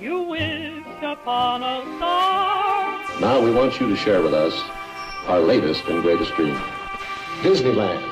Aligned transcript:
You 0.00 0.20
wish 0.22 0.84
upon 1.00 1.62
a 1.62 1.80
star. 1.96 3.00
Now 3.18 3.40
we 3.42 3.50
want 3.50 3.80
you 3.80 3.88
to 3.88 3.96
share 3.96 4.20
with 4.20 4.34
us 4.34 4.52
our 5.26 5.40
latest 5.40 5.86
and 5.86 6.02
greatest 6.02 6.34
dream 6.34 6.54
Disneyland. 7.40 8.02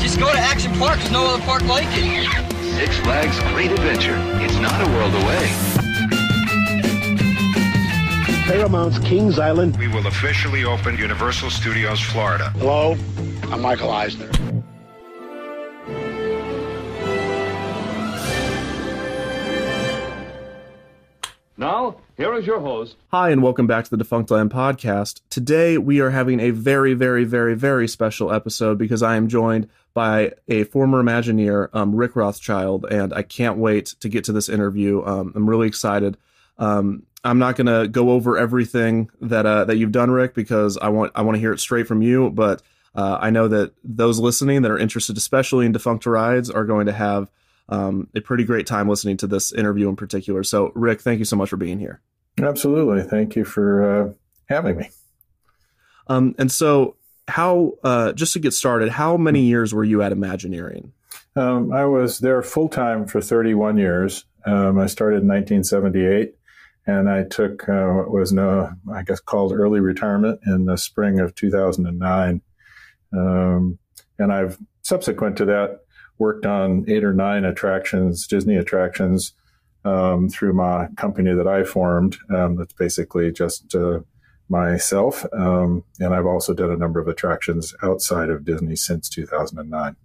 Just 0.00 0.18
go 0.18 0.32
to 0.32 0.38
Action 0.38 0.72
Park. 0.72 0.98
There's 0.98 1.12
no 1.12 1.24
other 1.26 1.42
park 1.44 1.62
like 1.66 1.86
it. 1.90 2.26
Six 2.78 2.98
Flags 2.98 3.38
Great 3.54 3.70
Adventure. 3.70 4.16
It's 4.42 4.56
not 4.56 4.84
a 4.84 4.90
world 4.90 5.14
away. 5.14 5.48
Paramount's 8.46 8.98
Kings 8.98 9.38
Island. 9.38 9.76
We 9.76 9.86
will 9.86 10.08
officially 10.08 10.64
open 10.64 10.96
Universal 10.98 11.50
Studios 11.50 12.00
Florida. 12.00 12.50
Hello, 12.56 12.96
I'm 13.52 13.60
Michael 13.60 13.90
Eisner. 13.90 14.30
Now, 21.66 21.96
here 22.16 22.32
is 22.34 22.46
your 22.46 22.60
host. 22.60 22.94
Hi, 23.08 23.30
and 23.30 23.42
welcome 23.42 23.66
back 23.66 23.86
to 23.86 23.96
the 23.96 24.04
Defunctland 24.04 24.50
podcast. 24.50 25.20
Today, 25.30 25.76
we 25.78 25.98
are 25.98 26.10
having 26.10 26.38
a 26.38 26.50
very, 26.50 26.94
very, 26.94 27.24
very, 27.24 27.56
very 27.56 27.88
special 27.88 28.32
episode 28.32 28.78
because 28.78 29.02
I 29.02 29.16
am 29.16 29.26
joined 29.26 29.68
by 29.92 30.34
a 30.46 30.62
former 30.62 31.02
Imagineer, 31.02 31.68
um, 31.74 31.96
Rick 31.96 32.14
Rothschild, 32.14 32.86
and 32.88 33.12
I 33.12 33.22
can't 33.22 33.58
wait 33.58 33.96
to 33.98 34.08
get 34.08 34.22
to 34.26 34.32
this 34.32 34.48
interview. 34.48 35.04
Um, 35.04 35.32
I'm 35.34 35.50
really 35.50 35.66
excited. 35.66 36.16
Um, 36.56 37.02
I'm 37.24 37.40
not 37.40 37.56
going 37.56 37.66
to 37.66 37.88
go 37.88 38.10
over 38.10 38.38
everything 38.38 39.10
that 39.20 39.44
uh, 39.44 39.64
that 39.64 39.76
you've 39.76 39.90
done, 39.90 40.12
Rick, 40.12 40.36
because 40.36 40.78
I 40.78 40.90
want 40.90 41.10
I 41.16 41.22
want 41.22 41.34
to 41.34 41.40
hear 41.40 41.52
it 41.52 41.58
straight 41.58 41.88
from 41.88 42.00
you. 42.00 42.30
But 42.30 42.62
uh, 42.94 43.18
I 43.20 43.30
know 43.30 43.48
that 43.48 43.72
those 43.82 44.20
listening 44.20 44.62
that 44.62 44.70
are 44.70 44.78
interested, 44.78 45.16
especially 45.16 45.66
in 45.66 45.72
defunct 45.72 46.06
rides, 46.06 46.48
are 46.48 46.64
going 46.64 46.86
to 46.86 46.92
have 46.92 47.28
um, 47.68 48.08
a 48.14 48.20
pretty 48.20 48.44
great 48.44 48.66
time 48.66 48.88
listening 48.88 49.16
to 49.18 49.26
this 49.26 49.52
interview 49.52 49.88
in 49.88 49.96
particular. 49.96 50.42
So, 50.42 50.72
Rick, 50.74 51.00
thank 51.00 51.18
you 51.18 51.24
so 51.24 51.36
much 51.36 51.50
for 51.50 51.56
being 51.56 51.78
here. 51.78 52.00
Absolutely. 52.40 53.02
Thank 53.02 53.34
you 53.34 53.44
for 53.44 53.82
uh, 53.82 54.12
having 54.48 54.76
me. 54.76 54.90
Um, 56.08 56.34
and 56.38 56.50
so, 56.52 56.96
how, 57.28 57.72
uh, 57.82 58.12
just 58.12 58.34
to 58.34 58.38
get 58.38 58.52
started, 58.52 58.90
how 58.90 59.16
many 59.16 59.42
years 59.42 59.74
were 59.74 59.84
you 59.84 60.02
at 60.02 60.12
Imagineering? 60.12 60.92
Um, 61.34 61.72
I 61.72 61.84
was 61.84 62.20
there 62.20 62.40
full 62.42 62.68
time 62.68 63.06
for 63.06 63.20
31 63.20 63.78
years. 63.78 64.24
Um, 64.46 64.78
I 64.78 64.86
started 64.86 65.22
in 65.22 65.28
1978 65.28 66.34
and 66.86 67.10
I 67.10 67.24
took 67.24 67.68
uh, 67.68 67.86
what 67.86 68.10
was 68.10 68.32
no, 68.32 68.70
I 68.92 69.02
guess 69.02 69.20
called 69.20 69.52
early 69.52 69.80
retirement 69.80 70.40
in 70.46 70.66
the 70.66 70.78
spring 70.78 71.18
of 71.18 71.34
2009. 71.34 72.40
Um, 73.12 73.78
and 74.18 74.32
I've 74.32 74.58
subsequent 74.82 75.36
to 75.38 75.46
that 75.46 75.80
worked 76.18 76.46
on 76.46 76.84
eight 76.88 77.04
or 77.04 77.12
nine 77.12 77.44
attractions, 77.44 78.26
Disney 78.26 78.56
attractions, 78.56 79.32
um, 79.84 80.28
through 80.28 80.52
my 80.52 80.88
company 80.96 81.32
that 81.34 81.46
I 81.46 81.64
formed. 81.64 82.16
Um, 82.34 82.56
that's 82.56 82.72
basically 82.72 83.32
just 83.32 83.74
uh, 83.74 84.00
myself, 84.48 85.24
um, 85.32 85.84
and 86.00 86.14
I've 86.14 86.26
also 86.26 86.54
done 86.54 86.70
a 86.70 86.76
number 86.76 87.00
of 87.00 87.08
attractions 87.08 87.74
outside 87.82 88.30
of 88.30 88.44
Disney 88.44 88.76
since 88.76 89.08
2009. 89.08 89.96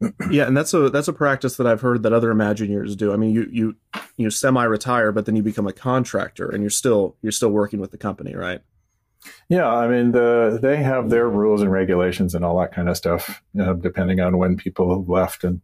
yeah, 0.30 0.46
and 0.46 0.56
that's 0.56 0.74
a 0.74 0.90
that's 0.90 1.08
a 1.08 1.12
practice 1.12 1.56
that 1.56 1.66
I've 1.66 1.80
heard 1.80 2.02
that 2.02 2.12
other 2.12 2.32
Imagineers 2.32 2.96
do. 2.96 3.12
I 3.12 3.16
mean, 3.16 3.30
you 3.30 3.48
you 3.52 3.76
you 4.16 4.30
semi-retire, 4.30 5.12
but 5.12 5.26
then 5.26 5.36
you 5.36 5.42
become 5.42 5.66
a 5.66 5.72
contractor, 5.72 6.48
and 6.48 6.62
you're 6.62 6.70
still 6.70 7.16
you're 7.22 7.32
still 7.32 7.50
working 7.50 7.80
with 7.80 7.92
the 7.92 7.98
company, 7.98 8.34
right? 8.34 8.62
Yeah, 9.48 9.68
I 9.68 9.88
mean, 9.88 10.12
the, 10.12 10.58
they 10.60 10.82
have 10.82 11.10
their 11.10 11.28
rules 11.28 11.62
and 11.62 11.70
regulations 11.70 12.34
and 12.34 12.44
all 12.44 12.58
that 12.60 12.72
kind 12.72 12.88
of 12.88 12.96
stuff, 12.96 13.42
you 13.54 13.62
know, 13.62 13.74
depending 13.74 14.20
on 14.20 14.38
when 14.38 14.56
people 14.56 15.04
left 15.06 15.44
and 15.44 15.60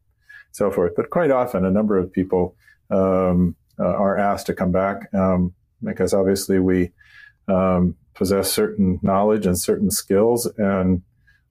so 0.53 0.70
forth. 0.70 0.92
But 0.97 1.11
quite 1.11 1.31
often, 1.31 1.64
a 1.64 1.70
number 1.70 1.98
of 1.98 2.12
people 2.12 2.56
um, 2.91 3.56
uh, 3.79 3.84
are 3.84 4.19
asked 4.19 4.47
to 4.47 4.55
come 4.55 4.73
back 4.73 5.12
um, 5.14 5.55
because 5.83 6.14
obviously 6.14 6.59
we 6.59 6.92
um, 7.48 7.97
possess 8.14 8.52
certain 8.52 8.98
knowledge 9.02 9.47
and 9.47 9.58
certain 9.58 9.91
skills, 9.91 10.47
and 10.58 11.02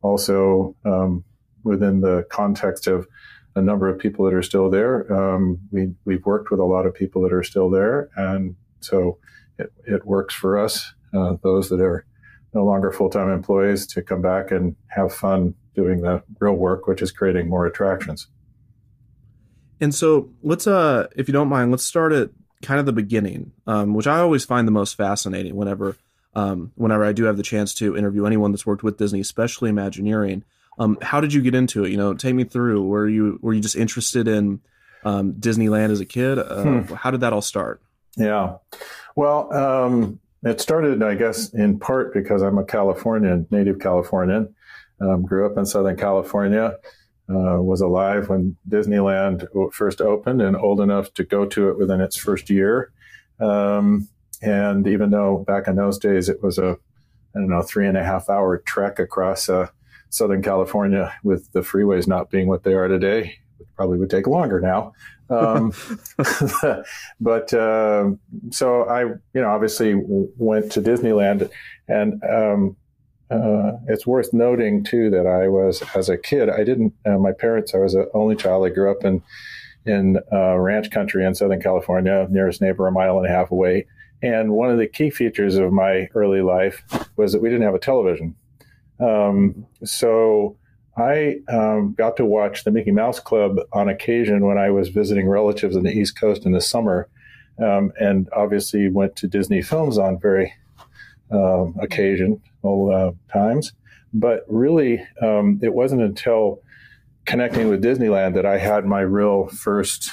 also 0.01 0.75
um, 0.85 1.23
within 1.63 2.01
the 2.01 2.25
context 2.29 2.88
of 2.88 3.07
a 3.56 3.62
number 3.62 3.90
of 3.90 3.97
people 3.97 4.25
that 4.25 4.34
are 4.34 4.44
still 4.44 4.69
there, 4.69 5.12
um, 5.12 5.59
we 5.72 5.94
we've 6.06 6.25
worked 6.25 6.51
with 6.51 6.59
a 6.59 6.66
lot 6.66 6.85
of 6.85 6.94
people 6.94 7.22
that 7.23 7.34
are 7.34 7.44
still 7.44 7.69
there, 7.69 8.09
and 8.16 8.56
so 8.81 9.17
it, 9.57 9.72
it 9.85 10.06
works 10.06 10.35
for 10.35 10.59
us 10.59 10.94
uh, 11.13 11.35
those 11.44 11.69
that 11.69 11.81
are 11.81 12.06
no 12.53 12.66
longer 12.66 12.91
full 12.91 13.09
time 13.09 13.29
employees 13.29 13.85
to 13.88 14.01
come 14.01 14.22
back 14.22 14.51
and 14.51 14.75
have 14.88 15.13
fun 15.13 15.53
doing 15.75 16.01
the 16.01 16.23
real 16.40 16.53
work, 16.53 16.88
which 16.88 17.01
is 17.01 17.12
creating 17.12 17.50
more 17.50 17.66
attractions. 17.66 18.28
And 19.79 19.94
so 19.94 20.29
let's, 20.41 20.66
uh, 20.66 21.07
if 21.16 21.28
you 21.28 21.34
don't 21.34 21.50
mind, 21.50 21.72
let's 21.72 21.84
start 21.84 22.12
at 22.13 22.31
kind 22.63 22.79
of 22.79 22.88
the 22.88 22.94
beginning, 22.94 23.51
um, 23.67 23.94
which 23.94 24.07
I 24.07 24.19
always 24.19 24.44
find 24.44 24.67
the 24.67 24.72
most 24.72 24.96
fascinating 24.96 25.56
whenever, 25.56 25.96
um, 26.34 26.72
whenever 26.75 27.06
I 27.06 27.12
do 27.12 27.25
have 27.25 27.38
the 27.38 27.44
chance 27.44 27.75
to 27.75 27.96
interview 27.96 28.25
anyone 28.25 28.51
that's 28.51 28.66
worked 28.66 28.84
with 28.84 28.97
Disney, 28.97 29.19
especially 29.19 29.69
Imagineering. 29.69 30.44
Um, 30.79 30.97
how 31.01 31.22
did 31.22 31.34
you 31.34 31.41
get 31.41 31.56
into 31.56 31.85
it? 31.85 31.91
You 31.91 31.97
know, 31.97 32.13
take 32.13 32.35
me 32.35 32.44
through. 32.44 32.84
Were 32.84 33.07
you 33.07 33.40
were 33.41 33.53
you 33.53 33.62
just 33.62 33.75
interested 33.75 34.28
in 34.28 34.62
um, 35.03 35.34
Disneyland 35.34 35.90
as 35.90 36.00
a 36.00 36.06
kid? 36.06 36.38
Uh, 36.38 36.63
hmm. 36.63 36.94
How 36.94 37.09
did 37.09 37.22
that 37.22 37.34
all 37.34 37.41
start? 37.41 37.81
Yeah, 38.16 38.57
well, 39.16 39.51
um, 39.53 40.19
it 40.43 40.61
started, 40.61 41.01
I 41.03 41.15
guess, 41.15 41.53
in 41.53 41.79
part 41.79 42.13
because 42.13 42.41
I'm 42.41 42.57
a 42.57 42.65
Californian, 42.65 43.47
native 43.51 43.79
Californian. 43.79 44.53
Um, 44.99 45.23
grew 45.23 45.45
up 45.45 45.57
in 45.57 45.65
Southern 45.65 45.97
California. 45.97 46.75
Uh, 47.29 47.61
was 47.61 47.81
alive 47.81 48.29
when 48.29 48.55
Disneyland 48.69 49.45
first 49.73 49.99
opened 49.99 50.41
and 50.41 50.55
old 50.55 50.79
enough 50.79 51.13
to 51.15 51.25
go 51.25 51.45
to 51.45 51.69
it 51.69 51.77
within 51.77 51.99
its 51.99 52.15
first 52.15 52.49
year. 52.49 52.93
Um, 53.41 54.07
and 54.41 54.87
even 54.87 55.09
though 55.09 55.43
back 55.45 55.67
in 55.67 55.75
those 55.75 55.97
days 55.97 56.29
it 56.29 56.41
was 56.41 56.57
a, 56.57 56.77
I 57.35 57.39
don't 57.39 57.49
know, 57.49 57.61
three 57.61 57.85
and 57.85 57.97
a 57.97 58.03
half 58.03 58.29
hour 58.29 58.59
trek 58.59 58.97
across 58.97 59.49
uh, 59.49 59.67
Southern 60.09 60.41
California 60.41 61.13
with 61.21 61.51
the 61.51 61.59
freeways 61.59 62.07
not 62.07 62.29
being 62.29 62.47
what 62.47 62.63
they 62.63 62.73
are 62.73 62.87
today, 62.87 63.33
it 63.59 63.67
probably 63.75 63.97
would 63.97 64.09
take 64.09 64.25
longer 64.25 64.61
now. 64.61 64.93
Um, 65.29 65.73
but 67.19 67.53
uh, 67.53 68.11
so 68.51 68.83
I, 68.83 69.01
you 69.03 69.41
know, 69.41 69.49
obviously 69.49 69.93
went 69.95 70.71
to 70.73 70.81
Disneyland, 70.81 71.49
and 71.88 72.21
um, 72.23 72.77
uh, 73.29 73.73
it's 73.87 74.07
worth 74.07 74.33
noting 74.33 74.83
too 74.83 75.09
that 75.09 75.27
I 75.27 75.47
was 75.47 75.83
as 75.95 76.09
a 76.09 76.17
kid. 76.17 76.49
I 76.49 76.63
didn't. 76.63 76.93
Uh, 77.05 77.17
my 77.17 77.31
parents. 77.31 77.73
I 77.73 77.79
was 77.79 77.93
an 77.93 78.07
only 78.13 78.35
child. 78.35 78.66
I 78.66 78.69
grew 78.69 78.91
up 78.91 79.03
in 79.03 79.21
in 79.85 80.17
uh, 80.31 80.57
ranch 80.57 80.91
country 80.91 81.25
in 81.25 81.33
Southern 81.33 81.61
California, 81.61 82.27
nearest 82.29 82.61
neighbor 82.61 82.87
a 82.87 82.91
mile 82.91 83.17
and 83.17 83.25
a 83.25 83.29
half 83.29 83.51
away. 83.51 83.87
And 84.21 84.51
one 84.51 84.69
of 84.69 84.77
the 84.77 84.87
key 84.87 85.09
features 85.09 85.55
of 85.55 85.71
my 85.71 86.09
early 86.13 86.41
life 86.41 86.83
was 87.16 87.31
that 87.31 87.41
we 87.41 87.49
didn't 87.49 87.66
have 87.66 87.75
a 87.75 87.79
television. 87.79 88.35
Um, 88.99 89.66
so 89.83 90.57
I 90.97 91.38
um, 91.47 91.94
got 91.94 92.18
to 92.18 92.25
watch 92.25 92.63
the 92.63 92.72
Mickey 92.72 92.91
Mouse 92.91 93.19
Club 93.19 93.58
on 93.72 93.88
occasion 93.88 94.46
when 94.46 94.58
I 94.58 94.72
was 94.72 94.90
visiting 94.90 95.28
relatives 95.28 95.75
in 95.75 95.84
the 95.84 95.91
East 95.91 96.19
Coast 96.19 96.46
in 96.46 96.53
the 96.53 96.62
summer, 96.62 97.08
um, 97.63 97.91
and 98.00 98.28
obviously 98.35 98.90
went 98.90 99.16
to 99.18 99.28
Disney 99.28 99.62
films 99.62 100.00
on 100.00 100.19
very 100.19 100.53
um, 101.30 101.75
uh, 102.91 103.12
times. 103.31 103.74
But 104.13 104.44
really, 104.47 105.06
um, 105.22 105.59
it 105.62 105.74
wasn't 105.74 106.02
until 106.02 106.62
connecting 107.25 107.69
with 107.69 107.84
Disneyland 107.84 108.34
that 108.34 108.46
I 108.46 108.58
had 108.58 108.85
my 108.85 109.02
real 109.02 109.47
first 109.47 110.09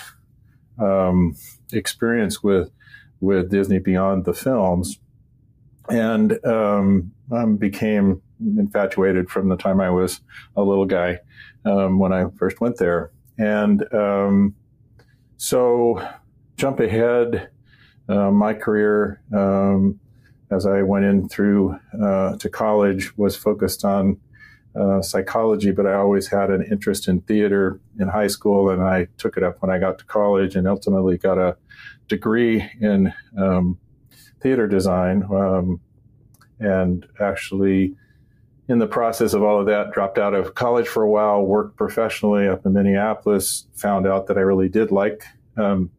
um, 0.78 1.36
experience 1.72 2.42
with 2.42 2.70
with 3.20 3.50
Disney 3.50 3.78
beyond 3.78 4.26
the 4.26 4.34
films, 4.34 4.98
and 5.88 6.44
um, 6.44 7.12
became 7.56 8.20
infatuated 8.58 9.30
from 9.30 9.48
the 9.48 9.56
time 9.56 9.80
I 9.80 9.90
was 9.90 10.20
a 10.56 10.62
little 10.62 10.86
guy 10.86 11.20
um, 11.64 11.98
when 11.98 12.12
I 12.12 12.26
first 12.36 12.60
went 12.60 12.78
there. 12.78 13.10
And 13.38 13.92
um, 13.92 14.54
so, 15.36 16.06
jump 16.56 16.80
ahead, 16.80 17.48
uh, 18.08 18.30
my 18.30 18.54
career 18.54 19.20
um, 19.34 19.98
as 20.50 20.66
I 20.66 20.82
went 20.82 21.04
in 21.04 21.28
through 21.28 21.78
uh, 22.00 22.36
to 22.36 22.48
college 22.48 23.16
was 23.16 23.36
focused 23.36 23.84
on 23.84 24.18
uh, 24.78 25.00
psychology, 25.02 25.70
but 25.70 25.86
I 25.86 25.94
always 25.94 26.28
had 26.28 26.50
an 26.50 26.64
interest 26.70 27.08
in 27.08 27.20
theater 27.22 27.80
in 27.98 28.08
high 28.08 28.26
school, 28.26 28.70
and 28.70 28.82
I 28.82 29.06
took 29.18 29.36
it 29.36 29.42
up 29.42 29.62
when 29.62 29.70
I 29.70 29.78
got 29.78 29.98
to 29.98 30.04
college, 30.04 30.56
and 30.56 30.66
ultimately 30.66 31.16
got 31.16 31.38
a 31.38 31.56
degree 32.08 32.68
in 32.80 33.12
um, 33.38 33.78
theater 34.40 34.66
design, 34.66 35.22
um, 35.30 35.80
and 36.58 37.06
actually 37.20 37.96
in 38.68 38.78
the 38.78 38.86
process 38.86 39.34
of 39.34 39.42
all 39.42 39.60
of 39.60 39.66
that, 39.66 39.92
dropped 39.92 40.18
out 40.18 40.34
of 40.34 40.54
college 40.54 40.88
for 40.88 41.02
a 41.02 41.10
while, 41.10 41.42
worked 41.42 41.76
professionally 41.76 42.48
up 42.48 42.64
in 42.64 42.72
Minneapolis, 42.72 43.66
found 43.74 44.06
out 44.06 44.26
that 44.26 44.38
I 44.38 44.40
really 44.40 44.68
did 44.68 44.90
like 44.90 45.22
um, 45.56 45.90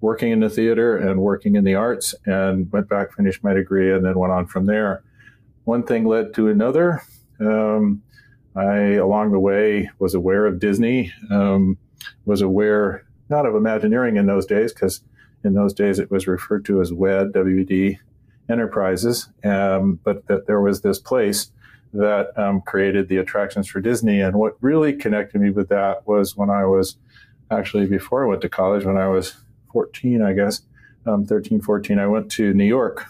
working 0.00 0.32
in 0.32 0.40
the 0.40 0.48
theater 0.48 0.96
and 0.96 1.20
working 1.20 1.56
in 1.56 1.64
the 1.64 1.74
arts, 1.74 2.14
and 2.24 2.70
went 2.72 2.88
back, 2.88 3.12
finished 3.12 3.44
my 3.44 3.52
degree, 3.52 3.92
and 3.92 4.04
then 4.04 4.18
went 4.18 4.32
on 4.32 4.46
from 4.46 4.66
there. 4.66 5.02
One 5.64 5.82
thing 5.82 6.06
led 6.06 6.34
to 6.34 6.48
another. 6.48 7.02
Um, 7.40 8.02
I, 8.56 8.94
along 8.94 9.32
the 9.32 9.38
way, 9.38 9.90
was 9.98 10.14
aware 10.14 10.46
of 10.46 10.60
Disney. 10.60 11.12
Um, 11.30 11.76
was 12.24 12.40
aware 12.40 13.04
not 13.28 13.46
of 13.46 13.54
Imagineering 13.54 14.16
in 14.16 14.26
those 14.26 14.46
days, 14.46 14.72
because 14.72 15.00
in 15.42 15.54
those 15.54 15.74
days 15.74 15.98
it 15.98 16.10
was 16.10 16.26
referred 16.26 16.64
to 16.66 16.80
as 16.80 16.92
WED, 16.92 17.32
WD 17.32 17.98
Enterprises, 18.48 19.28
um, 19.42 19.98
but 20.04 20.26
that 20.26 20.46
there 20.46 20.60
was 20.60 20.82
this 20.82 20.98
place 20.98 21.50
that 21.94 22.36
um, 22.36 22.60
created 22.62 23.08
the 23.08 23.16
attractions 23.16 23.68
for 23.68 23.80
Disney. 23.80 24.20
And 24.20 24.36
what 24.36 24.56
really 24.60 24.92
connected 24.92 25.40
me 25.40 25.50
with 25.50 25.68
that 25.68 26.06
was 26.06 26.36
when 26.36 26.50
I 26.50 26.66
was 26.66 26.96
actually 27.50 27.86
before 27.86 28.24
I 28.24 28.28
went 28.28 28.42
to 28.42 28.48
college, 28.48 28.84
when 28.84 28.98
I 28.98 29.08
was 29.08 29.34
14, 29.72 30.22
I 30.22 30.32
guess, 30.32 30.62
um, 31.06 31.24
13, 31.24 31.60
14, 31.60 31.98
I 31.98 32.06
went 32.06 32.30
to 32.32 32.52
New 32.52 32.64
York, 32.64 33.06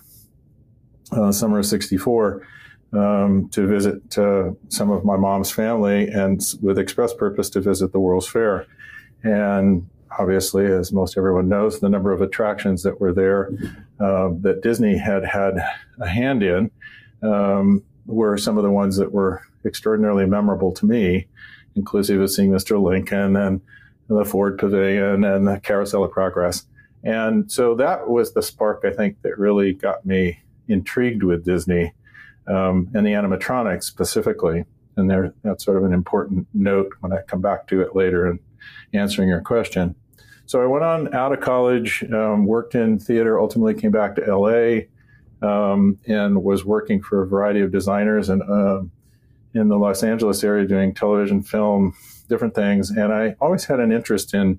uh, 1.13 1.33
summer 1.33 1.59
of 1.59 1.67
64. 1.67 2.47
Um, 2.93 3.49
to 3.49 3.67
visit 3.67 4.17
uh, 4.17 4.53
some 4.69 4.93
of 4.93 5.05
my 5.05 5.17
mom's 5.17 5.51
family 5.51 6.07
and 6.07 6.41
with 6.63 6.79
express 6.79 7.13
purpose 7.13 7.51
to 7.51 7.61
visit 7.61 7.91
the 7.91 7.99
World's 7.99 8.29
Fair. 8.29 8.69
And 9.25 9.91
obviously, 10.17 10.67
as 10.67 10.93
most 10.93 11.19
everyone 11.19 11.49
knows, 11.49 11.81
the 11.81 11.89
number 11.89 12.13
of 12.13 12.23
attractions 12.23 12.85
that 12.85 13.01
were 13.01 13.13
there 13.13 13.51
uh, 13.99 14.31
that 14.43 14.61
Disney 14.63 14.97
had 14.97 15.25
had 15.25 15.55
a 15.99 16.07
hand 16.07 16.45
in 16.45 16.71
um, 17.25 17.83
were 18.07 18.37
some 18.37 18.57
of 18.57 18.65
the 18.65 18.71
ones 18.71 18.97
that 18.97 19.13
were 19.13 19.43
extraordinarily 19.65 20.27
memorable 20.27 20.73
to 20.73 20.87
me, 20.87 21.27
inclusive 21.75 22.21
of 22.21 22.31
seeing 22.31 22.51
Mr. 22.51 22.83
Lincoln 22.83 23.37
and 23.37 23.61
the 24.09 24.25
Ford 24.25 24.59
Pavilion 24.59 25.25
and 25.25 25.47
the 25.47 25.61
Carousel 25.61 26.05
of 26.05 26.11
Progress. 26.11 26.67
And 27.03 27.51
so 27.51 27.75
that 27.77 28.09
was 28.09 28.33
the 28.33 28.43
spark, 28.43 28.85
I 28.85 28.91
think, 28.91 29.21
that 29.23 29.39
really 29.39 29.73
got 29.73 30.05
me 30.07 30.41
intrigued 30.69 31.23
with 31.23 31.45
Disney 31.45 31.93
um, 32.47 32.89
and 32.95 33.07
the 33.07 33.13
animatronics 33.13 33.85
specifically. 33.85 34.65
And 34.97 35.11
there, 35.11 35.35
that's 35.43 35.65
sort 35.65 35.77
of 35.77 35.85
an 35.85 35.93
important 35.93 36.47
note 36.55 36.93
when 37.01 37.13
I 37.13 37.23
come 37.23 37.41
back 37.41 37.67
to 37.69 37.83
it 37.83 37.97
later 37.97 38.29
in 38.29 38.39
answering 38.93 39.29
your 39.29 39.41
question. 39.41 39.95
So 40.47 40.63
I 40.63 40.67
went 40.67 40.85
on 40.85 41.15
out 41.15 41.33
of 41.33 41.41
college, 41.41 42.05
um, 42.13 42.47
worked 42.47 42.75
in 42.75 42.99
theater, 42.99 43.41
ultimately 43.41 43.75
came 43.75 43.91
back 43.91 44.15
to 44.17 44.37
LA, 44.37 44.83
um, 45.45 45.99
and 46.07 46.43
was 46.43 46.65
working 46.65 47.03
for 47.03 47.23
a 47.23 47.27
variety 47.27 47.61
of 47.61 47.71
designers 47.71 48.29
and 48.29 48.43
uh, 48.43 48.83
in 49.55 49.69
the 49.69 49.77
Los 49.77 50.03
Angeles 50.03 50.43
area 50.43 50.67
doing 50.67 50.95
television, 50.95 51.43
film, 51.43 51.95
different 52.29 52.55
things. 52.55 52.91
And 52.91 53.13
I 53.13 53.37
always 53.41 53.65
had 53.65 53.79
an 53.79 53.93
interest 53.93 54.35
in 54.35 54.59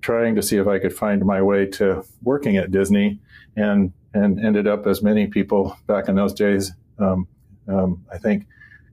trying 0.00 0.36
to 0.36 0.42
see 0.42 0.56
if 0.56 0.68
I 0.68 0.78
could 0.78 0.94
find 0.94 1.24
my 1.24 1.42
way 1.42 1.66
to 1.66 2.04
working 2.22 2.56
at 2.56 2.70
Disney, 2.70 3.20
and 3.56 3.92
and 4.14 4.42
ended 4.44 4.66
up 4.66 4.86
as 4.86 5.02
many 5.02 5.26
people 5.26 5.76
back 5.86 6.08
in 6.08 6.14
those 6.14 6.32
days. 6.32 6.72
Um, 6.98 7.26
um, 7.66 8.04
I 8.12 8.18
think 8.18 8.46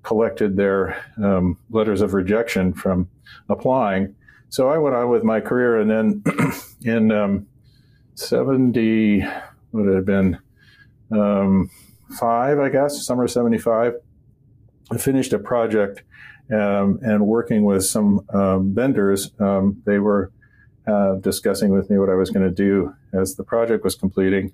collected 0.04 0.56
their 0.56 0.98
um, 1.18 1.58
letters 1.70 2.02
of 2.02 2.14
rejection 2.14 2.74
from 2.74 3.10
applying. 3.50 4.16
So 4.50 4.70
I 4.70 4.78
went 4.78 4.96
on 4.96 5.10
with 5.10 5.24
my 5.24 5.40
career, 5.42 5.80
and 5.80 5.90
then 5.90 6.24
in 6.82 7.12
um, 7.12 7.48
seventy, 8.16 9.26
would 9.72 9.88
it 9.88 9.96
have 9.96 10.06
been 10.06 10.40
um, 11.12 11.70
five, 12.20 12.60
I 12.60 12.70
guess, 12.70 13.06
summer 13.06 13.28
75, 13.28 13.96
I 14.92 14.98
finished 14.98 15.34
a 15.34 15.40
project 15.40 16.04
um, 16.52 17.00
and 17.02 17.26
working 17.26 17.64
with 17.66 17.86
some 17.86 18.26
um, 18.34 18.74
vendors. 18.74 19.32
Um, 19.40 19.82
they 19.86 20.00
were 20.00 20.32
uh, 20.88 21.16
discussing 21.16 21.72
with 21.72 21.90
me 21.90 21.98
what 21.98 22.10
I 22.10 22.16
was 22.16 22.30
going 22.30 22.48
to 22.48 22.54
do 22.54 22.94
as 23.14 23.36
the 23.36 23.44
project 23.44 23.84
was 23.84 23.96
completing. 23.96 24.52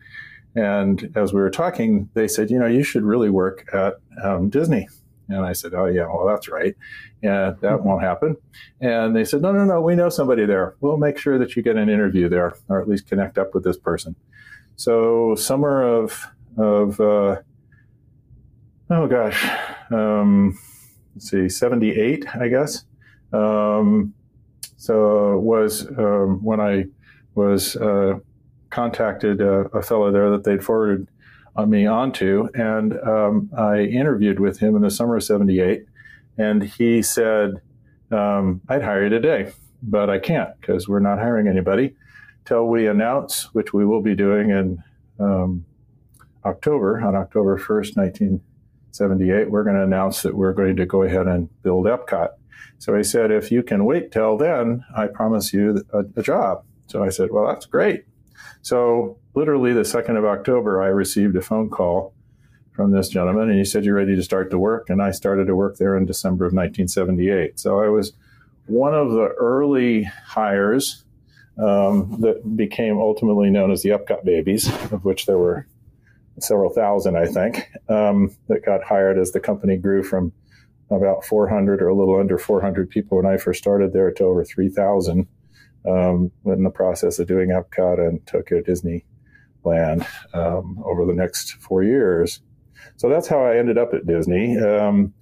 And 0.55 1.11
as 1.15 1.33
we 1.33 1.41
were 1.41 1.49
talking, 1.49 2.09
they 2.13 2.27
said, 2.27 2.49
you 2.49 2.59
know, 2.59 2.67
you 2.67 2.83
should 2.83 3.03
really 3.03 3.29
work 3.29 3.67
at 3.73 3.95
um, 4.23 4.49
Disney. 4.49 4.87
And 5.29 5.45
I 5.45 5.53
said, 5.53 5.73
oh, 5.73 5.85
yeah, 5.85 6.07
well, 6.07 6.25
that's 6.25 6.49
right. 6.49 6.75
Yeah, 7.21 7.53
that 7.61 7.61
mm-hmm. 7.61 7.87
won't 7.87 8.03
happen. 8.03 8.35
And 8.81 9.15
they 9.15 9.23
said, 9.23 9.41
no, 9.41 9.51
no, 9.51 9.63
no, 9.63 9.81
we 9.81 9.95
know 9.95 10.09
somebody 10.09 10.45
there. 10.45 10.75
We'll 10.81 10.97
make 10.97 11.17
sure 11.17 11.37
that 11.37 11.55
you 11.55 11.63
get 11.63 11.77
an 11.77 11.89
interview 11.89 12.27
there 12.27 12.53
or 12.67 12.81
at 12.81 12.87
least 12.89 13.07
connect 13.07 13.37
up 13.37 13.53
with 13.53 13.63
this 13.63 13.77
person. 13.77 14.15
So, 14.75 15.35
summer 15.35 15.83
of 15.83 16.27
of 16.57 16.99
uh, 16.99 17.37
oh 18.89 19.07
gosh, 19.07 19.49
um, 19.91 20.57
let's 21.15 21.29
see, 21.29 21.49
seventy 21.49 21.91
eight, 21.91 22.25
I 22.35 22.47
guess. 22.47 22.85
Um, 23.33 24.13
so 24.77 25.37
was 25.39 25.87
um, 25.97 26.43
when 26.43 26.59
I 26.59 26.85
was 27.35 27.75
uh, 27.75 28.19
contacted 28.69 29.41
uh, 29.41 29.65
a 29.73 29.81
fellow 29.81 30.11
there 30.11 30.29
that 30.31 30.43
they'd 30.43 30.63
forwarded 30.63 31.07
me 31.67 31.85
onto, 31.85 32.47
and 32.53 32.97
um, 33.01 33.49
I 33.57 33.81
interviewed 33.81 34.39
with 34.39 34.59
him 34.59 34.75
in 34.75 34.81
the 34.81 34.91
summer 34.91 35.17
of 35.17 35.23
'78, 35.23 35.85
and 36.37 36.63
he 36.63 37.01
said, 37.01 37.61
um, 38.11 38.61
"I'd 38.69 38.83
hire 38.83 39.03
you 39.03 39.09
today, 39.09 39.51
but 39.83 40.09
I 40.09 40.19
can't 40.19 40.49
because 40.59 40.87
we're 40.87 40.99
not 40.99 41.19
hiring 41.19 41.47
anybody." 41.47 41.95
Till 42.43 42.67
we 42.67 42.87
announce, 42.87 43.53
which 43.53 43.71
we 43.71 43.85
will 43.85 44.01
be 44.01 44.15
doing 44.15 44.49
in 44.49 44.83
um, 45.19 45.63
October, 46.45 47.01
on 47.01 47.15
October 47.15 47.57
1st, 47.57 47.97
1978, 47.97 49.51
we're 49.51 49.63
going 49.63 49.75
to 49.75 49.83
announce 49.83 50.21
that 50.23 50.35
we're 50.35 50.53
going 50.53 50.75
to 50.75 50.85
go 50.85 51.03
ahead 51.03 51.27
and 51.27 51.49
build 51.61 51.85
Epcot. 51.85 52.29
So 52.79 52.95
he 52.95 53.03
said, 53.03 53.31
if 53.31 53.51
you 53.51 53.63
can 53.63 53.85
wait 53.85 54.11
till 54.11 54.37
then, 54.37 54.83
I 54.95 55.07
promise 55.07 55.53
you 55.53 55.83
a, 55.93 56.03
a 56.15 56.23
job. 56.23 56.63
So 56.87 57.03
I 57.03 57.09
said, 57.09 57.29
well, 57.31 57.47
that's 57.47 57.65
great. 57.65 58.05
So 58.63 59.17
literally 59.33 59.73
the 59.73 59.81
2nd 59.81 60.17
of 60.17 60.25
October, 60.25 60.81
I 60.81 60.87
received 60.87 61.35
a 61.35 61.41
phone 61.41 61.69
call 61.69 62.13
from 62.71 62.91
this 62.91 63.09
gentleman 63.09 63.49
and 63.49 63.57
he 63.57 63.65
said, 63.65 63.85
you're 63.85 63.95
ready 63.95 64.15
to 64.15 64.23
start 64.23 64.49
to 64.51 64.57
work. 64.57 64.89
And 64.89 65.01
I 65.01 65.11
started 65.11 65.45
to 65.45 65.55
work 65.55 65.77
there 65.77 65.95
in 65.95 66.05
December 66.05 66.45
of 66.45 66.53
1978. 66.53 67.59
So 67.59 67.81
I 67.81 67.89
was 67.89 68.13
one 68.65 68.93
of 68.93 69.11
the 69.11 69.27
early 69.37 70.03
hires 70.03 71.03
um, 71.57 72.17
that 72.21 72.55
became 72.55 72.97
ultimately 72.97 73.49
known 73.49 73.71
as 73.71 73.83
the 73.83 73.89
Epcot 73.89 74.23
babies, 74.23 74.67
of 74.91 75.05
which 75.05 75.25
there 75.25 75.37
were 75.37 75.67
several 76.43 76.71
thousand, 76.71 77.17
I 77.17 77.25
think, 77.25 77.69
um, 77.89 78.35
that 78.47 78.65
got 78.65 78.83
hired 78.83 79.17
as 79.17 79.31
the 79.31 79.39
company 79.39 79.77
grew 79.77 80.03
from 80.03 80.31
about 80.89 81.25
400 81.25 81.81
or 81.81 81.87
a 81.87 81.95
little 81.95 82.19
under 82.19 82.37
400 82.37 82.89
people 82.89 83.17
when 83.17 83.25
I 83.25 83.37
first 83.37 83.61
started 83.61 83.93
there 83.93 84.11
to 84.11 84.23
over 84.23 84.43
3,000 84.43 85.27
um, 85.87 86.31
in 86.45 86.63
the 86.63 86.69
process 86.69 87.19
of 87.19 87.27
doing 87.27 87.49
Epcot 87.49 87.99
and 87.99 88.25
Tokyo 88.27 88.61
Disneyland 88.61 90.05
um, 90.33 90.81
over 90.85 91.05
the 91.05 91.13
next 91.13 91.53
four 91.61 91.83
years. 91.83 92.41
So 92.97 93.09
that's 93.09 93.27
how 93.27 93.43
I 93.43 93.57
ended 93.57 93.77
up 93.77 93.93
at 93.93 94.05
Disney. 94.05 94.57
Um, 94.57 95.13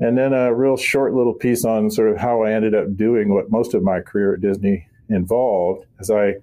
and 0.00 0.18
then 0.18 0.32
a 0.32 0.52
real 0.52 0.76
short 0.76 1.14
little 1.14 1.34
piece 1.34 1.64
on 1.64 1.90
sort 1.90 2.10
of 2.10 2.18
how 2.18 2.42
I 2.42 2.52
ended 2.52 2.74
up 2.74 2.96
doing 2.96 3.32
what 3.32 3.50
most 3.50 3.74
of 3.74 3.82
my 3.82 4.00
career 4.00 4.34
at 4.34 4.40
Disney 4.40 4.88
involved 5.08 5.86
as 6.00 6.10
I 6.10 6.34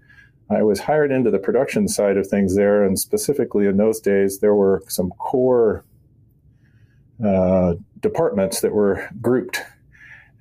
I 0.52 0.64
was 0.64 0.82
hired 0.82 1.12
into 1.12 1.32
the 1.32 1.40
production 1.40 1.88
side 1.88 2.18
of 2.18 2.28
things 2.28 2.56
there, 2.56 2.84
and 2.84 3.00
specifically 3.00 3.68
in 3.68 3.78
those 3.78 4.00
days, 4.00 4.40
there 4.40 4.56
were 4.56 4.84
some 4.88 5.12
core 5.12 5.86
uh, 7.26 7.76
departments 8.00 8.62
that 8.62 8.74
were 8.74 9.08
grouped 9.22 9.62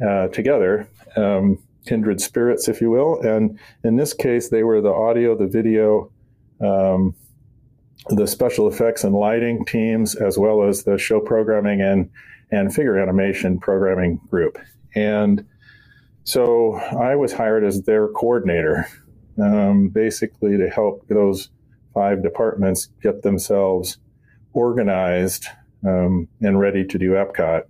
uh, 0.05 0.29
together, 0.29 0.89
um, 1.17 1.59
kindred 1.87 2.21
spirits, 2.21 2.69
if 2.69 2.81
you 2.81 2.91
will. 2.91 3.21
And 3.21 3.59
in 3.85 3.97
this 3.97 4.13
case, 4.13 4.49
they 4.49 4.65
were 4.65 4.81
the 4.81 4.93
audio, 4.93 5.37
the 5.37 5.47
video, 5.47 6.11
um, 6.61 7.15
the 8.09 8.27
special 8.27 8.67
effects 8.67 9.05
and 9.05 9.15
lighting 9.15 9.65
teams, 9.65 10.15
as 10.17 10.39
well 10.39 10.63
as 10.63 10.85
the 10.85 10.99
show 10.99 11.21
programming 11.21 11.81
and 11.81 12.11
and 12.53 12.75
figure 12.75 12.99
animation 12.99 13.61
programming 13.61 14.21
group. 14.29 14.59
And 14.97 15.47
so 16.25 16.75
I 16.75 17.15
was 17.15 17.33
hired 17.33 17.63
as 17.63 17.83
their 17.83 18.09
coordinator 18.09 18.89
um, 19.39 19.89
basically 19.89 20.57
to 20.57 20.69
help 20.69 21.07
those 21.09 21.51
five 21.95 22.23
departments 22.23 22.89
get 23.03 23.23
themselves 23.23 23.99
organized 24.53 25.47
um, 25.87 26.29
and 26.41 26.61
ready 26.61 26.85
to 26.85 26.99
do 26.99 27.13
Epcot. 27.13 27.63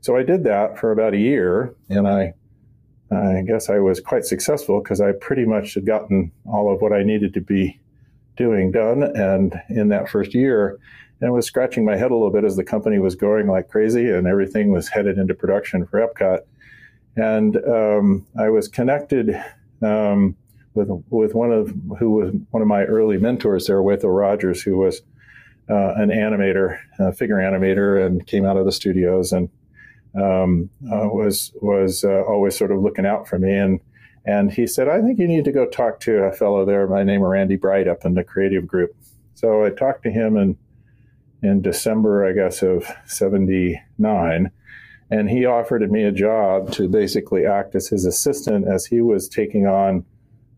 So 0.00 0.16
I 0.16 0.22
did 0.22 0.44
that 0.44 0.78
for 0.78 0.92
about 0.92 1.14
a 1.14 1.18
year, 1.18 1.74
and 1.88 2.06
I, 2.06 2.34
I 3.10 3.42
guess 3.46 3.68
I 3.68 3.78
was 3.78 4.00
quite 4.00 4.24
successful 4.24 4.80
because 4.80 5.00
I 5.00 5.12
pretty 5.12 5.44
much 5.44 5.74
had 5.74 5.86
gotten 5.86 6.32
all 6.44 6.72
of 6.72 6.80
what 6.80 6.92
I 6.92 7.02
needed 7.02 7.34
to 7.34 7.40
be 7.40 7.80
doing 8.36 8.70
done. 8.70 9.02
And 9.02 9.60
in 9.68 9.88
that 9.88 10.08
first 10.08 10.34
year, 10.34 10.78
and 11.20 11.28
I 11.28 11.30
was 11.30 11.46
scratching 11.46 11.84
my 11.84 11.96
head 11.96 12.10
a 12.10 12.14
little 12.14 12.30
bit 12.30 12.44
as 12.44 12.56
the 12.56 12.64
company 12.64 12.98
was 12.98 13.14
going 13.14 13.46
like 13.46 13.68
crazy 13.68 14.10
and 14.10 14.26
everything 14.26 14.70
was 14.70 14.88
headed 14.88 15.18
into 15.18 15.34
production 15.34 15.86
for 15.86 16.06
Epcot. 16.06 16.40
And 17.16 17.56
um, 17.66 18.26
I 18.38 18.50
was 18.50 18.68
connected 18.68 19.34
um, 19.82 20.36
with 20.76 20.88
with 21.10 21.34
one 21.34 21.52
of 21.52 21.74
who 21.98 22.10
was 22.10 22.32
one 22.50 22.62
of 22.62 22.68
my 22.68 22.84
early 22.84 23.18
mentors 23.18 23.66
there, 23.66 23.82
Wathel 23.82 24.16
Rogers, 24.16 24.62
who 24.62 24.76
was 24.76 25.02
uh, 25.68 25.94
an 25.96 26.10
animator, 26.10 26.78
a 26.98 27.12
figure 27.12 27.36
animator, 27.36 28.04
and 28.04 28.26
came 28.26 28.44
out 28.44 28.56
of 28.56 28.66
the 28.66 28.72
studios 28.72 29.32
and 29.32 29.48
um, 30.14 30.70
uh, 30.84 31.08
was 31.08 31.52
was 31.60 32.04
uh, 32.04 32.22
always 32.22 32.56
sort 32.56 32.70
of 32.70 32.80
looking 32.80 33.06
out 33.06 33.26
for 33.26 33.38
me. 33.38 33.52
And 33.52 33.80
and 34.24 34.52
he 34.52 34.66
said, 34.66 34.88
I 34.88 35.00
think 35.00 35.18
you 35.18 35.26
need 35.26 35.44
to 35.44 35.52
go 35.52 35.66
talk 35.66 36.00
to 36.00 36.24
a 36.24 36.32
fellow 36.32 36.64
there 36.64 36.86
by 36.86 37.00
the 37.00 37.04
name 37.04 37.22
of 37.22 37.28
Randy 37.28 37.56
Bright 37.56 37.88
up 37.88 38.04
in 38.04 38.14
the 38.14 38.24
creative 38.24 38.66
group. 38.66 38.94
So 39.34 39.64
I 39.64 39.70
talked 39.70 40.02
to 40.04 40.10
him 40.10 40.36
in 40.36 40.56
in 41.42 41.62
December, 41.62 42.26
I 42.26 42.32
guess, 42.32 42.62
of 42.62 42.86
'79. 43.06 44.50
and 45.10 45.30
he 45.30 45.44
offered 45.44 45.88
me 45.90 46.02
a 46.02 46.10
job 46.10 46.72
to 46.72 46.88
basically 46.88 47.46
act 47.46 47.74
as 47.76 47.88
his 47.88 48.04
assistant 48.04 48.66
as 48.66 48.86
he 48.86 49.00
was 49.00 49.28
taking 49.28 49.66
on 49.66 50.04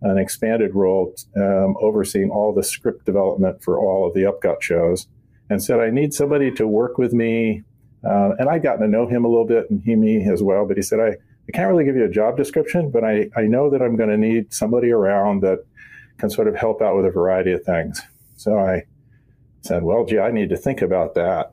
an 0.03 0.19
expanded 0.19 0.75
role 0.75 1.15
um, 1.37 1.77
overseeing 1.81 2.31
all 2.31 2.55
the 2.55 2.63
script 2.63 3.05
development 3.05 3.63
for 3.63 3.79
all 3.79 4.07
of 4.07 4.15
the 4.15 4.23
Epcot 4.23 4.63
shows 4.63 5.09
and 5.51 5.63
said, 5.63 5.81
I 5.81 5.91
need 5.91 6.15
somebody 6.15 6.51
to 6.53 6.67
work 6.67 6.99
with 6.99 7.13
me. 7.13 7.65
Uh, 8.05 8.31
and 8.39 8.49
I'd 8.49 8.63
gotten 8.63 8.83
to 8.83 8.89
know 8.89 9.09
him 9.09 9.25
a 9.25 9.29
little 9.29 9.47
bit 9.47 9.69
and 9.71 9.83
he 9.83 9.97
me 9.97 10.29
as 10.29 10.43
well. 10.43 10.67
But 10.67 10.77
he 10.77 10.83
said, 10.83 11.01
I, 11.01 11.09
I 11.09 11.53
can't 11.53 11.69
really 11.69 11.85
give 11.85 11.97
you 11.97 12.05
a 12.05 12.11
job 12.11 12.37
description, 12.37 12.91
but 12.91 13.03
I, 13.05 13.29
I 13.37 13.43
know 13.43 13.71
that 13.71 13.83
I'm 13.83 13.97
going 13.97 14.11
to 14.11 14.17
need 14.17 14.53
somebody 14.53 14.91
around 14.91 15.43
that 15.43 15.65
can 16.19 16.31
sort 16.31 16.49
of 16.49 16.55
help 16.55 16.83
out 16.83 16.97
with 16.97 17.07
a 17.07 17.11
variety 17.11 17.53
of 17.53 17.65
things. 17.65 18.01
So 18.37 18.59
I 18.59 18.85
said, 19.63 19.83
Well, 19.83 20.05
gee, 20.05 20.19
I 20.19 20.31
need 20.31 20.51
to 20.51 20.57
think 20.57 20.83
about 20.83 21.15
that. 21.15 21.53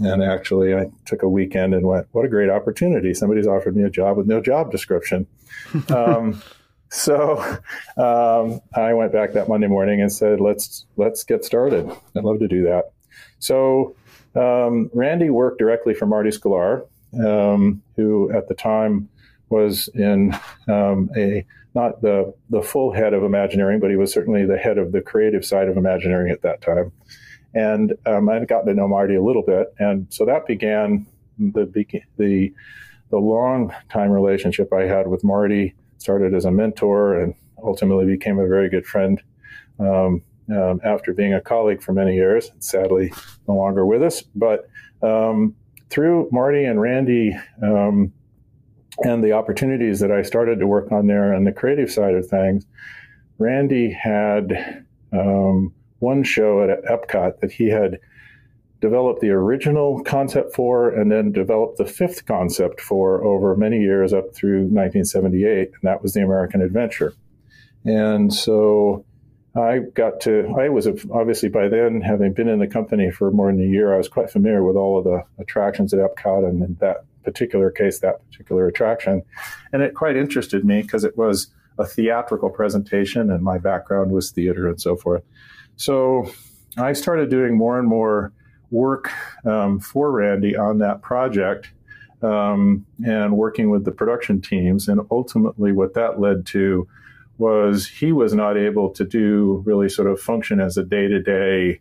And 0.00 0.22
actually, 0.22 0.74
I 0.74 0.90
took 1.06 1.22
a 1.22 1.28
weekend 1.28 1.74
and 1.74 1.86
went, 1.86 2.06
What 2.12 2.24
a 2.24 2.28
great 2.28 2.50
opportunity. 2.50 3.14
Somebody's 3.14 3.46
offered 3.46 3.76
me 3.76 3.82
a 3.82 3.90
job 3.90 4.16
with 4.16 4.26
no 4.26 4.40
job 4.40 4.70
description. 4.70 5.26
um, 5.88 6.42
so 6.90 7.38
um, 7.96 8.60
I 8.74 8.94
went 8.94 9.12
back 9.12 9.32
that 9.32 9.48
Monday 9.48 9.66
morning 9.66 10.00
and 10.00 10.12
said, 10.12 10.40
"Let's 10.40 10.86
let's 10.96 11.24
get 11.24 11.44
started. 11.44 11.90
I'd 12.16 12.24
love 12.24 12.38
to 12.40 12.48
do 12.48 12.64
that." 12.64 12.92
So 13.38 13.94
um, 14.34 14.90
Randy 14.94 15.30
worked 15.30 15.58
directly 15.58 15.94
for 15.94 16.06
Marty 16.06 16.30
Sklar, 16.30 16.86
um, 17.24 17.82
who 17.96 18.30
at 18.32 18.48
the 18.48 18.54
time 18.54 19.08
was 19.48 19.88
in 19.94 20.34
um, 20.68 21.10
a 21.16 21.44
not 21.74 22.00
the 22.02 22.34
the 22.50 22.62
full 22.62 22.92
head 22.92 23.14
of 23.14 23.22
Imagineering, 23.22 23.80
but 23.80 23.90
he 23.90 23.96
was 23.96 24.12
certainly 24.12 24.44
the 24.46 24.58
head 24.58 24.78
of 24.78 24.92
the 24.92 25.00
creative 25.00 25.44
side 25.44 25.68
of 25.68 25.76
Imagineering 25.76 26.30
at 26.30 26.42
that 26.42 26.60
time. 26.60 26.92
And 27.54 27.94
um, 28.06 28.28
I'd 28.28 28.46
gotten 28.46 28.68
to 28.68 28.74
know 28.74 28.88
Marty 28.88 29.14
a 29.14 29.22
little 29.22 29.42
bit, 29.42 29.72
and 29.78 30.06
so 30.10 30.24
that 30.26 30.46
began 30.46 31.06
the 31.38 31.66
the 32.16 32.52
the 33.10 33.18
long 33.18 33.74
time 33.90 34.10
relationship 34.10 34.72
I 34.72 34.82
had 34.82 35.06
with 35.06 35.24
Marty 35.24 35.74
started 35.98 36.34
as 36.34 36.44
a 36.44 36.50
mentor 36.50 37.20
and 37.20 37.34
ultimately 37.62 38.06
became 38.06 38.38
a 38.38 38.46
very 38.46 38.68
good 38.68 38.86
friend 38.86 39.22
um, 39.78 40.22
um, 40.50 40.80
after 40.84 41.12
being 41.12 41.34
a 41.34 41.40
colleague 41.40 41.82
for 41.82 41.92
many 41.92 42.14
years. 42.14 42.50
Sadly, 42.58 43.12
no 43.46 43.54
longer 43.54 43.84
with 43.84 44.02
us. 44.02 44.22
But 44.22 44.68
um, 45.02 45.54
through 45.90 46.28
Marty 46.32 46.64
and 46.64 46.80
Randy 46.80 47.36
um, 47.62 48.12
and 49.04 49.22
the 49.22 49.32
opportunities 49.32 50.00
that 50.00 50.10
I 50.10 50.22
started 50.22 50.58
to 50.58 50.66
work 50.66 50.90
on 50.90 51.06
there 51.06 51.34
on 51.34 51.44
the 51.44 51.52
creative 51.52 51.90
side 51.90 52.14
of 52.14 52.26
things, 52.26 52.66
Randy 53.38 53.90
had 53.90 54.84
um, 55.12 55.72
one 56.00 56.22
show 56.22 56.62
at 56.62 56.82
Epcot 56.84 57.40
that 57.40 57.52
he 57.52 57.68
had 57.68 57.98
developed 58.80 59.20
the 59.20 59.30
original 59.30 60.02
concept 60.04 60.54
for 60.54 60.90
and 60.90 61.10
then 61.10 61.32
developed 61.32 61.78
the 61.78 61.86
fifth 61.86 62.26
concept 62.26 62.80
for 62.80 63.24
over 63.24 63.56
many 63.56 63.80
years 63.80 64.12
up 64.12 64.34
through 64.34 64.60
1978, 64.60 65.68
and 65.68 65.68
that 65.82 66.02
was 66.02 66.12
the 66.14 66.22
American 66.22 66.62
Adventure. 66.62 67.14
And 67.84 68.32
so 68.32 69.04
I 69.56 69.80
got 69.94 70.20
to, 70.22 70.54
I 70.58 70.68
was 70.68 70.86
obviously 71.12 71.48
by 71.48 71.68
then, 71.68 72.00
having 72.00 72.32
been 72.32 72.48
in 72.48 72.60
the 72.60 72.66
company 72.66 73.10
for 73.10 73.30
more 73.30 73.50
than 73.50 73.62
a 73.62 73.66
year, 73.66 73.94
I 73.94 73.96
was 73.96 74.08
quite 74.08 74.30
familiar 74.30 74.62
with 74.62 74.76
all 74.76 74.98
of 74.98 75.04
the 75.04 75.24
attractions 75.40 75.92
at 75.92 76.00
Epcot 76.00 76.48
and 76.48 76.62
in 76.62 76.76
that 76.80 77.04
particular 77.24 77.70
case, 77.70 77.98
that 78.00 78.24
particular 78.30 78.66
attraction. 78.66 79.22
And 79.72 79.82
it 79.82 79.94
quite 79.94 80.16
interested 80.16 80.64
me 80.64 80.82
because 80.82 81.04
it 81.04 81.16
was 81.16 81.48
a 81.78 81.84
theatrical 81.84 82.50
presentation 82.50 83.30
and 83.30 83.42
my 83.42 83.58
background 83.58 84.12
was 84.12 84.30
theater 84.30 84.68
and 84.68 84.80
so 84.80 84.96
forth. 84.96 85.22
So 85.76 86.30
I 86.76 86.92
started 86.92 87.30
doing 87.30 87.56
more 87.56 87.78
and 87.78 87.88
more 87.88 88.32
work 88.70 89.10
um, 89.44 89.80
for 89.80 90.10
Randy 90.10 90.56
on 90.56 90.78
that 90.78 91.02
project 91.02 91.70
um, 92.22 92.84
and 93.04 93.36
working 93.36 93.70
with 93.70 93.84
the 93.84 93.92
production 93.92 94.40
teams. 94.40 94.88
And 94.88 95.00
ultimately, 95.10 95.72
what 95.72 95.94
that 95.94 96.20
led 96.20 96.46
to 96.46 96.86
was 97.38 97.86
he 97.86 98.12
was 98.12 98.34
not 98.34 98.56
able 98.56 98.90
to 98.90 99.04
do 99.04 99.62
really 99.64 99.88
sort 99.88 100.08
of 100.08 100.20
function 100.20 100.60
as 100.60 100.76
a 100.76 100.84
day 100.84 101.06
to 101.06 101.22
day 101.22 101.80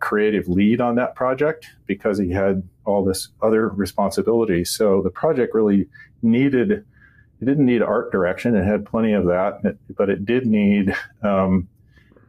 creative 0.00 0.48
lead 0.48 0.80
on 0.80 0.96
that 0.96 1.14
project 1.14 1.66
because 1.86 2.18
he 2.18 2.30
had 2.30 2.62
all 2.84 3.04
this 3.04 3.28
other 3.42 3.68
responsibility. 3.68 4.64
So 4.64 5.02
the 5.02 5.10
project 5.10 5.54
really 5.54 5.86
needed, 6.22 6.70
it 6.70 7.44
didn't 7.44 7.66
need 7.66 7.82
art 7.82 8.10
direction, 8.10 8.54
it 8.54 8.64
had 8.64 8.84
plenty 8.86 9.12
of 9.12 9.26
that, 9.26 9.76
but 9.96 10.10
it 10.10 10.24
did 10.24 10.46
need 10.46 10.94
um, 11.22 11.68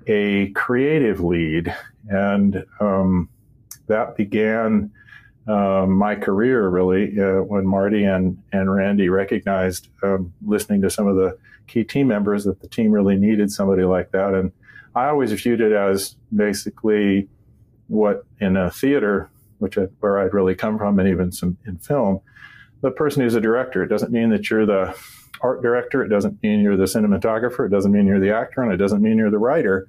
a 0.08 0.50
creative 0.51 1.22
lead. 1.22 1.74
And 2.10 2.65
um, 2.79 3.29
that 3.88 4.16
began 4.16 4.92
um, 5.48 5.98
my 5.98 6.16
career 6.16 6.70
really 6.70 7.20
uh, 7.20 7.42
when 7.42 7.66
Marty 7.66 8.04
and, 8.04 8.38
and 8.52 8.74
Randy 8.74 9.10
recognized 9.10 9.90
um, 10.04 10.34
listening 10.46 10.82
to 10.84 10.90
some 10.90 11.08
of 11.08 11.16
the 11.16 11.38
key 11.68 11.84
team 11.84 12.08
members 12.08 12.44
that 12.44 12.62
the 12.62 12.68
team 12.68 12.92
really 12.92 13.16
needed 13.16 13.52
somebody 13.52 13.84
like 13.84 14.12
that. 14.12 14.34
And 14.34 14.52
I 14.94 15.08
always 15.08 15.32
viewed 15.32 15.62
it 15.62 15.72
as 15.72 16.16
basically 16.36 17.28
what 17.88 18.26
in 18.40 18.56
a 18.56 18.70
theater, 18.70 19.30
which 19.60 19.78
I, 19.78 19.84
where 20.00 20.20
I'd 20.20 20.34
really 20.34 20.56
come 20.56 20.78
from, 20.78 21.00
and 21.00 21.08
even 21.08 21.32
some 21.32 21.58
in 21.66 21.78
film, 21.78 22.22
the 22.82 22.92
person 22.92 23.22
who's 23.22 23.36
a 23.36 23.42
director. 23.42 23.84
It 23.84 23.88
doesn't 23.88 24.12
mean 24.12 24.30
that 24.30 24.50
you're 24.50 24.66
the 24.66 24.96
art 25.42 25.62
director. 25.62 26.04
It 26.04 26.10
doesn't 26.10 26.42
mean 26.44 26.60
you're 26.60 26.78
the 26.78 26.86
cinematographer. 26.86 27.66
It 27.66 27.70
doesn't 27.70 27.92
mean 27.92 28.06
you're 28.06 28.20
the 28.20 28.36
actor, 28.36 28.62
and 28.62 28.72
it 28.72 28.78
doesn't 28.78 29.02
mean 29.02 29.18
you're 29.18 29.32
the 29.32 29.40
writer. 29.40 29.88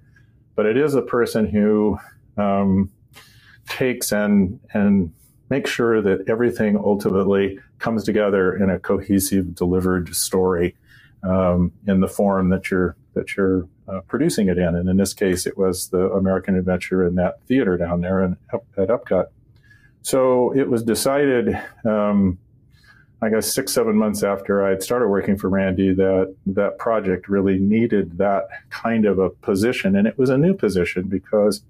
But 0.54 0.66
it 0.66 0.76
is 0.76 0.94
a 0.94 1.02
person 1.02 1.46
who 1.46 1.98
um, 2.36 2.90
takes 3.68 4.12
and 4.12 4.60
and 4.72 5.12
makes 5.50 5.70
sure 5.70 6.00
that 6.00 6.28
everything 6.28 6.78
ultimately 6.78 7.58
comes 7.78 8.04
together 8.04 8.56
in 8.56 8.70
a 8.70 8.78
cohesive, 8.78 9.54
delivered 9.54 10.14
story 10.14 10.74
um, 11.22 11.70
in 11.86 12.00
the 12.00 12.08
form 12.08 12.48
that 12.48 12.70
you're 12.70 12.96
that 13.14 13.36
you're 13.36 13.68
uh, 13.86 14.00
producing 14.08 14.48
it 14.48 14.56
in. 14.56 14.74
And 14.74 14.88
in 14.88 14.96
this 14.96 15.12
case, 15.12 15.46
it 15.46 15.58
was 15.58 15.88
the 15.88 16.10
American 16.12 16.56
Adventure 16.56 17.06
in 17.06 17.16
that 17.16 17.42
theater 17.42 17.76
down 17.76 18.00
there 18.00 18.22
in, 18.24 18.36
at 18.78 18.88
Epcot. 18.88 19.26
So 20.00 20.54
it 20.56 20.68
was 20.68 20.82
decided, 20.82 21.54
um, 21.84 22.38
I 23.20 23.28
guess, 23.28 23.52
six 23.52 23.72
seven 23.72 23.96
months 23.96 24.22
after 24.22 24.64
I 24.64 24.70
had 24.70 24.82
started 24.82 25.08
working 25.08 25.36
for 25.36 25.48
Randy, 25.48 25.92
that 25.94 26.34
that 26.46 26.78
project 26.78 27.28
really 27.28 27.58
needed 27.58 28.18
that 28.18 28.44
kind 28.70 29.04
of 29.04 29.18
a 29.18 29.30
position, 29.30 29.96
and 29.96 30.06
it 30.08 30.18
was 30.18 30.30
a 30.30 30.38
new 30.38 30.54
position 30.54 31.08
because 31.08 31.62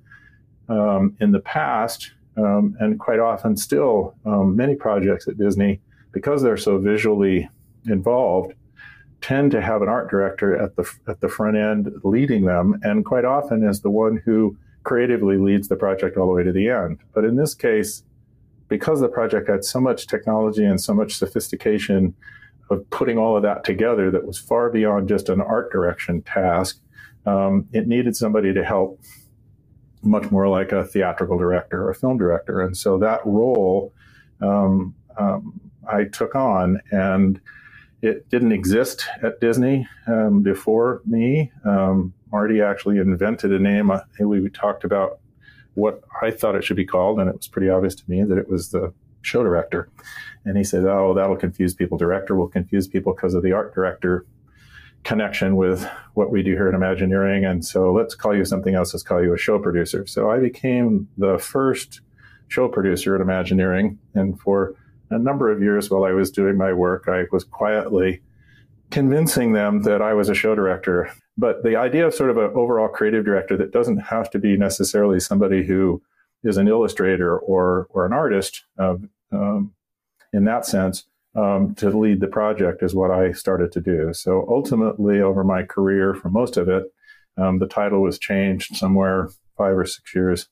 um, 0.69 1.17
in 1.21 1.33
the 1.33 1.41
past, 1.41 2.13
um, 2.37 2.77
and 2.81 2.99
quite 2.99 3.19
often 3.19 3.57
still, 3.57 4.15
um, 4.25 4.57
many 4.57 4.75
projects 4.75 5.29
at 5.29 5.39
Disney, 5.39 5.81
because 6.13 6.43
they're 6.43 6.57
so 6.57 6.79
visually 6.79 7.49
involved, 7.87 8.55
tend 9.21 9.51
to 9.53 9.61
have 9.61 9.83
an 9.83 9.89
art 9.89 10.11
director 10.11 10.57
at 10.57 10.77
the 10.77 10.91
at 11.07 11.21
the 11.21 11.29
front 11.29 11.57
end 11.57 11.91
leading 12.05 12.45
them, 12.45 12.79
and 12.83 13.05
quite 13.05 13.25
often 13.25 13.65
is 13.65 13.81
the 13.81 13.91
one 13.91 14.21
who 14.25 14.57
creatively 14.85 15.37
leads 15.37 15.69
the 15.69 15.77
project 15.77 16.17
all 16.17 16.27
the 16.27 16.33
way 16.33 16.43
to 16.43 16.53
the 16.53 16.69
end. 16.69 16.99
But 17.15 17.25
in 17.25 17.37
this 17.37 17.55
case, 17.55 18.03
because 18.69 19.01
the 19.01 19.09
project 19.09 19.49
had 19.49 19.65
so 19.65 19.81
much 19.81 20.07
technology 20.07 20.65
and 20.65 20.81
so 20.81 20.93
much 20.95 21.15
sophistication 21.15 22.15
of 22.71 22.89
putting 22.91 23.19
all 23.19 23.37
of 23.37 23.43
that 23.43 23.65
together 23.65 24.11
that 24.11 24.27
was 24.27 24.39
far 24.39 24.71
beyond 24.71 25.09
just 25.09 25.29
an 25.29 25.41
art 25.41 25.71
direction 25.71 26.23
task, 26.23 26.81
um, 27.27 27.69
it 27.73 27.87
needed 27.87 28.17
somebody 28.17 28.53
to 28.55 28.65
help 28.65 28.99
much 30.03 30.31
more 30.31 30.49
like 30.49 30.73
a 30.73 30.85
theatrical 30.85 31.39
director 31.39 31.85
or 31.85 31.91
a 31.91 31.95
film 31.95 32.19
director. 32.19 32.61
And 32.61 32.77
so 32.77 32.99
that 32.99 33.21
role 33.25 33.93
um, 34.41 34.95
um, 35.19 35.61
I 35.91 36.05
took 36.05 36.35
on, 36.35 36.81
and 36.91 37.41
it 38.03 38.29
didn't 38.29 38.53
exist 38.53 39.07
at 39.23 39.41
Disney 39.41 39.87
um, 40.07 40.43
before 40.43 41.03
me. 41.07 41.53
Um, 41.65 42.13
Marty 42.31 42.61
actually 42.61 42.99
invented 42.99 43.53
a 43.53 43.59
name. 43.59 43.91
Uh, 43.91 44.01
we 44.21 44.49
talked 44.51 44.85
about 44.85 45.21
what 45.75 46.03
I 46.21 46.31
thought 46.31 46.55
it 46.55 46.65
should 46.65 46.77
be 46.77 46.85
called, 46.85 47.21
and 47.21 47.29
it 47.29 47.37
was 47.37 47.49
pretty 47.49 47.69
obvious 47.69 47.95
to 47.97 48.11
me 48.11 48.23
that 48.25 48.39
it 48.39 48.49
was 48.49 48.71
the 48.71 48.93
show 49.23 49.43
director. 49.43 49.89
And 50.45 50.57
he 50.57 50.65
said, 50.65 50.85
"Oh, 50.85 51.15
that'll 51.15 51.37
confuse 51.37 51.75
people. 51.75 51.97
Director 51.97 52.35
will 52.35 52.49
confuse 52.49 52.89
people 52.89 53.15
because 53.15 53.35
of 53.35 53.43
the 53.43 53.53
art 53.53 53.75
director 53.75 54.27
connection 55.05 55.57
with 55.57 55.89
what 56.15 56.31
we 56.31 56.43
do 56.43 56.53
here 56.53 56.69
at 56.69 56.75
Imagineering. 56.75 57.45
And 57.45 57.65
so 57.65 57.93
let's 57.93 58.15
call 58.15 58.37
you 58.37 58.45
something 58.45 58.75
else. 58.75 58.95
Let's 58.95 59.03
call 59.03 59.23
you 59.23 59.35
a 59.35 59.39
show 59.39 59.59
producer. 59.59 60.07
So 60.07 60.31
I 60.31 60.39
became 60.39 61.09
the 61.19 61.39
first 61.39 62.01
show 62.49 62.69
producer 62.69 63.15
at 63.15 63.21
Imagineering. 63.21 63.99
And 64.15 64.39
for 64.41 64.77
a 65.11 65.19
number 65.19 65.51
of 65.51 65.61
years 65.61 65.91
while 65.91 66.05
I 66.05 66.13
was 66.13 66.31
doing 66.31 66.57
my 66.57 66.73
work, 66.73 67.09
I 67.09 67.25
was 67.33 67.45
quietly 67.45 68.21
convincing 68.91 69.53
them 69.53 69.83
that 69.83 70.03
I 70.03 70.15
was 70.15 70.29
a 70.29 70.35
show 70.35 70.55
director. 70.55 71.11
But 71.37 71.63
the 71.63 71.77
idea 71.77 72.07
of 72.07 72.15
sort 72.15 72.31
of 72.31 72.37
an 72.37 72.53
overall 72.55 72.89
creative 72.89 73.25
director 73.25 73.57
that 73.57 73.73
doesn't 73.73 73.99
have 73.99 74.31
to 74.31 74.39
be 74.39 74.57
necessarily 74.57 75.19
somebody 75.19 75.67
who 75.67 76.03
is 76.45 76.59
an 76.59 76.69
illustrator 76.69 77.39
or, 77.39 77.87
or 77.91 78.05
an 78.05 78.13
artist 78.13 78.65
um, 78.79 79.09
um, 79.33 79.73
in 80.33 80.45
that 80.45 80.67
sense 80.67 81.05
um, 81.35 81.75
to 81.77 81.89
lead 81.91 82.21
the 82.21 82.27
project 82.27 82.83
is 82.83 82.95
what 82.95 83.11
I 83.11 83.33
started 83.33 83.73
to 83.73 83.81
do. 83.81 84.13
So 84.13 84.47
ultimately, 84.49 85.21
over 85.21 85.45
my 85.45 85.63
career, 85.63 86.15
for 86.15 86.29
most 86.29 86.57
of 86.57 86.69
it, 86.69 86.85
um, 87.37 87.59
the 87.59 87.67
title 87.67 88.03
was 88.03 88.19
changed 88.19 88.77
somewhere 88.77 89.31
five 89.57 89.77
or 89.77 89.87
six 89.87 90.15
years 90.15 90.49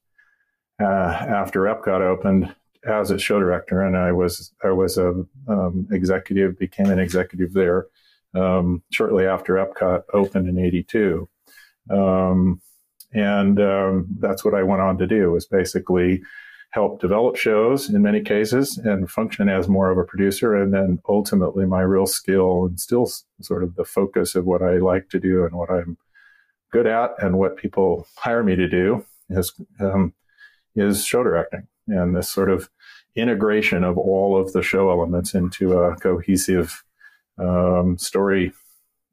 uh, 0.81 0.85
after 0.85 1.63
Epcot 1.63 2.01
opened 2.01 2.55
as 2.85 3.11
a 3.11 3.19
show 3.19 3.39
director, 3.39 3.83
and 3.83 3.97
I 3.97 4.13
was 4.13 4.53
I 4.65 4.71
was 4.71 4.97
a 4.97 5.25
um, 5.49 5.87
executive, 5.91 6.59
became 6.59 6.87
an 6.87 6.99
executive 6.99 7.53
there 7.53 7.87
um, 8.35 8.83
shortly 8.91 9.27
after 9.27 9.55
Epcot 9.55 10.05
opened 10.15 10.49
in 10.49 10.59
'82, 10.59 11.29
um, 11.91 12.61
and 13.13 13.61
um, 13.61 14.07
that's 14.19 14.45
what 14.45 14.55
I 14.55 14.63
went 14.63 14.81
on 14.81 14.97
to 14.99 15.07
do 15.07 15.33
was 15.33 15.47
basically 15.47 16.23
help 16.71 17.01
develop 17.01 17.37
shows 17.37 17.91
in 17.91 18.01
many 18.01 18.21
cases 18.21 18.79
and 18.79 19.11
function 19.11 19.49
as 19.49 19.69
more 19.69 19.91
of 19.91 19.99
a 19.99 20.05
producer, 20.05 20.55
and 20.55 20.73
then 20.73 21.01
ultimately 21.09 21.67
my 21.67 21.81
real 21.81 22.07
skill 22.07 22.67
and 22.67 22.79
still 22.79 23.11
sort 23.41 23.65
of 23.65 23.75
the 23.75 23.85
focus 23.85 24.35
of 24.35 24.45
what 24.45 24.63
I 24.63 24.79
like 24.79 25.09
to 25.11 25.19
do 25.19 25.45
and 25.45 25.55
what 25.55 25.71
I'm 25.71 25.99
good 26.71 26.87
at 26.87 27.11
and 27.19 27.39
what 27.39 27.57
people 27.57 28.07
hire 28.17 28.45
me 28.45 28.55
to 28.55 28.69
do 28.69 29.05
is 29.29 29.53
um, 29.81 30.15
is 30.77 31.05
show 31.05 31.25
directing 31.25 31.67
and 31.89 32.15
this 32.15 32.31
sort 32.31 32.49
of 32.49 32.71
integration 33.17 33.83
of 33.83 33.99
all 33.99 34.41
of 34.41 34.53
the 34.53 34.63
show 34.63 34.91
elements 34.91 35.35
into 35.35 35.73
a 35.73 35.97
cohesive 35.97 36.85
um, 37.39 37.99
story 37.99 38.53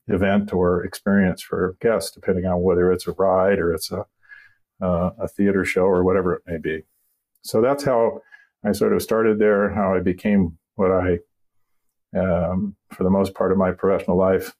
event 0.07 0.53
or 0.53 0.83
experience 0.85 1.41
for 1.41 1.75
guests, 1.81 2.11
depending 2.11 2.45
on 2.45 2.61
whether 2.61 2.91
it's 2.91 3.07
a 3.07 3.11
ride 3.13 3.59
or 3.59 3.73
it's 3.73 3.91
a 3.91 4.05
uh, 4.79 5.09
a 5.19 5.27
theater 5.27 5.65
show 5.65 5.85
or 5.85 6.03
whatever 6.03 6.35
it 6.35 6.43
may 6.45 6.57
be. 6.57 6.83
So 7.47 7.61
that's 7.61 7.85
how 7.85 8.21
I 8.65 8.73
sort 8.73 8.91
of 8.91 9.01
started 9.01 9.39
there. 9.39 9.73
How 9.73 9.95
I 9.95 10.01
became 10.01 10.57
what 10.75 10.91
I, 10.91 11.19
um, 12.17 12.75
for 12.91 13.05
the 13.05 13.09
most 13.09 13.33
part 13.33 13.53
of 13.53 13.57
my 13.57 13.71
professional 13.71 14.17
life, 14.17 14.53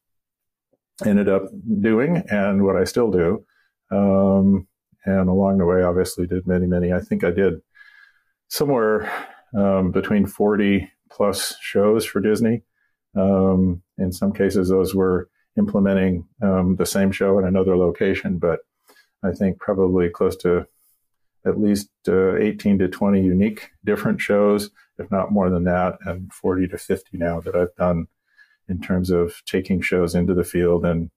ended 1.05 1.27
up 1.27 1.43
doing, 1.81 2.23
and 2.29 2.63
what 2.63 2.77
I 2.77 2.85
still 2.85 3.11
do. 3.11 3.45
Um, 3.91 4.67
and 5.05 5.27
along 5.27 5.57
the 5.57 5.65
way, 5.65 5.83
obviously, 5.83 6.27
did 6.27 6.47
many, 6.47 6.65
many. 6.65 6.93
I 6.93 7.01
think 7.01 7.25
I 7.25 7.31
did 7.31 7.55
somewhere 8.47 9.11
um, 9.53 9.91
between 9.91 10.25
40 10.25 10.89
plus 11.11 11.57
shows 11.59 12.05
for 12.05 12.21
Disney. 12.21 12.63
Um, 13.17 13.81
in 13.97 14.13
some 14.13 14.31
cases, 14.31 14.69
those 14.69 14.95
were 14.95 15.29
implementing 15.57 16.25
um, 16.41 16.77
the 16.77 16.85
same 16.85 17.11
show 17.11 17.37
in 17.37 17.45
another 17.45 17.75
location, 17.75 18.37
but 18.37 18.59
I 19.23 19.31
think 19.33 19.59
probably 19.59 20.09
close 20.09 20.37
to 20.37 20.67
at 21.47 21.59
least 21.59 21.89
uh, 22.07 22.35
18 22.35 22.79
to 22.79 22.87
20 22.87 23.21
unique 23.21 23.71
different 23.85 24.19
shows, 24.21 24.69
if 24.97 25.09
not 25.11 25.31
more 25.31 25.49
than 25.49 25.63
that, 25.63 25.97
and 26.05 26.31
40 26.33 26.67
to 26.69 26.77
50 26.77 27.17
now 27.17 27.39
that 27.39 27.55
I've 27.55 27.75
done 27.75 28.07
in 28.67 28.81
terms 28.81 29.09
of 29.09 29.41
taking 29.45 29.81
shows 29.81 30.13
into 30.13 30.33
the 30.33 30.43
field 30.43 30.85
and 30.85 31.09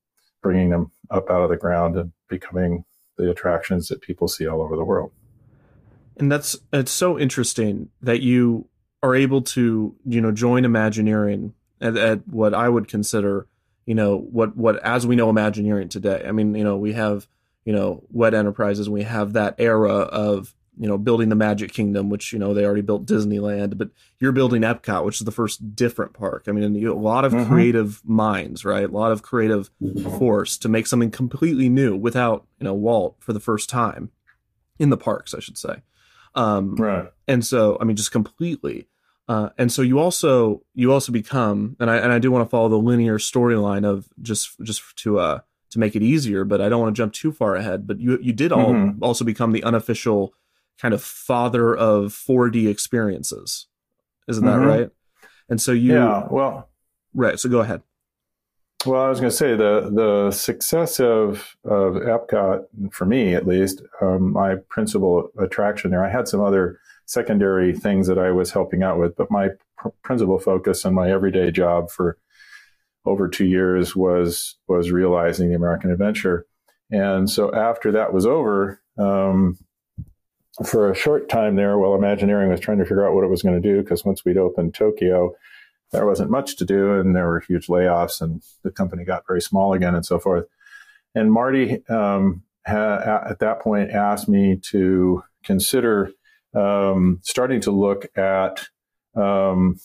bringing 0.42 0.70
them 0.70 0.92
up 1.10 1.30
out 1.30 1.42
of 1.42 1.50
the 1.50 1.56
ground 1.56 1.96
and 1.96 2.12
becoming 2.28 2.84
the 3.18 3.30
attractions 3.30 3.88
that 3.88 4.00
people 4.00 4.28
see 4.28 4.46
all 4.46 4.62
over 4.62 4.76
the 4.76 4.84
world 4.84 5.12
and 6.20 6.30
that's 6.30 6.56
it's 6.72 6.92
so 6.92 7.18
interesting 7.18 7.88
that 8.02 8.20
you 8.20 8.68
are 9.02 9.14
able 9.14 9.42
to 9.42 9.96
you 10.04 10.20
know 10.20 10.30
join 10.30 10.64
Imagineering 10.64 11.54
at, 11.80 11.96
at, 11.96 12.28
what 12.28 12.54
I 12.54 12.68
would 12.68 12.86
consider 12.86 13.46
you 13.86 13.94
know 13.94 14.16
what 14.16 14.56
what 14.56 14.78
as 14.84 15.06
we 15.06 15.16
know 15.16 15.30
Imagineering 15.30 15.88
today. 15.88 16.24
I 16.26 16.32
mean 16.32 16.54
you 16.54 16.62
know 16.62 16.76
we 16.76 16.92
have 16.92 17.26
you 17.64 17.72
know 17.72 18.04
WED 18.10 18.34
Enterprises. 18.34 18.88
We 18.88 19.02
have 19.02 19.32
that 19.34 19.54
era 19.58 19.92
of 19.92 20.54
you 20.78 20.88
know 20.88 20.98
building 20.98 21.28
the 21.28 21.36
Magic 21.36 21.72
Kingdom, 21.72 22.08
which 22.08 22.32
you 22.32 22.38
know 22.38 22.54
they 22.54 22.64
already 22.64 22.80
built 22.82 23.06
Disneyland, 23.06 23.76
but 23.76 23.90
you're 24.18 24.32
building 24.32 24.62
Epcot, 24.62 25.04
which 25.04 25.20
is 25.20 25.24
the 25.24 25.32
first 25.32 25.76
different 25.76 26.14
park. 26.14 26.44
I 26.48 26.52
mean, 26.52 26.74
you, 26.74 26.92
a 26.92 26.94
lot 26.94 27.24
of 27.24 27.32
mm-hmm. 27.32 27.50
creative 27.50 28.00
minds, 28.04 28.64
right? 28.64 28.84
A 28.84 28.88
lot 28.88 29.12
of 29.12 29.22
creative 29.22 29.70
force 30.18 30.56
to 30.58 30.68
make 30.68 30.86
something 30.86 31.10
completely 31.10 31.68
new 31.68 31.96
without 31.96 32.46
you 32.58 32.64
know 32.64 32.74
Walt 32.74 33.16
for 33.20 33.32
the 33.32 33.40
first 33.40 33.68
time 33.68 34.10
in 34.78 34.90
the 34.90 34.96
parks, 34.96 35.34
I 35.34 35.40
should 35.40 35.58
say. 35.58 35.82
Um, 36.34 36.76
right. 36.76 37.10
And 37.28 37.44
so, 37.44 37.76
I 37.80 37.84
mean, 37.84 37.96
just 37.96 38.12
completely. 38.12 38.88
Uh, 39.28 39.50
and 39.58 39.70
so 39.70 39.82
you 39.82 39.98
also 39.98 40.62
you 40.74 40.92
also 40.92 41.12
become, 41.12 41.76
and 41.78 41.88
I 41.88 41.98
and 41.98 42.12
I 42.12 42.18
do 42.18 42.32
want 42.32 42.44
to 42.44 42.50
follow 42.50 42.68
the 42.68 42.78
linear 42.78 43.18
storyline 43.18 43.86
of 43.86 44.08
just 44.20 44.58
just 44.62 44.82
to 44.96 45.20
uh 45.20 45.40
to 45.70 45.78
make 45.78 45.94
it 45.96 46.02
easier, 46.02 46.44
but 46.44 46.60
I 46.60 46.68
don't 46.68 46.80
want 46.80 46.94
to 46.94 47.00
jump 47.00 47.12
too 47.12 47.32
far 47.32 47.56
ahead. 47.56 47.86
But 47.86 48.00
you 48.00 48.18
you 48.20 48.32
did 48.32 48.52
all 48.52 48.72
mm-hmm. 48.72 49.02
also 49.02 49.24
become 49.24 49.52
the 49.52 49.64
unofficial 49.64 50.34
kind 50.78 50.94
of 50.94 51.02
father 51.02 51.76
of 51.76 52.12
4D 52.12 52.68
experiences, 52.68 53.66
isn't 54.28 54.44
that 54.44 54.58
mm-hmm. 54.58 54.66
right? 54.66 54.90
And 55.48 55.60
so 55.60 55.72
you 55.72 55.94
yeah 55.94 56.26
well 56.30 56.68
right. 57.14 57.38
So 57.38 57.48
go 57.48 57.60
ahead. 57.60 57.82
Well, 58.86 59.02
I 59.02 59.10
was 59.10 59.20
going 59.20 59.30
to 59.30 59.36
say 59.36 59.56
the 59.56 59.90
the 59.92 60.30
success 60.30 61.00
of 61.00 61.56
of 61.64 61.94
Epcot 61.94 62.64
for 62.92 63.04
me, 63.04 63.34
at 63.34 63.46
least, 63.46 63.82
um, 64.00 64.32
my 64.32 64.56
principal 64.68 65.30
attraction 65.38 65.90
there. 65.90 66.04
I 66.04 66.10
had 66.10 66.28
some 66.28 66.40
other 66.40 66.80
secondary 67.04 67.76
things 67.76 68.06
that 68.06 68.18
I 68.18 68.30
was 68.30 68.52
helping 68.52 68.82
out 68.82 68.98
with, 68.98 69.16
but 69.16 69.30
my 69.30 69.50
pr- 69.76 69.88
principal 70.02 70.38
focus 70.38 70.84
and 70.84 70.94
my 70.94 71.10
everyday 71.10 71.50
job 71.50 71.90
for 71.90 72.16
over 73.10 73.28
two 73.28 73.46
years 73.46 73.94
was 73.96 74.56
was 74.68 74.90
realizing 74.90 75.48
the 75.48 75.56
American 75.56 75.90
Adventure. 75.90 76.46
And 76.90 77.30
so 77.30 77.54
after 77.54 77.92
that 77.92 78.12
was 78.12 78.26
over, 78.26 78.80
um, 78.98 79.58
for 80.64 80.90
a 80.90 80.94
short 80.94 81.28
time 81.28 81.56
there, 81.56 81.78
while 81.78 81.94
Imagineering 81.94 82.50
was 82.50 82.60
trying 82.60 82.78
to 82.78 82.84
figure 82.84 83.06
out 83.06 83.14
what 83.14 83.24
it 83.24 83.30
was 83.30 83.42
going 83.42 83.60
to 83.60 83.68
do, 83.68 83.80
because 83.82 84.04
once 84.04 84.24
we'd 84.24 84.36
opened 84.36 84.74
Tokyo, 84.74 85.32
there 85.92 86.06
wasn't 86.06 86.30
much 86.30 86.56
to 86.56 86.64
do 86.64 86.98
and 86.98 87.14
there 87.14 87.26
were 87.26 87.40
huge 87.40 87.66
layoffs 87.66 88.20
and 88.20 88.42
the 88.62 88.70
company 88.70 89.04
got 89.04 89.26
very 89.26 89.40
small 89.40 89.72
again 89.72 89.94
and 89.94 90.06
so 90.06 90.18
forth. 90.18 90.46
And 91.14 91.32
Marty, 91.32 91.86
um, 91.88 92.42
ha- 92.66 93.24
at 93.28 93.40
that 93.40 93.60
point, 93.60 93.90
asked 93.90 94.28
me 94.28 94.56
to 94.70 95.22
consider 95.44 96.12
um, 96.54 97.20
starting 97.22 97.60
to 97.62 97.70
look 97.70 98.06
at 98.16 98.66
um, 99.16 99.78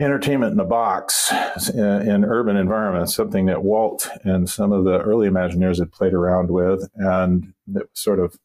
entertainment 0.00 0.52
in 0.52 0.60
a 0.60 0.64
box 0.64 1.32
in, 1.74 2.08
in, 2.08 2.24
urban 2.24 2.56
environments, 2.56 3.14
something 3.14 3.46
that 3.46 3.64
Walt 3.64 4.08
and 4.22 4.48
some 4.48 4.70
of 4.72 4.84
the 4.84 5.00
early 5.00 5.28
Imagineers 5.28 5.78
had 5.78 5.90
played 5.90 6.14
around 6.14 6.50
with. 6.50 6.88
And 6.94 7.52
that 7.68 7.86
sort 7.94 8.20
of 8.20 8.38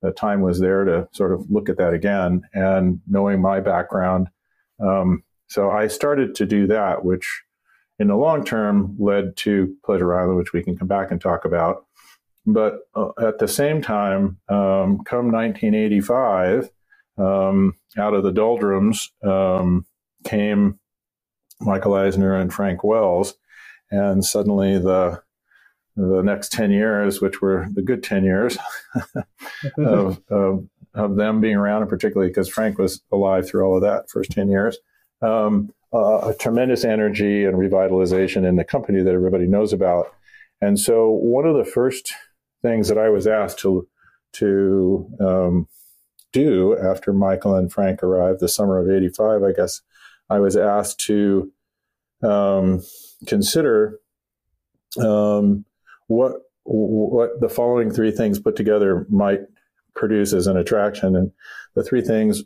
the 0.00 0.12
time 0.12 0.40
was 0.40 0.60
there 0.60 0.84
to 0.84 1.08
sort 1.12 1.32
of 1.32 1.50
look 1.50 1.68
at 1.68 1.76
that 1.76 1.92
again. 1.92 2.42
And 2.54 3.00
knowing 3.06 3.42
my 3.42 3.60
background, 3.60 4.28
um, 4.80 5.22
so 5.48 5.70
I 5.70 5.88
started 5.88 6.34
to 6.36 6.46
do 6.46 6.66
that, 6.68 7.04
which 7.04 7.42
in 7.98 8.08
the 8.08 8.16
long 8.16 8.44
term 8.44 8.96
led 8.98 9.36
to 9.38 9.76
Pleasure 9.84 10.18
Island, 10.18 10.36
which 10.36 10.52
we 10.52 10.62
can 10.62 10.76
come 10.76 10.88
back 10.88 11.10
and 11.10 11.20
talk 11.20 11.44
about. 11.44 11.86
But 12.46 12.80
uh, 12.94 13.10
at 13.22 13.38
the 13.38 13.48
same 13.48 13.80
time, 13.80 14.38
um, 14.48 15.02
come 15.04 15.30
1985, 15.32 16.70
um, 17.16 17.74
out 17.96 18.14
of 18.14 18.22
the 18.22 18.32
doldrums 18.32 19.12
um, 19.22 19.86
came 20.24 20.78
Michael 21.60 21.94
Eisner 21.94 22.34
and 22.34 22.52
Frank 22.52 22.84
Wells, 22.84 23.34
and 23.90 24.24
suddenly 24.24 24.78
the 24.78 25.22
the 25.96 26.22
next 26.22 26.50
10 26.52 26.72
years, 26.72 27.20
which 27.20 27.40
were 27.40 27.68
the 27.72 27.82
good 27.82 28.02
10 28.02 28.24
years 28.24 28.58
of, 29.78 30.20
of, 30.28 30.66
of 30.92 31.16
them 31.16 31.40
being 31.40 31.54
around, 31.54 31.82
and 31.82 31.88
particularly 31.88 32.30
because 32.30 32.48
Frank 32.48 32.78
was 32.78 33.00
alive 33.12 33.46
through 33.46 33.64
all 33.64 33.76
of 33.76 33.82
that 33.82 34.10
first 34.10 34.32
10 34.32 34.48
years. 34.48 34.76
Um, 35.22 35.72
uh, 35.92 36.30
a 36.30 36.34
tremendous 36.34 36.84
energy 36.84 37.44
and 37.44 37.56
revitalization 37.56 38.46
in 38.46 38.56
the 38.56 38.64
company 38.64 39.00
that 39.02 39.14
everybody 39.14 39.46
knows 39.46 39.72
about. 39.72 40.12
And 40.60 40.78
so, 40.78 41.10
one 41.10 41.46
of 41.46 41.56
the 41.56 41.64
first 41.64 42.12
things 42.62 42.88
that 42.88 42.98
I 42.98 43.08
was 43.10 43.26
asked 43.26 43.60
to 43.60 43.86
to 44.32 45.08
um, 45.20 45.68
do 46.32 46.76
after 46.76 47.12
Michael 47.12 47.54
and 47.54 47.72
Frank 47.72 48.02
arrived, 48.02 48.40
the 48.40 48.48
summer 48.48 48.78
of 48.78 48.90
'85, 48.90 49.44
I 49.44 49.52
guess, 49.52 49.82
I 50.30 50.40
was 50.40 50.56
asked 50.56 51.00
to 51.06 51.50
um, 52.22 52.82
consider 53.26 53.98
um, 54.98 55.64
what 56.06 56.32
what 56.64 57.40
the 57.40 57.48
following 57.48 57.90
three 57.90 58.10
things 58.10 58.38
put 58.38 58.56
together 58.56 59.06
might 59.10 59.40
produce 59.94 60.32
as 60.32 60.46
an 60.46 60.56
attraction. 60.56 61.14
And 61.14 61.30
the 61.74 61.84
three 61.84 62.00
things 62.00 62.42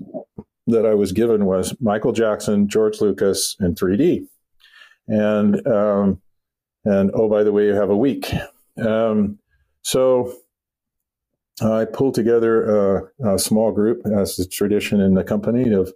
that 0.67 0.85
I 0.85 0.95
was 0.95 1.13
given 1.13 1.47
was 1.47 1.75
Michael 1.81 2.13
Jackson, 2.13 2.69
George 2.69 3.01
Lucas, 3.01 3.57
and 3.61 3.77
3D. 3.77 4.27
And 5.07 5.67
um, 5.67 6.21
and 6.85 7.11
oh, 7.15 7.29
by 7.29 7.43
the 7.43 7.53
way, 7.53 7.67
you 7.67 7.75
have 7.75 7.91
a 7.91 7.97
week. 7.97 8.33
Um, 8.85 9.39
so 9.83 10.33
I 11.63 11.87
pulled 11.87 12.15
together 12.15 13.09
a, 13.19 13.35
a, 13.35 13.39
small 13.39 13.73
group, 13.73 14.03
as 14.07 14.39
a 14.39 14.49
tradition 14.49 15.01
in 15.01 15.15
the 15.15 15.25
company 15.25 15.73
of 15.73 15.93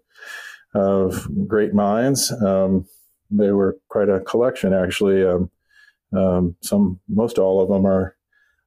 of 0.74 1.28
great 1.46 1.74
minds. 1.74 2.32
Um, 2.32 2.86
they 3.30 3.50
were 3.50 3.78
quite 3.88 4.08
a 4.08 4.20
collection, 4.20 4.72
actually. 4.72 5.24
Um, 5.24 5.50
um, 6.14 6.56
some, 6.60 7.00
most 7.08 7.38
all 7.38 7.60
of 7.60 7.68
them 7.68 7.86
are 7.86 8.16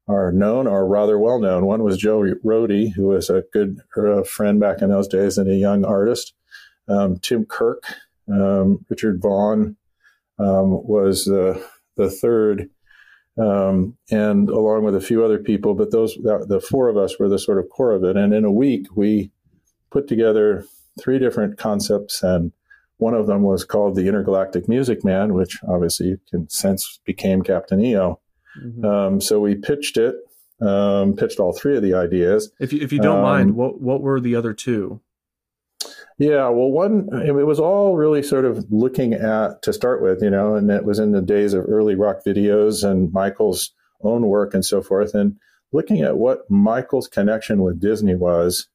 are 0.07 0.31
known 0.31 0.67
or 0.67 0.87
rather 0.87 1.17
well 1.17 1.39
known. 1.39 1.65
One 1.65 1.83
was 1.83 1.97
Joe 1.97 2.19
Rohde, 2.19 2.93
who 2.93 3.07
was 3.07 3.29
a 3.29 3.43
good 3.51 3.79
uh, 3.97 4.21
friend 4.23 4.59
back 4.59 4.83
in 4.83 4.89
those 4.89 5.07
days 5.07 5.39
and 5.39 5.49
a 5.49 5.55
young 5.55 5.83
artist. 5.83 6.33
Um, 6.87 7.17
Tim 7.17 7.45
Kirk, 7.45 7.83
um, 8.31 8.85
Richard 8.87 9.19
Vaughn 9.19 9.77
was 10.37 11.25
the 11.25 11.63
the 11.95 12.09
third, 12.11 12.69
um, 13.37 13.97
and 14.11 14.49
along 14.49 14.83
with 14.83 14.95
a 14.95 15.01
few 15.01 15.23
other 15.23 15.39
people. 15.39 15.73
But 15.73 15.91
those 15.91 16.15
the 16.15 16.63
four 16.69 16.89
of 16.89 16.97
us 16.97 17.17
were 17.19 17.29
the 17.29 17.39
sort 17.39 17.59
of 17.59 17.69
core 17.69 17.93
of 17.93 18.03
it. 18.03 18.17
And 18.17 18.33
in 18.33 18.45
a 18.45 18.51
week, 18.51 18.87
we 18.95 19.31
put 19.89 20.07
together 20.07 20.65
three 20.99 21.19
different 21.19 21.57
concepts, 21.57 22.23
and 22.23 22.51
one 22.97 23.13
of 23.13 23.27
them 23.27 23.43
was 23.43 23.63
called 23.63 23.95
the 23.95 24.07
Intergalactic 24.07 24.67
Music 24.69 25.03
Man, 25.03 25.33
which 25.33 25.59
obviously 25.67 26.07
you 26.07 26.19
can 26.29 26.49
sense 26.49 26.99
became 27.05 27.41
Captain 27.41 27.81
EO. 27.81 28.19
Mm-hmm. 28.63 28.85
Um, 28.85 29.21
so 29.21 29.39
we 29.39 29.55
pitched 29.55 29.97
it, 29.97 30.15
um, 30.61 31.15
pitched 31.15 31.39
all 31.39 31.53
three 31.53 31.75
of 31.75 31.83
the 31.83 31.93
ideas. 31.93 32.51
If 32.59 32.71
you, 32.71 32.81
if 32.81 32.93
you 32.93 32.99
don't 32.99 33.17
um, 33.17 33.23
mind, 33.23 33.55
what 33.55 33.81
what 33.81 34.01
were 34.01 34.19
the 34.19 34.35
other 34.35 34.53
two? 34.53 35.01
Yeah, 36.17 36.47
well, 36.47 36.71
one 36.71 37.09
it 37.25 37.33
was 37.33 37.59
all 37.59 37.97
really 37.97 38.23
sort 38.23 38.45
of 38.45 38.65
looking 38.71 39.13
at 39.13 39.61
to 39.63 39.73
start 39.73 40.01
with, 40.01 40.21
you 40.23 40.29
know, 40.29 40.55
and 40.55 40.71
it 40.71 40.85
was 40.85 40.97
in 40.97 41.11
the 41.11 41.21
days 41.21 41.53
of 41.53 41.65
early 41.67 41.95
rock 41.95 42.19
videos 42.25 42.89
and 42.89 43.11
Michael's 43.11 43.71
own 44.01 44.27
work 44.27 44.53
and 44.53 44.63
so 44.63 44.81
forth, 44.81 45.13
and 45.13 45.35
looking 45.73 46.01
at 46.01 46.17
what 46.17 46.49
Michael's 46.49 47.09
connection 47.09 47.61
with 47.63 47.81
Disney 47.81 48.15
was 48.15 48.69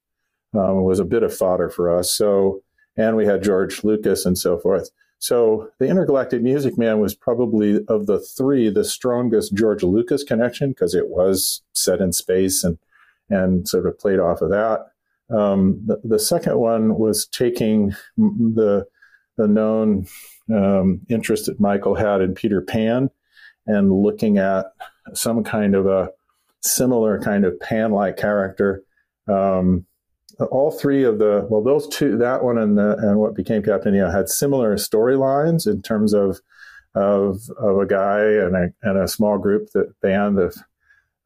um, 0.54 0.82
was 0.82 0.98
a 0.98 1.04
bit 1.04 1.22
of 1.22 1.36
fodder 1.36 1.68
for 1.68 1.96
us. 1.96 2.12
So, 2.12 2.62
and 2.96 3.16
we 3.16 3.26
had 3.26 3.42
George 3.42 3.84
Lucas 3.84 4.26
and 4.26 4.36
so 4.36 4.58
forth. 4.58 4.90
So 5.18 5.70
the 5.78 5.86
Intergalactic 5.86 6.40
Music 6.40 6.78
Man 6.78 6.98
was 6.98 7.14
probably 7.14 7.84
of 7.88 8.06
the 8.06 8.18
three 8.18 8.70
the 8.70 8.84
strongest 8.84 9.54
George 9.54 9.82
Lucas 9.82 10.24
connection 10.24 10.70
because 10.70 10.94
it 10.94 11.08
was 11.08 11.62
set 11.72 12.00
in 12.00 12.12
space 12.12 12.64
and 12.64 12.78
and 13.28 13.68
sort 13.68 13.86
of 13.86 13.98
played 13.98 14.18
off 14.18 14.40
of 14.40 14.50
that. 14.50 14.86
Um, 15.30 15.80
the, 15.86 16.00
the, 16.02 16.18
second 16.18 16.58
one 16.58 16.98
was 16.98 17.26
taking 17.26 17.94
the 18.16 18.86
the 19.36 19.46
known 19.46 20.06
um, 20.52 21.02
interest 21.08 21.46
that 21.46 21.60
Michael 21.60 21.94
had 21.94 22.20
in 22.20 22.34
Peter 22.34 22.60
Pan 22.60 23.10
and 23.66 23.92
looking 23.92 24.38
at 24.38 24.72
some 25.14 25.44
kind 25.44 25.76
of 25.76 25.86
a 25.86 26.10
similar 26.62 27.20
kind 27.20 27.44
of 27.44 27.58
Pan-like 27.60 28.16
character. 28.16 28.82
Um, 29.28 29.86
all 30.50 30.70
three 30.70 31.04
of 31.04 31.18
the 31.18 31.46
well, 31.48 31.62
those 31.62 31.88
two, 31.88 32.16
that 32.18 32.44
one 32.44 32.58
and 32.58 32.78
the, 32.78 32.96
and 32.98 33.18
what 33.18 33.34
became 33.34 33.62
Captain 33.62 33.94
EO 33.94 34.10
had 34.10 34.28
similar 34.28 34.76
storylines 34.76 35.66
in 35.66 35.82
terms 35.82 36.12
of 36.12 36.40
of 36.94 37.40
of 37.58 37.78
a 37.78 37.86
guy 37.86 38.20
and 38.20 38.56
a 38.56 38.72
and 38.82 38.98
a 38.98 39.08
small 39.08 39.38
group 39.38 39.70
that 39.72 39.92
band 40.00 40.38
of 40.38 40.56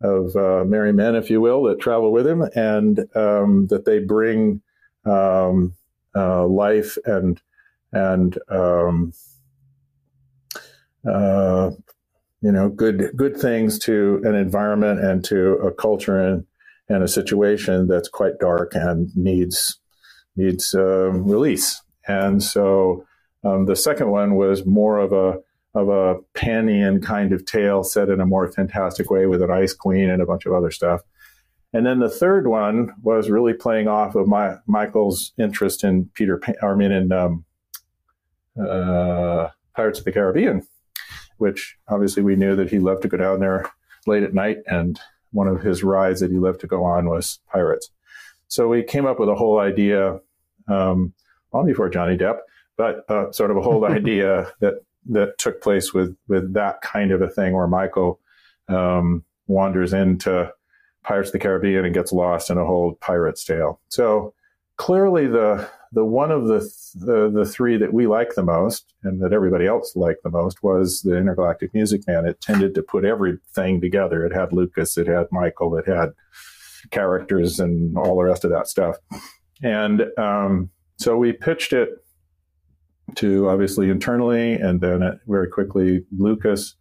of 0.03 0.37
uh, 0.37 0.65
merry 0.65 0.93
men, 0.93 1.17
if 1.17 1.31
you 1.31 1.41
will, 1.41 1.63
that 1.65 1.81
travel 1.81 2.13
with 2.13 2.27
him, 2.27 2.43
and 2.55 3.01
um, 3.17 3.67
that 3.69 3.85
they 3.87 3.99
bring 3.99 4.61
um, 5.07 5.75
uh, 6.15 6.47
life 6.47 6.99
and 7.05 7.41
and 7.93 8.39
um, 8.49 9.13
uh, 11.11 11.71
you 12.43 12.53
know 12.53 12.69
good 12.69 13.11
good 13.17 13.37
things 13.37 13.79
to 13.79 14.21
an 14.25 14.35
environment 14.35 15.01
and 15.01 15.25
to 15.25 15.53
a 15.55 15.73
culture 15.73 16.19
and 16.19 16.47
and 16.89 17.03
a 17.03 17.09
situation 17.09 17.87
that's 17.87 18.09
quite 18.09 18.39
dark 18.39 18.75
and 18.75 19.11
needs 19.17 19.79
needs 20.37 20.75
um, 20.75 21.25
release. 21.25 21.81
And 22.07 22.43
so 22.43 23.07
um, 23.45 23.67
the 23.67 23.77
second 23.77 24.11
one 24.11 24.35
was 24.35 24.67
more 24.67 24.99
of 24.99 25.13
a 25.13 25.39
of 25.75 25.89
a 25.89 26.21
Panian 26.39 27.03
kind 27.03 27.33
of 27.33 27.45
tale 27.45 27.83
set 27.83 28.09
in 28.09 28.21
a 28.21 28.27
more 28.27 28.51
fantastic 28.51 29.11
way 29.11 29.27
with 29.27 29.43
an 29.43 29.51
ice 29.51 29.75
queen 29.75 30.09
and 30.09 30.23
a 30.23 30.27
bunch 30.27 30.47
of 30.47 30.53
other 30.53 30.71
stuff. 30.71 31.01
And 31.73 31.85
then 31.85 31.99
the 31.99 32.09
third 32.09 32.47
one 32.47 32.93
was 33.03 33.29
really 33.29 33.53
playing 33.53 33.89
off 33.89 34.15
of 34.15 34.29
my 34.29 34.55
Michael's 34.69 35.33
interest 35.37 35.83
in 35.83 36.09
Peter 36.15 36.39
Pan, 36.39 36.55
I 36.63 36.75
mean 36.75 36.93
in 36.93 37.11
um, 37.11 37.45
uh, 38.57 39.49
Pirates 39.75 39.99
of 39.99 40.05
the 40.05 40.13
Caribbean, 40.13 40.63
which 41.39 41.77
obviously 41.89 42.23
we 42.23 42.37
knew 42.37 42.55
that 42.55 42.71
he 42.71 42.79
loved 42.79 43.03
to 43.03 43.09
go 43.09 43.17
down 43.17 43.41
there 43.41 43.69
late 44.07 44.23
at 44.23 44.35
night, 44.35 44.59
and 44.67 45.01
one 45.35 45.49
of 45.49 45.61
his 45.61 45.83
rides 45.83 46.21
that 46.21 46.31
he 46.31 46.39
loved 46.39 46.61
to 46.61 46.67
go 46.67 46.85
on 46.85 47.09
was 47.09 47.41
Pirates. 47.51 47.91
So 48.49 48.69
we 48.69 48.83
came 48.83 49.05
up 49.05 49.19
with 49.19 49.29
a 49.29 49.35
whole 49.35 49.59
idea, 49.59 50.21
um, 50.69 51.13
long 51.53 51.67
before 51.67 51.91
Johnny 51.91 52.17
Depp, 52.17 52.39
but 52.77 53.05
uh, 53.11 53.33
sort 53.33 53.51
of 53.51 53.57
a 53.57 53.63
whole 53.63 53.85
idea 53.99 54.53
that 54.61 54.75
that 55.07 55.37
took 55.37 55.61
place 55.61 55.93
with 55.93 56.17
with 56.29 56.55
that 56.55 56.81
kind 56.81 57.11
of 57.11 57.21
a 57.21 57.29
thing 57.29 57.53
where 57.53 57.67
Michael 57.67 58.21
um, 58.69 59.25
wanders 59.47 59.93
into 59.93 60.51
Pirates 61.03 61.29
of 61.29 61.35
the 61.35 61.39
Caribbean 61.41 61.85
and 61.85 61.95
gets 61.95 62.13
lost 62.13 62.49
in 62.49 62.57
a 62.57 62.65
whole 62.65 62.95
pirate's 62.95 63.45
tale. 63.45 63.81
So 63.89 64.33
clearly, 64.77 65.27
the 65.27 65.69
the 65.93 66.05
one 66.05 66.33
of 66.33 66.49
the, 66.49 66.59
the 66.95 67.31
the 67.31 67.45
three 67.45 67.77
that 67.77 67.93
we 67.93 68.07
liked 68.07 68.35
the 68.35 68.43
most 68.43 68.95
and 69.05 69.23
that 69.23 69.33
everybody 69.33 69.67
else 69.67 69.95
liked 69.95 70.25
the 70.25 70.31
most 70.31 70.63
was 70.63 71.03
the 71.03 71.17
Intergalactic 71.17 71.73
Music 71.73 72.03
Man. 72.07 72.27
It 72.27 72.41
tended 72.41 72.75
to 72.75 72.83
put 72.83 73.05
everything 73.05 73.81
together. 73.81 74.27
It 74.27 74.35
had 74.35 74.53
Lucas, 74.53 74.99
it 74.99 75.07
had 75.07 75.27
Michael, 75.31 75.77
it 75.77 75.87
had 75.87 76.11
characters 76.91 77.61
and 77.61 77.97
all 77.97 78.17
the 78.17 78.25
rest 78.25 78.45
of 78.45 78.51
that 78.51 78.67
stuff. 78.67 78.97
And 79.63 80.07
um, 80.19 80.71
so 80.97 81.17
we 81.17 81.33
pitched 81.33 81.73
it 81.73 81.91
to 83.17 83.49
obviously 83.49 83.91
internally, 83.91 84.55
and 84.55 84.81
then 84.81 85.21
very 85.27 85.49
quickly 85.49 86.05
Lucas 86.17 86.75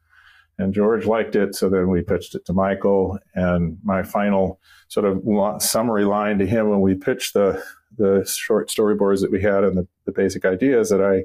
and 0.57 0.73
George 0.73 1.05
liked 1.05 1.35
it. 1.35 1.55
So 1.55 1.69
then 1.69 1.89
we 1.89 2.01
pitched 2.01 2.35
it 2.35 2.45
to 2.45 2.53
Michael, 2.53 3.19
and 3.35 3.77
my 3.83 4.03
final 4.03 4.59
sort 4.87 5.05
of 5.05 5.61
summary 5.61 6.05
line 6.05 6.39
to 6.39 6.45
him 6.45 6.69
when 6.69 6.81
we 6.81 6.95
pitched 6.95 7.33
the 7.33 7.63
the 7.97 8.25
short 8.25 8.69
storyboards 8.69 9.21
that 9.21 9.31
we 9.31 9.41
had 9.41 9.63
and 9.63 9.77
the, 9.77 9.87
the 10.05 10.11
basic 10.11 10.45
ideas 10.45 10.89
that 10.89 11.01
I, 11.01 11.23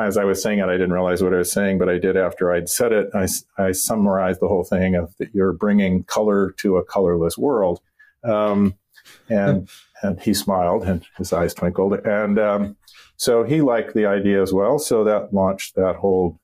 as 0.00 0.16
I 0.16 0.24
was 0.24 0.42
saying 0.42 0.60
it, 0.60 0.68
I 0.68 0.72
didn't 0.72 0.92
realize 0.92 1.22
what 1.22 1.34
I 1.34 1.38
was 1.38 1.52
saying, 1.52 1.78
but 1.78 1.88
I 1.88 1.98
did 1.98 2.16
after 2.16 2.52
I'd 2.52 2.68
said 2.68 2.92
it. 2.92 3.10
I, 3.14 3.28
I 3.58 3.72
summarized 3.72 4.40
the 4.40 4.48
whole 4.48 4.64
thing 4.64 4.94
of 4.94 5.14
that 5.18 5.34
you're 5.34 5.52
bringing 5.52 6.04
color 6.04 6.54
to 6.58 6.76
a 6.76 6.84
colorless 6.84 7.36
world. 7.36 7.80
Um, 8.24 8.74
and 9.28 9.68
and 10.02 10.20
he 10.20 10.34
smiled 10.34 10.84
and 10.84 11.04
his 11.16 11.32
eyes 11.32 11.54
twinkled. 11.54 11.94
And 12.04 12.38
um, 12.38 12.76
so 13.16 13.44
he 13.44 13.60
liked 13.60 13.94
the 13.94 14.06
idea 14.06 14.42
as 14.42 14.52
well. 14.52 14.78
So 14.78 15.04
that 15.04 15.32
launched 15.32 15.76
that 15.76 15.96
whole, 15.96 16.40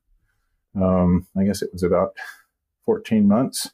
um, 0.81 1.27
I 1.37 1.44
guess 1.44 1.62
it 1.62 1.70
was 1.72 1.83
about 1.83 2.12
14 2.87 3.27
months, 3.27 3.70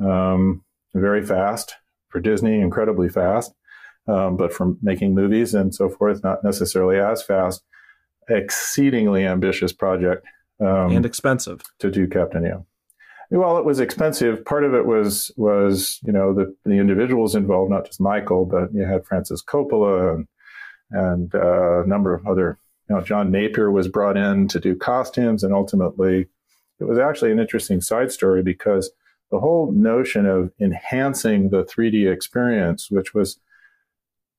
um, 0.00 0.64
very 0.94 1.24
fast 1.24 1.74
for 2.08 2.20
Disney, 2.20 2.60
incredibly 2.60 3.08
fast. 3.08 3.52
Um, 4.08 4.36
but 4.36 4.52
from 4.52 4.78
making 4.82 5.14
movies 5.14 5.54
and 5.54 5.74
so 5.74 5.88
forth, 5.88 6.22
not 6.24 6.42
necessarily 6.42 6.98
as 6.98 7.22
fast. 7.22 7.62
Exceedingly 8.28 9.26
ambitious 9.26 9.72
project 9.72 10.26
um, 10.60 10.96
and 10.96 11.06
expensive 11.06 11.60
to 11.80 11.90
do 11.90 12.06
Captain 12.06 12.46
EO. 12.46 12.66
Well, 13.30 13.56
it 13.56 13.64
was 13.64 13.80
expensive. 13.80 14.44
Part 14.44 14.64
of 14.64 14.74
it 14.74 14.86
was 14.86 15.30
was 15.36 15.98
you 16.04 16.12
know 16.12 16.34
the 16.34 16.54
the 16.64 16.78
individuals 16.78 17.34
involved, 17.34 17.70
not 17.70 17.86
just 17.86 18.00
Michael, 18.00 18.44
but 18.44 18.72
you 18.74 18.84
had 18.84 19.06
Francis 19.06 19.42
Coppola 19.42 20.14
and 20.14 20.28
and 20.90 21.34
uh, 21.34 21.82
a 21.82 21.86
number 21.86 22.14
of 22.14 22.26
other. 22.26 22.58
You 22.88 22.96
know, 22.96 23.02
John 23.02 23.30
Napier 23.30 23.70
was 23.70 23.88
brought 23.88 24.16
in 24.16 24.48
to 24.48 24.60
do 24.60 24.76
costumes, 24.76 25.42
and 25.42 25.54
ultimately, 25.54 26.26
it 26.78 26.84
was 26.84 26.98
actually 26.98 27.32
an 27.32 27.38
interesting 27.38 27.80
side 27.80 28.12
story 28.12 28.42
because 28.42 28.90
the 29.30 29.40
whole 29.40 29.72
notion 29.72 30.26
of 30.26 30.52
enhancing 30.60 31.48
the 31.48 31.64
3D 31.64 32.12
experience, 32.12 32.90
which 32.90 33.14
was 33.14 33.40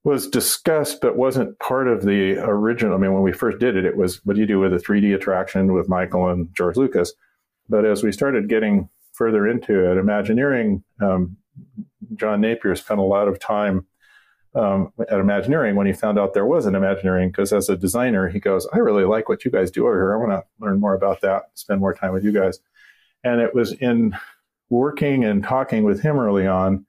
was 0.04 0.28
discussed 0.28 1.00
but 1.02 1.16
wasn't 1.16 1.58
part 1.60 1.88
of 1.88 2.04
the 2.04 2.38
original. 2.39 2.96
I 2.96 2.98
mean, 2.98 3.13
when 3.13 3.24
we 3.24 3.32
first 3.32 3.60
did 3.60 3.78
it, 3.78 3.86
it 3.86 3.96
was 3.96 4.24
what 4.26 4.36
do 4.36 4.42
you 4.42 4.48
do 4.48 4.60
with 4.60 4.74
a 4.74 4.78
3D 4.78 5.16
attraction 5.16 5.74
with 5.74 5.88
Michael 5.88 6.30
and 6.30 6.54
George 6.56 6.76
Lucas? 6.76 7.13
But 7.70 7.86
as 7.86 8.04
we 8.04 8.12
started 8.12 8.50
getting 8.50 8.89
further 9.13 9.48
into 9.48 9.89
it, 9.89 9.98
Imagineering, 9.98 10.84
um, 11.02 11.38
John 12.16 12.42
Napier 12.42 12.76
spent 12.76 13.00
a 13.00 13.04
lot 13.04 13.28
of 13.28 13.39
time 13.39 13.86
um, 14.56 14.92
at 15.10 15.20
Imagineering 15.20 15.76
when 15.76 15.88
he 15.88 15.94
found 15.94 16.20
out 16.20 16.34
there 16.34 16.46
was 16.46 16.66
an 16.66 16.76
Imagineering, 16.76 17.30
because 17.30 17.54
as 17.54 17.70
a 17.70 17.78
designer, 17.78 18.28
he 18.28 18.39
goes, 18.39 18.68
I 18.74 18.80
really 18.80 19.06
like 19.06 19.30
what 19.30 19.46
you 19.46 19.52
guys 19.52 19.72
do 19.72 19.86
over 19.86 19.96
here. 19.96 20.13
I 20.13 20.18
want 20.18 20.32
to 20.32 20.44
learn 20.60 20.80
more 20.80 20.94
about 20.94 21.22
that, 21.22 21.44
spend 21.54 21.80
more 21.80 21.94
time 21.94 22.12
with 22.12 22.24
you 22.24 22.32
guys. 22.32 22.60
And 23.24 23.39
it 23.39 23.56
was 23.56 23.72
in 23.72 24.18
working 24.70 25.24
and 25.24 25.44
talking 25.44 25.84
with 25.84 26.02
him 26.02 26.20
early 26.20 26.46
on 26.46 26.86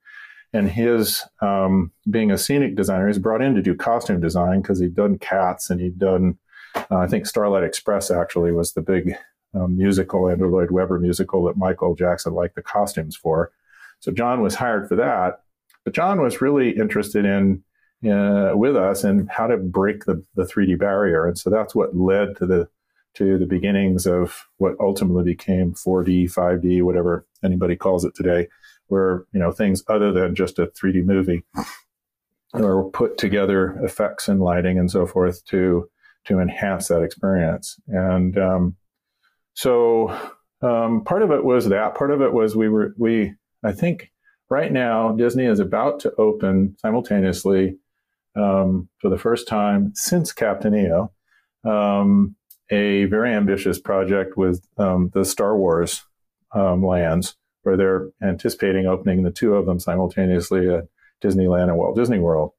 and 0.55 0.71
his 0.71 1.25
um, 1.43 1.91
being 2.09 2.31
a 2.31 2.39
scenic 2.39 2.77
designer, 2.77 3.09
he's 3.09 3.19
brought 3.19 3.43
in 3.43 3.57
to 3.57 3.61
do 3.61 3.75
costume 3.75 4.21
design 4.21 4.63
because 4.63 4.79
he'd 4.79 4.95
done 4.95 5.19
Cats 5.19 5.69
and 5.69 5.81
he'd 5.81 5.99
done, 5.99 6.39
uh, 6.77 6.97
I 6.97 7.09
think 7.09 7.27
Starlight 7.27 7.65
Express 7.65 8.09
actually 8.09 8.53
was 8.53 8.73
the 8.73 8.81
big 8.81 9.17
um, 9.53 9.77
musical, 9.77 10.29
Andrew 10.31 10.49
Lloyd 10.49 10.71
Webber 10.71 11.01
musical 11.01 11.45
that 11.45 11.57
Michael 11.57 11.97
Jackson 11.97 12.35
liked 12.35 12.55
the 12.55 12.63
costumes 12.63 13.17
for. 13.17 13.51
So 13.99 14.13
John 14.13 14.43
was 14.43 14.55
hired 14.55 14.89
for 14.89 14.95
that, 14.95 15.41
but 15.85 15.93
John 15.93 16.21
was 16.21 16.41
really 16.41 16.71
interested 16.71 17.25
in 17.25 17.65
uh, 18.09 18.53
with 18.55 18.77
us 18.77 19.03
and 19.03 19.29
how 19.31 19.49
to 19.49 19.57
break 19.57 20.05
the, 20.05 20.23
the 20.37 20.45
3D 20.45 20.79
barrier, 20.79 21.27
and 21.27 21.37
so 21.37 21.51
that's 21.51 21.75
what 21.75 21.97
led 21.97 22.37
to 22.37 22.47
the 22.47 22.69
to 23.15 23.39
the 23.39 23.47
beginnings 23.47 24.07
of 24.07 24.49
what 24.59 24.75
ultimately 24.81 25.23
became 25.23 25.73
4D, 25.73 26.25
5D, 26.33 26.83
whatever 26.83 27.25
anybody 27.45 27.77
calls 27.77 28.05
it 28.05 28.13
today 28.13 28.49
where 28.95 29.25
you 29.33 29.41
know 29.41 29.51
things 29.51 29.83
other 29.89 30.13
than 30.13 30.37
just 30.37 30.61
a 30.61 30.69
3D 30.69 31.05
movie 31.05 31.43
or 32.55 32.89
put 32.91 33.19
together 33.19 33.77
effects 33.83 34.29
and 34.29 34.41
lighting 34.41 34.79
and 34.79 34.89
so 34.89 35.05
forth 35.05 35.45
to 35.47 35.89
to 36.27 36.39
enhance 36.39 36.89
that 36.89 37.03
experience. 37.03 37.77
And 37.89 38.39
um, 38.39 38.77
so 39.55 40.17
um, 40.63 41.03
part 41.05 41.23
of 41.23 41.33
it 41.33 41.45
was 41.45 41.69
that. 41.69 41.97
Part 41.97 42.13
of 42.13 42.23
it 42.23 42.33
was 42.33 42.55
we 42.55 42.69
were 42.69 42.95
we 42.97 43.35
I 43.65 43.73
think 43.73 44.13
right 44.49 44.71
now 44.71 45.13
Disney 45.13 45.47
is 45.47 45.59
about 45.59 45.99
to 46.01 46.15
open 46.17 46.77
simultaneously 46.81 47.77
um, 48.37 48.89
for 49.01 49.11
the 49.11 49.19
first 49.19 49.49
time 49.49 49.93
since 49.95 50.33
Captain 50.33 50.75
EO, 50.75 51.13
um, 51.65 52.37
a 52.71 53.05
very 53.07 53.35
ambitious 53.35 53.79
project 53.79 54.37
with 54.37 54.65
um, 54.79 55.11
the 55.15 55.25
Star 55.25 55.57
Wars 55.57 56.03
um, 56.55 56.85
lands, 56.85 57.37
where 57.65 57.77
they're 57.77 58.09
anticipating 58.23 58.87
opening 58.87 59.23
the 59.23 59.31
two 59.31 59.55
of 59.55 59.67
them 59.67 59.81
simultaneously 59.81 60.73
at 60.73 60.85
Disneyland 61.23 61.69
and 61.69 61.77
Walt 61.77 61.97
Disney 61.97 62.19
World. 62.19 62.53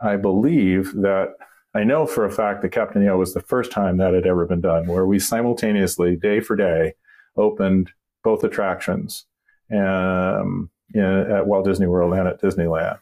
I 0.00 0.16
believe 0.16 0.92
that 0.94 1.34
I 1.74 1.84
know 1.84 2.06
for 2.06 2.24
a 2.24 2.30
fact 2.30 2.62
that 2.62 2.70
Captain 2.70 3.02
EO 3.02 3.18
was 3.18 3.34
the 3.34 3.40
first 3.40 3.70
time 3.70 3.98
that 3.98 4.14
had 4.14 4.26
ever 4.26 4.46
been 4.46 4.60
done, 4.60 4.86
where 4.86 5.06
we 5.06 5.18
simultaneously, 5.18 6.16
day 6.16 6.40
for 6.40 6.56
day, 6.56 6.94
opened 7.36 7.90
both 8.24 8.44
attractions 8.44 9.26
um, 9.70 10.70
in, 10.94 11.02
at 11.02 11.46
Walt 11.46 11.66
Disney 11.66 11.86
World 11.86 12.14
and 12.14 12.28
at 12.28 12.40
Disneyland. 12.40 12.98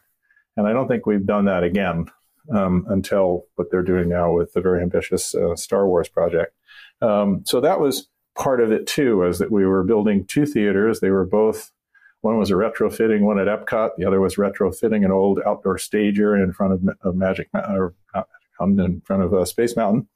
And 0.57 0.67
I 0.67 0.73
don't 0.73 0.87
think 0.87 1.05
we've 1.05 1.25
done 1.25 1.45
that 1.45 1.63
again 1.63 2.07
um, 2.53 2.85
until 2.89 3.45
what 3.55 3.71
they're 3.71 3.81
doing 3.81 4.09
now 4.09 4.31
with 4.31 4.53
the 4.53 4.61
very 4.61 4.81
ambitious 4.81 5.33
uh, 5.33 5.55
Star 5.55 5.87
Wars 5.87 6.09
project. 6.09 6.53
Um, 7.01 7.43
so 7.45 7.61
that 7.61 7.79
was 7.79 8.07
part 8.35 8.61
of 8.61 8.71
it 8.71 8.87
too, 8.87 9.17
was 9.17 9.39
that 9.39 9.51
we 9.51 9.65
were 9.65 9.83
building 9.83 10.25
two 10.25 10.45
theaters. 10.45 10.99
They 10.99 11.09
were 11.09 11.25
both 11.25 11.71
one 12.21 12.39
was 12.39 12.49
a 12.49 12.55
retrofitting 12.55 13.21
one 13.21 13.37
at 13.37 13.47
Epcot. 13.47 13.91
The 13.97 14.05
other 14.05 14.19
was 14.19 14.35
retrofitting 14.35 15.05
an 15.05 15.11
old 15.11 15.39
outdoor 15.45 15.77
stage 15.77 16.19
area 16.19 16.43
in 16.43 16.53
front 16.53 16.73
of, 16.73 16.97
of 17.03 17.15
Magic 17.15 17.49
or 17.53 17.93
in 18.59 19.01
front 19.01 19.21
of 19.21 19.33
uh, 19.33 19.45
Space 19.45 19.75
Mountain, 19.75 20.07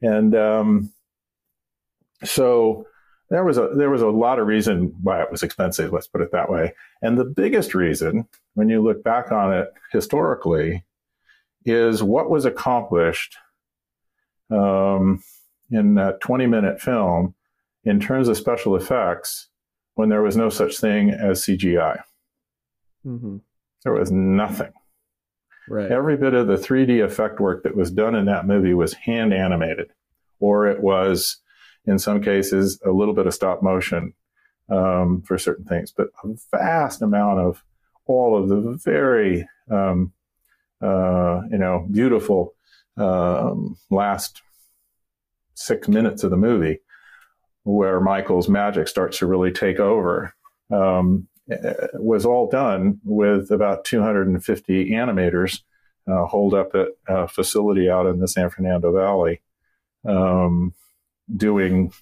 and 0.00 0.34
um, 0.34 0.92
so 2.24 2.86
there 3.30 3.44
was 3.44 3.58
a 3.58 3.70
there 3.76 3.90
was 3.90 4.02
a 4.02 4.08
lot 4.08 4.38
of 4.38 4.46
reason 4.46 4.94
why 5.02 5.22
it 5.22 5.30
was 5.30 5.42
expensive. 5.42 5.92
Let's 5.92 6.08
put 6.08 6.20
it 6.20 6.32
that 6.32 6.50
way. 6.50 6.74
And 7.00 7.16
the 7.16 7.24
biggest 7.24 7.74
reason, 7.74 8.26
when 8.54 8.68
you 8.68 8.82
look 8.82 9.04
back 9.04 9.30
on 9.30 9.52
it 9.52 9.72
historically, 9.92 10.84
is 11.64 12.02
what 12.02 12.28
was 12.28 12.44
accomplished 12.44 13.36
um, 14.50 15.22
in 15.70 15.94
that 15.94 16.20
20 16.20 16.46
minute 16.46 16.80
film 16.80 17.34
in 17.84 18.00
terms 18.00 18.28
of 18.28 18.36
special 18.36 18.76
effects 18.76 19.48
when 19.94 20.08
there 20.08 20.22
was 20.22 20.36
no 20.36 20.48
such 20.48 20.78
thing 20.78 21.10
as 21.10 21.42
CGI. 21.42 22.00
Mm-hmm. 23.06 23.38
There 23.84 23.92
was 23.92 24.10
nothing. 24.10 24.72
Right. 25.68 25.90
Every 25.90 26.16
bit 26.16 26.34
of 26.34 26.46
the 26.46 26.56
3D 26.56 27.04
effect 27.04 27.40
work 27.40 27.62
that 27.62 27.76
was 27.76 27.90
done 27.90 28.14
in 28.14 28.26
that 28.26 28.46
movie 28.46 28.74
was 28.74 28.94
hand 28.94 29.32
animated, 29.32 29.92
or 30.40 30.66
it 30.66 30.80
was, 30.80 31.38
in 31.86 31.98
some 31.98 32.22
cases, 32.22 32.80
a 32.84 32.90
little 32.90 33.14
bit 33.14 33.26
of 33.26 33.34
stop 33.34 33.62
motion 33.62 34.14
um, 34.68 35.22
for 35.22 35.38
certain 35.38 35.64
things, 35.64 35.92
but 35.96 36.08
a 36.24 36.34
vast 36.50 37.02
amount 37.02 37.40
of 37.40 37.62
all 38.06 38.36
of 38.36 38.48
the 38.48 38.78
very, 38.84 39.48
um, 39.70 40.12
uh, 40.80 41.42
you 41.50 41.58
know, 41.58 41.86
beautiful 41.90 42.54
um, 42.96 43.76
last 43.90 44.42
six 45.54 45.86
minutes 45.86 46.24
of 46.24 46.30
the 46.30 46.36
movie 46.36 46.80
where 47.64 48.00
Michael's 48.00 48.48
magic 48.48 48.88
starts 48.88 49.18
to 49.18 49.26
really 49.26 49.52
take 49.52 49.78
over, 49.78 50.34
um, 50.70 51.28
was 51.94 52.24
all 52.24 52.48
done 52.48 53.00
with 53.04 53.50
about 53.50 53.84
250 53.84 54.90
animators 54.90 55.60
uh, 56.08 56.26
holed 56.26 56.54
up 56.54 56.74
at 56.74 56.88
a 57.06 57.28
facility 57.28 57.88
out 57.88 58.06
in 58.06 58.18
the 58.18 58.28
San 58.28 58.50
Fernando 58.50 58.92
Valley, 58.92 59.40
um, 60.06 60.74
doing 61.34 61.92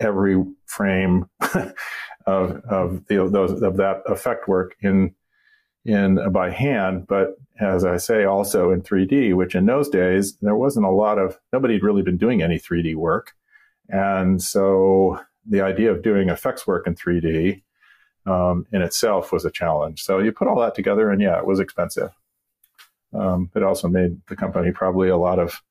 every 0.00 0.42
frame 0.66 1.28
of 2.26 2.62
of 2.66 3.06
the 3.06 3.28
those 3.28 3.62
of 3.62 3.76
that 3.78 4.02
effect 4.06 4.48
work 4.48 4.76
in 4.80 5.14
in 5.84 6.30
by 6.32 6.50
hand, 6.50 7.06
but 7.06 7.36
as 7.60 7.84
I 7.84 7.96
say, 7.96 8.24
also 8.24 8.70
in 8.70 8.82
3D, 8.82 9.34
which 9.34 9.54
in 9.54 9.66
those 9.66 9.88
days 9.88 10.36
there 10.42 10.54
wasn't 10.54 10.86
a 10.86 10.90
lot 10.90 11.18
of 11.18 11.38
nobody 11.52 11.74
had 11.74 11.82
really 11.82 12.02
been 12.02 12.18
doing 12.18 12.42
any 12.42 12.58
3D 12.58 12.94
work. 12.94 13.34
And 13.88 14.42
so 14.42 15.20
the 15.46 15.62
idea 15.62 15.90
of 15.90 16.02
doing 16.02 16.28
effects 16.28 16.66
work 16.66 16.86
in 16.86 16.94
3D 16.94 17.62
um, 18.26 18.66
in 18.72 18.82
itself 18.82 19.32
was 19.32 19.44
a 19.44 19.50
challenge. 19.50 20.02
So 20.02 20.18
you 20.18 20.32
put 20.32 20.48
all 20.48 20.60
that 20.60 20.74
together, 20.74 21.10
and 21.10 21.20
yeah, 21.20 21.38
it 21.38 21.46
was 21.46 21.60
expensive. 21.60 22.10
Um, 23.14 23.50
it 23.54 23.62
also 23.62 23.88
made 23.88 24.20
the 24.28 24.36
company 24.36 24.70
probably 24.70 25.08
a 25.08 25.16
lot 25.16 25.38
of 25.38 25.62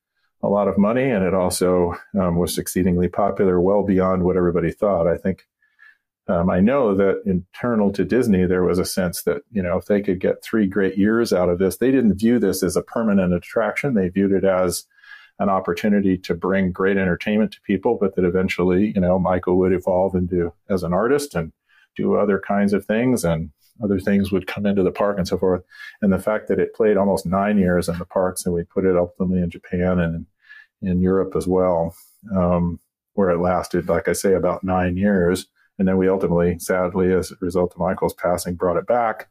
a 0.42 0.48
lot 0.48 0.68
of 0.68 0.78
money, 0.78 1.10
and 1.10 1.24
it 1.24 1.34
also 1.34 1.94
um, 2.18 2.36
was 2.36 2.58
exceedingly 2.58 3.08
popular, 3.08 3.60
well 3.60 3.82
beyond 3.82 4.22
what 4.22 4.36
everybody 4.36 4.70
thought. 4.70 5.08
I 5.08 5.16
think 5.16 5.46
um, 6.28 6.50
I 6.50 6.60
know 6.60 6.94
that 6.94 7.22
internal 7.26 7.90
to 7.92 8.04
Disney, 8.04 8.44
there 8.44 8.62
was 8.62 8.78
a 8.78 8.84
sense 8.84 9.22
that 9.22 9.42
you 9.50 9.62
know 9.62 9.76
if 9.76 9.86
they 9.86 10.00
could 10.00 10.20
get 10.20 10.42
three 10.42 10.66
great 10.66 10.96
years 10.96 11.32
out 11.32 11.48
of 11.48 11.58
this, 11.58 11.76
they 11.76 11.90
didn't 11.90 12.18
view 12.18 12.38
this 12.38 12.62
as 12.62 12.76
a 12.76 12.82
permanent 12.82 13.32
attraction. 13.32 13.94
They 13.94 14.08
viewed 14.08 14.32
it 14.32 14.44
as 14.44 14.84
an 15.38 15.48
opportunity 15.48 16.18
to 16.18 16.34
bring 16.34 16.72
great 16.72 16.96
entertainment 16.96 17.52
to 17.52 17.60
people, 17.62 17.96
but 18.00 18.16
that 18.16 18.24
eventually, 18.24 18.92
you 18.94 19.00
know, 19.00 19.18
Michael 19.18 19.56
would 19.58 19.72
evolve 19.72 20.14
into 20.14 20.52
as 20.68 20.82
an 20.82 20.92
artist 20.92 21.34
and 21.34 21.52
do 21.96 22.14
other 22.14 22.40
kinds 22.40 22.72
of 22.72 22.84
things 22.84 23.24
and 23.24 23.50
other 23.82 24.00
things 24.00 24.32
would 24.32 24.46
come 24.46 24.66
into 24.66 24.82
the 24.82 24.90
park 24.90 25.18
and 25.18 25.28
so 25.28 25.38
forth. 25.38 25.62
And 26.02 26.12
the 26.12 26.18
fact 26.18 26.48
that 26.48 26.58
it 26.58 26.74
played 26.74 26.96
almost 26.96 27.26
nine 27.26 27.58
years 27.58 27.88
in 27.88 27.96
the 27.98 28.04
parks 28.04 28.44
and 28.44 28.54
we 28.54 28.64
put 28.64 28.84
it 28.84 28.96
ultimately 28.96 29.42
in 29.42 29.50
Japan 29.50 30.00
and 30.00 30.26
in 30.82 31.00
Europe 31.00 31.34
as 31.36 31.46
well, 31.46 31.94
um, 32.34 32.80
where 33.14 33.30
it 33.30 33.38
lasted, 33.38 33.88
like 33.88 34.08
I 34.08 34.12
say, 34.12 34.34
about 34.34 34.64
nine 34.64 34.96
years. 34.96 35.46
And 35.78 35.86
then 35.86 35.96
we 35.96 36.08
ultimately, 36.08 36.58
sadly, 36.58 37.12
as 37.12 37.30
a 37.30 37.36
result 37.40 37.72
of 37.74 37.78
Michael's 37.78 38.14
passing, 38.14 38.56
brought 38.56 38.76
it 38.76 38.86
back 38.86 39.28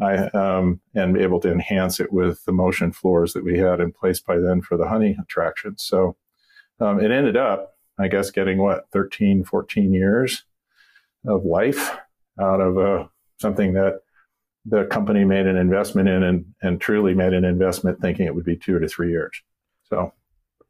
I 0.00 0.28
um, 0.28 0.80
and 0.94 1.16
able 1.16 1.40
to 1.40 1.52
enhance 1.52 2.00
it 2.00 2.12
with 2.12 2.44
the 2.44 2.52
motion 2.52 2.92
floors 2.92 3.32
that 3.34 3.44
we 3.44 3.58
had 3.58 3.80
in 3.80 3.92
place 3.92 4.20
by 4.20 4.38
then 4.38 4.62
for 4.62 4.76
the 4.76 4.88
honey 4.88 5.16
attraction. 5.20 5.76
So 5.78 6.16
um, 6.80 7.00
it 7.00 7.10
ended 7.10 7.36
up, 7.36 7.74
I 7.98 8.08
guess, 8.08 8.30
getting 8.30 8.58
what 8.58 8.86
13, 8.92 9.44
14 9.44 9.92
years 9.92 10.44
of 11.26 11.44
life 11.44 11.96
out 12.40 12.60
of 12.60 12.78
uh, 12.78 13.06
something 13.40 13.74
that 13.74 14.00
the 14.64 14.84
company 14.86 15.24
made 15.24 15.46
an 15.46 15.56
investment 15.56 16.08
in 16.08 16.22
and, 16.22 16.44
and 16.62 16.80
truly 16.80 17.14
made 17.14 17.32
an 17.32 17.44
investment 17.44 18.00
thinking 18.00 18.26
it 18.26 18.34
would 18.34 18.44
be 18.44 18.56
two 18.56 18.78
to 18.78 18.88
three 18.88 19.10
years. 19.10 19.32
So, 19.84 20.12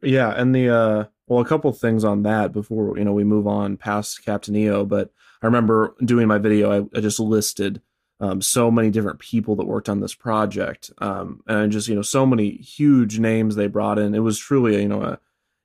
yeah. 0.02 0.30
And 0.30 0.54
the, 0.54 0.68
uh, 0.68 1.04
well, 1.26 1.40
a 1.40 1.44
couple 1.44 1.72
things 1.72 2.04
on 2.04 2.22
that 2.22 2.52
before, 2.52 2.96
you 2.98 3.04
know, 3.04 3.12
we 3.12 3.24
move 3.24 3.46
on 3.46 3.76
past 3.76 4.24
Captain 4.24 4.56
EO, 4.56 4.84
but 4.84 5.10
I 5.42 5.46
remember 5.46 5.94
doing 6.04 6.26
my 6.26 6.38
video, 6.38 6.72
I, 6.72 6.98
I 6.98 7.00
just 7.00 7.20
listed 7.20 7.80
um, 8.20 8.42
so 8.42 8.70
many 8.70 8.90
different 8.90 9.18
people 9.18 9.56
that 9.56 9.66
worked 9.66 9.88
on 9.88 10.00
this 10.00 10.14
project, 10.14 10.90
um, 10.98 11.42
and 11.46 11.72
just 11.72 11.88
you 11.88 11.94
know 11.94 12.02
so 12.02 12.26
many 12.26 12.50
huge 12.56 13.18
names 13.18 13.56
they 13.56 13.66
brought 13.66 13.98
in. 13.98 14.14
It 14.14 14.20
was 14.20 14.38
truly 14.38 14.80
you 14.80 14.88
know 14.88 15.02
a 15.02 15.18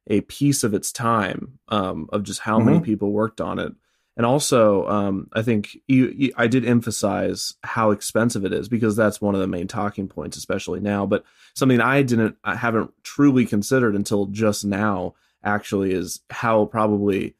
a 0.07 0.21
piece 0.21 0.63
of 0.63 0.73
its 0.73 0.91
time 0.91 1.59
um, 1.69 2.09
of 2.11 2.23
just 2.23 2.39
how 2.39 2.57
mm-hmm. 2.57 2.67
many 2.67 2.79
people 2.81 3.11
worked 3.11 3.41
on 3.41 3.59
it. 3.59 3.73
And 4.17 4.25
also, 4.25 4.87
um, 4.87 5.27
I 5.33 5.41
think 5.41 5.77
you, 5.87 6.13
you, 6.15 6.33
I 6.37 6.47
did 6.47 6.65
emphasize 6.65 7.55
how 7.63 7.91
expensive 7.91 8.45
it 8.45 8.53
is 8.53 8.69
because 8.69 8.95
that's 8.95 9.19
one 9.19 9.35
of 9.35 9.41
the 9.41 9.47
main 9.47 9.67
talking 9.67 10.07
points, 10.07 10.37
especially 10.37 10.79
now. 10.79 11.05
But 11.05 11.25
something 11.53 11.81
I 11.81 12.01
didn't, 12.01 12.37
I 12.43 12.55
haven't 12.55 12.91
truly 13.03 13.45
considered 13.45 13.93
until 13.93 14.27
just 14.27 14.63
now, 14.63 15.15
actually, 15.43 15.91
is 15.91 16.21
how 16.29 16.65
probably 16.65 17.35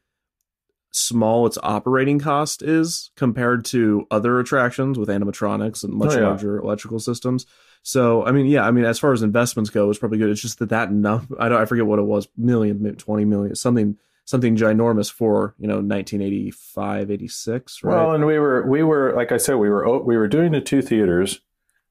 small 0.96 1.46
its 1.46 1.58
operating 1.62 2.20
cost 2.20 2.62
is 2.62 3.12
compared 3.18 3.66
to 3.66 4.08
other 4.10 4.40
attractions 4.40 4.98
with 4.98 5.10
animatronics 5.10 5.84
and 5.84 5.94
much 5.94 6.14
oh, 6.14 6.20
yeah. 6.20 6.28
larger 6.28 6.58
electrical 6.58 7.00
systems. 7.00 7.46
So, 7.84 8.26
I 8.26 8.32
mean, 8.32 8.46
yeah, 8.46 8.66
I 8.66 8.72
mean, 8.72 8.86
as 8.86 8.98
far 8.98 9.12
as 9.12 9.22
investments 9.22 9.70
go, 9.70 9.90
it's 9.90 10.00
probably 10.00 10.20
good. 10.20 10.30
It's 10.30 10.42
just 10.42 10.60
that 10.60 10.70
that 10.70 10.94
number, 10.94 11.36
I 11.40 11.50
don't, 11.50 11.62
I 11.62 11.66
forget 11.66 11.86
what 11.86 12.00
it 12.00 12.04
was, 12.04 12.30
million, 12.38 12.82
maybe 12.82 12.96
20 12.96 13.26
million, 13.26 13.56
something, 13.56 13.98
something 14.24 14.56
ginormous 14.56 15.12
for, 15.12 15.54
you 15.60 15.68
know, 15.68 15.76
1985, 15.76 17.12
86, 17.12 17.84
right? 17.84 17.92
Well, 17.92 18.16
and 18.16 18.26
we 18.26 18.40
were, 18.40 18.66
we 18.66 18.82
were, 18.82 19.14
like 19.16 19.34
I 19.34 19.38
said, 19.38 19.56
we 19.56 19.70
were, 19.70 20.02
we 20.02 20.16
were 20.16 20.30
doing 20.30 20.54
the 20.54 20.62
two 20.62 20.82
theaters. 20.82 21.42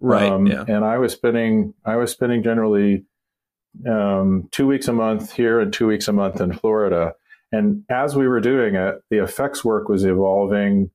Right. 0.01 0.33
Um, 0.33 0.47
yeah. 0.47 0.65
And 0.67 0.83
I 0.83 0.97
was 0.97 1.13
spending, 1.13 1.75
I 1.85 1.97
was 1.97 2.11
spending 2.11 2.43
generally 2.43 3.05
um, 3.87 4.49
two 4.51 4.67
weeks 4.67 4.89
a 4.89 4.95
month 4.95 5.33
here 5.33 5.61
and 5.61 5.73
two 5.73 5.87
weeks 5.87 6.09
a 6.09 6.13
month 6.13 6.41
in 6.41 6.55
Florida 6.55 7.15
and 7.55 7.85
as 7.89 8.17
we 8.17 8.27
were 8.27 8.41
doing 8.41 8.75
it, 8.75 9.03
the 9.11 9.23
effects 9.23 9.65
work 9.65 9.89
was 9.89 10.05
evolving 10.05 10.91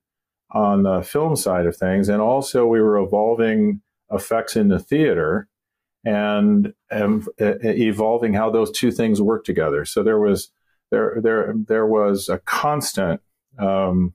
on 0.51 0.83
the 0.83 1.01
film 1.01 1.35
side 1.35 1.65
of 1.65 1.77
things. 1.77 2.09
And 2.09 2.21
also, 2.21 2.65
we 2.65 2.81
were 2.81 2.97
evolving 2.97 3.81
effects 4.11 4.55
in 4.55 4.67
the 4.67 4.79
theater 4.79 5.47
and, 6.03 6.73
and 6.89 7.27
evolving 7.39 8.33
how 8.33 8.49
those 8.49 8.71
two 8.71 8.91
things 8.91 9.21
work 9.21 9.45
together. 9.45 9.85
So 9.85 10.03
there 10.03 10.19
was 10.19 10.51
there 10.91 11.19
there 11.21 11.53
there 11.67 11.85
was 11.85 12.29
a 12.29 12.39
constant 12.39 13.21
um, 13.59 14.13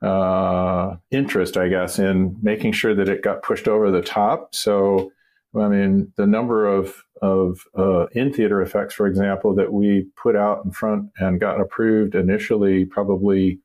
uh, 0.00 0.96
interest, 1.10 1.56
I 1.56 1.68
guess, 1.68 1.98
in 1.98 2.36
making 2.42 2.72
sure 2.72 2.94
that 2.94 3.08
it 3.08 3.22
got 3.22 3.42
pushed 3.42 3.66
over 3.66 3.90
the 3.90 4.02
top. 4.02 4.54
So 4.54 5.10
I 5.54 5.68
mean, 5.68 6.12
the 6.16 6.26
number 6.26 6.66
of 6.66 7.02
of 7.22 7.60
uh, 7.76 8.06
in 8.08 8.32
theater 8.32 8.60
effects, 8.60 8.94
for 8.94 9.06
example, 9.06 9.54
that 9.54 9.72
we 9.72 10.06
put 10.22 10.36
out 10.36 10.64
in 10.64 10.70
front 10.70 11.10
and 11.18 11.40
got 11.40 11.60
approved 11.60 12.14
initially, 12.14 12.84
probably 12.84 13.60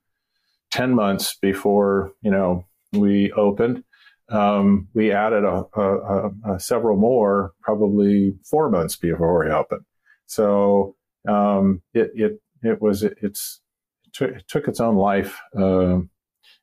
ten 0.71 0.93
months 0.93 1.35
before 1.41 2.13
you 2.21 2.31
know 2.31 2.65
we 2.93 3.31
opened, 3.33 3.83
um, 4.31 4.87
we 4.93 5.11
added 5.11 5.43
a, 5.43 5.65
a, 5.75 6.29
a, 6.53 6.59
several 6.59 6.97
more 6.97 7.51
probably 7.61 8.33
four 8.49 8.69
months 8.69 8.95
before 8.95 9.43
we 9.43 9.51
opened. 9.51 9.83
So 10.27 10.95
um, 11.27 11.81
it 11.93 12.11
it 12.15 12.41
it 12.63 12.81
was 12.81 13.03
it, 13.03 13.17
it's 13.21 13.59
it 14.05 14.13
took, 14.13 14.31
it 14.31 14.47
took, 14.47 14.67
its 14.67 14.79
own 14.79 14.95
life 14.95 15.41
uh, 15.57 15.99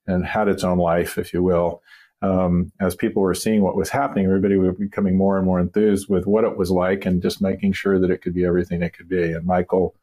and 0.07 0.27
had 0.27 0.49
its 0.49 0.65
own 0.65 0.79
life, 0.79 1.19
if 1.19 1.35
you 1.35 1.43
will. 1.43 1.83
Um, 2.21 2.73
as 2.81 2.97
people 2.97 3.23
were 3.23 3.35
seeing 3.35 3.63
what 3.63 3.77
was 3.77 3.91
happening, 3.91 4.27
everybody 4.27 4.57
was 4.57 4.77
becoming 4.77 5.17
more 5.17 5.37
and 5.37 5.47
more 5.47 5.61
enthused 5.61 6.09
with 6.09 6.27
what 6.27 6.45
it 6.45 6.57
was 6.57 6.71
like 6.71 7.07
and 7.07 7.23
just 7.23 7.41
making 7.41 7.73
sure 7.75 7.99
that 8.01 8.11
it 8.11 8.23
could 8.23 8.35
be 8.35 8.45
everything 8.45 8.83
it 8.83 8.93
could 8.97 9.09
be. 9.09 9.33
And 9.33 9.47
Michael 9.47 9.95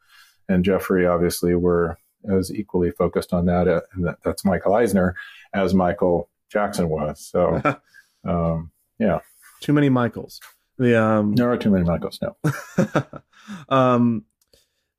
and 0.48 0.64
Jeffrey 0.64 1.06
obviously 1.06 1.56
were 1.56 1.98
as 2.30 2.54
equally 2.54 2.92
focused 2.92 3.34
on 3.34 3.46
that, 3.46 3.68
uh, 3.68 3.82
and 3.94 4.06
that, 4.06 4.18
that's 4.24 4.46
Michael 4.46 4.76
Eisner 4.76 5.16
as 5.54 5.74
Michael 5.74 6.30
Jackson 6.50 6.90
was. 6.90 7.20
So, 7.20 7.62
um, 8.24 8.72
yeah, 9.00 9.20
too 9.62 9.74
many 9.74 9.90
Michaels. 9.90 10.40
The 10.78 11.02
um, 11.02 11.36
there 11.36 11.52
are 11.52 11.58
too 11.58 11.72
many 11.72 11.86
Michaels. 11.86 12.20
No. 12.22 12.36
um, 13.70 14.26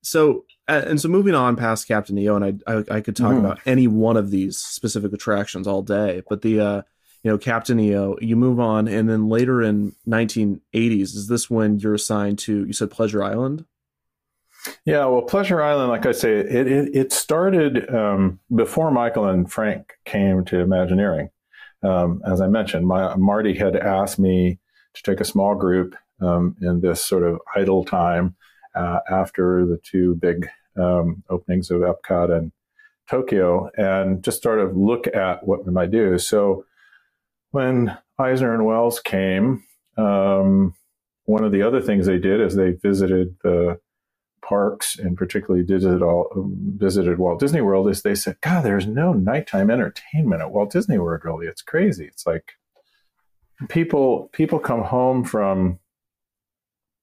so 0.03 0.45
and 0.69 1.01
so 1.01 1.09
moving 1.09 1.35
on 1.35 1.57
past 1.57 1.89
Captain 1.89 2.19
EO, 2.19 2.37
and 2.37 2.63
I 2.67 2.73
I, 2.73 2.85
I 2.97 3.01
could 3.01 3.17
talk 3.17 3.33
mm-hmm. 3.33 3.45
about 3.45 3.61
any 3.67 3.87
one 3.87 4.17
of 4.17 4.31
these 4.31 4.59
specific 4.59 5.13
attractions 5.13 5.67
all 5.67 5.83
day, 5.83 6.23
but 6.29 6.43
the 6.43 6.61
uh, 6.61 6.83
you 7.27 7.33
know 7.33 7.39
Captain 7.39 7.81
EO, 7.81 8.17
you 8.21 8.37
move 8.37 8.61
on, 8.61 8.87
and 8.87 9.11
then 9.11 9.29
later 9.29 9.61
in 9.61 9.97
1980s, 10.07 11.17
is 11.17 11.27
this 11.27 11.51
when 11.51 11.81
you're 11.81 11.95
assigned 11.95 12.39
to? 12.39 12.65
You 12.65 12.73
said 12.73 12.89
Pleasure 12.89 13.21
Island. 13.21 13.65
Yeah, 14.85 15.07
well, 15.07 15.23
Pleasure 15.23 15.61
Island, 15.61 15.91
like 15.91 16.07
I 16.07 16.12
say, 16.12 16.37
it 16.37 16.69
it, 16.69 16.95
it 16.95 17.12
started 17.12 17.93
um, 17.93 18.39
before 18.55 18.93
Michael 18.93 19.25
and 19.25 19.51
Frank 19.51 19.95
came 20.05 20.45
to 20.45 20.61
Imagineering. 20.61 21.31
Um, 21.83 22.23
as 22.25 22.41
I 22.41 22.47
mentioned, 22.47 22.87
my, 22.87 23.17
Marty 23.17 23.55
had 23.55 23.75
asked 23.75 24.21
me 24.21 24.61
to 24.95 25.03
take 25.03 25.19
a 25.19 25.25
small 25.25 25.57
group 25.57 25.97
um, 26.21 26.55
in 26.62 26.81
this 26.81 27.05
sort 27.05 27.25
of 27.25 27.41
idle 27.57 27.85
time 27.85 28.37
uh, 28.77 29.01
after 29.11 29.67
the 29.67 29.79
two 29.79 30.15
big 30.15 30.49
um, 30.77 31.25
openings 31.29 31.73
of 31.73 31.81
Epcot 31.81 32.31
and 32.31 32.53
Tokyo, 33.11 33.69
and 33.77 34.23
just 34.23 34.45
sort 34.45 34.61
of 34.61 34.77
look 34.77 35.09
at 35.09 35.45
what 35.45 35.67
we 35.67 35.73
might 35.73 35.91
do. 35.91 36.19
So 36.19 36.65
when 37.51 37.97
Eisner 38.19 38.55
and 38.55 38.65
Wells 38.65 39.01
came, 39.01 39.65
um, 39.97 40.75
one 41.25 41.45
of 41.45 41.53
the 41.53 41.63
other 41.63 41.81
things 41.81 42.07
they 42.07 42.19
did 42.19 42.41
is 42.41 42.55
they 42.55 42.73
visited 42.73 43.37
the 43.43 43.79
parks 44.43 44.99
and 44.99 45.17
particularly 45.17 45.65
visited, 45.65 46.03
all, 46.03 46.31
visited 46.77 47.19
Walt 47.19 47.41
Disney 47.41 47.61
World 47.61 47.89
is 47.89 48.03
they 48.03 48.15
said, 48.15 48.37
God, 48.41 48.65
there's 48.65 48.87
no 48.87 49.13
nighttime 49.13 49.71
entertainment 49.71 50.41
at 50.41 50.53
Walt 50.53 50.71
Disney 50.71 50.99
World. 50.99 51.23
Really, 51.25 51.47
it's 51.47 51.63
crazy. 51.63 52.07
It's 52.07 52.27
like 52.27 52.53
people 53.69 54.31
people 54.33 54.59
come 54.59 54.83
home 54.83 55.25
from 55.25 55.79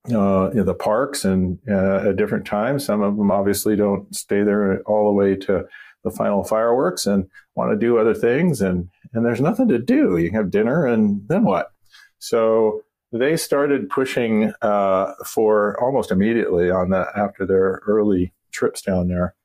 uh, 0.08 0.50
the 0.50 0.76
parks 0.78 1.26
and 1.26 1.60
uh, 1.70 2.10
at 2.10 2.16
different 2.16 2.46
times. 2.46 2.86
Some 2.86 3.02
of 3.02 3.18
them 3.18 3.32
obviously 3.32 3.76
don't 3.76 4.14
stay 4.16 4.44
there 4.44 4.82
all 4.84 5.08
the 5.08 5.14
way 5.14 5.36
to 5.36 5.66
the 6.04 6.12
final 6.12 6.44
fireworks 6.44 7.06
and 7.06 7.30
want 7.56 7.72
to 7.72 7.78
do 7.78 7.98
other 7.98 8.14
things. 8.14 8.62
And 8.62 8.90
and 9.14 9.26
there's 9.26 9.42
nothing 9.42 9.68
to 9.70 9.80
do. 9.80 10.18
You 10.18 10.32
have 10.32 10.52
dinner 10.52 10.86
and 10.86 11.28
then 11.28 11.44
what? 11.44 11.72
So 12.20 12.82
they 13.12 13.38
started 13.38 13.90
pushing 13.90 14.54
uh, 14.62 15.14
for 15.26 15.80
almost 15.82 16.12
immediately 16.12 16.72
on 16.72 16.90
that 16.90 17.10
after 17.16 17.46
their 17.46 17.82
early 17.86 18.34
trips 18.52 18.82
down 18.82 19.08
there 19.08 19.36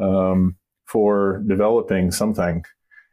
um, 0.00 0.56
for 0.86 1.42
developing 1.46 2.10
something. 2.10 2.64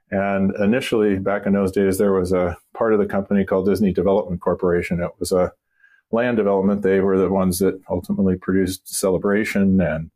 And 0.09 0.55
initially, 0.55 1.17
back 1.17 1.45
in 1.45 1.53
those 1.53 1.73
days, 1.73 1.97
there 1.97 2.13
was 2.13 2.31
a 2.31 2.57
part 2.73 2.93
of 2.93 2.99
the 2.99 3.05
company 3.05 3.43
called 3.43 3.65
Disney 3.65 3.91
Development 3.91 4.39
Corporation. 4.39 5.01
It 5.01 5.11
was 5.19 5.33
a 5.33 5.51
land 6.11 6.37
development. 6.37 6.81
They 6.81 7.01
were 7.01 7.17
the 7.17 7.29
ones 7.29 7.59
that 7.59 7.81
ultimately 7.89 8.37
produced 8.37 8.87
Celebration 8.87 9.81
and 9.81 10.11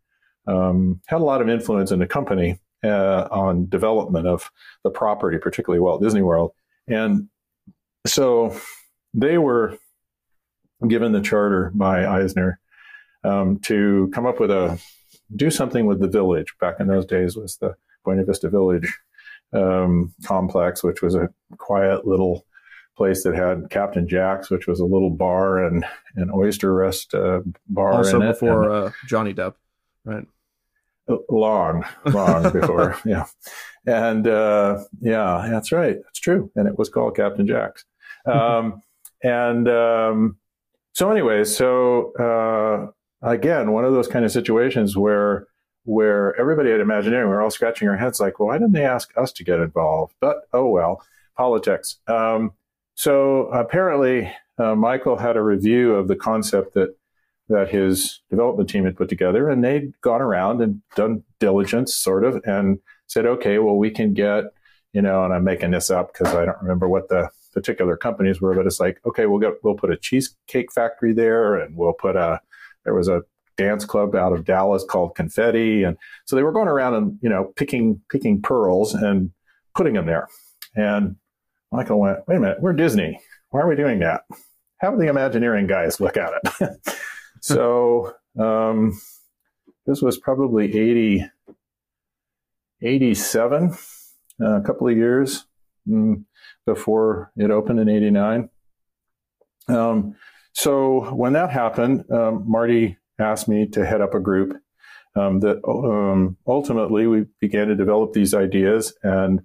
um, 0.47 1.01
had 1.07 1.19
a 1.19 1.25
lot 1.25 1.41
of 1.41 1.49
influence 1.49 1.91
in 1.91 1.99
the 1.99 2.07
company 2.07 2.57
uh, 2.83 3.27
on 3.31 3.67
development 3.69 4.27
of 4.27 4.49
the 4.83 4.89
property, 4.89 5.37
particularly 5.37 5.79
Walt 5.79 6.01
Disney 6.01 6.21
World. 6.21 6.51
And 6.87 7.29
so 8.05 8.55
they 9.13 9.37
were 9.37 9.77
given 10.87 11.11
the 11.11 11.21
charter 11.21 11.71
by 11.73 12.05
Eisner 12.05 12.59
um, 13.23 13.59
to 13.59 14.09
come 14.13 14.25
up 14.25 14.39
with 14.39 14.51
a 14.51 14.81
do 15.35 15.49
something 15.49 15.85
with 15.85 15.99
the 15.99 16.07
village. 16.07 16.53
Back 16.59 16.79
in 16.79 16.87
those 16.87 17.05
days, 17.05 17.35
was 17.35 17.57
the 17.57 17.75
Buena 18.03 18.25
Vista 18.25 18.49
Village 18.49 18.97
um, 19.53 20.13
complex, 20.25 20.83
which 20.83 21.01
was 21.01 21.15
a 21.15 21.29
quiet 21.57 22.05
little 22.05 22.45
place 22.97 23.23
that 23.23 23.35
had 23.35 23.69
Captain 23.69 24.07
Jack's, 24.07 24.49
which 24.49 24.67
was 24.67 24.79
a 24.79 24.85
little 24.85 25.09
bar 25.09 25.65
and 25.65 25.85
an 26.15 26.29
oyster 26.33 26.73
rest 26.73 27.13
uh, 27.13 27.41
bar. 27.67 27.93
Also 27.93 28.19
before 28.19 28.69
uh, 28.71 28.91
Johnny 29.07 29.33
Depp, 29.33 29.55
right? 30.03 30.25
Long, 31.29 31.83
long 32.05 32.43
before, 32.53 32.97
yeah, 33.05 33.25
and 33.85 34.27
uh, 34.27 34.83
yeah, 35.01 35.47
that's 35.49 35.71
right, 35.71 35.97
that's 36.03 36.19
true, 36.19 36.51
and 36.55 36.67
it 36.67 36.77
was 36.77 36.89
called 36.89 37.15
Captain 37.15 37.47
Jack's. 37.47 37.85
Um, 38.23 38.83
and 39.23 39.67
um, 39.67 40.37
so, 40.93 41.09
anyway, 41.09 41.43
so 41.43 42.13
uh, 42.13 43.27
again, 43.27 43.71
one 43.71 43.85
of 43.85 43.93
those 43.93 44.07
kind 44.07 44.25
of 44.25 44.31
situations 44.31 44.95
where 44.97 45.47
where 45.83 46.39
everybody 46.39 46.71
at 46.71 46.79
Imagineering, 46.79 47.27
we're 47.27 47.41
all 47.41 47.49
scratching 47.49 47.87
our 47.87 47.97
heads 47.97 48.19
like, 48.19 48.39
well, 48.39 48.49
why 48.49 48.59
didn't 48.59 48.73
they 48.73 48.85
ask 48.85 49.11
us 49.17 49.31
to 49.33 49.43
get 49.43 49.59
involved? 49.59 50.13
But 50.19 50.41
oh 50.53 50.69
well, 50.69 51.03
politics. 51.35 51.97
Um, 52.07 52.53
so 52.93 53.47
apparently, 53.47 54.31
uh, 54.57 54.75
Michael 54.75 55.17
had 55.17 55.37
a 55.37 55.41
review 55.41 55.95
of 55.95 56.07
the 56.07 56.15
concept 56.15 56.75
that 56.75 56.95
that 57.51 57.69
his 57.69 58.21
development 58.29 58.69
team 58.69 58.85
had 58.85 58.97
put 58.97 59.09
together, 59.09 59.49
and 59.49 59.63
they'd 59.63 59.93
gone 60.01 60.21
around 60.21 60.61
and 60.61 60.81
done 60.95 61.23
diligence, 61.39 61.93
sort 61.95 62.23
of, 62.23 62.41
and 62.45 62.79
said, 63.07 63.25
okay, 63.25 63.59
well, 63.59 63.75
we 63.75 63.91
can 63.91 64.13
get, 64.13 64.45
you 64.93 65.01
know, 65.01 65.23
and 65.23 65.33
I'm 65.33 65.43
making 65.43 65.71
this 65.71 65.89
up 65.89 66.13
because 66.13 66.33
I 66.33 66.45
don't 66.45 66.61
remember 66.61 66.87
what 66.87 67.09
the 67.09 67.29
particular 67.53 67.97
companies 67.97 68.41
were, 68.41 68.55
but 68.55 68.65
it's 68.65 68.79
like, 68.79 68.99
okay, 69.05 69.25
we'll 69.25 69.39
get 69.39 69.53
we'll 69.63 69.75
put 69.75 69.91
a 69.91 69.97
cheesecake 69.97 70.71
factory 70.71 71.13
there, 71.13 71.55
and 71.55 71.75
we'll 71.75 71.93
put 71.93 72.15
a 72.15 72.39
there 72.85 72.93
was 72.93 73.07
a 73.07 73.21
dance 73.57 73.85
club 73.85 74.15
out 74.15 74.33
of 74.33 74.45
Dallas 74.45 74.83
called 74.83 75.15
Confetti, 75.15 75.83
and 75.83 75.97
so 76.25 76.35
they 76.35 76.43
were 76.43 76.51
going 76.51 76.67
around 76.67 76.95
and 76.95 77.19
you 77.21 77.29
know 77.29 77.53
picking 77.55 78.01
picking 78.09 78.41
pearls 78.41 78.93
and 78.93 79.31
putting 79.75 79.93
them 79.93 80.05
there. 80.05 80.27
And 80.75 81.17
Michael 81.71 81.99
went, 81.99 82.19
wait 82.27 82.37
a 82.37 82.39
minute, 82.39 82.61
we're 82.61 82.73
Disney. 82.73 83.19
Why 83.49 83.61
are 83.61 83.67
we 83.67 83.75
doing 83.75 83.99
that? 83.99 84.23
Have 84.79 84.97
the 84.97 85.07
Imagineering 85.07 85.67
guys 85.67 85.99
look 85.99 86.17
at 86.17 86.33
it. 86.59 86.95
so 87.41 88.13
um, 88.39 88.99
this 89.85 90.01
was 90.01 90.17
probably 90.17 90.65
80, 90.65 91.25
87, 92.81 93.77
uh, 94.41 94.45
a 94.45 94.61
couple 94.61 94.87
of 94.87 94.95
years 94.95 95.45
mm, 95.87 96.23
before 96.65 97.31
it 97.35 97.51
opened 97.51 97.79
in 97.79 97.89
89. 97.89 98.49
Um, 99.67 100.15
so 100.53 101.13
when 101.13 101.33
that 101.33 101.49
happened, 101.49 102.05
um, 102.11 102.43
Marty 102.47 102.97
asked 103.19 103.47
me 103.47 103.67
to 103.69 103.85
head 103.85 104.01
up 104.01 104.13
a 104.13 104.19
group 104.19 104.55
um, 105.15 105.39
that 105.41 105.61
um, 105.67 106.37
ultimately 106.47 107.07
we 107.07 107.25
began 107.39 107.67
to 107.67 107.75
develop 107.75 108.13
these 108.13 108.33
ideas 108.33 108.93
and 109.03 109.41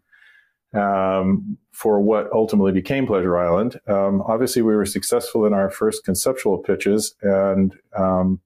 um, 0.76 1.56
for 1.72 2.00
what 2.00 2.30
ultimately 2.32 2.72
became 2.72 3.06
Pleasure 3.06 3.36
Island. 3.36 3.80
Um, 3.86 4.22
obviously, 4.22 4.62
we 4.62 4.74
were 4.74 4.86
successful 4.86 5.46
in 5.46 5.52
our 5.52 5.70
first 5.70 6.04
conceptual 6.04 6.58
pitches, 6.58 7.14
and 7.22 7.74
um, 7.96 8.40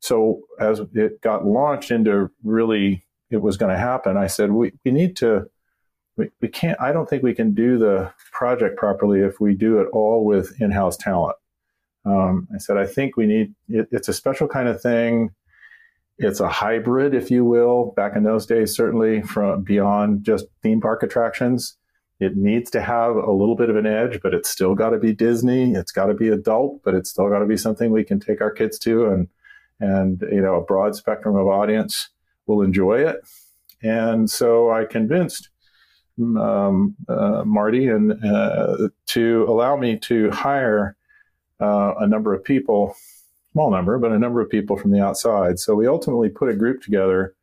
so 0.00 0.42
as 0.58 0.80
it 0.94 1.20
got 1.20 1.46
launched 1.46 1.90
into 1.90 2.30
really 2.42 3.04
it 3.30 3.38
was 3.38 3.56
going 3.56 3.72
to 3.72 3.78
happen, 3.78 4.16
I 4.16 4.26
said 4.26 4.50
we, 4.52 4.72
we 4.84 4.90
need 4.90 5.16
to. 5.16 5.48
We, 6.16 6.28
we 6.40 6.48
can't. 6.48 6.80
I 6.80 6.92
don't 6.92 7.08
think 7.08 7.22
we 7.22 7.34
can 7.34 7.54
do 7.54 7.78
the 7.78 8.12
project 8.32 8.76
properly 8.76 9.20
if 9.20 9.40
we 9.40 9.54
do 9.54 9.78
it 9.78 9.88
all 9.92 10.24
with 10.24 10.60
in-house 10.60 10.96
talent. 10.96 11.36
Um, 12.04 12.48
I 12.54 12.58
said 12.58 12.76
I 12.76 12.86
think 12.86 13.16
we 13.16 13.26
need. 13.26 13.54
It, 13.68 13.88
it's 13.92 14.08
a 14.08 14.12
special 14.12 14.48
kind 14.48 14.68
of 14.68 14.82
thing 14.82 15.30
it's 16.20 16.40
a 16.40 16.48
hybrid, 16.48 17.14
if 17.14 17.30
you 17.30 17.46
will. 17.46 17.94
Back 17.96 18.14
in 18.14 18.24
those 18.24 18.44
days, 18.44 18.76
certainly 18.76 19.22
from 19.22 19.62
beyond 19.62 20.22
just 20.22 20.44
theme 20.62 20.80
park 20.80 21.02
attractions, 21.02 21.78
it 22.20 22.36
needs 22.36 22.70
to 22.72 22.82
have 22.82 23.16
a 23.16 23.32
little 23.32 23.56
bit 23.56 23.70
of 23.70 23.76
an 23.76 23.86
edge, 23.86 24.20
but 24.22 24.34
it's 24.34 24.48
still 24.48 24.74
got 24.74 24.90
to 24.90 24.98
be 24.98 25.12
Disney. 25.12 25.72
It's 25.72 25.92
got 25.92 26.06
to 26.06 26.14
be 26.14 26.28
adult, 26.28 26.82
but 26.84 26.94
it's 26.94 27.10
still 27.10 27.28
got 27.28 27.38
to 27.38 27.46
be 27.46 27.56
something 27.56 27.90
we 27.90 28.04
can 28.04 28.20
take 28.20 28.40
our 28.40 28.50
kids 28.50 28.78
to, 28.80 29.06
and 29.06 29.28
and 29.80 30.22
you 30.30 30.40
know 30.40 30.56
a 30.56 30.64
broad 30.64 30.94
spectrum 30.94 31.36
of 31.36 31.46
audience 31.46 32.10
will 32.46 32.62
enjoy 32.62 33.00
it. 33.00 33.16
And 33.82 34.30
so 34.30 34.70
I 34.70 34.84
convinced 34.84 35.48
um, 36.18 36.94
uh, 37.08 37.44
Marty 37.46 37.88
and 37.88 38.12
uh, 38.24 38.88
to 39.06 39.46
allow 39.48 39.76
me 39.76 39.98
to 40.00 40.30
hire 40.30 40.96
uh, 41.60 41.94
a 41.98 42.06
number 42.06 42.34
of 42.34 42.44
people 42.44 42.94
small 43.52 43.70
number, 43.70 43.98
but 43.98 44.12
a 44.12 44.18
number 44.18 44.40
of 44.40 44.48
people 44.48 44.76
from 44.76 44.90
the 44.90 45.00
outside. 45.00 45.58
So 45.58 45.74
we 45.74 45.86
ultimately 45.86 46.28
put 46.28 46.48
a 46.48 46.56
group 46.56 46.82
together 46.82 47.34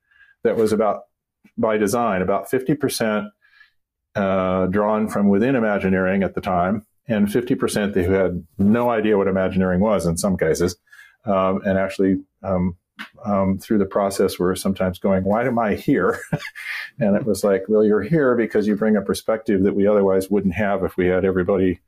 that 0.43 0.55
was 0.55 0.71
about, 0.71 1.03
by 1.57 1.77
design, 1.77 2.21
about 2.21 2.49
50% 2.49 3.29
uh, 4.17 4.67
drawn 4.67 5.07
from 5.07 5.29
within 5.29 5.55
Imagineering 5.55 6.23
at 6.23 6.35
the 6.35 6.41
time, 6.41 6.85
and 7.07 7.27
50% 7.27 7.93
who 7.93 8.11
had 8.11 8.45
no 8.57 8.89
idea 8.89 9.17
what 9.17 9.27
Imagineering 9.27 9.79
was 9.79 10.05
in 10.05 10.17
some 10.17 10.37
cases, 10.37 10.77
um, 11.25 11.61
and 11.65 11.77
actually 11.77 12.17
um, 12.43 12.75
um, 13.25 13.57
through 13.57 13.77
the 13.77 13.85
process 13.85 14.39
were 14.39 14.55
sometimes 14.55 14.99
going, 14.99 15.23
"Why 15.23 15.45
am 15.45 15.59
I 15.59 15.75
here?" 15.75 16.19
and 16.99 17.15
it 17.15 17.25
was 17.25 17.43
like, 17.43 17.65
"Well, 17.67 17.83
you're 17.83 18.01
here 18.01 18.35
because 18.35 18.67
you 18.67 18.75
bring 18.75 18.95
a 18.95 19.01
perspective 19.01 19.63
that 19.63 19.75
we 19.75 19.87
otherwise 19.87 20.29
wouldn't 20.29 20.55
have 20.55 20.83
if 20.83 20.97
we 20.97 21.07
had 21.07 21.25
everybody 21.25 21.79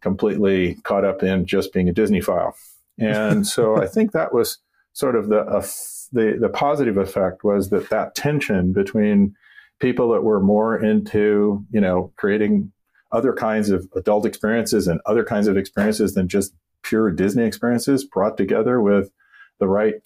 completely 0.00 0.74
caught 0.82 1.04
up 1.04 1.22
in 1.22 1.46
just 1.46 1.72
being 1.72 1.88
a 1.88 1.92
Disney 1.92 2.20
file." 2.20 2.54
And 2.98 3.46
so 3.56 3.76
I 3.76 3.86
think 3.86 4.12
that 4.12 4.34
was 4.34 4.58
sort 4.92 5.16
of 5.16 5.28
the 5.28 5.40
uh, 5.40 5.66
the 6.12 6.36
the 6.40 6.48
positive 6.48 6.96
effect 6.96 7.44
was 7.44 7.70
that 7.70 7.90
that 7.90 8.14
tension 8.14 8.72
between 8.72 9.34
people 9.82 10.12
that 10.12 10.22
were 10.22 10.40
more 10.40 10.82
into 10.82 11.66
you 11.70 11.80
know 11.80 12.12
creating 12.16 12.72
other 13.10 13.34
kinds 13.34 13.68
of 13.68 13.86
adult 13.94 14.24
experiences 14.24 14.88
and 14.88 15.00
other 15.04 15.24
kinds 15.24 15.48
of 15.48 15.58
experiences 15.58 16.14
than 16.14 16.28
just 16.28 16.54
pure 16.82 17.10
Disney 17.10 17.44
experiences 17.44 18.04
brought 18.04 18.38
together 18.38 18.80
with 18.80 19.10
the 19.58 19.68
right 19.68 19.96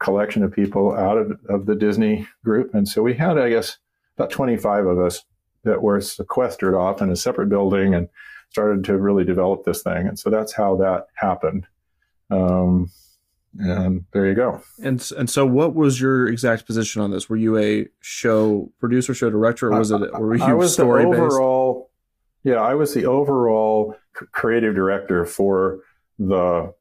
collection 0.00 0.42
of 0.42 0.52
people 0.52 0.92
out 0.94 1.16
of, 1.16 1.38
of 1.48 1.66
the 1.66 1.76
Disney 1.76 2.26
group. 2.44 2.74
And 2.74 2.88
so 2.88 3.02
we 3.02 3.14
had, 3.14 3.38
I 3.38 3.50
guess, 3.50 3.78
about 4.16 4.30
25 4.30 4.86
of 4.86 4.98
us 4.98 5.24
that 5.62 5.80
were 5.80 6.00
sequestered 6.00 6.74
off 6.74 7.00
in 7.00 7.10
a 7.10 7.16
separate 7.16 7.48
building 7.48 7.94
and 7.94 8.08
started 8.50 8.84
to 8.84 8.98
really 8.98 9.24
develop 9.24 9.64
this 9.64 9.82
thing. 9.82 10.08
And 10.08 10.18
so 10.18 10.28
that's 10.28 10.52
how 10.52 10.76
that 10.76 11.06
happened. 11.14 11.66
Um, 12.30 12.90
and 13.58 14.04
there 14.12 14.26
you 14.26 14.34
go. 14.34 14.62
And 14.82 15.04
and 15.16 15.28
so, 15.28 15.46
what 15.46 15.74
was 15.74 16.00
your 16.00 16.28
exact 16.28 16.66
position 16.66 17.02
on 17.02 17.10
this? 17.10 17.28
Were 17.28 17.36
you 17.36 17.58
a 17.58 17.86
show 18.00 18.70
producer, 18.78 19.14
show 19.14 19.30
director, 19.30 19.72
or 19.72 19.78
was 19.78 19.90
it? 19.90 20.00
Were 20.18 20.36
you 20.36 20.44
I 20.44 20.54
was 20.54 20.72
story 20.72 21.04
the 21.04 21.10
based? 21.10 21.20
overall. 21.20 21.90
Yeah, 22.44 22.56
I 22.56 22.74
was 22.74 22.94
the 22.94 23.06
overall 23.06 23.96
creative 24.32 24.74
director 24.74 25.24
for 25.24 25.80
the 26.18 26.72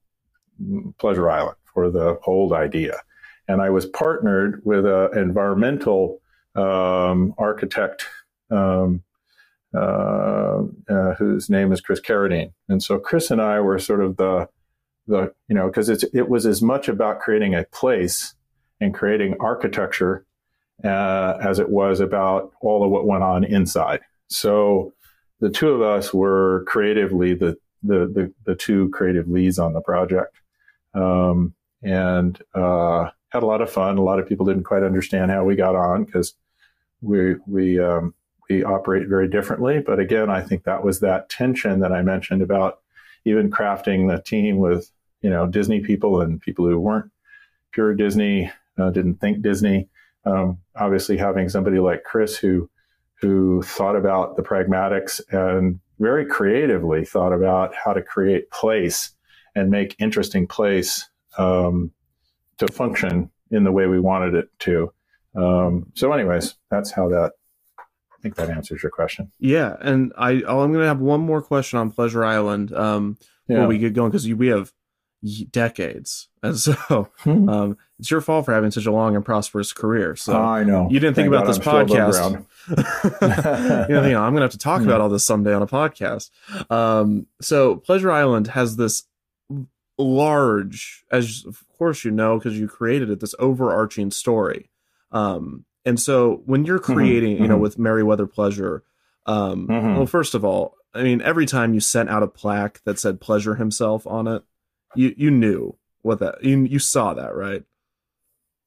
Pleasure 0.99 1.29
Island 1.29 1.57
for 1.73 1.89
the 1.89 2.19
whole 2.21 2.53
idea, 2.53 2.99
and 3.47 3.61
I 3.61 3.69
was 3.69 3.85
partnered 3.85 4.61
with 4.63 4.85
an 4.85 5.17
environmental 5.17 6.21
um, 6.55 7.33
architect. 7.37 8.05
Um, 8.51 9.03
uh, 9.75 10.61
uh, 10.89 11.13
whose 11.15 11.49
name 11.49 11.73
is 11.73 11.81
Chris 11.81 11.99
Carradine. 11.99 12.53
And 12.69 12.81
so 12.81 12.97
Chris 12.97 13.29
and 13.29 13.41
I 13.41 13.59
were 13.59 13.77
sort 13.77 14.01
of 14.01 14.15
the 14.15 14.47
the 15.07 15.33
you 15.47 15.55
know 15.55 15.67
because 15.67 15.89
it 15.89 16.29
was 16.29 16.45
as 16.45 16.61
much 16.61 16.87
about 16.87 17.19
creating 17.19 17.53
a 17.53 17.63
place 17.65 18.35
and 18.81 18.93
creating 18.93 19.35
architecture 19.39 20.25
uh, 20.83 21.37
as 21.41 21.59
it 21.59 21.69
was 21.69 21.99
about 21.99 22.51
all 22.61 22.83
of 22.83 22.91
what 22.91 23.05
went 23.05 23.23
on 23.23 23.43
inside. 23.43 24.01
So 24.27 24.93
the 25.39 25.49
two 25.49 25.69
of 25.69 25.81
us 25.81 26.13
were 26.13 26.63
creatively 26.67 27.33
the 27.33 27.57
the 27.83 28.07
the, 28.07 28.33
the 28.45 28.55
two 28.55 28.89
creative 28.89 29.27
leads 29.27 29.59
on 29.59 29.73
the 29.73 29.81
project, 29.81 30.35
um, 30.93 31.53
and 31.83 32.41
uh, 32.53 33.09
had 33.29 33.43
a 33.43 33.45
lot 33.45 33.61
of 33.61 33.69
fun. 33.69 33.97
A 33.97 34.03
lot 34.03 34.19
of 34.19 34.27
people 34.27 34.45
didn't 34.45 34.63
quite 34.63 34.83
understand 34.83 35.31
how 35.31 35.43
we 35.43 35.55
got 35.55 35.75
on 35.75 36.03
because 36.03 36.33
we 37.01 37.35
we 37.47 37.79
um, 37.79 38.13
we 38.49 38.63
operate 38.63 39.07
very 39.07 39.27
differently. 39.27 39.79
But 39.79 39.99
again, 39.99 40.29
I 40.29 40.41
think 40.41 40.63
that 40.63 40.83
was 40.83 40.99
that 40.99 41.29
tension 41.29 41.79
that 41.81 41.91
I 41.91 42.01
mentioned 42.01 42.41
about 42.41 42.79
even 43.25 43.51
crafting 43.51 44.09
the 44.09 44.21
team 44.21 44.57
with 44.57 44.91
you 45.21 45.29
know 45.29 45.47
Disney 45.47 45.81
people 45.81 46.21
and 46.21 46.39
people 46.39 46.65
who 46.67 46.79
weren't 46.79 47.11
pure 47.71 47.93
Disney, 47.93 48.51
uh, 48.77 48.89
didn't 48.89 49.15
think 49.15 49.41
Disney. 49.41 49.89
Um, 50.25 50.59
obviously, 50.75 51.17
having 51.17 51.49
somebody 51.49 51.79
like 51.79 52.03
Chris 52.03 52.37
who 52.37 52.69
who 53.21 53.61
thought 53.63 53.95
about 53.95 54.35
the 54.35 54.43
pragmatics 54.43 55.21
and 55.31 55.79
very 55.99 56.25
creatively 56.25 57.05
thought 57.05 57.33
about 57.33 57.73
how 57.73 57.93
to 57.93 58.01
create 58.01 58.51
place 58.51 59.11
and 59.55 59.69
make 59.69 59.95
interesting 59.99 60.45
place 60.45 61.09
um, 61.37 61.91
to 62.57 62.67
function 62.67 63.29
in 63.51 63.63
the 63.63 63.71
way 63.71 63.87
we 63.87 63.99
wanted 63.99 64.35
it 64.35 64.49
to. 64.59 64.91
Um, 65.35 65.91
so, 65.95 66.11
anyways, 66.11 66.55
that's 66.69 66.91
how 66.91 67.09
that. 67.09 67.33
I 68.25 68.27
think 68.27 68.35
that 68.37 68.49
answers 68.49 68.81
your 68.81 68.89
question. 68.91 69.31
Yeah, 69.39 69.75
and 69.81 70.11
I 70.17 70.31
I'm 70.31 70.41
going 70.43 70.79
to 70.79 70.87
have 70.87 70.99
one 70.99 71.21
more 71.21 71.43
question 71.43 71.77
on 71.77 71.91
Pleasure 71.91 72.25
Island 72.25 72.73
um, 72.73 73.17
Yeah. 73.47 73.57
before 73.57 73.67
we 73.67 73.77
get 73.77 73.93
going 73.93 74.09
because 74.09 74.27
we 74.27 74.47
have 74.47 74.73
decades, 75.51 76.27
and 76.41 76.57
so 76.59 76.73
Hmm. 77.19 77.47
um, 77.49 77.77
it's 77.99 78.09
your 78.09 78.21
fault 78.21 78.45
for 78.45 78.53
having 78.53 78.71
such 78.71 78.87
a 78.87 78.91
long 78.91 79.15
and 79.15 79.23
prosperous 79.23 79.73
career. 79.73 80.15
So 80.15 80.35
I 80.35 80.63
know. 80.63 80.87
you 80.89 80.99
didn't 80.99 81.13
think 81.15 81.31
Thank 81.31 81.35
about 81.35 81.45
God 81.45 81.85
this 81.87 81.93
I'm 82.27 82.45
podcast. 82.67 83.87
you 83.89 83.95
know, 83.95 84.05
you 84.07 84.13
know, 84.13 84.23
I'm 84.23 84.33
gonna 84.33 84.41
have 84.41 84.51
to 84.51 84.57
talk 84.57 84.81
Hmm. 84.81 84.87
about 84.87 85.01
all 85.01 85.09
this 85.09 85.23
someday 85.23 85.53
on 85.53 85.61
a 85.61 85.67
podcast. 85.67 86.31
Um, 86.71 87.27
so 87.41 87.75
Pleasure 87.75 88.11
Island 88.11 88.47
has 88.47 88.75
this 88.75 89.03
large, 89.99 91.05
as 91.11 91.45
of 91.47 91.63
course 91.77 92.03
you 92.03 92.11
know 92.11 92.37
because 92.39 92.57
you 92.59 92.67
created 92.67 93.09
it, 93.11 93.19
this 93.19 93.35
overarching 93.39 94.09
story. 94.09 94.69
Um, 95.11 95.65
and 95.85 95.99
so 95.99 96.41
when 96.45 96.65
you're 96.65 96.79
creating, 96.79 97.37
you 97.41 97.47
know, 97.47 97.57
mhm. 97.57 97.61
with 97.61 97.77
Merriweather 97.79 98.27
Pleasure, 98.27 98.83
um, 99.25 99.67
Mhm. 99.67 99.95
well, 99.97 100.05
first 100.05 100.33
of 100.35 100.43
all, 100.43 100.75
I 100.93 101.03
mean, 101.03 101.21
every 101.21 101.45
time 101.45 101.73
you 101.73 101.79
sent 101.79 102.09
out 102.09 102.23
a 102.23 102.27
plaque 102.27 102.81
that 102.85 102.99
said 102.99 103.19
Pleasure 103.21 103.55
himself 103.55 104.05
on 104.07 104.27
it, 104.27 104.43
you 104.95 105.13
you 105.17 105.29
knew 105.31 105.75
what 106.01 106.19
that 106.19 106.43
you 106.43 106.59
you 106.63 106.79
saw 106.79 107.13
that 107.13 107.35
right? 107.35 107.63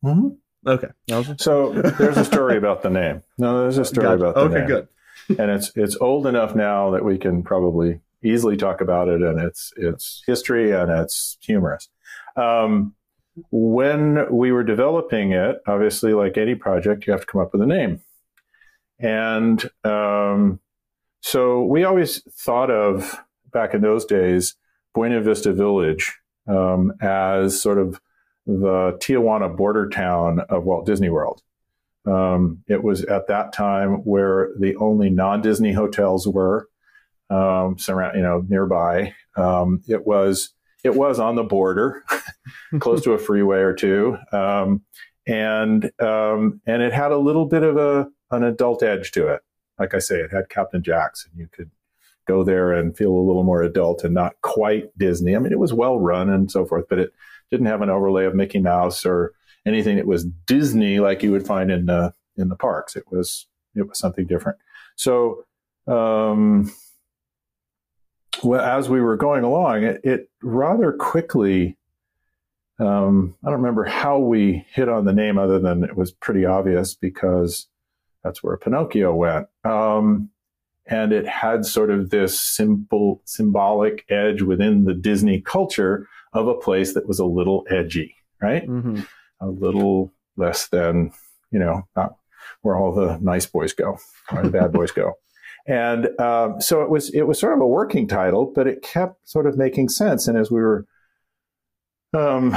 Mhm. 0.05 0.37
Okay, 0.66 0.89
So 1.39 1.73
there's 1.73 2.19
a 2.19 2.25
story 2.25 2.57
about 2.59 2.83
the 2.83 2.91
name. 2.91 3.23
No, 3.39 3.62
there's 3.62 3.79
a 3.79 3.85
story 3.85 4.07
Gotcha. 4.19 4.25
about 4.25 4.35
the 4.35 4.41
okay, 4.43 4.55
name. 4.59 4.66
good. 4.66 4.89
and 5.39 5.51
it's 5.51 5.73
it's 5.77 5.97
old 6.01 6.27
enough 6.27 6.55
now 6.55 6.91
that 6.91 7.05
we 7.05 7.16
can 7.19 7.43
probably 7.43 8.01
easily 8.23 8.57
talk 8.57 8.81
about 8.81 9.09
it, 9.09 9.23
and 9.23 9.39
it's 9.41 9.73
it's 9.77 10.23
history 10.27 10.73
and 10.73 10.91
it's 10.91 11.39
humorous. 11.41 11.89
Um, 12.37 12.95
when 13.51 14.26
we 14.30 14.53
were 14.53 14.64
developing 14.64 15.32
it, 15.32 15.61
obviously, 15.66 16.12
like 16.12 16.36
any 16.36 16.55
project, 16.55 17.07
you 17.07 17.12
have 17.12 17.22
to 17.22 17.26
come 17.26 17.41
up 17.41 17.53
with 17.53 17.62
a 17.62 17.66
name, 17.66 18.01
and 18.99 19.70
um, 19.84 20.61
so 21.20 21.64
we 21.64 21.84
always 21.84 22.22
thought 22.32 22.70
of 22.70 23.20
back 23.53 23.74
in 23.74 23.80
those 23.80 24.05
days 24.05 24.55
Buena 24.95 25.20
Vista 25.20 25.53
Village 25.53 26.18
um, 26.47 26.93
as 27.01 27.61
sort 27.61 27.78
of 27.78 28.01
the 28.47 28.99
Tijuana 29.01 29.55
border 29.55 29.89
town 29.89 30.41
of 30.49 30.64
Walt 30.64 30.86
Disney 30.86 31.11
World. 31.11 31.43
Um, 32.07 32.64
it 32.66 32.82
was 32.82 33.05
at 33.05 33.26
that 33.28 33.53
time 33.53 33.97
where 34.05 34.51
the 34.59 34.74
only 34.76 35.11
non-Disney 35.11 35.72
hotels 35.72 36.26
were 36.26 36.68
um, 37.28 37.78
surround, 37.78 38.16
you 38.16 38.22
know, 38.22 38.45
nearby. 38.49 39.14
Um, 39.36 39.82
it 39.86 40.07
was 40.07 40.55
it 40.84 40.95
was 40.95 41.18
on 41.18 41.34
the 41.34 41.43
border, 41.43 42.03
close 42.81 43.03
to 43.03 43.12
a 43.12 43.19
freeway 43.19 43.59
or 43.59 43.75
two, 43.75 44.16
um, 44.33 44.83
and 45.27 45.91
um, 46.01 46.61
and 46.66 46.83
it 46.83 46.93
had 46.93 47.12
a 47.12 47.19
little 47.19 47.47
bit 47.47 47.62
of 47.62 47.77
a 47.77 48.09
an 48.31 48.45
adult 48.45 48.83
edge 48.83 49.11
to 49.12 49.29
it. 49.29 49.41
Like 49.79 49.95
I 49.95 49.99
say, 49.99 50.16
it 50.16 50.33
had 50.33 50.49
Captain 50.49 50.83
Jack's, 50.83 51.27
and 51.27 51.39
you 51.39 51.49
could 51.53 51.71
go 52.27 52.45
there 52.45 52.73
and 52.73 52.97
feel 52.97 53.12
a 53.12 53.27
little 53.27 53.43
more 53.43 53.62
adult 53.62 54.05
and 54.05 54.12
not 54.12 54.35
quite 54.43 54.97
Disney. 54.99 55.35
I 55.35 55.39
mean, 55.39 55.53
it 55.53 55.59
was 55.59 55.73
well 55.73 55.99
run 55.99 56.29
and 56.29 56.51
so 56.51 56.66
forth, 56.66 56.85
but 56.89 56.99
it 56.99 57.12
didn't 57.51 57.66
have 57.66 57.81
an 57.81 57.91
overlay 57.91 58.27
of 58.27 58.35
Mickey 58.35 58.61
Mouse 58.61 59.07
or 59.07 59.33
anything 59.66 59.97
that 59.97 60.07
was 60.07 60.25
Disney 60.25 61.01
like 61.01 61.23
you 61.23 61.33
would 61.33 61.47
find 61.47 61.71
in 61.71 61.87
the 61.87 62.14
in 62.37 62.49
the 62.49 62.57
parks. 62.57 62.95
It 62.95 63.05
was 63.11 63.47
it 63.75 63.89
was 63.89 63.99
something 63.99 64.27
different. 64.27 64.59
So, 64.97 65.45
um, 65.87 66.71
well, 68.43 68.61
as 68.61 68.89
we 68.89 69.01
were 69.01 69.16
going 69.16 69.45
along, 69.45 69.85
it, 69.85 70.01
it 70.05 70.31
rather 70.43 70.93
quickly. 70.93 71.77
Um, 72.79 73.35
I 73.45 73.51
don't 73.51 73.61
remember 73.61 73.85
how 73.85 74.18
we 74.18 74.64
hit 74.72 74.89
on 74.89 75.05
the 75.05 75.12
name, 75.12 75.39
other 75.39 75.59
than 75.59 75.85
it 75.85 75.97
was 75.97 76.12
pretty 76.12 76.45
obvious 76.45 76.95
because 76.95 77.66
that's 78.22 78.43
where 78.43 78.57
Pinocchio 78.57 79.14
went. 79.14 79.49
Um, 79.64 80.31
and 80.87 81.12
it 81.12 81.26
had 81.26 81.66
sort 81.66 81.91
of 81.91 82.11
this 82.11 82.41
simple 82.41 83.20
symbolic 83.24 84.05
edge 84.09 84.43
within 84.43 84.85
the 84.85 84.95
Disney 84.95 85.41
culture 85.41 86.09
of 86.33 86.49
a 86.49 86.55
place 86.55 86.95
that 86.95 87.07
was 87.07 87.18
a 87.18 87.24
little 87.24 87.66
edgy, 87.70 88.14
right? 88.41 88.64
hmm 88.64 89.01
a 89.41 89.47
little 89.47 90.12
less 90.37 90.68
than, 90.68 91.12
you 91.51 91.59
know, 91.59 91.87
not 91.97 92.16
where 92.62 92.76
all 92.76 92.93
the 92.93 93.18
nice 93.20 93.47
boys 93.47 93.72
go 93.72 93.99
or 94.33 94.43
the 94.43 94.51
bad 94.51 94.72
boys 94.72 94.91
go. 94.91 95.14
And 95.66 96.18
um, 96.18 96.62
so 96.62 96.81
it 96.81 96.89
was, 96.89 97.11
it 97.12 97.24
was 97.24 97.39
sort 97.39 97.53
of 97.53 97.61
a 97.61 97.66
working 97.66 98.09
title, 98.09 98.51
but 98.55 98.66
it 98.66 98.81
kept 98.81 99.29
sort 99.29 99.47
of 99.47 99.59
making 99.59 99.91
sense. 99.91 100.26
And 100.26 100.39
as 100.39 100.51
we 100.51 100.62
were 100.62 100.87
um, 102.15 102.57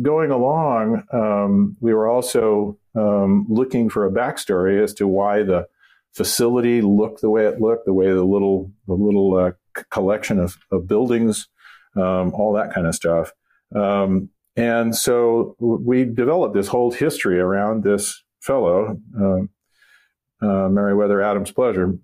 going 0.00 0.30
along, 0.30 1.04
um, 1.12 1.76
we 1.80 1.92
were 1.92 2.08
also 2.08 2.78
um, 2.94 3.46
looking 3.48 3.88
for 3.88 4.06
a 4.06 4.10
backstory 4.10 4.82
as 4.82 4.94
to 4.94 5.06
why 5.06 5.42
the 5.42 5.66
facility 6.12 6.82
looked 6.82 7.20
the 7.20 7.30
way 7.30 7.46
it 7.46 7.60
looked, 7.60 7.86
the 7.86 7.92
way 7.92 8.12
the 8.12 8.24
little, 8.24 8.70
the 8.86 8.94
little 8.94 9.36
uh, 9.36 9.52
c- 9.76 9.84
collection 9.90 10.38
of, 10.38 10.56
of 10.70 10.86
buildings, 10.86 11.48
um, 11.96 12.32
all 12.34 12.52
that 12.52 12.72
kind 12.72 12.86
of 12.86 12.94
stuff. 12.94 13.32
Um, 13.74 14.28
and 14.56 14.94
so 14.94 15.56
we 15.58 16.04
developed 16.04 16.54
this 16.54 16.68
whole 16.68 16.90
history 16.90 17.40
around 17.40 17.82
this 17.82 18.22
fellow, 18.40 18.98
uh, 19.18 20.46
uh, 20.46 20.68
Merriweather 20.68 21.22
Adams 21.22 21.50
Pleasure. 21.50 21.98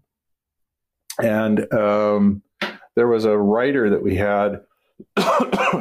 And 1.23 1.59
there 1.69 3.09
was 3.09 3.25
a 3.25 3.37
writer 3.37 3.91
that 3.91 4.03
we 4.03 4.17
had. 4.17 4.63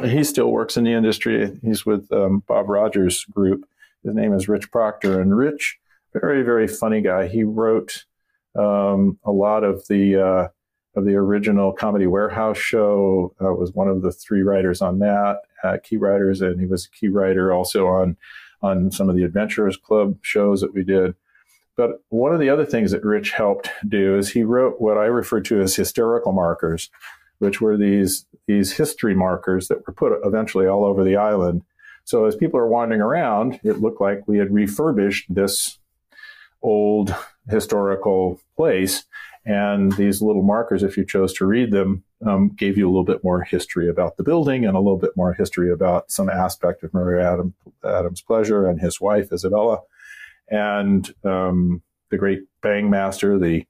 He 0.04 0.24
still 0.24 0.50
works 0.50 0.76
in 0.76 0.84
the 0.84 0.92
industry. 0.92 1.58
He's 1.62 1.84
with 1.84 2.10
um, 2.12 2.42
Bob 2.46 2.68
Rogers 2.68 3.24
Group. 3.26 3.64
His 4.04 4.14
name 4.14 4.32
is 4.32 4.48
Rich 4.48 4.70
Proctor. 4.70 5.20
And 5.20 5.36
Rich, 5.36 5.78
very, 6.12 6.42
very 6.42 6.68
funny 6.68 7.00
guy. 7.00 7.26
He 7.26 7.44
wrote 7.44 8.04
um, 8.56 9.18
a 9.24 9.32
lot 9.32 9.64
of 9.64 9.86
the 9.88 10.16
uh, 10.16 10.48
of 10.96 11.04
the 11.04 11.14
original 11.14 11.72
Comedy 11.72 12.06
Warehouse 12.06 12.58
show. 12.58 13.34
Uh, 13.40 13.52
was 13.52 13.72
one 13.72 13.88
of 13.88 14.02
the 14.02 14.12
three 14.12 14.42
writers 14.42 14.82
on 14.82 14.98
that, 15.00 15.38
uh, 15.62 15.76
key 15.82 15.96
writers, 15.96 16.40
and 16.40 16.60
he 16.60 16.66
was 16.66 16.86
a 16.86 16.90
key 16.90 17.08
writer 17.08 17.52
also 17.52 17.86
on 17.86 18.16
on 18.62 18.90
some 18.90 19.08
of 19.08 19.16
the 19.16 19.22
Adventurers 19.22 19.76
Club 19.76 20.16
shows 20.22 20.60
that 20.60 20.74
we 20.74 20.82
did. 20.82 21.14
But 21.76 22.02
one 22.08 22.34
of 22.34 22.40
the 22.40 22.50
other 22.50 22.66
things 22.66 22.90
that 22.90 23.04
Rich 23.04 23.30
helped 23.30 23.70
do 23.86 24.18
is 24.18 24.30
he 24.30 24.42
wrote 24.42 24.80
what 24.80 24.98
I 24.98 25.04
refer 25.04 25.40
to 25.42 25.60
as 25.60 25.76
hysterical 25.76 26.32
markers, 26.32 26.90
which 27.38 27.60
were 27.60 27.76
these 27.76 28.26
these 28.46 28.72
history 28.72 29.14
markers 29.14 29.68
that 29.68 29.86
were 29.86 29.92
put 29.92 30.12
eventually 30.24 30.66
all 30.66 30.84
over 30.84 31.04
the 31.04 31.16
island. 31.16 31.62
So 32.04 32.24
as 32.24 32.36
people 32.36 32.58
are 32.58 32.68
wandering 32.68 33.02
around, 33.02 33.60
it 33.62 33.80
looked 33.80 34.00
like 34.00 34.26
we 34.26 34.38
had 34.38 34.52
refurbished 34.52 35.26
this 35.32 35.78
old 36.62 37.14
historical 37.48 38.40
place. 38.56 39.04
And 39.44 39.92
these 39.92 40.20
little 40.20 40.42
markers, 40.42 40.82
if 40.82 40.96
you 40.96 41.04
chose 41.04 41.32
to 41.34 41.46
read 41.46 41.70
them, 41.70 42.04
um, 42.26 42.48
gave 42.56 42.76
you 42.76 42.86
a 42.86 42.90
little 42.90 43.04
bit 43.04 43.22
more 43.22 43.42
history 43.42 43.88
about 43.88 44.16
the 44.16 44.22
building 44.22 44.66
and 44.66 44.76
a 44.76 44.80
little 44.80 44.98
bit 44.98 45.16
more 45.16 45.32
history 45.32 45.70
about 45.70 46.10
some 46.10 46.28
aspect 46.28 46.82
of 46.82 46.92
Murray 46.92 47.22
Adam, 47.22 47.54
Adams' 47.84 48.20
pleasure 48.20 48.66
and 48.66 48.80
his 48.80 49.00
wife, 49.00 49.32
Isabella, 49.32 49.80
and 50.50 51.14
um, 51.24 51.82
the 52.10 52.18
great 52.18 52.40
Bang 52.62 52.90
Master, 52.90 53.38
the 53.38 53.64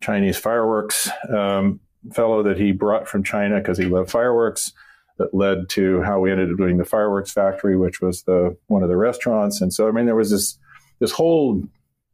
Chinese 0.00 0.36
fireworks 0.36 1.08
um, 1.30 1.80
fellow 2.12 2.42
that 2.42 2.58
he 2.58 2.72
brought 2.72 3.08
from 3.08 3.24
China 3.24 3.58
because 3.58 3.78
he 3.78 3.86
loved 3.86 4.10
fireworks. 4.10 4.72
That 5.16 5.32
led 5.32 5.68
to 5.70 6.02
how 6.02 6.18
we 6.18 6.32
ended 6.32 6.50
up 6.50 6.56
doing 6.56 6.76
the 6.76 6.84
fireworks 6.84 7.30
factory, 7.30 7.76
which 7.76 8.00
was 8.00 8.24
the 8.24 8.56
one 8.66 8.82
of 8.82 8.88
the 8.88 8.96
restaurants. 8.96 9.60
And 9.60 9.72
so, 9.72 9.86
I 9.86 9.92
mean, 9.92 10.06
there 10.06 10.16
was 10.16 10.30
this 10.30 10.58
this 10.98 11.12
whole 11.12 11.62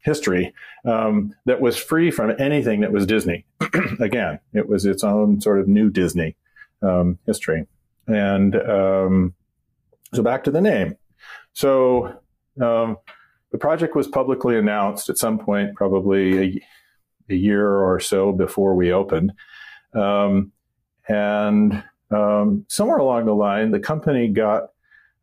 history 0.01 0.53
um, 0.85 1.35
that 1.47 1.61
was 1.61 1.77
free 1.77 2.11
from 2.11 2.35
anything 2.39 2.81
that 2.81 2.93
was 2.93 3.07
Disney. 3.07 3.47
Again, 4.01 4.39
it 4.53 4.69
was 4.69 4.85
its 4.85 5.05
own 5.05 5.41
sort 5.41 5.61
of 5.61 5.69
new 5.69 5.91
Disney 5.91 6.37
um, 6.83 7.19
history. 7.27 7.67
And 8.07 8.57
um, 8.57 9.35
so 10.13 10.23
back 10.23 10.45
to 10.45 10.51
the 10.51 10.61
name. 10.61 10.97
So 11.53 12.21
um, 12.61 12.97
the 13.53 13.59
project 13.59 13.95
was 13.95 14.09
publicly 14.09 14.57
announced 14.57 15.09
at 15.09 15.19
some 15.19 15.39
point, 15.39 15.75
probably 15.75 16.39
a, 16.39 16.61
a 17.31 17.35
year 17.35 17.69
or 17.69 18.01
so 18.01 18.33
before 18.33 18.75
we 18.75 18.93
opened. 18.93 19.33
Um, 19.95 20.53
and 21.09 21.83
um, 22.11 22.65
somewhere 22.69 22.99
along 22.99 23.27
the 23.27 23.35
line, 23.35 23.71
the 23.71 23.81
company 23.81 24.29
got 24.29 24.71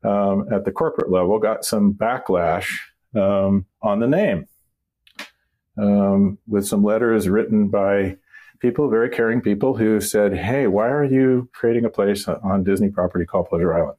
at 0.04 0.64
the 0.64 0.72
corporate 0.72 1.12
level 1.12 1.38
got 1.40 1.66
some 1.66 1.94
backlash 1.94 2.70
um, 3.16 3.66
on 3.82 4.00
the 4.00 4.08
name 4.08 4.48
um, 5.78 6.38
with 6.48 6.66
some 6.66 6.84
letters 6.84 7.30
written 7.30 7.68
by 7.68 8.18
people, 8.60 8.90
very 8.90 9.10
caring 9.10 9.42
people, 9.42 9.76
who 9.76 10.02
said, 10.02 10.36
"Hey, 10.36 10.68
why 10.68 10.88
are 10.88 11.04
you 11.04 11.50
creating 11.54 11.86
a 11.86 11.90
place 11.90 12.28
on 12.28 12.64
Disney 12.64 12.90
property 12.90 13.26
called 13.26 13.50
Pleasure 13.50 13.74
Island?" 13.74 13.98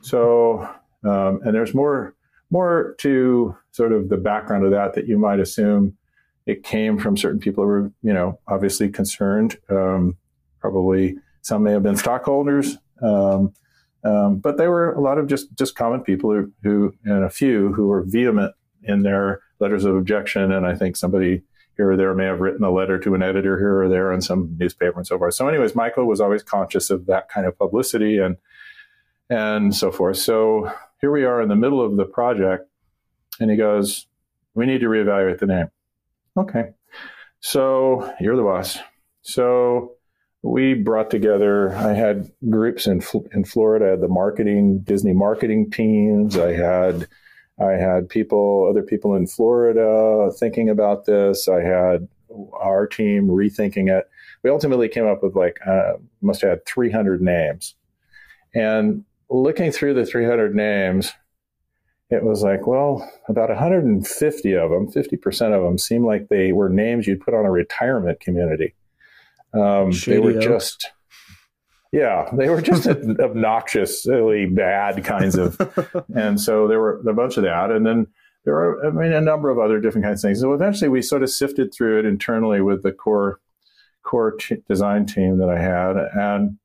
So, 0.00 0.68
um, 1.04 1.40
and 1.44 1.54
there's 1.54 1.74
more 1.74 2.14
more 2.50 2.94
to 2.98 3.54
sort 3.72 3.92
of 3.92 4.08
the 4.08 4.16
background 4.16 4.64
of 4.64 4.70
that 4.70 4.94
that 4.94 5.06
you 5.06 5.18
might 5.18 5.40
assume 5.40 5.96
it 6.48 6.62
came 6.62 6.98
from 6.98 7.14
certain 7.14 7.38
people 7.38 7.62
who 7.62 7.68
were, 7.68 7.92
you 8.02 8.12
know, 8.12 8.40
obviously 8.48 8.88
concerned. 8.88 9.58
Um, 9.68 10.16
probably 10.60 11.16
some 11.42 11.62
may 11.62 11.72
have 11.72 11.82
been 11.82 11.94
stockholders, 11.94 12.78
um, 13.02 13.52
um, 14.02 14.38
but 14.38 14.56
they 14.56 14.66
were 14.66 14.92
a 14.94 15.00
lot 15.00 15.18
of 15.18 15.26
just 15.26 15.54
just 15.56 15.76
common 15.76 16.00
people 16.00 16.32
who, 16.32 16.50
who 16.62 16.94
and 17.04 17.22
a 17.22 17.28
few 17.28 17.74
who 17.74 17.88
were 17.88 18.02
vehement 18.02 18.54
in 18.82 19.02
their 19.02 19.42
letters 19.60 19.84
of 19.84 19.94
objection. 19.94 20.50
And 20.50 20.66
I 20.66 20.74
think 20.74 20.96
somebody 20.96 21.42
here 21.76 21.90
or 21.90 21.98
there 21.98 22.14
may 22.14 22.24
have 22.24 22.40
written 22.40 22.64
a 22.64 22.72
letter 22.72 22.98
to 22.98 23.14
an 23.14 23.22
editor 23.22 23.58
here 23.58 23.82
or 23.82 23.88
there 23.90 24.10
in 24.10 24.22
some 24.22 24.56
newspaper 24.58 24.96
and 24.96 25.06
so 25.06 25.18
forth. 25.18 25.34
So, 25.34 25.46
anyways, 25.48 25.74
Michael 25.74 26.06
was 26.06 26.20
always 26.20 26.42
conscious 26.42 26.88
of 26.88 27.04
that 27.06 27.28
kind 27.28 27.46
of 27.46 27.58
publicity 27.58 28.16
and 28.16 28.38
and 29.28 29.76
so 29.76 29.92
forth. 29.92 30.16
So 30.16 30.72
here 31.02 31.10
we 31.10 31.24
are 31.24 31.42
in 31.42 31.50
the 31.50 31.56
middle 31.56 31.84
of 31.84 31.98
the 31.98 32.06
project, 32.06 32.70
and 33.38 33.50
he 33.50 33.58
goes, 33.58 34.06
"We 34.54 34.64
need 34.64 34.80
to 34.80 34.86
reevaluate 34.86 35.40
the 35.40 35.46
name." 35.46 35.68
Okay, 36.38 36.70
so 37.40 38.12
you're 38.20 38.36
the 38.36 38.42
boss. 38.42 38.78
So 39.22 39.94
we 40.42 40.74
brought 40.74 41.10
together. 41.10 41.74
I 41.74 41.92
had 41.92 42.30
groups 42.48 42.86
in 42.86 43.02
in 43.32 43.44
Florida. 43.44 43.86
I 43.86 43.90
had 43.90 44.00
the 44.00 44.08
marketing 44.08 44.80
Disney 44.80 45.12
marketing 45.12 45.70
teams. 45.70 46.38
I 46.38 46.52
had 46.52 47.08
I 47.60 47.72
had 47.72 48.08
people, 48.08 48.68
other 48.70 48.82
people 48.82 49.14
in 49.14 49.26
Florida 49.26 50.30
thinking 50.38 50.68
about 50.68 51.06
this. 51.06 51.48
I 51.48 51.60
had 51.60 52.08
our 52.60 52.86
team 52.86 53.26
rethinking 53.26 53.90
it. 53.90 54.08
We 54.44 54.50
ultimately 54.50 54.88
came 54.88 55.06
up 55.06 55.22
with 55.22 55.34
like, 55.34 55.58
uh, 55.66 55.94
must 56.22 56.42
have 56.42 56.50
had 56.50 56.66
300 56.66 57.20
names. 57.20 57.74
And 58.54 59.04
looking 59.28 59.72
through 59.72 59.94
the 59.94 60.06
300 60.06 60.54
names, 60.54 61.12
it 62.10 62.24
was 62.24 62.42
like, 62.42 62.66
well, 62.66 63.10
about 63.28 63.50
150 63.50 64.52
of 64.54 64.70
them, 64.70 64.90
50% 64.90 65.56
of 65.56 65.62
them 65.62 65.78
seemed 65.78 66.06
like 66.06 66.28
they 66.28 66.52
were 66.52 66.68
names 66.68 67.06
you'd 67.06 67.20
put 67.20 67.34
on 67.34 67.44
a 67.44 67.50
retirement 67.50 68.20
community. 68.20 68.74
Um, 69.52 69.92
they 70.06 70.18
were 70.18 70.38
just 70.38 70.90
yeah, 71.92 72.28
they 72.34 72.48
were 72.48 72.60
just 72.60 72.86
obnoxiously 73.20 74.46
bad 74.46 75.04
kinds 75.04 75.36
of, 75.36 75.58
and 76.14 76.40
so 76.40 76.68
there 76.68 76.80
were 76.80 77.00
a 77.08 77.14
bunch 77.14 77.36
of 77.36 77.44
that, 77.44 77.70
and 77.70 77.86
then 77.86 78.06
there 78.44 78.54
were, 78.54 78.86
I 78.86 78.90
mean, 78.90 79.12
a 79.12 79.20
number 79.20 79.50
of 79.50 79.58
other 79.58 79.80
different 79.80 80.04
kinds 80.04 80.22
of 80.22 80.28
things. 80.28 80.40
So 80.40 80.52
eventually, 80.52 80.90
we 80.90 81.02
sort 81.02 81.22
of 81.22 81.30
sifted 81.30 81.72
through 81.72 82.00
it 82.00 82.04
internally 82.04 82.60
with 82.60 82.82
the 82.82 82.92
core 82.92 83.40
core 84.02 84.32
t- 84.32 84.62
design 84.68 85.06
team 85.06 85.38
that 85.38 85.48
I 85.48 85.58
had, 85.58 85.96
and 86.14 86.58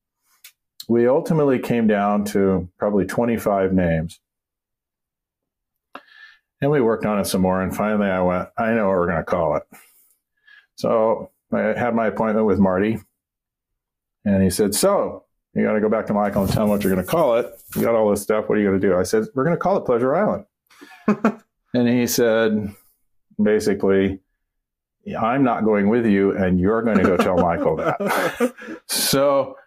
we 0.90 1.08
ultimately 1.08 1.60
came 1.60 1.88
down 1.88 2.26
to 2.26 2.70
probably 2.78 3.06
25 3.06 3.72
names. 3.72 4.20
And 6.64 6.72
we 6.72 6.80
worked 6.80 7.06
on 7.06 7.20
it 7.20 7.26
some 7.26 7.42
more, 7.42 7.62
and 7.62 7.76
finally, 7.76 8.08
I 8.08 8.22
went, 8.22 8.48
I 8.58 8.72
know 8.72 8.88
what 8.88 8.96
we're 8.96 9.08
going 9.08 9.18
to 9.18 9.26
call 9.26 9.58
it. 9.58 9.64
So 10.76 11.30
I 11.52 11.78
had 11.78 11.94
my 11.94 12.08
appointment 12.08 12.46
with 12.46 12.58
Marty 12.58 13.00
and 14.24 14.42
he 14.42 14.50
said, 14.50 14.74
So 14.74 15.26
you 15.54 15.66
got 15.66 15.74
to 15.74 15.82
go 15.82 15.90
back 15.90 16.08
to 16.08 16.14
Michael 16.14 16.44
and 16.44 16.52
tell 16.52 16.64
him 16.64 16.70
what 16.70 16.82
you're 16.82 16.94
going 16.94 17.06
to 17.06 17.12
call 17.12 17.36
it. 17.36 17.52
You 17.76 17.82
got 17.82 17.96
all 17.96 18.10
this 18.10 18.22
stuff. 18.22 18.48
What 18.48 18.58
are 18.58 18.62
you 18.62 18.70
going 18.70 18.80
to 18.80 18.88
do? 18.88 18.98
I 18.98 19.04
said, 19.04 19.26
We're 19.36 19.44
going 19.44 19.58
to 19.58 19.60
call 19.60 19.76
it 19.76 19.86
Pleasure 19.86 20.16
Island. 20.16 20.46
and 21.74 21.90
he 21.90 22.08
said, 22.08 22.74
basically, 23.42 24.22
I'm 25.20 25.44
not 25.44 25.66
going 25.66 25.90
with 25.90 26.06
you, 26.06 26.32
and 26.32 26.62
you're 26.62 26.82
going 26.82 26.98
to 26.98 27.04
go 27.04 27.18
tell 27.18 27.40
Michael 27.40 27.76
that. 27.76 28.54
so, 28.88 29.58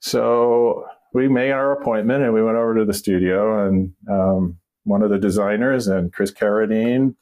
so 0.00 0.86
we 1.12 1.28
made 1.28 1.50
our 1.50 1.72
appointment, 1.72 2.24
and 2.24 2.32
we 2.32 2.42
went 2.42 2.56
over 2.56 2.78
to 2.78 2.86
the 2.86 2.94
studio, 2.94 3.66
and 3.68 3.92
um, 4.10 4.58
one 4.88 5.02
of 5.02 5.10
the 5.10 5.18
designers 5.18 5.86
and 5.86 6.12
Chris 6.12 6.32
Carradine, 6.32 7.14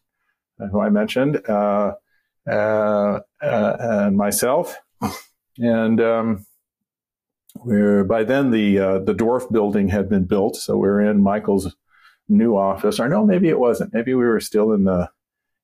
who 0.59 0.81
I 0.81 0.89
mentioned, 0.89 1.43
uh, 1.49 1.95
uh, 2.49 3.21
uh, 3.43 3.77
and 3.81 4.17
myself, 4.17 4.77
and 5.59 6.01
um, 6.01 6.47
we're 7.64 8.05
by 8.05 8.25
then 8.25 8.51
the 8.51 8.79
uh, 8.79 8.99
the 9.01 9.14
dwarf 9.14 9.51
building 9.51 9.89
had 9.89 10.09
been 10.09 10.25
built, 10.25 10.57
so 10.57 10.77
we're 10.77 11.01
in 11.01 11.23
Michael's 11.23 11.75
new 12.29 12.57
office. 12.57 13.01
Or 13.01 13.09
no, 13.09 13.27
maybe 13.27 13.49
it 13.49 13.59
wasn't. 13.59 13.93
Maybe 13.93 14.14
we 14.14 14.25
were 14.25 14.41
still 14.41 14.73
in 14.73 14.85
the 14.85 15.11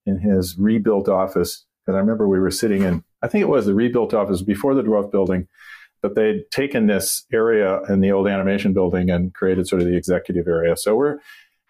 in 0.04 0.18
his 0.18 0.58
rebuilt 0.58 1.08
office 1.08 1.64
because 1.84 1.96
I 1.96 2.00
remember 2.00 2.26
we 2.26 2.40
were 2.40 2.50
sitting 2.50 2.82
in. 2.82 3.04
I 3.22 3.28
think 3.28 3.42
it 3.42 3.48
was 3.48 3.66
the 3.66 3.74
rebuilt 3.74 4.12
office 4.12 4.42
before 4.42 4.74
the 4.74 4.82
dwarf 4.82 5.12
building, 5.12 5.46
but 6.02 6.16
they'd 6.16 6.50
taken 6.50 6.88
this 6.88 7.24
area 7.32 7.80
in 7.88 8.00
the 8.00 8.10
old 8.10 8.26
animation 8.26 8.72
building 8.72 9.10
and 9.10 9.32
created 9.32 9.68
sort 9.68 9.82
of 9.82 9.88
the 9.88 9.96
executive 9.96 10.48
area. 10.48 10.76
So 10.76 10.96
we're 10.96 11.18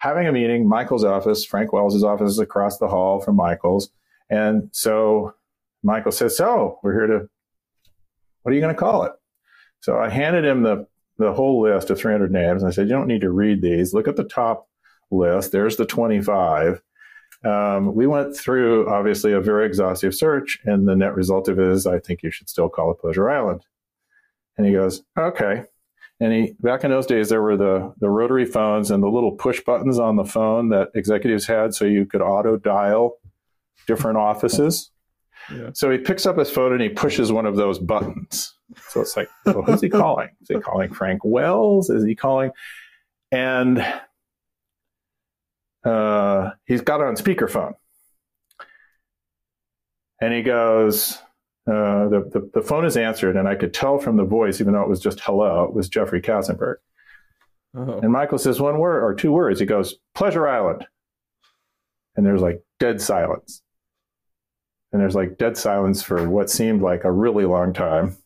having 0.03 0.27
a 0.27 0.31
meeting. 0.31 0.67
Michael's 0.67 1.03
office, 1.03 1.45
Frank 1.45 1.73
Wells' 1.73 2.03
office, 2.03 2.31
is 2.31 2.39
across 2.39 2.77
the 2.77 2.87
hall 2.87 3.19
from 3.19 3.35
Michael's, 3.35 3.89
and 4.29 4.69
so 4.71 5.33
Michael 5.81 6.11
says, 6.11 6.37
"So 6.37 6.79
we're 6.83 6.93
here 6.93 7.07
to. 7.07 7.29
What 8.41 8.51
are 8.51 8.55
you 8.55 8.61
going 8.61 8.75
to 8.75 8.79
call 8.79 9.03
it?" 9.03 9.13
So 9.83 9.97
I 9.97 10.09
handed 10.09 10.45
him 10.45 10.63
the, 10.63 10.87
the 11.17 11.33
whole 11.33 11.61
list 11.61 11.89
of 11.89 11.99
300 11.99 12.31
names. 12.31 12.63
And 12.63 12.71
I 12.71 12.73
said, 12.73 12.87
You 12.87 12.93
don't 12.93 13.07
need 13.07 13.19
to 13.19 13.29
read 13.29 13.61
these. 13.61 13.93
Look 13.93 14.07
at 14.07 14.15
the 14.15 14.23
top 14.23 14.69
list. 15.11 15.51
There's 15.51 15.75
the 15.75 15.85
25. 15.85 16.81
Um, 17.43 17.93
we 17.93 18.07
went 18.07 18.33
through, 18.33 18.89
obviously, 18.89 19.33
a 19.33 19.41
very 19.41 19.65
exhaustive 19.65 20.15
search. 20.15 20.57
And 20.63 20.87
the 20.87 20.95
net 20.95 21.13
result 21.15 21.49
of 21.49 21.59
it 21.59 21.67
is, 21.67 21.85
I 21.85 21.99
think 21.99 22.23
you 22.23 22.31
should 22.31 22.47
still 22.47 22.69
call 22.69 22.91
it 22.91 22.99
Pleasure 22.99 23.29
Island. 23.29 23.65
And 24.57 24.65
he 24.65 24.71
goes, 24.71 25.03
Okay. 25.17 25.65
And 26.19 26.31
he, 26.31 26.55
back 26.59 26.83
in 26.83 26.91
those 26.91 27.05
days, 27.05 27.29
there 27.29 27.41
were 27.41 27.57
the, 27.57 27.93
the 27.99 28.09
rotary 28.09 28.45
phones 28.45 28.91
and 28.91 29.03
the 29.03 29.07
little 29.07 29.31
push 29.31 29.61
buttons 29.61 29.99
on 29.99 30.15
the 30.15 30.23
phone 30.23 30.69
that 30.69 30.89
executives 30.95 31.45
had 31.45 31.73
so 31.73 31.85
you 31.85 32.05
could 32.05 32.21
auto 32.21 32.55
dial 32.55 33.17
different 33.87 34.17
offices. 34.17 34.91
Yeah. 35.51 35.71
So 35.73 35.91
he 35.91 35.97
picks 35.97 36.25
up 36.25 36.37
his 36.37 36.49
phone 36.49 36.71
and 36.71 36.81
he 36.81 36.89
pushes 36.89 37.31
one 37.31 37.45
of 37.45 37.55
those 37.55 37.79
buttons. 37.79 38.55
So 38.89 39.01
it's 39.01 39.17
like, 39.17 39.29
well, 39.45 39.63
who's 39.63 39.81
he 39.81 39.89
calling? 39.89 40.29
Is 40.41 40.47
he 40.49 40.59
calling 40.59 40.93
Frank 40.93 41.21
Wells? 41.25 41.89
Is 41.89 42.05
he 42.05 42.15
calling? 42.15 42.51
And 43.31 43.85
uh, 45.83 46.51
he's 46.65 46.81
got 46.81 47.01
it 47.01 47.07
on 47.07 47.15
speakerphone. 47.15 47.73
And 50.21 50.33
he 50.33 50.43
goes, 50.43 51.17
uh, 51.65 52.09
the, 52.09 52.29
the, 52.33 52.49
the 52.55 52.61
phone 52.61 52.85
is 52.85 52.97
answered, 52.97 53.37
and 53.37 53.47
I 53.47 53.55
could 53.55 53.73
tell 53.73 53.97
from 53.97 54.17
the 54.17 54.25
voice, 54.25 54.59
even 54.59 54.73
though 54.73 54.81
it 54.81 54.89
was 54.89 54.99
just 54.99 55.21
hello, 55.21 55.63
it 55.63 55.73
was 55.73 55.87
Jeffrey 55.87 56.21
Katzenberg. 56.21 56.75
Oh. 57.75 57.99
And 57.99 58.11
Michael 58.11 58.37
says 58.37 58.59
one 58.59 58.77
word 58.77 59.03
or 59.03 59.15
two 59.15 59.31
words. 59.31 59.59
He 59.59 59.65
goes, 59.65 59.95
Pleasure 60.13 60.47
Island. 60.47 60.85
And 62.15 62.25
there's 62.25 62.41
like 62.41 62.61
dead 62.79 63.01
silence. 63.01 63.61
And 64.91 65.01
there's 65.01 65.15
like 65.15 65.37
dead 65.37 65.57
silence 65.57 66.03
for 66.03 66.29
what 66.29 66.49
seemed 66.49 66.81
like 66.81 67.03
a 67.03 67.11
really 67.11 67.45
long 67.45 67.73
time. 67.73 68.17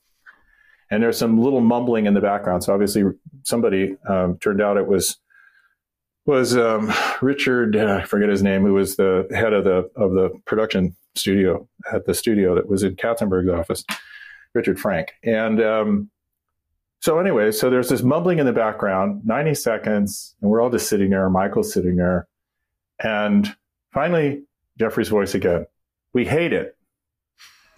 And 0.91 1.01
there's 1.01 1.17
some 1.17 1.41
little 1.41 1.61
mumbling 1.61 2.07
in 2.07 2.13
the 2.13 2.21
background. 2.21 2.63
So 2.63 2.73
obviously 2.73 3.03
somebody 3.43 3.95
um, 4.09 4.37
turned 4.39 4.61
out 4.61 4.77
it 4.77 4.87
was 4.87 5.17
was 6.25 6.57
um, 6.57 6.93
Richard, 7.21 7.77
uh, 7.77 8.01
I 8.01 8.03
forget 8.03 8.27
his 8.27 8.43
name, 8.43 8.63
who 8.63 8.73
was 8.73 8.97
the 8.97 9.27
head 9.31 9.53
of 9.53 9.63
the 9.63 9.89
of 9.95 10.11
the 10.11 10.31
production 10.45 10.95
studio 11.17 11.67
at 11.91 12.05
the 12.05 12.13
studio 12.13 12.55
that 12.55 12.69
was 12.69 12.83
in 12.83 12.95
Katzenberg's 12.95 13.49
office, 13.49 13.83
Richard 14.53 14.79
Frank. 14.79 15.13
And 15.23 15.61
um, 15.61 16.09
so 16.99 17.19
anyway, 17.19 17.51
so 17.51 17.69
there's 17.69 17.89
this 17.89 18.01
mumbling 18.03 18.39
in 18.39 18.45
the 18.45 18.53
background, 18.53 19.21
90 19.25 19.53
seconds, 19.55 20.35
and 20.41 20.49
we're 20.49 20.61
all 20.61 20.69
just 20.69 20.89
sitting 20.89 21.09
there. 21.09 21.29
Michael's 21.29 21.71
sitting 21.71 21.95
there. 21.95 22.27
And 22.99 23.55
finally, 23.93 24.43
Jeffrey's 24.79 25.09
voice 25.09 25.35
again. 25.35 25.67
We 26.13 26.25
hate 26.25 26.53
it. 26.53 26.75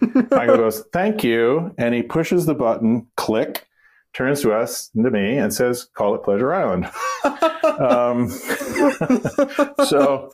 Michael 0.30 0.56
goes, 0.56 0.84
thank 0.92 1.22
you. 1.22 1.74
And 1.76 1.94
he 1.94 2.02
pushes 2.02 2.46
the 2.46 2.54
button, 2.54 3.06
click, 3.16 3.66
turns 4.14 4.40
to 4.42 4.52
us, 4.52 4.90
and 4.94 5.04
to 5.04 5.10
me, 5.10 5.36
and 5.36 5.52
says, 5.52 5.84
call 5.94 6.14
it 6.14 6.24
Pleasure 6.24 6.52
Island. 6.52 6.90
um, 7.78 8.28
so 9.86 10.32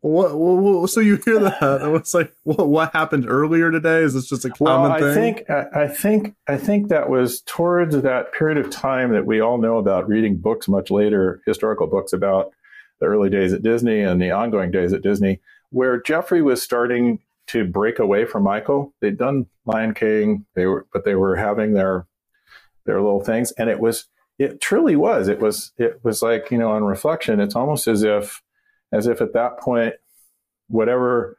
What, 0.00 0.36
what, 0.38 0.90
so 0.90 1.00
you 1.00 1.16
hear 1.16 1.38
that? 1.40 1.62
And 1.82 1.96
it's 1.96 2.14
like, 2.14 2.32
what, 2.44 2.68
what 2.68 2.92
happened 2.92 3.26
earlier 3.28 3.70
today? 3.70 4.02
Is 4.02 4.14
this 4.14 4.28
just 4.28 4.44
a 4.44 4.50
common 4.50 4.90
well, 4.90 4.92
I 4.92 5.14
thing? 5.14 5.34
think 5.34 5.50
I 5.50 5.84
I 5.84 5.88
think 5.88 6.34
I 6.48 6.56
think 6.56 6.88
that 6.88 7.08
was 7.08 7.42
towards 7.42 8.00
that 8.00 8.32
period 8.32 8.58
of 8.58 8.70
time 8.70 9.12
that 9.12 9.26
we 9.26 9.40
all 9.40 9.58
know 9.58 9.78
about 9.78 10.08
reading 10.08 10.36
books 10.36 10.68
much 10.68 10.90
later, 10.90 11.40
historical 11.46 11.86
books 11.86 12.12
about 12.12 12.52
the 13.00 13.06
early 13.06 13.30
days 13.30 13.52
at 13.52 13.62
Disney 13.62 14.00
and 14.00 14.20
the 14.20 14.30
ongoing 14.30 14.70
days 14.70 14.92
at 14.92 15.02
Disney, 15.02 15.40
where 15.70 16.00
Jeffrey 16.00 16.42
was 16.42 16.62
starting 16.62 17.18
to 17.48 17.64
break 17.64 17.98
away 17.98 18.24
from 18.24 18.44
Michael. 18.44 18.94
They'd 19.00 19.18
done 19.18 19.46
Lion 19.66 19.94
King, 19.94 20.46
they 20.54 20.66
were, 20.66 20.86
but 20.92 21.04
they 21.04 21.14
were 21.14 21.36
having 21.36 21.74
their 21.74 22.06
their 22.84 23.00
little 23.00 23.22
things, 23.22 23.52
and 23.52 23.68
it 23.68 23.80
was 23.80 24.06
it 24.38 24.60
truly 24.60 24.96
was. 24.96 25.28
It 25.28 25.40
was 25.40 25.72
it 25.78 26.00
was 26.04 26.22
like 26.22 26.50
you 26.50 26.58
know 26.58 26.70
on 26.70 26.84
reflection, 26.84 27.40
it's 27.40 27.56
almost 27.56 27.88
as 27.88 28.02
if 28.02 28.42
as 28.92 29.06
if 29.06 29.20
at 29.20 29.32
that 29.32 29.58
point, 29.58 29.94
whatever 30.68 31.36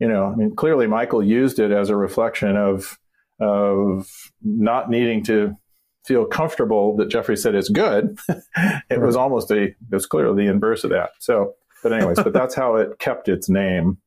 you 0.00 0.08
know, 0.08 0.26
I 0.26 0.34
mean, 0.34 0.54
clearly 0.54 0.86
Michael 0.86 1.22
used 1.22 1.58
it 1.58 1.70
as 1.70 1.88
a 1.88 1.96
reflection 1.96 2.56
of 2.56 2.98
of 3.40 4.08
not 4.42 4.90
needing 4.90 5.24
to 5.24 5.56
feel 6.04 6.26
comfortable 6.26 6.96
that 6.96 7.08
Jeffrey 7.08 7.36
said 7.36 7.54
it's 7.54 7.68
good. 7.68 8.18
it 8.90 9.00
was 9.00 9.16
almost 9.16 9.50
a 9.50 9.62
it 9.62 9.76
was 9.90 10.06
clearly 10.06 10.44
the 10.44 10.50
inverse 10.50 10.84
of 10.84 10.90
that. 10.90 11.10
So, 11.20 11.54
but 11.82 11.92
anyways, 11.92 12.22
but 12.22 12.32
that's 12.32 12.54
how 12.54 12.76
it 12.76 12.98
kept 12.98 13.28
its 13.28 13.48
name 13.48 13.98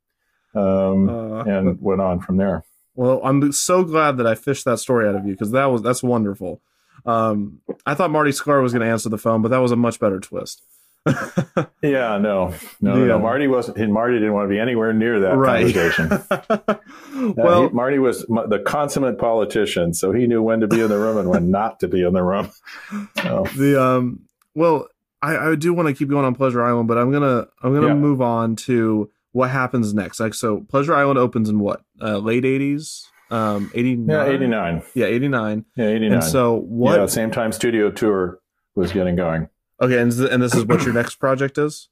um, 0.55 1.09
Uh, 1.09 1.43
and 1.43 1.81
went 1.81 2.01
on 2.01 2.19
from 2.19 2.37
there. 2.37 2.63
Well, 2.95 3.21
I'm 3.23 3.51
so 3.51 3.83
glad 3.83 4.17
that 4.17 4.27
I 4.27 4.35
fished 4.35 4.65
that 4.65 4.79
story 4.79 5.07
out 5.07 5.15
of 5.15 5.25
you 5.25 5.33
because 5.33 5.51
that 5.51 5.65
was 5.65 5.81
that's 5.81 6.03
wonderful. 6.03 6.61
Um, 7.05 7.61
I 7.85 7.93
thought 7.93 8.11
Marty 8.11 8.31
Sklar 8.31 8.61
was 8.61 8.73
going 8.73 8.85
to 8.85 8.91
answer 8.91 9.07
the 9.09 9.17
phone, 9.17 9.41
but 9.41 9.49
that 9.49 9.59
was 9.59 9.71
a 9.71 9.75
much 9.75 9.99
better 9.99 10.19
twist. 10.19 10.63
Yeah, 11.81 12.17
no, 12.17 12.53
no, 12.81 12.93
no, 12.95 12.99
Yeah. 12.99 13.05
no. 13.05 13.19
Marty 13.19 13.47
wasn't. 13.47 13.77
and 13.77 13.93
Marty 13.93 14.15
didn't 14.15 14.33
want 14.33 14.45
to 14.45 14.49
be 14.53 14.59
anywhere 14.59 14.93
near 14.93 15.19
that 15.21 15.35
Right. 15.37 15.73
conversation. 15.73 16.19
Uh, 17.17 17.33
well, 17.35 17.63
he- 17.69 17.73
Marty 17.73 17.97
was 17.99 18.23
m- 18.29 18.47
the 18.49 18.59
consummate 18.59 19.17
politician, 19.17 19.91
so 19.93 20.11
he 20.11 20.27
knew 20.27 20.41
when 20.43 20.59
to 20.59 20.67
be 20.67 20.81
in 20.81 20.87
the 20.89 20.97
room 20.99 21.17
and 21.17 21.27
when 21.29 21.49
not 21.49 21.79
to 21.79 21.87
be 21.87 22.03
in 22.03 22.13
the 22.13 22.23
room. 22.23 22.49
So, 23.23 23.45
the 23.57 23.81
um, 23.81 24.21
well, 24.53 24.87
I, 25.21 25.35
I 25.51 25.55
do 25.55 25.73
want 25.73 25.87
to 25.87 25.95
keep 25.95 26.09
going 26.09 26.25
on 26.25 26.35
Pleasure 26.35 26.63
Island, 26.63 26.87
but 26.87 26.97
I'm 26.99 27.11
gonna 27.11 27.47
I'm 27.63 27.73
gonna 27.73 27.87
Yeah. 27.87 27.93
move 27.95 28.21
on 28.21 28.55
to 28.67 29.09
what 29.31 29.49
happens 29.49 29.93
next. 29.95 30.19
Like, 30.19 30.35
so 30.35 30.61
Pleasure 30.69 30.93
Island 30.93 31.17
opens 31.17 31.49
in 31.49 31.59
what 31.59 31.81
uh, 32.01 32.17
late 32.19 32.43
'80s, 32.43 33.01
um, 33.31 33.71
'89, 33.73 34.07
yeah, 34.07 34.31
eighty 34.31 34.47
nine. 34.47 34.83
yeah, 34.93 35.05
'89. 35.07 35.65
Yeah, 35.75 35.85
eighty 35.87 36.05
nine. 36.09 36.13
And 36.19 36.23
so 36.23 36.55
what? 36.55 36.99
Yeah, 36.99 37.05
same 37.07 37.31
time 37.31 37.51
studio 37.51 37.89
tour 37.89 38.39
was 38.75 38.91
getting 38.91 39.15
going. 39.15 39.49
Okay, 39.81 39.99
and, 39.99 40.11
and 40.11 40.41
this 40.41 40.55
is 40.55 40.65
what 40.65 40.83
your 40.83 40.93
next 40.93 41.15
project 41.15 41.57
is. 41.57 41.89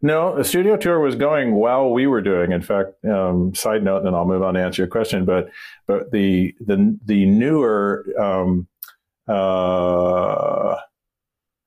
No, 0.00 0.36
the 0.36 0.44
studio 0.44 0.76
tour 0.76 1.00
was 1.00 1.16
going 1.16 1.54
while 1.54 1.90
we 1.90 2.06
were 2.06 2.20
doing. 2.20 2.52
In 2.52 2.62
fact, 2.62 3.04
um, 3.04 3.54
side 3.54 3.82
note, 3.82 3.98
and 3.98 4.06
then 4.06 4.14
I'll 4.14 4.26
move 4.26 4.42
on 4.42 4.54
to 4.54 4.60
answer 4.60 4.82
your 4.82 4.88
question. 4.88 5.24
But 5.24 5.50
but 5.86 6.12
the 6.12 6.54
the 6.60 6.96
the 7.04 7.26
newer 7.26 8.06
um, 8.18 8.68
uh, 9.26 10.76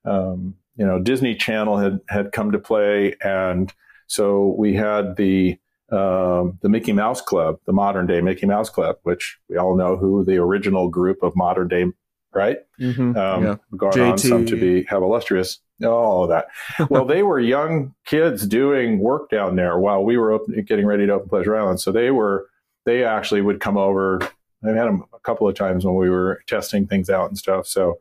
um, 0.05 0.55
you 0.77 0.85
know 0.85 0.99
Disney 0.99 1.35
Channel 1.35 1.77
had 1.77 1.99
had 2.07 2.31
come 2.31 2.53
to 2.53 2.59
play, 2.59 3.15
and 3.21 3.73
so 4.07 4.55
we 4.57 4.75
had 4.75 5.17
the 5.17 5.57
um, 5.91 6.57
the 6.61 6.69
Mickey 6.69 6.93
Mouse 6.93 7.21
Club, 7.21 7.57
the 7.65 7.73
modern 7.73 8.07
day 8.07 8.21
Mickey 8.21 8.45
Mouse 8.45 8.69
Club, 8.69 8.95
which 9.03 9.39
we 9.49 9.57
all 9.57 9.75
know 9.75 9.97
who 9.97 10.23
the 10.23 10.37
original 10.37 10.87
group 10.87 11.21
of 11.21 11.35
modern 11.35 11.67
day, 11.67 11.85
right? 12.33 12.57
Mm-hmm. 12.79 13.17
um, 13.17 13.43
yeah. 13.43 13.55
gone 13.77 13.99
on 13.99 14.17
some 14.17 14.45
to 14.45 14.55
be 14.55 14.83
have 14.85 15.03
illustrious 15.03 15.59
all 15.83 16.23
of 16.23 16.29
that 16.29 16.47
well 16.89 17.05
they 17.05 17.23
were 17.23 17.39
young 17.39 17.93
kids 18.05 18.45
doing 18.45 18.99
work 18.99 19.29
down 19.29 19.55
there 19.55 19.79
while 19.79 20.03
we 20.03 20.17
were 20.17 20.31
open, 20.31 20.63
getting 20.63 20.85
ready 20.85 21.05
to 21.05 21.13
open 21.13 21.29
pleasure 21.29 21.55
island 21.55 21.79
so 21.79 21.91
they 21.91 22.11
were 22.11 22.47
they 22.85 23.03
actually 23.03 23.41
would 23.41 23.59
come 23.59 23.77
over 23.77 24.19
I've 24.63 24.75
had 24.75 24.85
them 24.85 25.03
a 25.13 25.19
couple 25.19 25.47
of 25.47 25.55
times 25.55 25.83
when 25.83 25.95
we 25.95 26.09
were 26.09 26.41
testing 26.47 26.85
things 26.85 27.09
out 27.09 27.29
and 27.29 27.37
stuff 27.37 27.67
so 27.67 27.99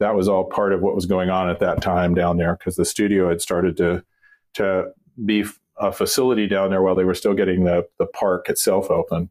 that 0.00 0.14
was 0.14 0.28
all 0.28 0.44
part 0.44 0.72
of 0.72 0.80
what 0.80 0.94
was 0.94 1.06
going 1.06 1.28
on 1.30 1.50
at 1.50 1.60
that 1.60 1.82
time 1.82 2.14
down 2.14 2.36
there 2.36 2.56
because 2.56 2.76
the 2.76 2.84
studio 2.84 3.28
had 3.28 3.40
started 3.40 3.76
to 3.78 4.02
to 4.54 4.90
be 5.24 5.44
a 5.78 5.92
facility 5.92 6.46
down 6.46 6.70
there 6.70 6.82
while 6.82 6.94
they 6.94 7.04
were 7.04 7.14
still 7.14 7.34
getting 7.34 7.64
the 7.64 7.86
the 7.98 8.06
park 8.06 8.48
itself 8.48 8.90
open 8.90 9.28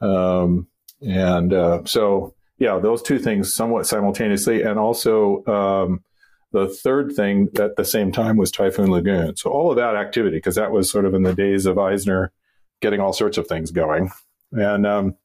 um, 0.00 0.66
and 1.02 1.52
uh, 1.52 1.82
so 1.84 2.34
yeah, 2.60 2.78
those 2.78 3.02
two 3.02 3.18
things 3.18 3.52
somewhat 3.52 3.86
simultaneously, 3.86 4.62
and 4.62 4.78
also 4.78 5.44
um, 5.46 6.04
the 6.52 6.68
third 6.68 7.12
thing 7.16 7.48
at 7.58 7.74
the 7.76 7.84
same 7.84 8.12
time 8.12 8.36
was 8.36 8.52
Typhoon 8.52 8.90
Lagoon. 8.90 9.34
So 9.36 9.50
all 9.50 9.70
of 9.70 9.76
that 9.76 9.96
activity, 9.96 10.36
because 10.36 10.54
that 10.54 10.70
was 10.70 10.88
sort 10.88 11.06
of 11.06 11.14
in 11.14 11.22
the 11.22 11.34
days 11.34 11.66
of 11.66 11.78
Eisner 11.78 12.32
getting 12.80 13.00
all 13.00 13.12
sorts 13.12 13.38
of 13.38 13.46
things 13.48 13.72
going, 13.72 14.10
and 14.52 14.86
um, 14.86 15.16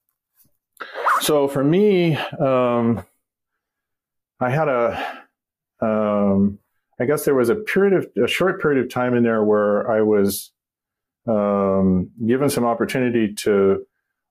so 1.20 1.48
for 1.48 1.64
me, 1.64 2.16
um, 2.16 3.06
I 4.40 4.50
had 4.50 4.68
a, 4.68 5.24
um, 5.82 6.60
I 7.00 7.06
guess 7.06 7.26
there 7.26 7.36
was 7.36 7.50
a 7.50 7.56
period 7.56 7.94
of 7.94 8.24
a 8.24 8.28
short 8.28 8.62
period 8.62 8.84
of 8.84 8.92
time 8.92 9.14
in 9.14 9.24
there 9.24 9.44
where 9.44 9.90
I 9.90 10.02
was 10.02 10.52
um, 11.28 12.12
given 12.26 12.50
some 12.50 12.66
opportunity 12.66 13.34
to 13.34 13.86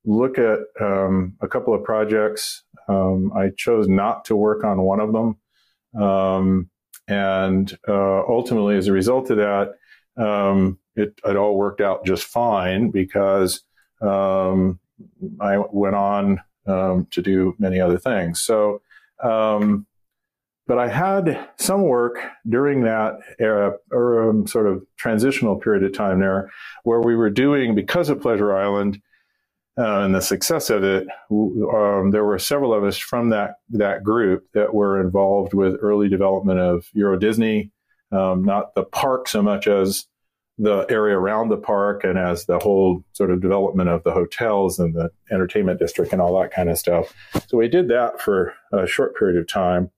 look 0.05 0.39
at 0.39 0.59
um, 0.81 1.35
a 1.41 1.49
couple 1.49 1.75
of 1.75 1.85
projects. 1.85 2.63
Um, 2.89 3.33
I 3.35 3.51
chose 3.57 3.89
not 3.89 4.27
to 4.27 4.37
work 4.37 4.65
on 4.65 4.83
one 4.83 5.01
of 5.01 5.13
them. 5.13 6.03
Um, 6.03 6.71
and 7.09 7.77
uh, 7.89 8.21
ultimately, 8.27 8.77
as 8.77 8.89
a 8.89 8.93
result 8.93 9.31
of 9.31 9.39
that, 9.39 9.75
um, 10.17 10.79
it, 10.97 11.19
it 11.25 11.37
all 11.37 11.57
worked 11.57 11.81
out 11.81 12.05
just 12.05 12.25
fine 12.25 12.91
because 12.91 13.63
um, 14.01 14.79
I 15.41 15.59
went 15.59 15.97
on 15.97 16.41
um, 16.67 17.07
to 17.11 17.23
do 17.23 17.55
many 17.59 17.81
other 17.81 17.99
things. 17.99 18.41
So, 18.41 18.81
but 20.67 20.79
I 20.79 20.89
had 20.89 21.49
some 21.59 21.83
work 21.83 22.19
during 22.49 22.83
that 22.85 23.19
era, 23.39 23.75
or 23.91 24.45
sort 24.47 24.67
of 24.67 24.83
transitional 24.97 25.57
period 25.57 25.85
of 25.85 25.93
time 25.93 26.21
there, 26.21 26.51
where 26.85 27.01
we 27.01 27.15
were 27.15 27.31
doing 27.31 27.75
because 27.75 28.09
of 28.09 28.23
Pleasure 28.23 28.57
Island 28.57 29.01
uh, 29.79 30.01
and 30.01 30.15
the 30.15 30.21
success 30.21 30.71
of 30.71 30.85
it. 30.85 31.07
Um, 31.31 32.11
there 32.11 32.25
were 32.25 32.39
several 32.39 32.73
of 32.73 32.85
us 32.85 32.97
from 32.97 33.31
that 33.31 33.57
that 33.71 34.05
group 34.05 34.47
that 34.55 34.73
were 34.75 35.01
involved 35.01 35.55
with 35.55 35.77
early 35.81 36.09
development 36.09 36.61
of 36.61 36.87
Euro 36.93 37.19
Disney, 37.19 37.73
um, 38.13 38.45
not 38.45 38.75
the 38.75 38.85
park 38.85 39.29
so 39.29 39.43
much 39.43 39.67
as 39.67 40.07
the 40.59 40.87
area 40.89 41.19
around 41.19 41.49
the 41.49 41.57
park 41.57 42.05
and 42.05 42.17
as 42.17 42.47
the 42.47 42.59
whole 42.59 43.03
sort 43.13 43.31
of 43.31 43.41
development 43.41 43.89
of 43.89 44.05
the 44.05 44.13
hotels 44.13 44.79
and 44.79 44.95
the 44.95 45.11
entertainment 45.33 45.81
district 45.81 46.13
and 46.13 46.23
all 46.23 46.41
that 46.41 46.53
kind 46.53 46.71
of 46.71 46.79
stuff. 46.79 47.13
So 47.49 47.59
we 47.59 47.69
did 47.69 47.89
that 47.89 48.21
for 48.21 48.55
a 48.73 48.87
short 48.87 49.17
period 49.17 49.37
of 49.37 49.49
time. 49.49 49.91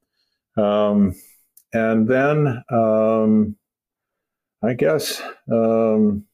Um, 0.57 1.15
and 1.75 2.09
then 2.09 2.63
um, 2.71 3.57
I 4.63 4.73
guess 4.73 5.21
um, 5.53 6.25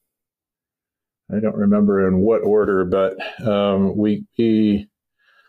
I 1.35 1.39
don't 1.39 1.55
remember 1.55 2.07
in 2.07 2.19
what 2.19 2.43
order, 2.43 2.85
but 2.85 3.17
um, 3.45 3.95
we, 3.97 4.25
we 4.37 4.87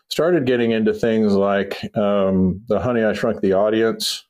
started 0.09 0.45
getting 0.45 0.71
into 0.71 0.93
things 0.93 1.33
like 1.33 1.95
um, 1.95 2.61
the 2.67 2.79
Honey 2.79 3.03
I 3.03 3.13
Shrunk 3.13 3.41
the 3.41 3.53
Audience. 3.53 4.25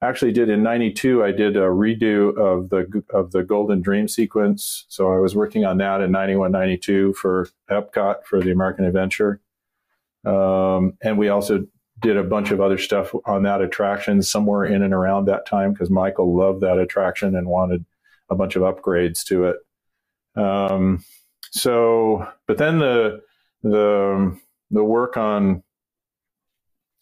Actually, 0.00 0.32
did 0.32 0.48
in 0.48 0.62
'92. 0.62 1.24
I 1.24 1.32
did 1.32 1.56
a 1.56 1.62
redo 1.62 2.36
of 2.38 2.70
the 2.70 3.02
of 3.10 3.32
the 3.32 3.42
Golden 3.42 3.82
Dream 3.82 4.06
sequence. 4.06 4.84
So 4.88 5.12
I 5.12 5.18
was 5.18 5.34
working 5.34 5.64
on 5.64 5.78
that 5.78 6.00
in 6.00 6.12
'91, 6.12 6.52
'92 6.52 7.14
for 7.14 7.48
Epcot 7.68 8.24
for 8.24 8.40
the 8.40 8.52
American 8.52 8.84
Adventure, 8.84 9.40
um, 10.24 10.96
and 11.02 11.18
we 11.18 11.28
also 11.28 11.66
did 12.00 12.16
a 12.16 12.22
bunch 12.22 12.50
of 12.50 12.60
other 12.60 12.78
stuff 12.78 13.12
on 13.24 13.42
that 13.42 13.60
attraction 13.60 14.22
somewhere 14.22 14.64
in 14.64 14.82
and 14.82 14.94
around 14.94 15.24
that 15.24 15.46
time 15.46 15.72
because 15.72 15.90
Michael 15.90 16.36
loved 16.36 16.60
that 16.60 16.78
attraction 16.78 17.34
and 17.34 17.48
wanted 17.48 17.84
a 18.30 18.36
bunch 18.36 18.56
of 18.56 18.62
upgrades 18.62 19.24
to 19.24 19.44
it. 19.44 19.56
Um, 20.38 21.04
so, 21.50 22.26
but 22.46 22.58
then 22.58 22.78
the 22.78 23.22
the 23.62 24.38
the 24.70 24.84
work 24.84 25.16
on 25.16 25.62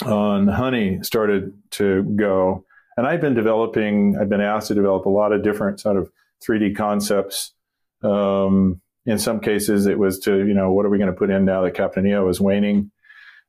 on 0.05 0.49
honey 0.49 0.99
started 1.03 1.53
to 1.73 2.03
go. 2.03 2.65
And 2.97 3.07
i've 3.07 3.21
been 3.21 3.35
developing 3.35 4.17
i've 4.19 4.29
been 4.29 4.41
asked 4.41 4.69
to 4.69 4.75
develop 4.75 5.07
a 5.07 5.11
lot 5.11 5.33
of 5.33 5.43
different 5.43 5.81
sort 5.81 5.97
of 5.97 6.11
3d 6.47 6.77
concepts. 6.77 7.53
Um, 8.03 8.81
in 9.05 9.19
some 9.19 9.41
cases 9.41 9.87
it 9.87 9.99
was 9.99 10.19
to 10.21 10.47
you 10.47 10.55
know 10.55 10.73
what 10.73 10.87
are 10.87 10.91
we 10.91 10.99
going 10.99 11.11
to 11.11 11.17
put 11.17 11.31
in 11.31 11.45
now 11.45 11.63
that 11.63 11.75
captain 11.75 12.07
EO 12.07 12.29
is 12.29 12.41
waning? 12.41 12.91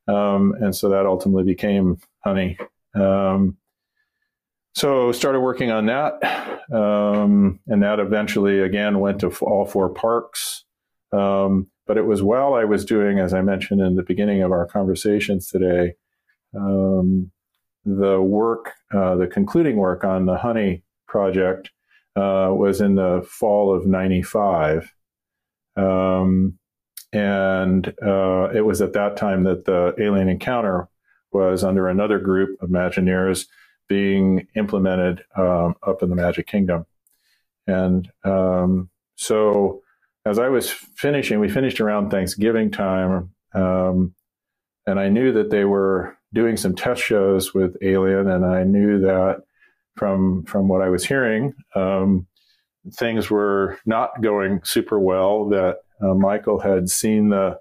Um, 0.06 0.54
and 0.60 0.74
so 0.74 0.88
that 0.88 1.06
ultimately 1.06 1.44
became 1.44 1.98
honey. 2.24 2.58
Um, 2.94 3.58
so 4.78 5.12
started 5.12 5.40
working 5.40 5.70
on 5.70 5.86
that 5.86 6.22
um, 6.72 7.58
and 7.66 7.82
that 7.82 7.98
eventually 7.98 8.60
again 8.60 9.00
went 9.00 9.20
to 9.20 9.28
all 9.42 9.66
four 9.66 9.88
parks 9.88 10.64
um, 11.12 11.68
but 11.88 11.96
it 11.96 12.06
was 12.06 12.22
while 12.22 12.54
I 12.54 12.64
was 12.64 12.84
doing, 12.84 13.18
as 13.18 13.32
I 13.32 13.40
mentioned 13.40 13.80
in 13.80 13.96
the 13.96 14.02
beginning 14.02 14.42
of 14.42 14.52
our 14.52 14.66
conversations 14.66 15.48
today, 15.48 15.94
um, 16.54 17.32
the 17.84 18.20
work, 18.20 18.74
uh, 18.94 19.16
the 19.16 19.26
concluding 19.26 19.76
work 19.76 20.04
on 20.04 20.26
the 20.26 20.36
honey 20.36 20.84
project 21.06 21.70
uh, 22.14 22.52
was 22.52 22.82
in 22.82 22.96
the 22.96 23.26
fall 23.26 23.74
of 23.74 23.86
95. 23.86 24.92
Um, 25.76 26.58
and 27.12 27.88
uh, 28.04 28.50
it 28.54 28.66
was 28.66 28.82
at 28.82 28.92
that 28.92 29.16
time 29.16 29.44
that 29.44 29.64
the 29.64 29.94
alien 29.98 30.28
encounter 30.28 30.88
was 31.32 31.64
under 31.64 31.88
another 31.88 32.18
group 32.18 32.60
of 32.60 32.68
Imagineers 32.68 33.46
being 33.88 34.46
implemented 34.54 35.24
um, 35.36 35.74
up 35.86 36.02
in 36.02 36.10
the 36.10 36.16
Magic 36.16 36.46
Kingdom. 36.46 36.86
And 37.66 38.10
um, 38.24 38.90
so 39.16 39.82
as 40.24 40.38
I 40.38 40.48
was 40.48 40.70
finishing, 40.70 41.40
we 41.40 41.48
finished 41.48 41.80
around 41.80 42.10
Thanksgiving 42.10 42.70
time, 42.70 43.30
um, 43.54 44.14
and 44.86 44.98
I 44.98 45.08
knew 45.08 45.32
that 45.32 45.50
they 45.50 45.64
were 45.64 46.16
doing 46.32 46.56
some 46.56 46.74
test 46.74 47.02
shows 47.02 47.54
with 47.54 47.76
Alien, 47.82 48.28
and 48.28 48.44
I 48.44 48.64
knew 48.64 49.00
that 49.00 49.42
from 49.96 50.44
from 50.44 50.68
what 50.68 50.82
I 50.82 50.88
was 50.88 51.04
hearing, 51.04 51.54
um, 51.74 52.26
things 52.92 53.30
were 53.30 53.78
not 53.84 54.22
going 54.22 54.60
super 54.64 54.98
well. 54.98 55.48
That 55.48 55.78
uh, 56.00 56.14
Michael 56.14 56.60
had 56.60 56.88
seen 56.88 57.30
the 57.30 57.58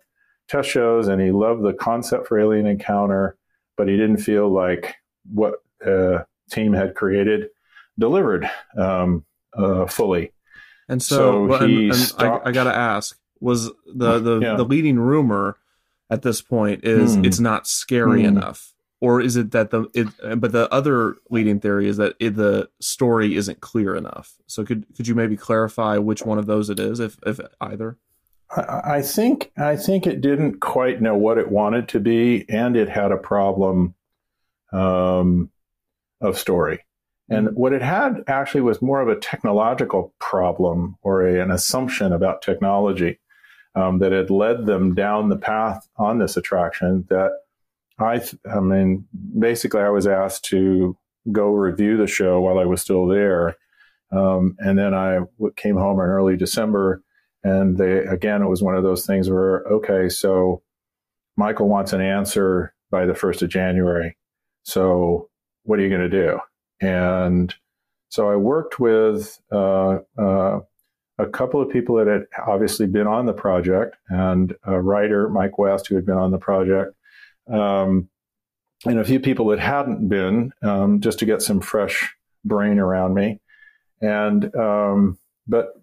test 0.48 0.70
shows 0.70 1.08
and 1.08 1.22
he 1.22 1.32
loved 1.32 1.64
the 1.64 1.74
concept 1.74 2.28
for 2.28 2.40
Alien 2.40 2.68
Encounter, 2.68 3.38
but 3.76 3.88
he 3.88 3.98
didn't 3.98 4.18
feel 4.18 4.50
like 4.50 4.96
what 5.34 5.56
uh, 5.86 6.24
team 6.52 6.74
had 6.74 6.96
created 6.96 7.50
delivered 8.00 8.50
um, 8.78 9.26
uh, 9.58 9.86
fully. 9.86 10.32
And 10.90 11.02
so, 11.02 11.50
so 11.50 11.56
and, 11.56 11.92
and 11.92 12.14
I, 12.20 12.40
I 12.46 12.52
got 12.52 12.66
to 12.66 12.76
ask: 12.76 13.18
was 13.40 13.66
the 13.94 14.20
the, 14.20 14.40
yeah. 14.40 14.56
the 14.56 14.64
leading 14.64 15.00
rumor 15.00 15.58
at 16.10 16.22
this 16.22 16.42
point 16.42 16.84
is 16.84 17.16
hmm. 17.16 17.26
it's 17.26 17.40
not 17.40 17.68
scary 17.68 18.22
hmm. 18.22 18.30
enough, 18.30 18.74
or 19.02 19.20
is 19.20 19.36
it 19.36 19.52
that 19.52 19.72
the 19.72 19.88
it? 19.94 20.40
But 20.40 20.54
the 20.54 20.72
other 20.74 21.16
leading 21.30 21.60
theory 21.60 21.88
is 21.88 21.98
that 21.98 22.16
it, 22.20 22.36
the 22.36 22.70
story 22.80 23.36
isn't 23.36 23.60
clear 23.60 23.96
enough. 23.96 24.36
So 24.48 24.64
could 24.64 24.86
could 24.96 25.08
you 25.08 25.16
maybe 25.16 25.36
clarify 25.36 25.98
which 25.98 26.24
one 26.24 26.38
of 26.38 26.46
those 26.46 26.70
it 26.70 26.80
is, 26.80 27.00
if 27.00 27.18
if 27.26 27.40
either? 27.60 27.98
I 28.56 29.02
think 29.02 29.52
I 29.58 29.76
think 29.76 30.08
it 30.08 30.22
didn't 30.22 30.62
quite 30.62 31.02
know 31.02 31.18
what 31.18 31.38
it 31.38 31.52
wanted 31.52 31.90
to 31.90 32.00
be, 32.00 32.46
and 32.48 32.78
it 32.78 32.88
had 32.88 33.12
a 33.12 33.18
problem 33.18 33.94
um, 34.72 35.52
of 36.22 36.38
story. 36.38 36.84
And 37.30 37.50
what 37.56 37.74
it 37.74 37.82
had 37.82 38.24
actually 38.28 38.62
was 38.62 38.82
more 38.82 39.02
of 39.02 39.10
a 39.10 39.20
technological 39.20 40.14
problem 40.20 40.98
or 41.02 41.28
a, 41.28 41.42
an 41.42 41.52
assumption 41.52 42.14
about 42.14 42.42
technology 42.42 43.20
um, 43.76 44.00
that 44.00 44.14
had 44.14 44.30
led 44.30 44.66
them 44.66 44.96
down 44.96 45.30
the 45.30 45.38
path 45.38 45.88
on 45.98 46.20
this 46.20 46.38
attraction. 46.38 47.06
That 47.10 47.32
I, 48.00 48.22
I 48.50 48.60
mean, 48.62 49.06
basically, 49.38 49.82
I 49.82 49.90
was 49.90 50.08
asked 50.08 50.46
to 50.46 50.98
go 51.32 51.50
review 51.50 51.98
the 51.98 52.08
show 52.08 52.40
while 52.40 52.60
I 52.60 52.66
was 52.66 52.82
still 52.82 53.08
there. 53.08 53.58
Um, 54.12 54.56
and 54.60 54.80
then 54.80 54.94
I 54.94 55.20
came 55.58 55.76
home 55.76 56.00
in 56.00 56.06
early 56.06 56.38
December, 56.38 57.04
and 57.44 57.78
they 57.78 58.00
again, 58.00 58.42
it 58.42 58.48
was 58.48 58.64
one 58.64 58.76
of 58.76 58.84
those 58.84 59.06
things 59.06 59.30
where, 59.30 59.64
okay, 59.66 60.08
so 60.08 60.62
Michael 61.36 61.68
wants 61.68 61.92
an 61.92 62.00
answer 62.00 62.74
by 62.90 63.06
the 63.06 63.14
1st 63.14 63.42
of 63.42 63.50
January. 63.50 64.16
So 64.64 65.30
what 65.68 65.80
are 65.80 65.84
you 65.84 65.90
going 65.90 66.10
to 66.10 66.10
do? 66.10 66.40
And 66.82 67.54
so 68.10 68.32
I 68.32 68.36
worked 68.36 68.80
with 68.80 69.40
uh, 69.52 70.00
uh, 70.18 70.60
a 71.20 71.26
couple 71.28 71.62
of 71.62 71.70
people 71.70 71.96
that 71.98 72.08
had 72.08 72.24
obviously 72.48 72.88
been 72.88 73.08
on 73.08 73.26
the 73.26 73.34
project 73.34 73.98
and 74.10 74.56
a 74.64 74.80
writer, 74.82 75.30
Mike 75.30 75.58
West, 75.58 75.88
who 75.88 75.96
had 75.96 76.06
been 76.06 76.18
on 76.18 76.32
the 76.32 76.38
project, 76.38 76.96
um, 77.52 78.10
and 78.86 79.00
a 79.00 79.04
few 79.04 79.20
people 79.20 79.48
that 79.48 79.60
hadn't 79.60 80.08
been, 80.08 80.54
um, 80.62 81.02
just 81.02 81.20
to 81.20 81.26
get 81.26 81.42
some 81.42 81.60
fresh 81.60 82.16
brain 82.46 82.80
around 82.80 83.14
me. 83.14 83.42
And 84.00 84.56
um, 84.56 85.18
but 85.48 85.74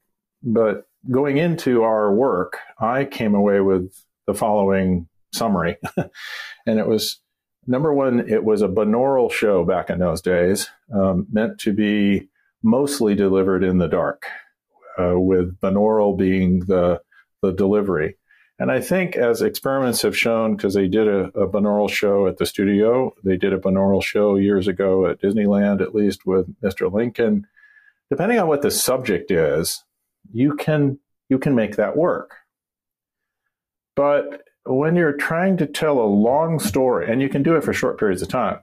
but 0.42 0.86
going 1.10 1.36
into 1.36 1.82
our 1.82 2.12
work, 2.12 2.58
I 2.78 3.04
came 3.04 3.34
away 3.34 3.60
with 3.60 3.92
the 4.26 4.34
following 4.34 5.08
summary, 5.32 5.76
and 5.96 6.78
it 6.78 6.86
was 6.86 7.20
number 7.66 7.92
one, 7.92 8.28
it 8.28 8.44
was 8.44 8.62
a 8.62 8.68
binaural 8.68 9.30
show 9.30 9.64
back 9.64 9.90
in 9.90 9.98
those 9.98 10.20
days, 10.20 10.68
um, 10.92 11.26
meant 11.30 11.58
to 11.60 11.72
be 11.72 12.28
mostly 12.62 13.14
delivered 13.14 13.62
in 13.62 13.78
the 13.78 13.88
dark, 13.88 14.26
uh, 14.98 15.18
with 15.18 15.58
binaural 15.60 16.16
being 16.16 16.60
the 16.60 17.00
the 17.42 17.52
delivery. 17.52 18.16
And 18.58 18.70
I 18.70 18.80
think 18.80 19.16
as 19.16 19.42
experiments 19.42 20.02
have 20.02 20.16
shown, 20.16 20.56
because 20.56 20.74
they 20.74 20.86
did 20.86 21.08
a, 21.08 21.24
a, 21.38 21.48
binaural 21.48 21.90
show 21.90 22.28
at 22.28 22.38
the 22.38 22.46
studio, 22.46 23.12
they 23.24 23.36
did 23.36 23.52
a 23.52 23.58
binaural 23.58 24.02
show 24.02 24.36
years 24.36 24.68
ago 24.68 25.06
at 25.06 25.20
Disneyland, 25.20 25.80
at 25.80 25.94
least 25.94 26.24
with 26.24 26.46
Mr. 26.62 26.90
Lincoln. 26.90 27.46
Depending 28.10 28.38
on 28.38 28.46
what 28.46 28.62
the 28.62 28.70
subject 28.70 29.30
is, 29.30 29.82
you 30.32 30.54
can 30.54 30.98
you 31.28 31.38
can 31.38 31.54
make 31.54 31.76
that 31.76 31.96
work. 31.96 32.34
But 33.96 34.42
when 34.66 34.96
you're 34.96 35.16
trying 35.16 35.56
to 35.58 35.66
tell 35.66 36.00
a 36.00 36.04
long 36.04 36.58
story, 36.58 37.10
and 37.10 37.20
you 37.20 37.28
can 37.28 37.42
do 37.42 37.56
it 37.56 37.64
for 37.64 37.72
short 37.72 37.98
periods 37.98 38.22
of 38.22 38.28
time, 38.28 38.60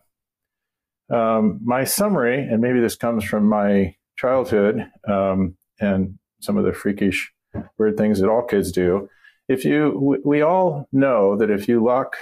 um, 1.12 1.60
my 1.64 1.84
summary, 1.84 2.40
and 2.40 2.62
maybe 2.62 2.80
this 2.80 2.96
comes 2.96 3.24
from 3.24 3.48
my 3.48 3.96
childhood 4.18 4.88
um, 5.08 5.56
and 5.80 6.18
some 6.40 6.58
of 6.58 6.66
the 6.66 6.74
freakish, 6.74 7.32
weird 7.78 7.98
things 7.98 8.20
that 8.20 8.30
all 8.30 8.44
kids 8.44 8.72
do. 8.72 9.10
If 9.48 9.66
you, 9.66 10.22
we, 10.24 10.42
all 10.42 10.88
know 10.92 11.36
that 11.36 11.52
if 11.52 11.68
you 11.68 11.84
lock 11.84 12.16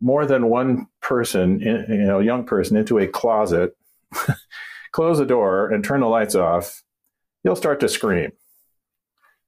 more 0.00 0.26
than 0.26 0.48
one 0.48 0.88
person, 1.00 1.62
in, 1.62 1.86
you 1.88 2.06
know, 2.06 2.18
young 2.18 2.44
person, 2.44 2.76
into 2.76 2.98
a 2.98 3.06
closet, 3.06 3.76
close 4.92 5.18
the 5.18 5.26
door, 5.26 5.70
and 5.70 5.84
turn 5.84 6.00
the 6.00 6.08
lights 6.08 6.34
off, 6.34 6.82
you'll 7.44 7.56
start 7.56 7.78
to 7.80 7.88
scream. 7.88 8.32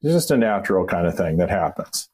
It's 0.03 0.13
just 0.13 0.31
a 0.31 0.37
natural 0.37 0.87
kind 0.87 1.07
of 1.07 1.17
thing 1.17 1.39
that 1.39 1.51
happens. 1.51 2.09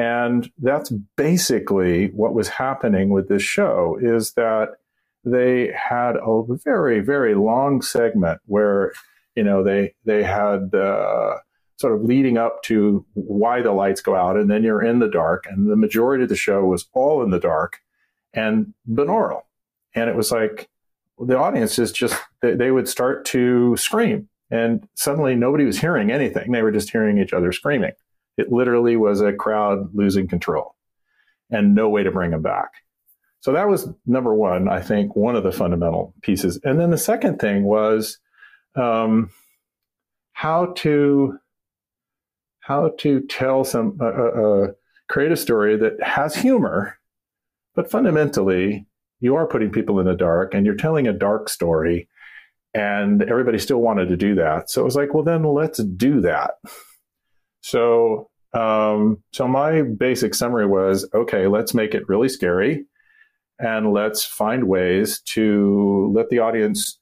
And 0.00 0.50
that's 0.56 0.90
basically 1.18 2.06
what 2.12 2.32
was 2.32 2.48
happening 2.48 3.10
with 3.10 3.28
this 3.28 3.42
show 3.42 3.98
is 4.00 4.32
that 4.32 4.68
they 5.26 5.74
had 5.76 6.16
a 6.16 6.42
very, 6.64 7.00
very 7.00 7.34
long 7.34 7.82
segment 7.82 8.40
where, 8.46 8.94
you 9.36 9.42
know, 9.44 9.62
they, 9.62 9.92
they 10.06 10.22
had, 10.22 10.74
uh, 10.74 11.34
sort 11.76 11.92
of 11.92 12.02
leading 12.02 12.38
up 12.38 12.62
to 12.62 13.04
why 13.12 13.60
the 13.60 13.72
lights 13.72 14.00
go 14.00 14.14
out 14.14 14.38
and 14.38 14.50
then 14.50 14.62
you're 14.62 14.82
in 14.82 15.00
the 15.00 15.08
dark 15.08 15.44
and 15.50 15.70
the 15.70 15.76
majority 15.76 16.22
of 16.22 16.30
the 16.30 16.36
show 16.36 16.64
was 16.64 16.86
all 16.94 17.22
in 17.22 17.28
the 17.28 17.38
dark 17.38 17.80
and 18.32 18.72
binaural. 18.88 19.42
And 19.94 20.08
it 20.08 20.16
was 20.16 20.32
like 20.32 20.70
the 21.18 21.36
audience 21.36 21.78
is 21.78 21.92
just 21.92 22.18
they, 22.40 22.54
they 22.54 22.70
would 22.70 22.88
start 22.88 23.26
to 23.26 23.76
scream 23.76 24.30
and 24.50 24.88
suddenly 24.94 25.34
nobody 25.34 25.66
was 25.66 25.78
hearing 25.78 26.10
anything. 26.10 26.52
They 26.52 26.62
were 26.62 26.72
just 26.72 26.88
hearing 26.88 27.18
each 27.18 27.34
other 27.34 27.52
screaming 27.52 27.92
it 28.40 28.52
literally 28.52 28.96
was 28.96 29.20
a 29.20 29.32
crowd 29.32 29.94
losing 29.94 30.26
control 30.26 30.74
and 31.50 31.74
no 31.74 31.88
way 31.88 32.02
to 32.02 32.10
bring 32.10 32.30
them 32.30 32.42
back. 32.42 32.70
So 33.40 33.52
that 33.52 33.68
was 33.68 33.88
number 34.06 34.34
one, 34.34 34.68
I 34.68 34.80
think, 34.80 35.16
one 35.16 35.36
of 35.36 35.44
the 35.44 35.52
fundamental 35.52 36.14
pieces. 36.22 36.60
And 36.62 36.78
then 36.78 36.90
the 36.90 36.98
second 36.98 37.38
thing 37.38 37.64
was 37.64 38.18
um, 38.76 39.30
how 40.32 40.72
to 40.76 41.38
how 42.60 42.90
to 42.98 43.20
tell 43.22 43.64
some 43.64 43.98
uh, 44.00 44.04
uh, 44.04 44.66
create 45.08 45.32
a 45.32 45.36
story 45.36 45.76
that 45.76 46.00
has 46.02 46.36
humor, 46.36 46.98
but 47.74 47.90
fundamentally 47.90 48.86
you 49.20 49.34
are 49.34 49.46
putting 49.46 49.72
people 49.72 49.98
in 49.98 50.06
the 50.06 50.14
dark 50.14 50.54
and 50.54 50.64
you're 50.64 50.76
telling 50.76 51.08
a 51.08 51.12
dark 51.12 51.48
story 51.48 52.08
and 52.74 53.22
everybody 53.22 53.58
still 53.58 53.80
wanted 53.80 54.08
to 54.08 54.16
do 54.16 54.34
that. 54.36 54.70
So 54.70 54.82
it 54.82 54.84
was 54.84 54.94
like, 54.94 55.12
well, 55.14 55.24
then 55.24 55.42
let's 55.42 55.82
do 55.82 56.20
that. 56.20 56.52
So, 57.60 58.30
um, 58.52 59.22
so 59.32 59.46
my 59.46 59.82
basic 59.82 60.34
summary 60.34 60.66
was, 60.66 61.08
okay, 61.14 61.46
let's 61.46 61.74
make 61.74 61.94
it 61.94 62.08
really 62.08 62.28
scary, 62.28 62.84
and 63.58 63.92
let's 63.92 64.24
find 64.24 64.64
ways 64.64 65.20
to 65.34 66.12
let 66.14 66.30
the 66.30 66.38
audience 66.38 66.98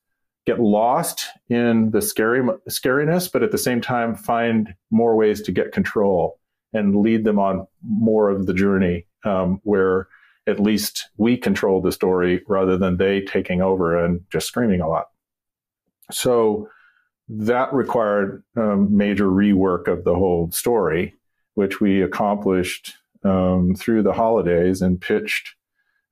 get 0.46 0.58
lost 0.58 1.26
in 1.50 1.90
the 1.90 2.00
scary 2.00 2.42
scariness, 2.70 3.30
but 3.30 3.42
at 3.42 3.50
the 3.50 3.58
same 3.58 3.80
time 3.80 4.14
find 4.14 4.74
more 4.90 5.14
ways 5.14 5.42
to 5.42 5.52
get 5.52 5.72
control 5.72 6.40
and 6.72 6.96
lead 6.96 7.24
them 7.24 7.38
on 7.38 7.66
more 7.82 8.30
of 8.30 8.46
the 8.46 8.54
journey 8.54 9.06
um, 9.24 9.60
where 9.64 10.08
at 10.46 10.58
least 10.58 11.10
we 11.18 11.36
control 11.36 11.82
the 11.82 11.92
story 11.92 12.42
rather 12.48 12.78
than 12.78 12.96
they 12.96 13.20
taking 13.20 13.60
over 13.60 14.02
and 14.02 14.22
just 14.32 14.46
screaming 14.46 14.80
a 14.80 14.88
lot. 14.88 15.06
So 16.10 16.68
that 17.28 17.72
required 17.72 18.42
um, 18.56 18.96
major 18.96 19.26
rework 19.26 19.86
of 19.86 20.04
the 20.04 20.14
whole 20.14 20.50
story, 20.50 21.14
which 21.54 21.80
we 21.80 22.02
accomplished 22.02 22.94
um, 23.24 23.74
through 23.74 24.02
the 24.02 24.12
holidays 24.12 24.80
and 24.80 25.00
pitched 25.00 25.54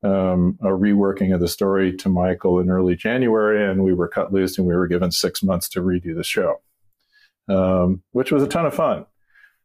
um, 0.03 0.59
a 0.61 0.69
reworking 0.69 1.35
of 1.35 1.41
the 1.41 1.49
story 1.49 1.97
to 1.97 2.09
Michael 2.09 2.61
in 2.61 2.71
early 2.71 2.97
January, 2.97 3.69
and 3.69 3.83
we 3.83 3.95
were 3.95 4.09
cut 4.09 4.33
loose 4.33 4.59
and 4.59 4.67
we 4.67 4.75
were 4.75 4.87
given 4.87 5.11
six 5.11 5.43
months 5.43 5.69
to 5.71 5.81
redo 5.81 6.15
the 6.15 6.23
show, 6.23 6.61
um, 7.49 8.03
which 8.13 8.31
was 8.31 8.43
a 8.43 8.49
ton 8.49 8.67
of 8.67 8.75
fun 8.75 9.07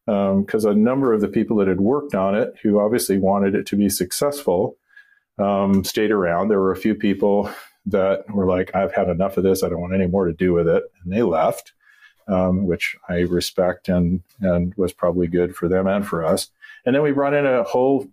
because 0.05 0.65
um, 0.65 0.71
a 0.71 0.75
number 0.75 1.13
of 1.13 1.21
the 1.21 1.27
people 1.27 1.57
that 1.57 1.67
had 1.67 1.81
worked 1.81 2.15
on 2.15 2.33
it, 2.33 2.53
who 2.63 2.79
obviously 2.79 3.17
wanted 3.17 3.55
it 3.55 3.65
to 3.67 3.75
be 3.75 3.87
successful, 3.87 4.77
stayed 5.83 6.11
around. 6.11 6.47
There 6.47 6.59
were 6.59 6.71
a 6.71 6.77
few 6.77 6.95
people 6.95 7.49
that 7.85 8.29
were 8.33 8.45
like, 8.45 8.75
I've 8.75 8.93
had 8.93 9.09
enough 9.09 9.37
of 9.37 9.43
this. 9.43 9.63
I 9.63 9.69
don't 9.69 9.81
want 9.81 9.93
any 9.93 10.07
more 10.07 10.25
to 10.25 10.33
do 10.33 10.53
with 10.53 10.67
it. 10.67 10.83
And 11.03 11.11
they 11.11 11.23
left, 11.23 11.73
um, 12.27 12.65
which 12.65 12.95
I 13.09 13.19
respect 13.21 13.89
and, 13.89 14.21
and 14.39 14.73
was 14.75 14.93
probably 14.93 15.27
good 15.27 15.55
for 15.55 15.67
them 15.67 15.87
and 15.87 16.05
for 16.05 16.23
us. 16.23 16.49
And 16.85 16.95
then 16.95 17.03
we 17.03 17.11
brought 17.11 17.33
in 17.33 17.45
a 17.45 17.63
whole 17.63 18.07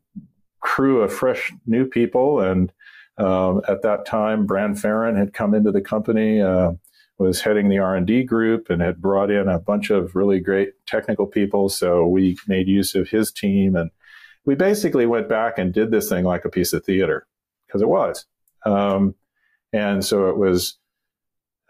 crew 0.60 1.02
of 1.02 1.12
fresh 1.12 1.52
new 1.66 1.86
people. 1.86 2.40
And 2.40 2.72
um, 3.18 3.62
at 3.68 3.82
that 3.82 4.06
time, 4.06 4.46
Bran 4.46 4.74
Ferren 4.74 5.16
had 5.16 5.34
come 5.34 5.54
into 5.54 5.72
the 5.72 5.80
company, 5.80 6.40
uh, 6.40 6.72
was 7.18 7.40
heading 7.40 7.68
the 7.68 7.78
R&D 7.78 8.24
group 8.24 8.70
and 8.70 8.80
had 8.80 9.00
brought 9.00 9.30
in 9.30 9.48
a 9.48 9.58
bunch 9.58 9.90
of 9.90 10.14
really 10.14 10.40
great 10.40 10.70
technical 10.86 11.26
people. 11.26 11.68
So 11.68 12.06
we 12.06 12.38
made 12.46 12.68
use 12.68 12.94
of 12.94 13.08
his 13.08 13.32
team. 13.32 13.74
And 13.74 13.90
we 14.44 14.54
basically 14.54 15.04
went 15.04 15.28
back 15.28 15.58
and 15.58 15.74
did 15.74 15.90
this 15.90 16.08
thing 16.08 16.24
like 16.24 16.44
a 16.44 16.50
piece 16.50 16.72
of 16.72 16.84
theater 16.84 17.26
because 17.66 17.82
it 17.82 17.88
was. 17.88 18.24
Um, 18.64 19.14
and 19.72 20.04
so 20.04 20.28
it 20.28 20.36
was 20.36 20.78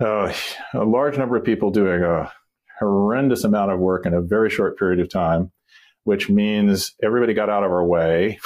uh, 0.00 0.32
a 0.74 0.84
large 0.84 1.18
number 1.18 1.36
of 1.36 1.44
people 1.44 1.70
doing 1.70 2.02
a 2.02 2.32
horrendous 2.78 3.44
amount 3.44 3.72
of 3.72 3.80
work 3.80 4.06
in 4.06 4.14
a 4.14 4.20
very 4.20 4.50
short 4.50 4.78
period 4.78 5.00
of 5.00 5.08
time, 5.08 5.50
which 6.04 6.28
means 6.28 6.94
everybody 7.02 7.34
got 7.34 7.50
out 7.50 7.64
of 7.64 7.70
our 7.70 7.84
way 7.84 8.38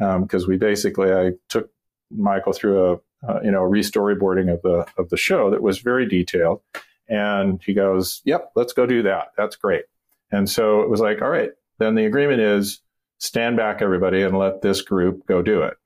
because 0.00 0.42
um, 0.44 0.48
we 0.48 0.56
basically 0.56 1.12
I 1.12 1.32
took 1.48 1.70
Michael 2.10 2.52
through 2.52 2.92
a 2.92 2.98
uh, 3.26 3.40
you 3.42 3.50
know 3.50 3.62
restoryboarding 3.62 4.52
of 4.52 4.62
the 4.62 4.86
of 4.98 5.08
the 5.10 5.16
show 5.16 5.50
that 5.50 5.62
was 5.62 5.78
very 5.78 6.06
detailed, 6.06 6.60
and 7.08 7.60
he 7.64 7.74
goes, 7.74 8.22
"Yep, 8.24 8.52
let's 8.54 8.72
go 8.72 8.86
do 8.86 9.02
that. 9.02 9.28
That's 9.36 9.56
great." 9.56 9.84
And 10.30 10.48
so 10.48 10.82
it 10.82 10.90
was 10.90 11.00
like, 11.00 11.22
"All 11.22 11.30
right, 11.30 11.50
then 11.78 11.94
the 11.94 12.06
agreement 12.06 12.40
is 12.40 12.80
stand 13.18 13.56
back, 13.56 13.82
everybody, 13.82 14.22
and 14.22 14.38
let 14.38 14.62
this 14.62 14.82
group 14.82 15.26
go 15.26 15.42
do 15.42 15.62
it," 15.62 15.76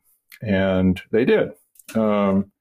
and 0.42 1.00
they 1.10 1.24
did. 1.24 1.52
Um, 1.94 2.52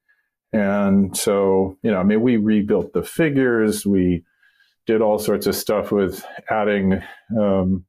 and 0.52 1.16
so, 1.16 1.78
you 1.84 1.92
know, 1.92 2.00
I 2.00 2.04
mean, 2.04 2.22
we 2.22 2.38
rebuilt 2.38 2.94
the 2.94 3.04
figures, 3.04 3.86
we 3.86 4.24
did 4.88 5.02
all 5.02 5.20
sorts 5.20 5.46
of 5.46 5.56
stuff 5.56 5.92
with 5.92 6.26
adding, 6.50 7.04
um, 7.40 7.86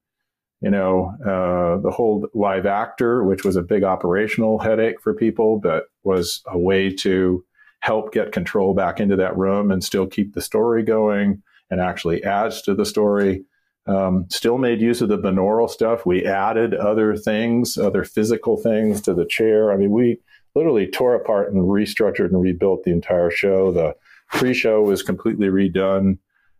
you 0.60 0.70
know, 0.70 1.14
uh, 1.22 1.80
the 1.80 1.90
whole 1.90 2.28
live 2.34 2.66
actor, 2.66 3.24
which 3.24 3.44
was 3.44 3.56
a 3.56 3.62
big 3.62 3.82
operational 3.82 4.58
headache 4.58 5.00
for 5.00 5.14
people, 5.14 5.58
but 5.58 5.84
was 6.02 6.42
a 6.46 6.58
way 6.58 6.94
to 6.96 7.42
help 7.80 8.12
get 8.12 8.32
control 8.32 8.74
back 8.74 9.00
into 9.00 9.16
that 9.16 9.36
room 9.38 9.70
and 9.70 9.82
still 9.82 10.06
keep 10.06 10.34
the 10.34 10.42
story 10.42 10.82
going 10.82 11.42
and 11.70 11.80
actually 11.80 12.22
adds 12.24 12.60
to 12.62 12.74
the 12.74 12.84
story. 12.84 13.44
Um, 13.86 14.26
still 14.28 14.58
made 14.58 14.82
use 14.82 15.00
of 15.00 15.08
the 15.08 15.16
binaural 15.16 15.70
stuff. 15.70 16.04
We 16.04 16.26
added 16.26 16.74
other 16.74 17.16
things, 17.16 17.78
other 17.78 18.04
physical 18.04 18.58
things 18.58 19.00
to 19.02 19.14
the 19.14 19.24
chair. 19.24 19.72
I 19.72 19.78
mean, 19.78 19.90
we 19.90 20.18
literally 20.54 20.86
tore 20.86 21.14
apart 21.14 21.52
and 21.52 21.62
restructured 21.62 22.26
and 22.26 22.40
rebuilt 22.40 22.84
the 22.84 22.92
entire 22.92 23.30
show. 23.30 23.72
The 23.72 23.94
pre-show 24.28 24.82
was 24.82 25.02
completely 25.02 25.48
redone 25.48 26.18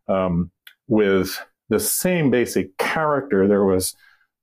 um, 0.09 0.51
with 0.89 1.41
the 1.69 1.81
same 1.81 2.31
basic 2.31 2.77
character. 2.79 3.47
There 3.47 3.65
was 3.65 3.95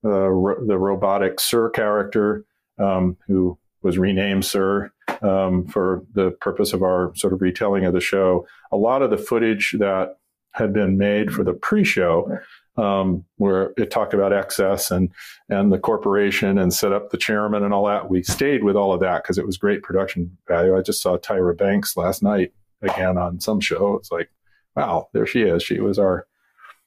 uh, 0.03 0.09
ro- 0.09 0.65
the 0.65 0.77
robotic 0.77 1.39
Sir 1.39 1.69
character 1.69 2.45
um, 2.79 3.17
who 3.27 3.57
was 3.81 3.97
renamed 3.97 4.45
Sir 4.45 4.91
um, 5.21 5.65
for 5.67 6.03
the 6.13 6.31
purpose 6.41 6.73
of 6.73 6.83
our 6.83 7.13
sort 7.15 7.33
of 7.33 7.41
retelling 7.41 7.85
of 7.85 7.93
the 7.93 8.01
show. 8.01 8.45
A 8.71 8.77
lot 8.77 9.01
of 9.01 9.09
the 9.09 9.17
footage 9.17 9.75
that 9.79 10.17
had 10.51 10.73
been 10.73 10.97
made 10.97 11.31
for 11.31 11.43
the 11.43 11.53
pre-show 11.53 12.39
um, 12.77 13.25
where 13.37 13.73
it 13.77 13.89
talked 13.91 14.13
about 14.13 14.33
excess 14.33 14.91
and 14.91 15.09
and 15.49 15.71
the 15.71 15.79
corporation 15.79 16.57
and 16.57 16.73
set 16.73 16.93
up 16.93 17.09
the 17.09 17.17
chairman 17.17 17.63
and 17.63 17.73
all 17.73 17.85
that. 17.87 18.09
We 18.09 18.23
stayed 18.23 18.63
with 18.63 18.75
all 18.75 18.93
of 18.93 18.99
that 19.01 19.23
because 19.23 19.37
it 19.37 19.45
was 19.45 19.57
great 19.57 19.83
production 19.83 20.37
value. 20.47 20.77
I 20.77 20.81
just 20.81 21.01
saw 21.01 21.17
Tyra 21.17 21.57
Banks 21.57 21.97
last 21.97 22.21
night 22.21 22.53
again 22.81 23.17
on 23.17 23.39
some 23.39 23.59
show. 23.59 23.95
It's 23.95 24.11
like, 24.11 24.29
wow, 24.75 25.09
there 25.13 25.25
she 25.25 25.41
is. 25.41 25.63
She 25.63 25.79
was 25.79 25.97
our 25.99 26.27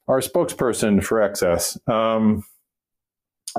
our 0.08 0.20
spokesperson 0.20 1.02
for 1.02 1.22
excess. 1.22 1.78
Um, 1.86 2.44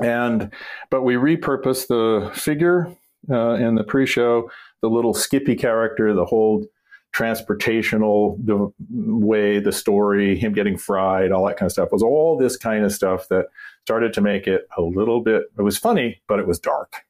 and 0.02 0.52
but 0.90 1.02
we 1.02 1.14
repurposed 1.14 1.88
the 1.88 2.30
figure 2.34 2.94
uh, 3.30 3.54
in 3.54 3.74
the 3.74 3.84
pre-show, 3.84 4.50
the 4.80 4.88
little 4.88 5.14
Skippy 5.14 5.54
character, 5.54 6.14
the 6.14 6.24
whole 6.24 6.66
transportational 7.12 8.36
the 8.44 8.72
way 8.90 9.58
the 9.58 9.72
story 9.72 10.36
him 10.36 10.52
getting 10.52 10.78
fried 10.78 11.30
all 11.30 11.46
that 11.46 11.58
kind 11.58 11.66
of 11.66 11.72
stuff 11.72 11.90
was 11.92 12.02
all 12.02 12.38
this 12.38 12.56
kind 12.56 12.84
of 12.84 12.92
stuff 12.92 13.28
that 13.28 13.46
started 13.82 14.14
to 14.14 14.22
make 14.22 14.46
it 14.46 14.66
a 14.78 14.82
little 14.82 15.20
bit 15.20 15.44
it 15.58 15.62
was 15.62 15.76
funny 15.76 16.22
but 16.26 16.38
it 16.38 16.46
was 16.46 16.58
dark. 16.58 17.04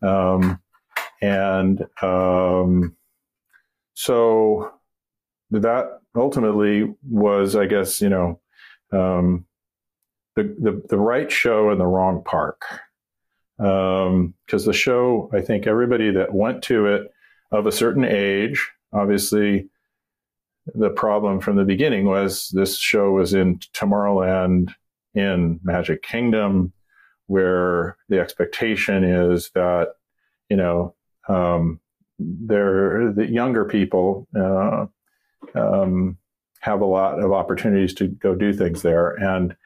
Um, 0.00 0.60
and 1.20 1.86
um, 2.02 2.96
so 3.94 4.72
that 5.50 6.00
ultimately 6.14 6.92
was 7.08 7.56
i 7.56 7.66
guess 7.66 8.00
you 8.00 8.08
know 8.08 8.40
um, 8.92 9.46
the, 10.36 10.44
the, 10.58 10.82
the 10.88 10.98
right 10.98 11.32
show 11.32 11.70
in 11.70 11.78
the 11.78 11.86
wrong 11.86 12.22
park. 12.24 12.62
Because 13.56 14.08
um, 14.08 14.34
the 14.48 14.72
show 14.72 15.30
i 15.32 15.40
think 15.40 15.66
everybody 15.66 16.12
that 16.12 16.32
went 16.32 16.62
to 16.64 16.86
it 16.86 17.12
of 17.50 17.66
a 17.66 17.72
certain 17.72 18.04
age 18.04 18.70
obviously 18.92 19.68
the 20.66 20.90
problem 20.90 21.40
from 21.40 21.56
the 21.56 21.64
beginning 21.64 22.06
was 22.06 22.48
this 22.50 22.78
show 22.78 23.10
was 23.12 23.34
in 23.34 23.58
Tomorrowland 23.74 24.72
in 25.14 25.60
Magic 25.62 26.02
Kingdom, 26.02 26.72
where 27.26 27.96
the 28.08 28.20
expectation 28.20 29.04
is 29.04 29.50
that, 29.54 29.94
you 30.48 30.56
know, 30.56 30.94
um, 31.28 31.80
they're 32.18 33.12
the 33.12 33.26
younger 33.26 33.64
people 33.64 34.28
uh, 34.38 34.86
um, 35.54 36.16
have 36.60 36.80
a 36.80 36.86
lot 36.86 37.22
of 37.22 37.32
opportunities 37.32 37.94
to 37.94 38.06
go 38.06 38.34
do 38.34 38.52
things 38.52 38.82
there. 38.82 39.10
And 39.14 39.56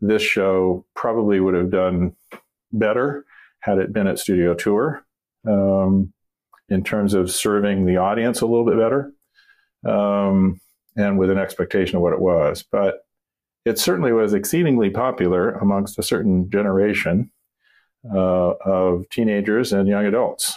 this 0.00 0.22
show 0.22 0.84
probably 0.94 1.40
would 1.40 1.54
have 1.54 1.70
done 1.70 2.14
better 2.72 3.24
had 3.60 3.78
it 3.78 3.92
been 3.92 4.06
at 4.06 4.18
Studio 4.18 4.54
Tour. 4.54 5.04
Um, 5.48 6.12
in 6.68 6.82
terms 6.82 7.14
of 7.14 7.30
serving 7.30 7.84
the 7.84 7.96
audience 7.96 8.40
a 8.40 8.46
little 8.46 8.64
bit 8.64 8.78
better 8.78 9.12
um, 9.86 10.60
and 10.96 11.18
with 11.18 11.30
an 11.30 11.38
expectation 11.38 11.96
of 11.96 12.02
what 12.02 12.12
it 12.12 12.20
was. 12.20 12.64
But 12.70 13.06
it 13.64 13.78
certainly 13.78 14.12
was 14.12 14.34
exceedingly 14.34 14.90
popular 14.90 15.52
amongst 15.52 15.98
a 15.98 16.02
certain 16.02 16.50
generation 16.50 17.30
uh, 18.12 18.52
of 18.64 19.08
teenagers 19.10 19.72
and 19.72 19.88
young 19.88 20.04
adults. 20.04 20.54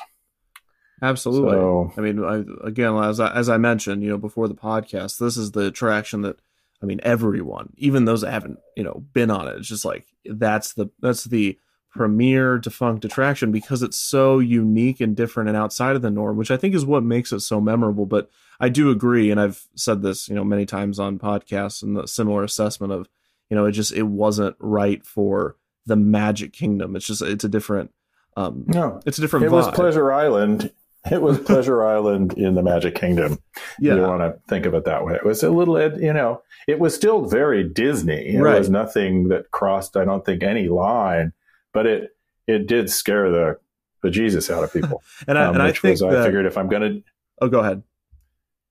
Absolutely. 1.01 1.51
So, 1.51 1.93
I 1.95 2.01
mean, 2.01 2.23
I, 2.23 2.67
again, 2.67 2.95
as 2.95 3.19
I, 3.19 3.31
as 3.33 3.49
I 3.49 3.57
mentioned, 3.57 4.03
you 4.03 4.09
know, 4.09 4.17
before 4.17 4.47
the 4.47 4.55
podcast, 4.55 5.19
this 5.19 5.37
is 5.37 5.51
the 5.51 5.67
attraction 5.67 6.21
that 6.21 6.39
I 6.81 6.85
mean, 6.85 6.99
everyone, 7.03 7.73
even 7.77 8.05
those 8.05 8.21
that 8.21 8.31
haven't, 8.31 8.59
you 8.75 8.83
know, 8.83 9.03
been 9.13 9.31
on 9.31 9.47
it, 9.47 9.57
it's 9.57 9.67
just 9.67 9.85
like 9.85 10.05
that's 10.25 10.73
the 10.73 10.89
that's 10.99 11.23
the 11.23 11.57
premier 11.97 12.57
defunct 12.57 13.03
attraction 13.05 13.51
because 13.51 13.81
it's 13.83 13.97
so 13.97 14.39
unique 14.39 15.01
and 15.01 15.15
different 15.15 15.49
and 15.49 15.57
outside 15.57 15.95
of 15.95 16.01
the 16.01 16.11
norm, 16.11 16.37
which 16.37 16.51
I 16.51 16.57
think 16.57 16.73
is 16.75 16.85
what 16.85 17.03
makes 17.03 17.31
it 17.31 17.39
so 17.41 17.59
memorable. 17.59 18.05
But 18.05 18.29
I 18.59 18.69
do 18.69 18.89
agree, 18.89 19.29
and 19.31 19.39
I've 19.39 19.67
said 19.75 20.01
this, 20.01 20.29
you 20.29 20.35
know, 20.35 20.43
many 20.43 20.65
times 20.65 20.99
on 20.99 21.19
podcasts 21.19 21.83
and 21.83 21.95
the 21.97 22.07
similar 22.07 22.43
assessment 22.43 22.93
of 22.93 23.09
you 23.49 23.55
know, 23.55 23.65
it 23.65 23.71
just 23.71 23.93
it 23.93 24.03
wasn't 24.03 24.55
right 24.59 25.05
for 25.05 25.55
the 25.85 25.95
Magic 25.95 26.51
Kingdom. 26.51 26.95
It's 26.97 27.07
just 27.07 27.21
it's 27.21 27.45
a 27.45 27.49
different 27.49 27.91
um 28.35 28.65
No, 28.67 28.99
it's 29.05 29.17
a 29.17 29.21
different 29.21 29.45
it 29.45 29.51
was. 29.51 29.67
Pleasure 29.69 30.11
Island. 30.11 30.71
It 31.09 31.21
was 31.21 31.39
Pleasure 31.39 31.85
Island 31.85 32.33
in 32.33 32.55
the 32.55 32.61
Magic 32.63 32.93
Kingdom. 32.95 33.37
Yeah. 33.79 33.95
You 33.95 34.01
want 34.01 34.19
to 34.21 34.37
think 34.49 34.65
of 34.65 34.73
it 34.73 34.83
that 34.83 35.05
way. 35.05 35.13
It 35.15 35.23
was 35.23 35.41
a 35.43 35.49
little, 35.49 35.79
you 35.97 36.11
know, 36.11 36.41
it 36.67 36.79
was 36.79 36.93
still 36.93 37.21
very 37.25 37.63
Disney. 37.63 38.35
It 38.35 38.41
Right. 38.41 38.59
was 38.59 38.69
nothing 38.69 39.29
that 39.29 39.51
crossed, 39.51 39.95
I 39.95 40.03
don't 40.03 40.25
think, 40.25 40.43
any 40.43 40.67
line, 40.67 41.31
but 41.77 41.85
it 41.85 42.09
it 42.47 42.65
did 42.65 42.89
scare 42.89 43.29
the 43.31 43.59
the 44.01 44.09
Jesus 44.09 44.49
out 44.49 44.63
of 44.63 44.73
people. 44.73 45.03
and 45.27 45.37
I 45.37 45.45
um, 45.45 45.53
and 45.53 45.61
I 45.61 45.71
think 45.71 46.01
was, 46.01 46.01
I 46.01 46.25
figured 46.25 46.47
if 46.47 46.57
I'm 46.57 46.67
going 46.69 46.81
to 46.81 47.03
oh 47.41 47.47
go 47.49 47.59
ahead. 47.59 47.83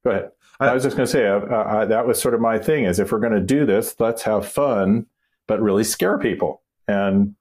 go 0.05 0.11
ahead. 0.11 0.31
I- 0.59 0.69
I, 0.71 0.75
was 0.75 0.83
just 0.83 0.97
going 0.97 1.07
to 1.07 1.13
say 1.13 1.29
uh, 1.29 1.39
uh, 1.39 1.85
that 1.85 2.05
was 2.07 2.21
sort 2.21 2.35
of 2.35 2.41
my 2.41 2.59
thing 2.59 2.85
is 2.85 2.99
if 2.99 3.13
we're 3.13 3.21
going 3.21 3.35
to 3.35 3.41
do 3.41 3.65
this, 3.67 3.95
let's 4.01 4.23
have 4.23 4.49
fun, 4.49 5.07
but 5.47 5.61
really 5.61 5.85
scare 5.85 6.19
people. 6.19 6.63
And 6.89 7.37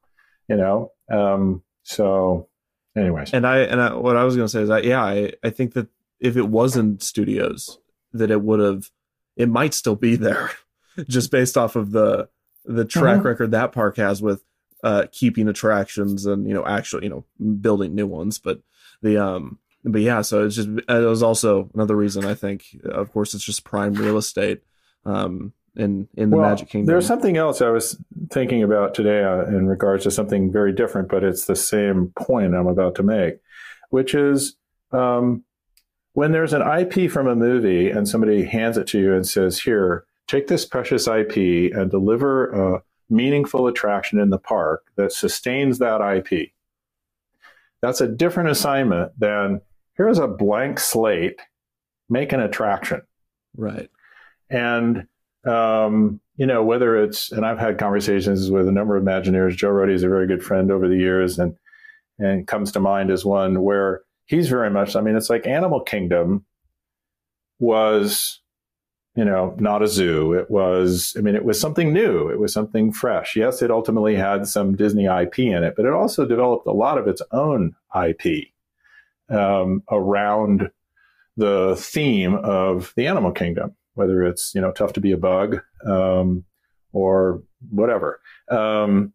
you 0.49 0.57
know, 0.57 0.91
um, 1.09 1.63
so 1.81 2.49
anyways, 2.95 3.33
And 3.33 3.47
I 3.47 3.59
and 3.59 3.81
I, 3.81 3.93
what 3.93 4.17
I 4.17 4.23
was 4.23 4.35
going 4.35 4.45
to 4.45 4.51
say 4.51 4.61
is 4.61 4.69
that 4.69 4.83
yeah, 4.83 5.03
I 5.03 5.31
I 5.43 5.49
think 5.49 5.73
that 5.73 5.87
if 6.19 6.37
it 6.37 6.47
was 6.47 6.75
in 6.77 6.99
studios, 6.99 7.79
that 8.13 8.29
it 8.29 8.41
would 8.41 8.59
have, 8.59 8.91
it 9.35 9.49
might 9.49 9.73
still 9.73 9.95
be 9.95 10.15
there, 10.15 10.51
just 11.07 11.31
based 11.31 11.57
off 11.57 11.75
of 11.75 11.91
the 11.91 12.29
the 12.65 12.85
track 12.85 13.21
Mhm. 13.21 13.25
record 13.25 13.51
that 13.51 13.71
park 13.71 13.95
has 13.97 14.21
with 14.21 14.43
uh 14.85 15.07
keeping 15.11 15.49
attractions 15.49 16.25
and 16.25 16.47
you 16.47 16.53
know 16.53 16.65
actually 16.65 17.03
you 17.03 17.09
know 17.09 17.25
building 17.59 17.93
new 17.93 18.07
ones. 18.07 18.37
But 18.37 18.61
the 19.01 19.17
um 19.17 19.59
but 19.83 20.01
yeah, 20.01 20.21
so 20.21 20.45
it's 20.45 20.55
just 20.55 20.69
it 20.69 20.87
was 20.87 21.21
also 21.21 21.69
another 21.73 21.95
reason 21.95 22.25
I 22.25 22.35
think. 22.35 22.65
Of 22.85 23.11
course, 23.11 23.33
it's 23.33 23.43
just 23.43 23.65
prime 23.65 23.93
real 23.93 24.17
estate 24.17 24.61
um 25.03 25.53
in 25.75 26.07
in 26.15 26.29
the 26.29 26.37
Well, 26.37 26.49
Magic 26.49 26.69
Kingdom. 26.69 26.87
There's 26.87 27.05
something 27.05 27.35
else 27.35 27.61
I 27.61 27.69
was 27.69 28.01
thinking 28.31 28.63
about 28.63 28.93
today 28.93 29.23
uh, 29.23 29.45
in 29.45 29.67
regards 29.67 30.03
to 30.03 30.11
something 30.11 30.51
very 30.51 30.71
different, 30.71 31.09
but 31.09 31.23
it's 31.23 31.45
the 31.45 31.55
same 31.55 32.13
point 32.17 32.55
I'm 32.55 32.67
about 32.67 32.95
to 32.95 33.03
make, 33.03 33.39
which 33.89 34.13
is 34.13 34.55
um, 34.91 35.43
when 36.13 36.31
there's 36.31 36.53
an 36.53 36.61
IP 36.61 37.11
from 37.11 37.27
a 37.27 37.35
movie 37.35 37.89
and 37.89 38.07
somebody 38.07 38.45
hands 38.45 38.77
it 38.77 38.87
to 38.87 38.99
you 38.99 39.13
and 39.13 39.27
says, 39.27 39.59
Here, 39.59 40.05
take 40.27 40.47
this 40.47 40.65
precious 40.65 41.07
IP 41.07 41.73
and 41.73 41.91
deliver 41.91 42.49
a 42.51 42.83
meaningful 43.09 43.67
attraction 43.67 44.19
in 44.19 44.29
the 44.29 44.39
park 44.39 44.83
that 44.95 45.11
sustains 45.11 45.79
that 45.79 46.01
IP. 46.01 46.51
That's 47.81 48.01
a 48.01 48.07
different 48.07 48.49
assignment 48.49 49.17
than 49.19 49.61
here's 49.93 50.17
a 50.17 50.27
blank 50.27 50.79
slate, 50.79 51.39
make 52.09 52.33
an 52.33 52.39
attraction 52.39 53.01
right. 53.55 53.89
and 54.49 55.07
um, 55.45 56.19
you 56.37 56.45
know 56.45 56.63
whether 56.63 57.01
it's 57.01 57.31
and 57.31 57.45
I've 57.45 57.59
had 57.59 57.77
conversations 57.77 58.49
with 58.49 58.67
a 58.67 58.71
number 58.71 58.97
of 58.97 59.03
Imagineers. 59.03 59.55
Joe 59.55 59.69
Rohde 59.69 59.93
is 59.93 60.03
a 60.03 60.09
very 60.09 60.27
good 60.27 60.43
friend 60.43 60.71
over 60.71 60.87
the 60.87 60.97
years, 60.97 61.39
and 61.39 61.55
and 62.19 62.47
comes 62.47 62.71
to 62.73 62.79
mind 62.79 63.11
as 63.11 63.25
one 63.25 63.61
where 63.61 64.01
he's 64.25 64.49
very 64.49 64.69
much. 64.69 64.95
I 64.95 65.01
mean, 65.01 65.15
it's 65.15 65.29
like 65.29 65.47
Animal 65.47 65.81
Kingdom 65.81 66.45
was, 67.59 68.41
you 69.15 69.25
know, 69.25 69.55
not 69.59 69.81
a 69.81 69.87
zoo. 69.87 70.33
It 70.33 70.49
was. 70.49 71.15
I 71.17 71.21
mean, 71.21 71.35
it 71.35 71.45
was 71.45 71.59
something 71.59 71.93
new. 71.93 72.29
It 72.29 72.39
was 72.39 72.53
something 72.53 72.91
fresh. 72.91 73.35
Yes, 73.35 73.61
it 73.61 73.71
ultimately 73.71 74.15
had 74.15 74.47
some 74.47 74.75
Disney 74.75 75.05
IP 75.05 75.39
in 75.39 75.63
it, 75.63 75.75
but 75.75 75.85
it 75.85 75.93
also 75.93 76.25
developed 76.25 76.67
a 76.67 76.71
lot 76.71 76.97
of 76.97 77.07
its 77.07 77.21
own 77.31 77.75
IP 77.95 78.47
um, 79.29 79.83
around 79.89 80.69
the 81.37 81.75
theme 81.77 82.35
of 82.35 82.93
the 82.95 83.07
animal 83.07 83.31
kingdom 83.31 83.75
whether 83.95 84.23
it's 84.23 84.53
you 84.53 84.61
know 84.61 84.71
tough 84.71 84.93
to 84.93 85.01
be 85.01 85.11
a 85.11 85.17
bug 85.17 85.61
um, 85.85 86.45
or 86.93 87.41
whatever. 87.71 88.21
Um, 88.49 89.13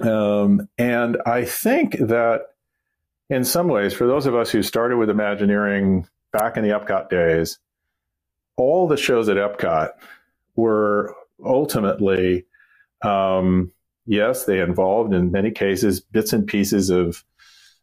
um, 0.00 0.68
and 0.78 1.18
I 1.26 1.44
think 1.44 1.98
that 1.98 2.42
in 3.28 3.44
some 3.44 3.68
ways, 3.68 3.92
for 3.92 4.06
those 4.06 4.26
of 4.26 4.34
us 4.34 4.50
who 4.50 4.62
started 4.62 4.96
with 4.96 5.10
Imagineering 5.10 6.08
back 6.32 6.56
in 6.56 6.62
the 6.62 6.70
Epcot 6.70 7.10
days, 7.10 7.58
all 8.56 8.88
the 8.88 8.96
shows 8.96 9.28
at 9.28 9.36
Epcot 9.36 9.90
were 10.54 11.14
ultimately, 11.44 12.46
um, 13.02 13.72
yes, 14.06 14.44
they 14.44 14.60
involved 14.60 15.12
in 15.14 15.30
many 15.30 15.50
cases 15.50 16.00
bits 16.00 16.32
and 16.32 16.46
pieces 16.46 16.90
of 16.90 17.24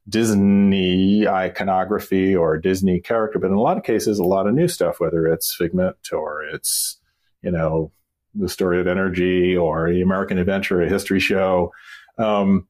Disney 0.09 1.27
iconography 1.27 2.35
or 2.35 2.57
Disney 2.57 2.99
character, 2.99 3.39
but 3.39 3.47
in 3.47 3.53
a 3.53 3.61
lot 3.61 3.77
of 3.77 3.83
cases, 3.83 4.19
a 4.19 4.23
lot 4.23 4.47
of 4.47 4.53
new 4.53 4.67
stuff, 4.67 4.99
whether 4.99 5.27
it's 5.27 5.55
Figment 5.55 5.95
or 6.11 6.43
it's, 6.43 6.97
you 7.41 7.51
know, 7.51 7.91
the 8.35 8.49
story 8.49 8.81
of 8.81 8.87
energy 8.87 9.55
or 9.55 9.91
the 9.91 10.01
American 10.01 10.39
Adventure, 10.39 10.81
a 10.81 10.89
history 10.89 11.19
show. 11.19 11.71
Um, 12.17 12.67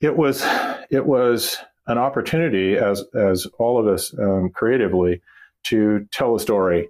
it 0.00 0.16
was, 0.16 0.44
it 0.90 1.06
was 1.06 1.56
an 1.86 1.98
opportunity 1.98 2.76
as, 2.76 3.04
as 3.14 3.46
all 3.58 3.78
of 3.78 3.86
us 3.86 4.12
um, 4.18 4.50
creatively 4.50 5.22
to 5.64 6.06
tell 6.12 6.34
a 6.34 6.40
story 6.40 6.88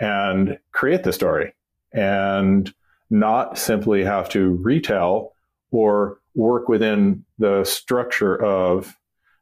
and 0.00 0.58
create 0.72 1.02
the 1.02 1.12
story 1.12 1.52
and 1.92 2.72
not 3.10 3.58
simply 3.58 4.04
have 4.04 4.28
to 4.28 4.50
retell 4.62 5.34
or 5.70 6.18
work 6.34 6.68
within 6.68 7.24
the 7.38 7.64
structure 7.64 8.36
of 8.42 8.96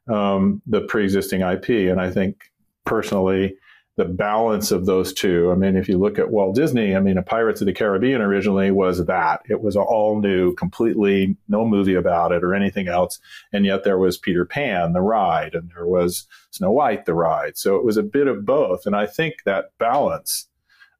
um, 0.07 0.61
the 0.67 0.81
pre-existing 0.81 1.41
IP. 1.41 1.69
And 1.69 1.99
I 1.99 2.11
think 2.11 2.37
personally, 2.85 3.55
the 3.97 4.05
balance 4.05 4.71
of 4.71 4.85
those 4.85 5.13
two. 5.13 5.51
I 5.51 5.55
mean, 5.55 5.77
if 5.77 5.87
you 5.87 5.97
look 5.97 6.19
at 6.19 6.29
Walt 6.29 6.55
Disney, 6.55 6.95
I 6.95 6.99
mean, 6.99 7.17
a 7.17 7.23
Pirates 7.23 7.61
of 7.61 7.67
the 7.67 7.73
Caribbean 7.73 8.21
originally 8.21 8.69
was 8.71 9.05
that. 9.05 9.41
It 9.49 9.61
was 9.61 9.77
all 9.77 10.19
new, 10.19 10.53
completely 10.55 11.37
no 11.47 11.65
movie 11.65 11.95
about 11.95 12.33
it 12.33 12.43
or 12.43 12.53
anything 12.53 12.89
else. 12.89 13.19
And 13.53 13.65
yet 13.65 13.83
there 13.83 13.97
was 13.97 14.17
Peter 14.17 14.43
Pan, 14.43 14.93
the 14.93 15.01
ride, 15.01 15.55
and 15.55 15.71
there 15.73 15.87
was 15.87 16.27
Snow 16.51 16.71
White, 16.71 17.05
the 17.05 17.13
ride. 17.13 17.57
So 17.57 17.77
it 17.77 17.85
was 17.85 17.95
a 17.95 18.03
bit 18.03 18.27
of 18.27 18.45
both. 18.45 18.85
And 18.85 18.95
I 18.95 19.05
think 19.05 19.35
that 19.45 19.71
balance 19.79 20.49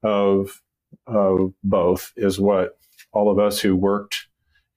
of, 0.01 0.61
of 1.05 1.53
both 1.63 2.13
is 2.15 2.39
what 2.39 2.77
all 3.11 3.29
of 3.29 3.39
us 3.39 3.59
who 3.59 3.75
worked 3.75 4.27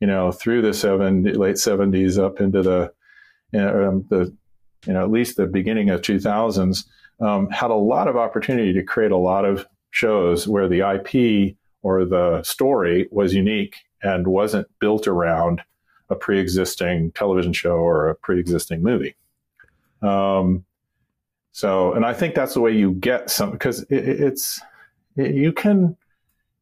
you 0.01 0.07
know, 0.07 0.31
through 0.31 0.63
the 0.63 1.35
late 1.37 1.59
seventies 1.59 2.19
up 2.19 2.41
into 2.41 2.63
the, 2.63 2.93
um, 3.55 4.05
the, 4.09 4.35
you 4.87 4.93
know, 4.93 5.03
at 5.03 5.11
least 5.11 5.37
the 5.37 5.47
beginning 5.47 5.91
of 5.91 6.03
2000s, 6.03 6.85
um, 7.21 7.49
had 7.51 7.71
a 7.71 7.75
lot 7.75 8.09
of 8.09 8.17
opportunity 8.17 8.73
to 8.73 8.83
create 8.83 9.11
a 9.11 9.17
lot 9.17 9.45
of 9.45 9.67
shows 9.91 10.47
where 10.47 10.69
the 10.69 10.81
IP 10.81 11.57
or 11.83 12.05
the 12.05 12.43
story 12.43 13.09
was 13.11 13.35
unique 13.35 13.77
and 14.03 14.27
wasn't 14.27 14.69
built 14.79 15.07
around 15.07 15.63
a 16.11 16.15
pre-existing 16.15 17.13
television 17.13 17.53
show 17.53 17.77
or 17.77 18.09
a 18.09 18.15
pre-existing 18.15 18.83
movie. 18.83 19.15
Um, 20.03 20.65
so, 21.53 21.93
and 21.93 22.05
I 22.05 22.15
think 22.15 22.35
that's 22.35 22.55
the 22.55 22.61
way 22.61 22.73
you 22.73 22.93
get 22.93 23.31
some 23.31 23.51
because 23.51 23.83
it, 23.83 24.09
it's 24.09 24.61
it, 25.17 25.35
you 25.35 25.53
can 25.53 25.97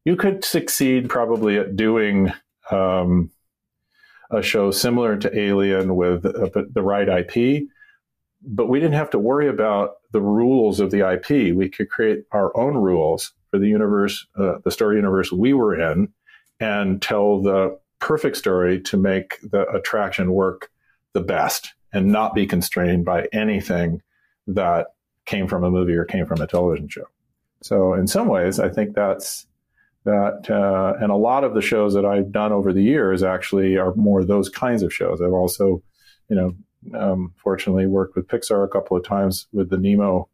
you 0.05 0.15
could 0.15 0.43
succeed 0.43 1.09
probably 1.09 1.57
at 1.57 1.75
doing 1.75 2.33
um, 2.71 3.29
a 4.31 4.41
show 4.41 4.71
similar 4.71 5.17
to 5.17 5.39
Alien 5.39 5.95
with 5.95 6.25
uh, 6.25 6.49
the 6.73 6.81
right 6.81 7.07
IP, 7.07 7.67
but 8.41 8.67
we 8.67 8.79
didn't 8.79 8.95
have 8.95 9.11
to 9.11 9.19
worry 9.19 9.49
about 9.49 9.96
the 10.11 10.21
rules 10.21 10.79
of 10.79 10.91
the 10.91 11.09
IP. 11.09 11.55
We 11.55 11.69
could 11.69 11.89
create 11.89 12.23
our 12.31 12.55
own 12.57 12.75
rules 12.75 13.33
for 13.51 13.59
the 13.59 13.67
universe, 13.67 14.25
uh, 14.37 14.55
the 14.63 14.71
story 14.71 14.95
universe 14.95 15.31
we 15.31 15.53
were 15.53 15.79
in, 15.79 16.09
and 16.59 17.01
tell 17.01 17.41
the 17.41 17.77
perfect 17.99 18.37
story 18.37 18.79
to 18.81 18.97
make 18.97 19.39
the 19.41 19.67
attraction 19.69 20.33
work 20.33 20.69
the 21.13 21.21
best 21.21 21.73
and 21.93 22.07
not 22.07 22.35
be 22.35 22.45
constrained 22.45 23.05
by 23.05 23.27
anything 23.33 24.01
that 24.45 24.87
came 25.25 25.47
from 25.47 25.63
a 25.63 25.71
movie 25.71 25.95
or 25.95 26.05
came 26.05 26.25
from 26.25 26.41
a 26.41 26.47
television 26.47 26.87
show. 26.87 27.05
So, 27.61 27.93
in 27.93 28.07
some 28.07 28.27
ways, 28.27 28.59
I 28.59 28.69
think 28.69 28.93
that's 28.93 29.47
that 30.05 30.49
uh, 30.49 30.93
and 31.01 31.11
a 31.11 31.15
lot 31.15 31.43
of 31.43 31.53
the 31.53 31.61
shows 31.61 31.93
that 31.93 32.05
I've 32.05 32.31
done 32.31 32.53
over 32.53 32.71
the 32.71 32.83
years 32.83 33.23
actually 33.23 33.75
are 33.77 33.93
more 33.95 34.23
those 34.23 34.47
kinds 34.47 34.81
of 34.81 34.93
shows. 34.93 35.21
I've 35.21 35.33
also, 35.33 35.83
you 36.29 36.35
know, 36.35 36.55
um, 36.93 37.33
fortunately 37.41 37.85
worked 37.85 38.15
with 38.15 38.27
Pixar 38.27 38.63
a 38.63 38.67
couple 38.67 38.97
of 38.97 39.03
times 39.03 39.47
with 39.51 39.69
the 39.69 39.77
Nemo 39.77 40.29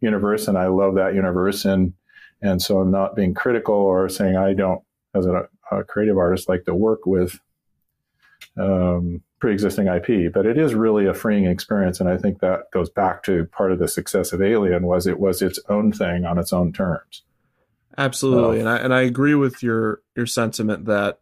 universe, 0.00 0.48
and 0.48 0.58
I 0.58 0.66
love 0.66 0.94
that 0.96 1.14
universe. 1.14 1.64
And 1.64 1.94
and 2.42 2.60
so 2.60 2.78
I'm 2.80 2.90
not 2.90 3.16
being 3.16 3.34
critical 3.34 3.74
or 3.74 4.08
saying 4.08 4.36
I 4.36 4.52
don't, 4.52 4.82
as 5.14 5.24
a, 5.26 5.48
a 5.72 5.84
creative 5.84 6.18
artist, 6.18 6.48
like 6.48 6.64
to 6.66 6.74
work 6.74 7.06
with 7.06 7.40
um, 8.58 9.22
pre-existing 9.38 9.86
IP, 9.86 10.32
but 10.32 10.46
it 10.46 10.58
is 10.58 10.74
really 10.74 11.06
a 11.06 11.14
freeing 11.14 11.46
experience, 11.46 12.00
and 12.00 12.08
I 12.08 12.16
think 12.16 12.40
that 12.40 12.70
goes 12.72 12.90
back 12.90 13.22
to 13.24 13.46
part 13.46 13.72
of 13.72 13.78
the 13.78 13.88
success 13.88 14.32
of 14.32 14.42
Alien 14.42 14.86
was 14.86 15.06
it 15.06 15.18
was 15.18 15.42
its 15.42 15.58
own 15.68 15.92
thing 15.92 16.24
on 16.24 16.38
its 16.38 16.52
own 16.52 16.72
terms. 16.72 17.22
Absolutely, 17.98 18.58
Oh. 18.58 18.60
and 18.60 18.68
I 18.68 18.76
and 18.78 18.94
I 18.94 19.02
agree 19.02 19.34
with 19.34 19.62
your 19.62 20.02
your 20.14 20.26
sentiment 20.26 20.84
that 20.86 21.20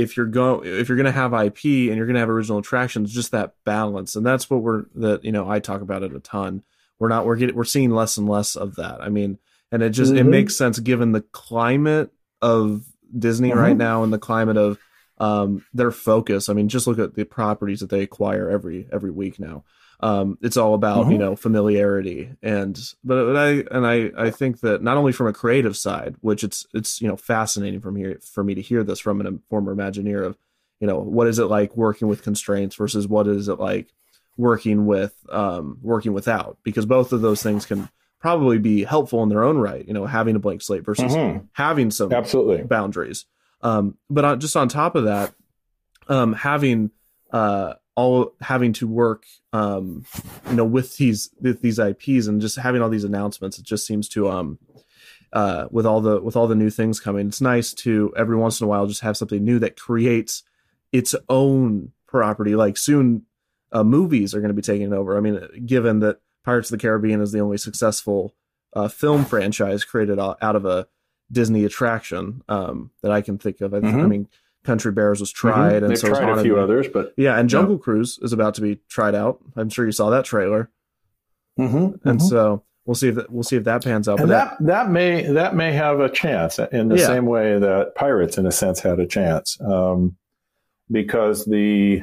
if 0.00 0.16
you're 0.16 0.26
go 0.26 0.64
if 0.64 0.88
you're 0.88 0.96
going 0.96 1.04
to 1.06 1.12
have 1.12 1.32
IP 1.32 1.64
and 1.64 1.96
you're 1.96 2.06
going 2.06 2.14
to 2.14 2.20
have 2.20 2.30
original 2.30 2.58
attractions, 2.58 3.12
just 3.12 3.30
that 3.32 3.54
balance, 3.64 4.16
and 4.16 4.24
that's 4.24 4.48
what 4.50 4.62
we're 4.62 4.84
that 4.96 5.24
you 5.24 5.32
know 5.32 5.48
I 5.50 5.58
talk 5.60 5.80
about 5.82 6.02
it 6.02 6.14
a 6.14 6.20
ton. 6.20 6.62
We're 6.98 7.08
not 7.08 7.26
we're 7.26 7.36
getting 7.36 7.56
we're 7.56 7.64
seeing 7.64 7.90
less 7.90 8.16
and 8.16 8.28
less 8.28 8.56
of 8.56 8.76
that. 8.76 9.00
I 9.00 9.08
mean, 9.08 9.38
and 9.72 9.82
it 9.82 9.90
just 9.90 10.12
it 10.12 10.26
Mhm. 10.26 10.30
makes 10.30 10.56
sense 10.56 10.78
given 10.78 11.12
the 11.12 11.22
climate 11.32 12.10
of 12.42 12.84
Disney 13.16 13.50
Mhm. 13.50 13.56
right 13.56 13.76
now 13.76 14.02
and 14.02 14.12
the 14.12 14.18
climate 14.18 14.56
of 14.56 14.78
um, 15.18 15.64
their 15.74 15.90
focus. 15.90 16.48
I 16.48 16.54
mean, 16.54 16.68
just 16.70 16.86
look 16.86 16.98
at 16.98 17.14
the 17.14 17.24
properties 17.24 17.80
that 17.80 17.90
they 17.90 18.00
acquire 18.02 18.48
every 18.48 18.88
every 18.92 19.10
week 19.10 19.38
now. 19.38 19.64
Um, 20.02 20.38
it's 20.40 20.56
all 20.56 20.72
about 20.74 21.06
Mhm. 21.06 21.12
you 21.12 21.18
know 21.18 21.36
familiarity 21.36 22.30
and 22.42 22.78
but, 23.04 23.26
but 23.26 23.36
I 23.36 23.48
and 23.70 23.86
I 23.86 24.10
I 24.16 24.30
think 24.30 24.60
that 24.60 24.82
not 24.82 24.96
only 24.96 25.12
from 25.12 25.26
a 25.26 25.32
creative 25.32 25.76
side, 25.76 26.16
which 26.20 26.42
it's 26.42 26.66
it's 26.72 27.00
you 27.02 27.08
know 27.08 27.16
fascinating 27.16 27.80
from 27.80 27.96
here 27.96 28.18
for 28.22 28.42
me 28.42 28.54
to 28.54 28.62
hear 28.62 28.82
this 28.82 28.98
from 28.98 29.20
a 29.20 29.32
former 29.50 29.74
Imagineer 29.74 30.24
of 30.24 30.38
you 30.80 30.86
know 30.86 30.98
what 31.00 31.26
is 31.26 31.38
it 31.38 31.44
like 31.46 31.76
working 31.76 32.08
with 32.08 32.22
constraints 32.22 32.76
versus 32.76 33.06
what 33.06 33.26
is 33.28 33.48
it 33.48 33.58
like 33.60 33.92
working 34.38 34.86
with 34.86 35.14
um, 35.30 35.76
working 35.82 36.14
without 36.14 36.56
because 36.62 36.86
both 36.86 37.12
of 37.12 37.20
those 37.20 37.42
things 37.42 37.66
can 37.66 37.90
probably 38.20 38.58
be 38.58 38.84
helpful 38.84 39.22
in 39.22 39.28
their 39.30 39.42
own 39.44 39.58
right. 39.58 39.86
You 39.86 39.92
know, 39.94 40.06
having 40.06 40.36
a 40.36 40.38
blank 40.38 40.62
slate 40.62 40.84
versus 40.84 41.14
Mhm. 41.14 41.46
having 41.52 41.90
some 41.90 42.12
Absolutely. 42.12 42.62
boundaries. 42.62 43.24
Um, 43.62 43.96
but 44.10 44.24
on, 44.24 44.40
just 44.40 44.56
on 44.56 44.68
top 44.68 44.94
of 44.94 45.04
that, 45.04 45.32
um, 46.08 46.32
having 46.34 46.90
uh, 47.32 47.74
all 48.00 48.32
having 48.40 48.72
to 48.80 48.86
work, 48.86 49.22
um, 49.52 50.04
you 50.48 50.56
know, 50.56 50.64
with 50.76 50.96
these 50.96 51.30
with 51.40 51.60
these 51.62 51.78
IPs 51.78 52.26
and 52.28 52.40
just 52.40 52.56
having 52.56 52.80
all 52.82 52.88
these 52.90 53.04
announcements, 53.12 53.58
it 53.58 53.64
just 53.72 53.86
seems 53.86 54.08
to 54.10 54.28
um, 54.30 54.58
uh, 55.32 55.66
with 55.70 55.86
all 55.86 56.00
the 56.00 56.20
with 56.20 56.36
all 56.36 56.48
the 56.48 56.54
new 56.62 56.70
things 56.70 56.98
coming, 57.00 57.28
it's 57.28 57.40
nice 57.40 57.72
to 57.84 58.12
every 58.16 58.36
once 58.36 58.60
in 58.60 58.64
a 58.64 58.68
while 58.68 58.86
just 58.86 59.02
have 59.02 59.16
something 59.16 59.44
new 59.44 59.58
that 59.60 59.78
creates 59.78 60.42
its 60.92 61.14
own 61.28 61.92
property. 62.08 62.54
Like 62.56 62.76
soon, 62.76 63.26
uh, 63.72 63.84
movies 63.84 64.34
are 64.34 64.40
going 64.40 64.48
to 64.56 64.62
be 64.62 64.62
taking 64.72 64.92
over. 64.92 65.16
I 65.16 65.20
mean, 65.20 65.38
given 65.66 66.00
that 66.00 66.20
Pirates 66.44 66.70
of 66.72 66.78
the 66.78 66.82
Caribbean 66.82 67.20
is 67.20 67.32
the 67.32 67.40
only 67.40 67.58
successful 67.58 68.34
uh, 68.74 68.88
film 68.88 69.24
franchise 69.24 69.84
created 69.84 70.18
out 70.18 70.56
of 70.56 70.64
a 70.64 70.86
Disney 71.30 71.64
attraction 71.64 72.42
um, 72.48 72.90
that 73.02 73.12
I 73.12 73.20
can 73.20 73.38
think 73.38 73.60
of. 73.60 73.72
I, 73.74 73.80
th- 73.80 73.92
I 73.92 73.96
Mhm. 73.96 74.08
mean, 74.08 74.28
Country 74.64 74.92
Bears 74.92 75.20
was 75.20 75.32
tried, 75.32 75.72
Mhm. 75.72 75.82
and 75.82 75.90
They've 75.90 75.98
so 75.98 76.08
tried 76.08 76.38
a 76.38 76.42
few 76.42 76.58
others, 76.58 76.86
but 76.88 77.14
Yeah, 77.16 77.38
and 77.38 77.48
Jungle 77.48 77.78
Cruise 77.78 78.18
is 78.22 78.32
about 78.32 78.54
to 78.54 78.60
be 78.60 78.80
tried 78.88 79.14
out. 79.14 79.40
I'm 79.56 79.68
sure 79.70 79.86
you 79.86 79.92
saw 79.92 80.10
that 80.10 80.24
trailer, 80.26 80.70
Mhm, 81.58 81.98
and 82.04 82.20
mhm. 82.20 82.22
so 82.22 82.62
we'll 82.84 82.94
see 82.94 83.08
if 83.08 83.14
that, 83.14 83.30
we'll 83.30 83.42
see 83.42 83.56
if 83.56 83.64
that 83.64 83.82
pans 83.84 84.08
out. 84.08 84.20
and 84.20 84.28
But 84.28 84.34
that 84.34 84.56
that 84.66 84.90
may 84.90 85.22
that 85.32 85.54
may 85.56 85.72
have 85.72 86.00
a 86.00 86.08
chance 86.10 86.58
in 86.58 86.88
the 86.88 86.98
Yeah. 86.98 87.06
same 87.06 87.26
way 87.26 87.58
that 87.58 87.94
pirates 87.94 88.36
in 88.38 88.44
a 88.46 88.52
sense 88.52 88.80
had 88.80 89.00
a 89.00 89.06
chance 89.06 89.58
um, 89.62 90.16
because 90.90 91.44
the 91.46 92.02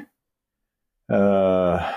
uh, 1.09 1.91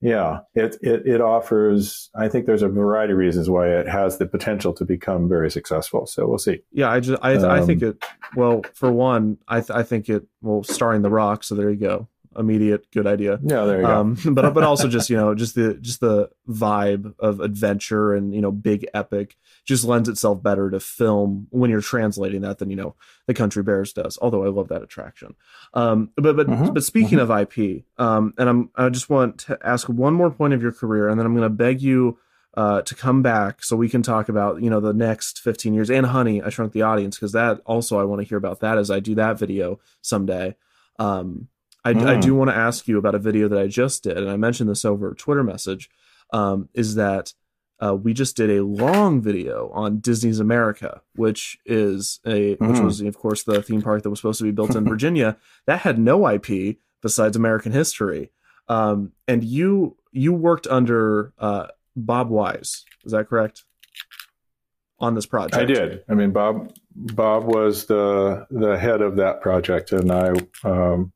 yeah 0.00 0.40
it, 0.54 0.76
it 0.80 1.06
it 1.06 1.20
offers 1.20 2.08
i 2.14 2.28
think 2.28 2.46
there's 2.46 2.62
a 2.62 2.68
variety 2.68 3.12
of 3.12 3.18
reasons 3.18 3.50
why 3.50 3.66
it 3.68 3.88
has 3.88 4.18
the 4.18 4.26
potential 4.26 4.72
to 4.72 4.84
become 4.84 5.28
very 5.28 5.50
successful 5.50 6.06
so 6.06 6.26
we'll 6.26 6.38
see 6.38 6.60
yeah, 6.72 6.90
I 6.90 7.00
just 7.00 7.20
I, 7.22 7.32
I 7.32 7.60
think 7.66 7.82
Um, 7.82 7.88
it. 7.90 8.04
Well, 8.36 8.62
for 8.74 8.92
one, 8.92 9.38
I 9.48 9.60
th- 9.60 9.70
I 9.70 9.82
think 9.82 10.08
it. 10.08 10.26
Well, 10.42 10.62
starring 10.62 11.02
The 11.02 11.10
Rock, 11.10 11.42
so 11.42 11.54
there 11.54 11.70
you 11.70 11.76
go. 11.76 12.08
Immediate 12.36 12.90
good 12.92 13.06
idea. 13.06 13.38
yeah 13.42 13.64
there 13.64 13.80
you 13.80 13.86
go. 13.86 14.00
Um 14.00 14.18
but 14.34 14.52
but 14.54 14.62
also 14.64 14.86
just 14.88 15.10
you 15.10 15.16
know 15.16 15.34
just 15.34 15.54
the 15.54 15.74
just 15.74 16.00
the 16.00 16.30
vibe 16.48 17.14
of 17.18 17.40
adventure 17.40 18.14
and 18.14 18.34
you 18.34 18.40
know 18.40 18.50
big 18.52 18.86
epic 18.94 19.36
just 19.64 19.84
lends 19.84 20.08
itself 20.08 20.42
better 20.42 20.70
to 20.70 20.80
film 20.80 21.46
when 21.50 21.70
you're 21.70 21.80
translating 21.80 22.42
that 22.42 22.58
than 22.58 22.70
you 22.70 22.76
know 22.76 22.94
the 23.26 23.34
country 23.34 23.62
bears 23.62 23.92
does 23.92 24.18
although 24.22 24.44
i 24.44 24.48
love 24.48 24.68
that 24.68 24.82
attraction. 24.82 25.34
Um 25.74 26.10
but 26.16 26.36
but 26.36 26.46
Mhm, 26.46 26.74
but 26.74 26.84
speaking 26.84 27.18
of 27.18 27.30
ip 27.30 27.84
um 27.98 28.34
and 28.38 28.48
i'm 28.48 28.70
i 28.76 28.88
just 28.88 29.08
want 29.10 29.38
to 29.40 29.58
ask 29.62 29.88
one 29.88 30.14
more 30.14 30.30
point 30.30 30.54
of 30.54 30.62
your 30.62 30.72
career 30.72 31.08
and 31.08 31.18
then 31.18 31.26
i'm 31.26 31.34
going 31.34 31.42
to 31.50 31.54
beg 31.54 31.80
you 31.82 32.18
uh, 32.54 32.82
to 32.82 32.94
come 32.96 33.22
back 33.22 33.62
so 33.62 33.76
we 33.76 33.88
can 33.88 34.02
talk 34.02 34.28
about 34.28 34.60
you 34.62 34.68
know 34.70 34.80
the 34.80 34.92
next 34.92 35.38
15 35.40 35.74
years. 35.74 35.90
And 35.90 36.06
honey 36.06 36.42
i 36.42 36.48
shrunk 36.48 36.72
the 36.72 36.82
audience 36.82 37.16
because 37.16 37.32
that 37.32 37.60
also 37.66 37.98
i 38.00 38.04
want 38.04 38.20
to 38.20 38.26
hear 38.26 38.38
about 38.38 38.60
that 38.60 38.78
as 38.78 38.90
i 38.90 38.98
do 39.00 39.14
that 39.16 39.38
video 39.38 39.78
someday. 40.02 40.56
Um 40.98 41.48
I, 41.84 41.90
I 41.90 41.94
Mm. 41.94 42.22
do 42.22 42.34
want 42.34 42.50
to 42.50 42.56
ask 42.56 42.88
you 42.88 42.98
about 42.98 43.14
a 43.14 43.18
video 43.18 43.48
that 43.48 43.58
I 43.58 43.66
just 43.66 44.02
did, 44.02 44.16
and 44.18 44.30
I 44.30 44.36
mentioned 44.36 44.68
this 44.68 44.84
over 44.84 45.14
Twitter 45.14 45.42
message. 45.44 45.88
Um, 46.32 46.68
is 46.74 46.94
that 46.96 47.32
uh, 47.80 47.94
we 47.94 48.12
just 48.12 48.36
did 48.36 48.50
a 48.50 48.62
long 48.64 49.22
video 49.22 49.70
on 49.72 50.00
Disney's 50.00 50.40
America, 50.40 51.00
which 51.14 51.58
is 51.64 52.18
a 52.26 52.56
which 52.56 52.78
Mhm. 52.78 52.84
was 52.84 53.00
of 53.00 53.16
course 53.16 53.44
the 53.44 53.62
theme 53.62 53.82
park 53.82 54.02
that 54.02 54.10
was 54.10 54.18
supposed 54.18 54.38
to 54.38 54.44
be 54.44 54.50
built 54.50 54.74
in 54.74 54.84
Virginia 54.94 55.36
that 55.66 55.80
had 55.80 55.98
no 55.98 56.26
IP 56.28 56.78
besides 57.00 57.36
American 57.36 57.70
history. 57.72 58.30
Um, 58.68 59.12
and 59.28 59.42
you 59.44 59.96
you 60.12 60.32
worked 60.32 60.66
under 60.66 61.32
uh, 61.38 61.68
Bob 61.96 62.30
Weis, 62.30 62.82
is 63.04 63.12
that 63.12 63.28
correct? 63.28 63.64
On 65.00 65.14
this 65.14 65.26
project, 65.26 65.54
i 65.54 65.64
did 65.64 66.02
i 66.08 66.14
mean 66.14 66.32
bob 66.32 66.72
bob 66.96 67.44
was 67.44 67.86
the 67.86 68.44
the 68.50 68.76
head 68.76 69.00
of 69.00 69.14
that 69.14 69.40
project 69.40 69.92
and 69.92 70.10
i 70.10 70.32
um, 70.64 71.12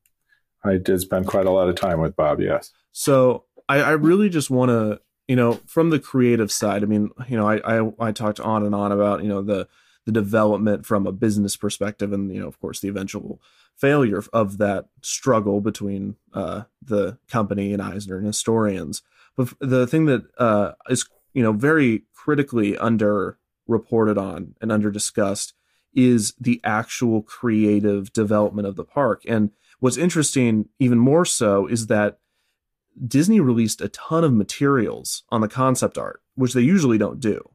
i 0.64 0.76
did 0.76 1.00
spend 1.00 1.26
quite 1.26 1.46
a 1.46 1.50
lot 1.50 1.68
of 1.68 1.74
time 1.74 2.00
with 2.00 2.16
bob 2.16 2.40
yes 2.40 2.72
So 2.92 3.44
I, 3.68 3.78
I 3.80 3.90
really 3.92 4.28
just 4.28 4.50
want 4.50 4.68
to, 4.68 5.00
you 5.26 5.34
know, 5.34 5.54
from 5.66 5.90
the 5.90 5.98
creative 5.98 6.52
side. 6.52 6.82
I 6.82 6.86
mean, 6.86 7.10
you 7.28 7.36
know, 7.36 7.48
I, 7.48 7.80
I 7.80 7.92
I 7.98 8.12
talked 8.12 8.38
on 8.38 8.64
and 8.64 8.74
on 8.74 8.92
about 8.92 9.22
you 9.22 9.28
know 9.28 9.42
the 9.42 9.66
the 10.04 10.12
development 10.12 10.84
from 10.84 11.06
a 11.06 11.12
business 11.12 11.56
perspective, 11.56 12.12
and 12.12 12.32
you 12.32 12.40
know, 12.40 12.48
of 12.48 12.60
course, 12.60 12.80
the 12.80 12.88
eventual 12.88 13.40
failure 13.76 14.22
of 14.32 14.58
that 14.58 14.86
struggle 15.00 15.60
between 15.60 16.16
uh, 16.34 16.62
the 16.82 17.18
company 17.28 17.72
and 17.72 17.80
Eisner 17.80 18.18
and 18.18 18.26
historians. 18.26 19.02
But 19.36 19.54
the 19.60 19.86
thing 19.86 20.04
that 20.06 20.24
uh, 20.38 20.72
is 20.90 21.08
you 21.32 21.42
know 21.42 21.52
very 21.52 22.02
critically 22.14 22.76
under 22.76 23.38
reported 23.66 24.18
on 24.18 24.54
and 24.60 24.70
under 24.70 24.90
discussed 24.90 25.54
is 25.94 26.34
the 26.40 26.60
actual 26.64 27.22
creative 27.22 28.12
development 28.12 28.66
of 28.66 28.76
the 28.76 28.84
park. 28.84 29.22
And 29.28 29.50
what's 29.82 29.96
interesting, 29.96 30.68
even 30.78 30.96
more 30.96 31.24
so, 31.24 31.66
is 31.66 31.88
that 31.88 32.18
Disney 33.04 33.40
released 33.40 33.80
a 33.80 33.88
ton 33.88 34.22
of 34.22 34.32
materials 34.32 35.24
on 35.30 35.40
the 35.40 35.48
concept 35.48 35.98
art, 35.98 36.22
which 36.36 36.52
they 36.52 36.60
usually 36.60 36.98
don't 36.98 37.18
do. 37.18 37.48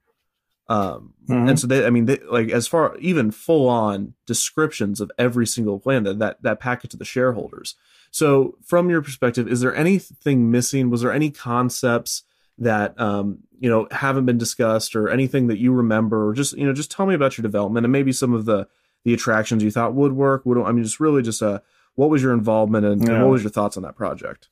Um, 0.67 1.13
Mhm. 1.29 1.49
and 1.49 1.57
so 1.59 1.67
they, 1.67 1.85
I 1.85 1.89
mean, 1.89 2.03
they 2.05 2.19
like 2.29 2.49
as 2.49 2.67
far 2.67 2.97
even 2.99 3.31
full 3.31 3.69
on 3.69 4.13
descriptions 4.25 4.99
of 4.99 5.09
every 5.17 5.47
single 5.47 5.79
plan 5.79 6.03
that 6.03 6.19
that 6.19 6.43
that 6.43 6.59
packet 6.59 6.89
to 6.91 6.97
the 6.97 7.05
shareholders. 7.05 7.75
So, 8.11 8.57
from 8.65 8.89
your 8.89 9.01
perspective, 9.01 9.47
is 9.47 9.61
there 9.61 9.73
anything 9.73 10.51
missing? 10.51 10.89
Was 10.89 11.01
there 11.03 11.13
any 11.13 11.31
concepts 11.31 12.23
that 12.57 12.99
um, 12.99 13.39
you 13.57 13.69
know 13.69 13.87
haven't 13.91 14.25
been 14.25 14.37
discussed, 14.37 14.97
or 14.97 15.07
anything 15.07 15.47
that 15.47 15.59
you 15.59 15.71
remember, 15.71 16.27
or 16.27 16.33
just 16.33 16.57
you 16.57 16.65
know, 16.65 16.73
just 16.73 16.91
tell 16.91 17.05
me 17.05 17.15
about 17.15 17.37
your 17.37 17.43
development 17.43 17.85
and 17.85 17.93
maybe 17.93 18.11
some 18.11 18.33
of 18.33 18.43
the 18.43 18.67
the 19.05 19.13
attractions 19.13 19.63
you 19.63 19.71
thought 19.71 19.93
would 19.95 20.11
work. 20.11 20.45
Would 20.45 20.57
I 20.57 20.73
mean, 20.73 20.83
just 20.83 20.99
really 20.99 21.21
just 21.21 21.41
uh, 21.41 21.59
what 21.97 22.09
was 22.09 22.21
your 22.21 22.33
involvement 22.33 22.85
and, 22.85 23.07
and 23.07 23.21
what 23.21 23.31
was 23.31 23.43
your 23.43 23.51
thoughts 23.51 23.75
on 23.75 23.83
that 23.83 23.95
project? 23.95 24.47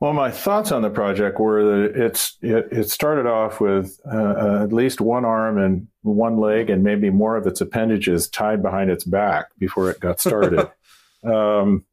Well, 0.00 0.12
my 0.12 0.30
thoughts 0.30 0.72
on 0.72 0.82
the 0.82 0.90
project 0.90 1.38
were 1.38 1.62
that 1.62 2.04
it's 2.04 2.36
it, 2.42 2.68
it 2.72 2.90
started 2.90 3.26
off 3.26 3.60
with 3.60 4.00
uh, 4.12 4.16
uh, 4.16 4.60
at 4.64 4.72
least 4.72 5.00
one 5.00 5.24
arm 5.24 5.56
and 5.56 5.86
one 6.02 6.38
leg, 6.38 6.68
and 6.68 6.82
maybe 6.82 7.10
more 7.10 7.36
of 7.36 7.46
its 7.46 7.60
appendages 7.60 8.28
tied 8.28 8.62
behind 8.62 8.90
its 8.90 9.04
back 9.04 9.46
before 9.58 9.90
it 9.90 10.00
got 10.00 10.20
started. 10.20 10.70
um, 11.24 11.84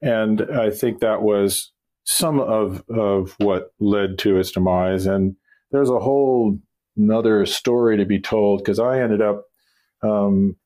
and 0.00 0.42
I 0.42 0.70
think 0.70 1.00
that 1.00 1.22
was 1.22 1.72
some 2.04 2.40
of 2.40 2.84
of 2.88 3.34
what 3.38 3.72
led 3.80 4.18
to 4.20 4.38
its 4.38 4.52
demise. 4.52 5.06
And 5.06 5.36
there's 5.70 5.90
a 5.90 5.98
whole 5.98 6.58
another 6.96 7.44
story 7.46 7.96
to 7.96 8.04
be 8.04 8.20
told 8.20 8.60
because 8.60 8.78
I 8.78 9.00
ended 9.00 9.20
up, 9.20 9.44
um, 10.02 10.56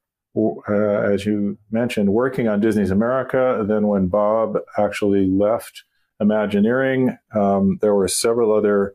as 0.69 1.27
you 1.27 1.59
mentioned, 1.71 2.13
working 2.13 2.49
on 2.49 2.61
Disney's 2.61 2.91
America. 2.91 3.65
Then 3.67 3.89
when 3.89 4.09
Bob 4.09 4.59
actually 4.79 5.27
left. 5.27 5.85
Imagineering. 6.21 7.19
Um, 7.35 7.79
there 7.81 7.97
were 7.97 8.07
several 8.07 8.53
other 8.53 8.95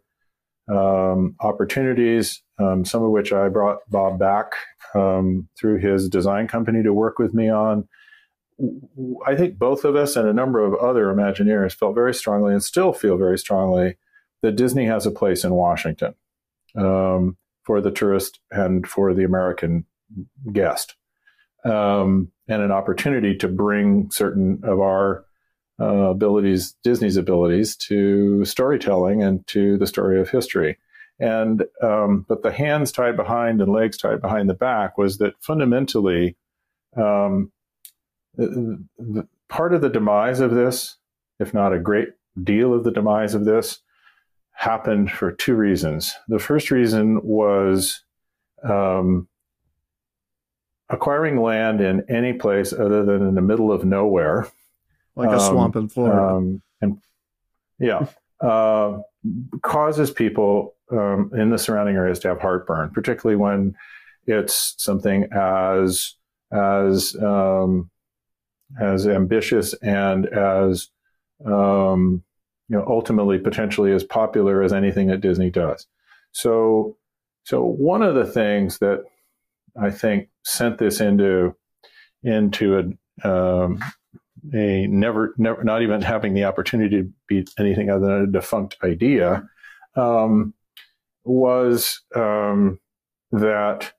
um, 0.70 1.36
opportunities, 1.42 2.42
um, 2.58 2.86
some 2.86 3.04
of 3.04 3.12
which 3.12 3.34
I 3.34 3.50
brought 3.50 3.80
Bob 3.90 4.18
back 4.18 4.54
um, 4.96 5.50
through 5.60 5.80
his 5.80 6.08
design 6.08 6.48
company 6.48 6.84
to 6.84 6.94
work 6.94 7.20
with 7.20 7.34
me 7.34 7.50
on. 7.50 7.88
I 9.26 9.36
think 9.36 9.58
both 9.58 9.84
of 9.84 9.98
us 9.98 10.16
and 10.16 10.28
a 10.28 10.34
number 10.34 10.64
of 10.64 10.74
other 10.76 11.08
Imagineers 11.08 11.76
felt 11.76 11.96
very 11.96 12.14
strongly 12.14 12.54
and 12.54 12.64
still 12.64 12.94
feel 12.94 13.18
very 13.18 13.38
strongly 13.38 13.98
that 14.42 14.56
Disney 14.56 14.86
has 14.86 15.06
a 15.06 15.12
place 15.12 15.44
in 15.44 15.54
Washington 15.54 16.16
um, 16.78 17.36
for 17.64 17.82
the 17.82 17.92
tourist 17.92 18.40
and 18.52 18.88
for 18.88 19.14
the 19.14 19.26
American 19.26 19.86
guest, 20.54 20.96
um, 21.66 22.32
and 22.48 22.62
an 22.62 22.72
opportunity 22.72 23.36
to 23.38 23.48
bring 23.48 24.10
certain 24.12 24.60
of 24.64 24.80
our 24.80 25.26
uh, 25.80 26.10
abilities, 26.10 26.76
Disney's 26.84 27.18
abilities 27.18 27.76
to 27.76 28.44
storytelling 28.46 29.22
and 29.22 29.46
to 29.48 29.78
the 29.78 29.88
story 29.88 30.20
of 30.20 30.30
history. 30.30 30.78
And 31.20 31.64
um, 31.82 32.26
but 32.28 32.44
the 32.44 32.52
hands 32.52 32.92
tied 32.92 33.16
behind 33.16 33.62
and 33.62 33.72
legs 33.72 33.98
tied 33.98 34.22
behind 34.22 34.50
the 34.50 34.54
back 34.54 34.98
was 34.98 35.18
that 35.18 35.34
fundamentally, 35.42 36.36
um, 36.96 37.52
the, 38.36 38.84
the, 38.98 39.28
part 39.50 39.74
of 39.74 39.82
the 39.82 39.90
demise 39.90 40.40
of 40.40 40.52
this, 40.52 40.98
if 41.40 41.54
not 41.54 41.74
a 41.74 41.80
great 41.80 42.10
deal 42.44 42.74
of 42.74 42.84
the 42.84 42.92
demise 42.92 43.34
of 43.34 43.46
this, 43.46 43.80
happened 44.52 45.12
for 45.12 45.32
two 45.32 45.56
reasons. 45.56 46.14
The 46.28 46.40
first 46.40 46.70
reason 46.70 47.22
was 47.24 48.04
um, 48.64 49.28
acquiring 50.90 51.42
land 51.42 51.82
in 51.82 52.06
any 52.10 52.34
place 52.34 52.74
other 52.74 53.04
than 53.04 53.28
in 53.28 53.36
the 53.36 53.42
middle 53.42 53.72
of 53.72 53.84
nowhere, 53.84 54.48
like 55.16 55.30
a 55.30 55.34
um, 55.34 55.40
swamp 55.40 55.76
in 55.76 55.90
Florida. 55.90 56.36
um, 56.36 56.62
and 56.82 57.02
yeah, 57.80 58.08
uh, 58.42 59.00
causes 59.62 60.12
people 60.12 60.76
um, 60.92 61.32
in 61.36 61.50
the 61.50 61.58
surrounding 61.58 61.96
areas 61.96 62.20
to 62.20 62.30
have 62.30 62.40
heartburn, 62.40 62.92
particularly 62.92 63.36
when 63.36 63.76
it's 64.26 64.76
something 64.78 65.28
as 65.32 66.14
as 66.52 67.16
um, 67.16 67.90
as 68.80 69.08
ambitious 69.08 69.74
and 69.76 70.26
as 70.28 70.90
um, 71.46 72.24
you 72.70 72.78
know 72.78 72.86
ultimately 72.88 73.38
potentially 73.38 73.92
as 73.92 74.04
popular 74.04 74.62
as 74.64 74.74
anything 74.74 75.08
that 75.08 75.22
Disney 75.22 75.50
does. 75.50 75.88
So 76.32 76.98
so 77.44 77.64
one 77.64 78.02
of 78.02 78.16
the 78.16 78.26
things 78.26 78.80
that 78.80 79.06
I 79.80 79.92
think 79.92 80.30
sent 80.44 80.78
this 80.78 81.00
into 81.02 81.56
into 82.24 82.80
a 83.24 83.28
um, 83.28 83.80
a 84.54 84.88
never, 84.88 85.34
never, 85.38 85.64
not 85.64 85.82
even 85.82 86.02
having 86.02 86.34
the 86.34 86.46
opportunity 86.46 87.02
to 87.02 87.12
be 87.28 87.46
anything 87.60 87.90
other 87.90 88.06
than 88.06 88.24
a 88.24 88.32
defunct 88.32 88.78
idea, 88.84 89.48
um, 89.96 90.54
was 91.24 92.02
um, 92.16 92.80
that 93.32 93.94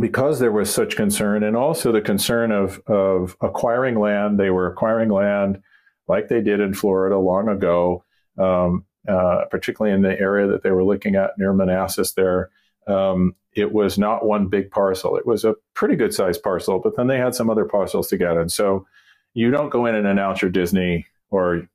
because 0.00 0.40
there 0.40 0.52
was 0.52 0.72
such 0.72 0.96
concern, 0.96 1.44
and 1.44 1.56
also 1.56 1.92
the 1.92 2.00
concern 2.00 2.50
of 2.50 2.80
of 2.86 3.36
acquiring 3.40 3.98
land, 3.98 4.38
they 4.38 4.50
were 4.50 4.66
acquiring 4.66 5.10
land 5.10 5.60
like 6.08 6.28
they 6.28 6.40
did 6.40 6.60
in 6.60 6.74
Florida 6.74 7.18
long 7.18 7.48
ago, 7.48 8.04
um, 8.38 8.84
uh, 9.08 9.44
particularly 9.50 9.94
in 9.94 10.02
the 10.02 10.18
area 10.18 10.46
that 10.48 10.62
they 10.62 10.70
were 10.70 10.84
looking 10.84 11.14
at 11.14 11.38
near 11.38 11.52
Manassas. 11.52 12.12
There, 12.12 12.50
um, 12.88 13.36
it 13.54 13.72
was 13.72 13.98
not 13.98 14.24
one 14.24 14.48
big 14.48 14.70
parcel; 14.70 15.16
it 15.16 15.26
was 15.26 15.44
a 15.44 15.54
pretty 15.74 15.96
good 15.96 16.14
sized 16.14 16.42
parcel. 16.42 16.78
But 16.78 16.96
then 16.96 17.06
they 17.06 17.18
had 17.18 17.34
some 17.34 17.50
other 17.50 17.64
parcels 17.64 18.08
together, 18.08 18.40
and 18.40 18.52
so 18.52 18.86
you 19.34 19.50
don't 19.50 19.70
go 19.70 19.86
in 19.86 19.94
and 19.94 20.06
announce 20.06 20.42
your 20.42 20.50
Disney, 20.50 21.06
or 21.30 21.68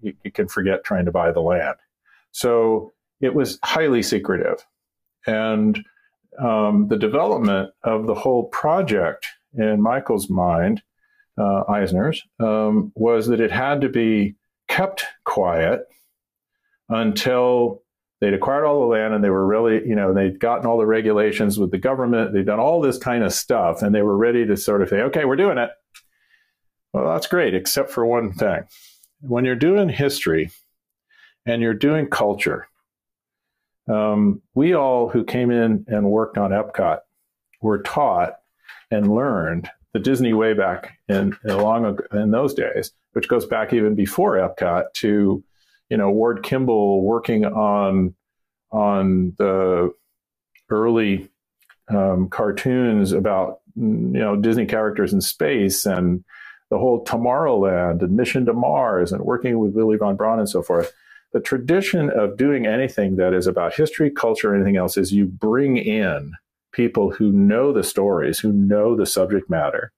you, 0.00 0.14
you 0.24 0.30
can 0.30 0.48
forget 0.48 0.84
trying 0.84 1.04
to 1.04 1.12
buy 1.12 1.32
the 1.32 1.40
land. 1.40 1.76
So 2.32 2.92
it 3.20 3.34
was 3.34 3.58
highly 3.62 4.02
secretive, 4.02 4.64
and 5.26 5.84
um, 6.38 6.88
the 6.88 6.96
development 6.96 7.70
of 7.82 8.06
the 8.06 8.14
whole 8.14 8.44
project 8.44 9.26
in 9.54 9.82
Michael's 9.82 10.30
mind, 10.30 10.82
uh, 11.38 11.64
Eisner's, 11.68 12.22
um, 12.40 12.92
was 12.94 13.26
that 13.26 13.40
it 13.40 13.50
had 13.50 13.80
to 13.82 13.88
be 13.88 14.34
kept 14.68 15.04
quiet 15.24 15.86
until 16.88 17.82
they'd 18.22 18.34
acquired 18.34 18.64
all 18.64 18.80
the 18.80 18.86
land 18.86 19.12
and 19.12 19.24
they 19.24 19.30
were 19.30 19.44
really, 19.44 19.84
you 19.84 19.96
know, 19.96 20.14
they'd 20.14 20.38
gotten 20.38 20.64
all 20.64 20.78
the 20.78 20.86
regulations 20.86 21.58
with 21.58 21.72
the 21.72 21.78
government, 21.78 22.32
they'd 22.32 22.46
done 22.46 22.60
all 22.60 22.80
this 22.80 22.96
kind 22.96 23.24
of 23.24 23.32
stuff, 23.32 23.82
and 23.82 23.92
they 23.92 24.02
were 24.02 24.16
ready 24.16 24.46
to 24.46 24.56
sort 24.56 24.80
of 24.80 24.88
say, 24.88 25.00
okay, 25.00 25.24
we're 25.24 25.34
doing 25.34 25.58
it. 25.58 25.70
Well, 26.92 27.12
that's 27.12 27.26
great, 27.26 27.52
except 27.52 27.90
for 27.90 28.06
one 28.06 28.32
thing. 28.32 28.62
When 29.22 29.44
you're 29.44 29.56
doing 29.56 29.88
history 29.88 30.52
and 31.46 31.60
you're 31.60 31.74
doing 31.74 32.06
culture, 32.06 32.68
um, 33.88 34.40
we 34.54 34.72
all 34.72 35.08
who 35.08 35.24
came 35.24 35.50
in 35.50 35.84
and 35.88 36.08
worked 36.08 36.38
on 36.38 36.52
Epcot 36.52 37.00
were 37.60 37.82
taught 37.82 38.34
and 38.92 39.12
learned 39.12 39.68
the 39.94 39.98
Disney 39.98 40.32
way 40.32 40.54
back 40.54 40.96
in, 41.08 41.36
in 41.44 41.56
long 41.56 41.98
in 42.12 42.30
those 42.30 42.54
days, 42.54 42.92
which 43.14 43.26
goes 43.26 43.46
back 43.46 43.72
even 43.72 43.96
before 43.96 44.36
Epcot 44.36 44.92
to, 44.94 45.42
you 45.92 45.98
know, 45.98 46.10
Ward 46.10 46.42
Kimball 46.42 47.02
working 47.02 47.44
on 47.44 48.14
on 48.70 49.34
the 49.36 49.92
early 50.70 51.28
um, 51.90 52.30
cartoons 52.30 53.12
about 53.12 53.60
you 53.76 53.84
know 53.84 54.34
Disney 54.36 54.64
characters 54.64 55.12
in 55.12 55.20
space 55.20 55.84
and 55.84 56.24
the 56.70 56.78
whole 56.78 57.04
Tomorrowland 57.04 58.00
and 58.00 58.16
Mission 58.16 58.46
to 58.46 58.54
Mars 58.54 59.12
and 59.12 59.22
working 59.22 59.58
with 59.58 59.74
Willy 59.74 59.98
von 59.98 60.16
Braun 60.16 60.38
and 60.38 60.48
so 60.48 60.62
forth 60.62 60.94
the 61.34 61.40
tradition 61.40 62.08
of 62.08 62.38
doing 62.38 62.66
anything 62.66 63.16
that 63.16 63.34
is 63.34 63.46
about 63.46 63.74
history, 63.74 64.10
culture, 64.10 64.54
anything 64.54 64.78
else 64.78 64.96
is 64.96 65.12
you 65.12 65.26
bring 65.26 65.76
in 65.76 66.32
people 66.72 67.10
who 67.10 67.32
know 67.32 67.70
the 67.70 67.84
stories, 67.84 68.38
who 68.38 68.50
know 68.50 68.96
the 68.96 69.04
subject 69.04 69.50
matter. 69.50 69.92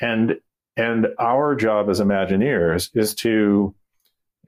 And 0.00 0.36
and 0.74 1.08
our 1.18 1.54
job 1.54 1.90
as 1.90 2.00
Imagineers 2.00 2.88
is 2.94 3.14
to 3.16 3.74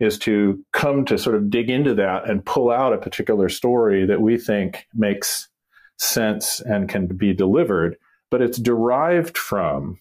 is 0.01 0.19
to 0.19 0.65
come 0.73 1.05
to 1.05 1.19
sort 1.19 1.37
of 1.37 1.51
dig 1.51 1.71
into 1.71 1.95
that 1.95 2.29
and 2.29 2.45
pull 2.45 2.71
out 2.71 2.93
a 2.93 2.99
particular 2.99 3.49
story 3.49 4.07
that 4.07 4.21
we 4.21 4.39
think 4.39 4.87
makes 4.95 5.49
sense 5.97 6.61
and 6.61 6.89
can 6.89 7.07
be 7.07 7.33
delivered, 7.33 7.97
but 8.31 8.41
it's 8.41 8.59
derived 8.59 9.37
from 9.37 10.01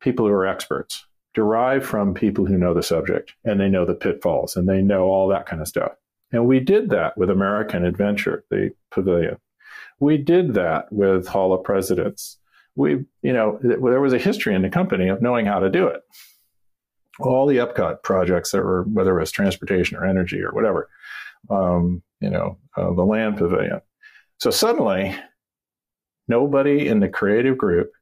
people 0.00 0.26
who 0.26 0.32
are 0.32 0.46
experts 0.46 1.06
derived 1.36 1.84
from 1.84 2.14
people 2.14 2.46
who 2.46 2.56
know 2.56 2.72
the 2.72 2.82
subject 2.82 3.34
and 3.44 3.60
they 3.60 3.68
know 3.68 3.84
the 3.84 3.94
pitfalls 3.94 4.56
and 4.56 4.66
they 4.66 4.80
know 4.80 5.02
all 5.02 5.28
that 5.28 5.44
kind 5.44 5.60
of 5.60 5.68
stuff. 5.68 5.92
And 6.32 6.46
we 6.46 6.60
did 6.60 6.88
that 6.90 7.16
with 7.18 7.28
American 7.28 7.84
Adventure, 7.84 8.42
the 8.50 8.70
pavilion. 8.90 9.36
We 10.00 10.16
did 10.16 10.54
that 10.54 10.90
with 10.90 11.28
Hall 11.28 11.52
of 11.52 11.62
Presidents. 11.62 12.38
We, 12.74 13.04
you 13.20 13.34
know, 13.34 13.58
there 13.62 14.00
was 14.00 14.14
a 14.14 14.18
history 14.18 14.54
in 14.54 14.62
the 14.62 14.70
company 14.70 15.08
of 15.08 15.20
knowing 15.20 15.44
how 15.44 15.58
to 15.58 15.68
do 15.68 15.86
it. 15.86 16.00
All 17.18 17.46
the 17.46 17.56
Epcot 17.56 18.02
projects 18.02 18.50
that 18.52 18.62
were, 18.62 18.82
whether 18.84 19.16
it 19.16 19.20
was 19.20 19.30
transportation 19.30 19.96
or 19.96 20.04
energy 20.04 20.40
or 20.40 20.52
whatever, 20.52 20.88
um, 21.50 22.02
you 22.20 22.30
know, 22.30 22.58
uh, 22.76 22.92
the 22.92 23.04
land 23.04 23.38
pavilion. 23.38 23.80
So 24.38 24.50
suddenly, 24.50 25.16
nobody 26.28 26.88
in 26.88 27.00
the 27.00 27.08
creative 27.08 27.56
group 27.56 27.92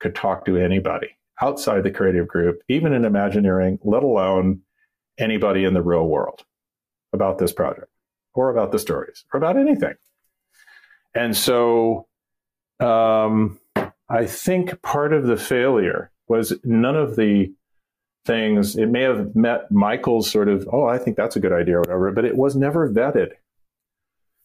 could 0.00 0.14
talk 0.14 0.44
to 0.44 0.56
anybody 0.56 1.08
outside 1.40 1.82
the 1.82 1.90
creative 1.90 2.28
group, 2.28 2.60
even 2.68 2.92
in 2.92 3.04
Imagineering, 3.04 3.78
let 3.82 4.02
alone 4.02 4.62
anybody 5.18 5.64
in 5.64 5.74
the 5.74 5.82
real 5.82 6.06
world 6.06 6.44
about 7.12 7.38
this 7.38 7.52
project 7.52 7.88
or 8.34 8.50
about 8.50 8.70
the 8.72 8.78
stories 8.78 9.24
or 9.32 9.38
about 9.38 9.56
anything. 9.56 9.94
And 11.14 11.36
so 11.36 12.06
um, 12.80 13.58
I 14.08 14.26
think 14.26 14.80
part 14.82 15.12
of 15.12 15.26
the 15.26 15.36
failure 15.36 16.10
was 16.28 16.52
none 16.62 16.96
of 16.96 17.16
the 17.16 17.52
things, 18.28 18.76
it 18.76 18.86
may 18.86 19.02
have 19.02 19.34
met 19.34 19.72
Michael's 19.72 20.30
sort 20.30 20.48
of, 20.48 20.68
oh, 20.70 20.84
I 20.84 20.98
think 20.98 21.16
that's 21.16 21.34
a 21.34 21.40
good 21.40 21.52
idea 21.52 21.78
or 21.78 21.80
whatever, 21.80 22.12
but 22.12 22.24
it 22.24 22.36
was 22.36 22.54
never 22.54 22.88
vetted. 22.88 23.30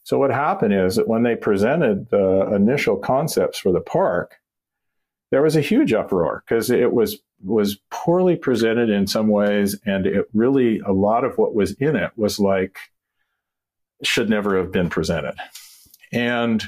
So 0.04 0.18
what 0.18 0.32
happened 0.32 0.74
is 0.74 0.96
that 0.96 1.08
when 1.08 1.24
they 1.24 1.36
presented 1.36 2.10
the 2.10 2.52
initial 2.56 2.98
concepts 2.98 3.60
for 3.60 3.72
the 3.72 3.82
park, 3.82 4.38
there 5.32 5.42
was 5.42 5.56
a 5.56 5.62
huge 5.62 5.94
uproar 5.94 6.44
because 6.48 6.72
it 6.72 6.94
was 6.94 7.20
was 7.44 7.78
poorly 7.92 8.38
presented 8.38 8.90
in 8.90 9.06
some 9.06 9.28
ways, 9.28 9.78
and 9.86 10.06
it 10.06 10.26
really 10.34 10.80
a 10.80 10.94
lot 10.94 11.26
of 11.26 11.38
what 11.38 11.54
was 11.54 11.74
in 11.74 11.96
it 11.96 12.12
was 12.16 12.40
like 12.40 12.78
should 14.04 14.30
never 14.30 14.58
have 14.58 14.72
been 14.72 14.90
presented. 14.90 15.36
And 16.12 16.64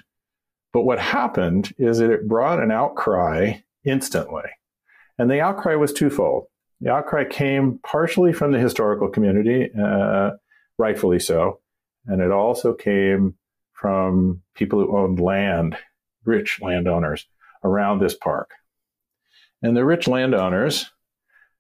but 0.74 0.82
what 0.82 1.00
happened 1.00 1.74
is 1.78 2.00
that 2.00 2.12
it 2.12 2.28
brought 2.28 2.62
an 2.62 2.72
outcry 2.72 3.54
instantly, 3.86 4.50
and 5.18 5.30
the 5.30 5.42
outcry 5.42 5.76
was 5.76 5.94
twofold. 5.94 6.48
The 6.82 6.92
outcry 6.92 7.24
came 7.26 7.80
partially 7.84 8.34
from 8.34 8.52
the 8.52 8.60
historical 8.60 9.08
community, 9.08 9.70
uh, 9.80 10.32
rightfully 10.78 11.20
so, 11.20 11.60
and 12.06 12.22
it 12.22 12.32
also 12.32 12.74
came 12.74 13.36
from 13.74 14.42
people 14.56 14.80
who 14.80 14.98
owned 14.98 15.20
land, 15.20 15.78
rich 16.26 16.60
landowners 16.62 17.28
around 17.64 18.00
this 18.00 18.16
park. 18.16 18.52
And 19.62 19.76
the 19.76 19.86
rich 19.86 20.08
landowners 20.08 20.92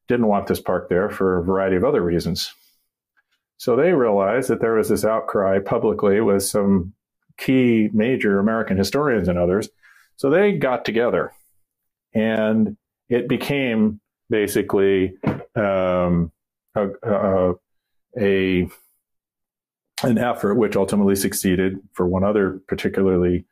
didn't 0.07 0.27
want 0.27 0.47
this 0.47 0.61
park 0.61 0.89
there 0.89 1.09
for 1.09 1.39
a 1.39 1.43
variety 1.43 1.75
of 1.75 1.83
other 1.83 2.01
reasons. 2.01 2.53
So 3.57 3.75
they 3.75 3.93
realized 3.93 4.49
that 4.49 4.61
there 4.61 4.75
was 4.75 4.89
this 4.89 5.05
outcry 5.05 5.59
publicly 5.59 6.21
with 6.21 6.43
some 6.43 6.93
key 7.37 7.89
major 7.93 8.39
American 8.39 8.77
historians 8.77 9.27
and 9.27 9.37
others. 9.39 9.69
So 10.17 10.29
they 10.29 10.53
got 10.53 10.85
together 10.85 11.31
and 12.13 12.77
it 13.09 13.27
became 13.27 13.99
basically 14.30 15.14
um, 15.56 16.31
a, 16.76 16.88
a, 17.03 17.53
a, 18.18 18.69
an 20.03 20.18
effort 20.18 20.56
which 20.56 20.76
ultimately 20.76 21.15
succeeded 21.15 21.80
for 21.93 22.06
one 22.07 22.23
other 22.23 22.61
particularly 22.68 23.45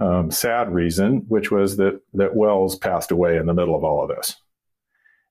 um, 0.00 0.30
sad 0.30 0.72
reason, 0.72 1.24
which 1.28 1.50
was 1.50 1.76
that 1.76 2.00
that 2.14 2.34
Wells 2.34 2.76
passed 2.76 3.10
away 3.10 3.36
in 3.36 3.46
the 3.46 3.54
middle 3.54 3.76
of 3.76 3.84
all 3.84 4.02
of 4.02 4.08
this. 4.08 4.36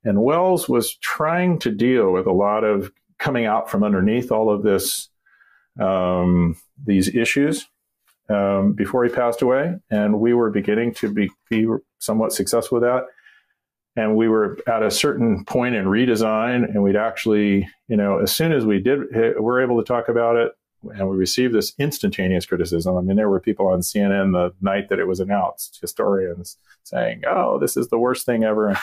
And 0.03 0.22
Wells 0.22 0.69
was 0.69 0.95
trying 0.95 1.60
to 1.60 1.72
deal 1.72 2.11
with 2.11 2.26
a 2.26 2.31
lot 2.31 2.64
of 2.64 2.91
coming 3.18 3.45
out 3.45 3.69
from 3.69 3.84
underneath 3.84 4.31
all 4.31 4.49
of 4.49 4.64
this, 4.64 5.10
um, 5.80 6.56
these 6.85 7.14
issues 7.14 7.68
um, 8.30 8.73
before 8.73 9.03
he 9.03 9.10
passed 9.10 9.41
away, 9.41 9.76
and 9.89 10.19
we 10.19 10.34
were 10.34 10.51
beginning 10.51 10.93
to 10.95 11.11
be, 11.11 11.30
be 11.49 11.68
somewhat 11.97 12.31
successful 12.31 12.80
with 12.80 12.89
that. 12.89 13.03
And 13.95 14.16
we 14.16 14.30
were 14.30 14.57
at 14.68 14.84
a 14.84 14.91
certain 14.91 15.44
point 15.45 15.76
in 15.76 15.86
redesign, 15.86 16.64
and 16.64 16.84
we'd 16.84 16.95
actually, 16.95 17.68
you 17.88 17.98
know, 17.98 18.20
as 18.20 18.32
soon 18.32 18.52
as 18.52 18.66
we 18.66 18.80
did, 18.80 18.99
we 19.14 19.32
were 19.41 19.61
able 19.61 19.78
to 19.78 19.86
talk 19.86 20.10
about 20.10 20.36
it 20.36 20.53
and 20.84 21.10
we 21.10 21.18
received 21.18 21.53
this 21.53 21.74
instantaneous 21.78 22.45
criticism. 22.45 22.95
I 22.95 23.02
mean, 23.02 23.18
there 23.18 23.30
were 23.30 23.40
people 23.40 23.68
on 23.68 23.82
CNN 23.82 24.32
the 24.32 24.53
night 24.61 24.90
that 24.90 24.99
it 24.99 25.07
was 25.07 25.20
announced, 25.20 25.80
historians 25.82 26.57
saying, 26.84 27.24
"Oh, 27.28 27.60
this 27.60 27.76
is 27.76 27.90
the 27.90 27.99
worst 27.99 28.26
thing 28.26 28.44
ever." 28.44 28.78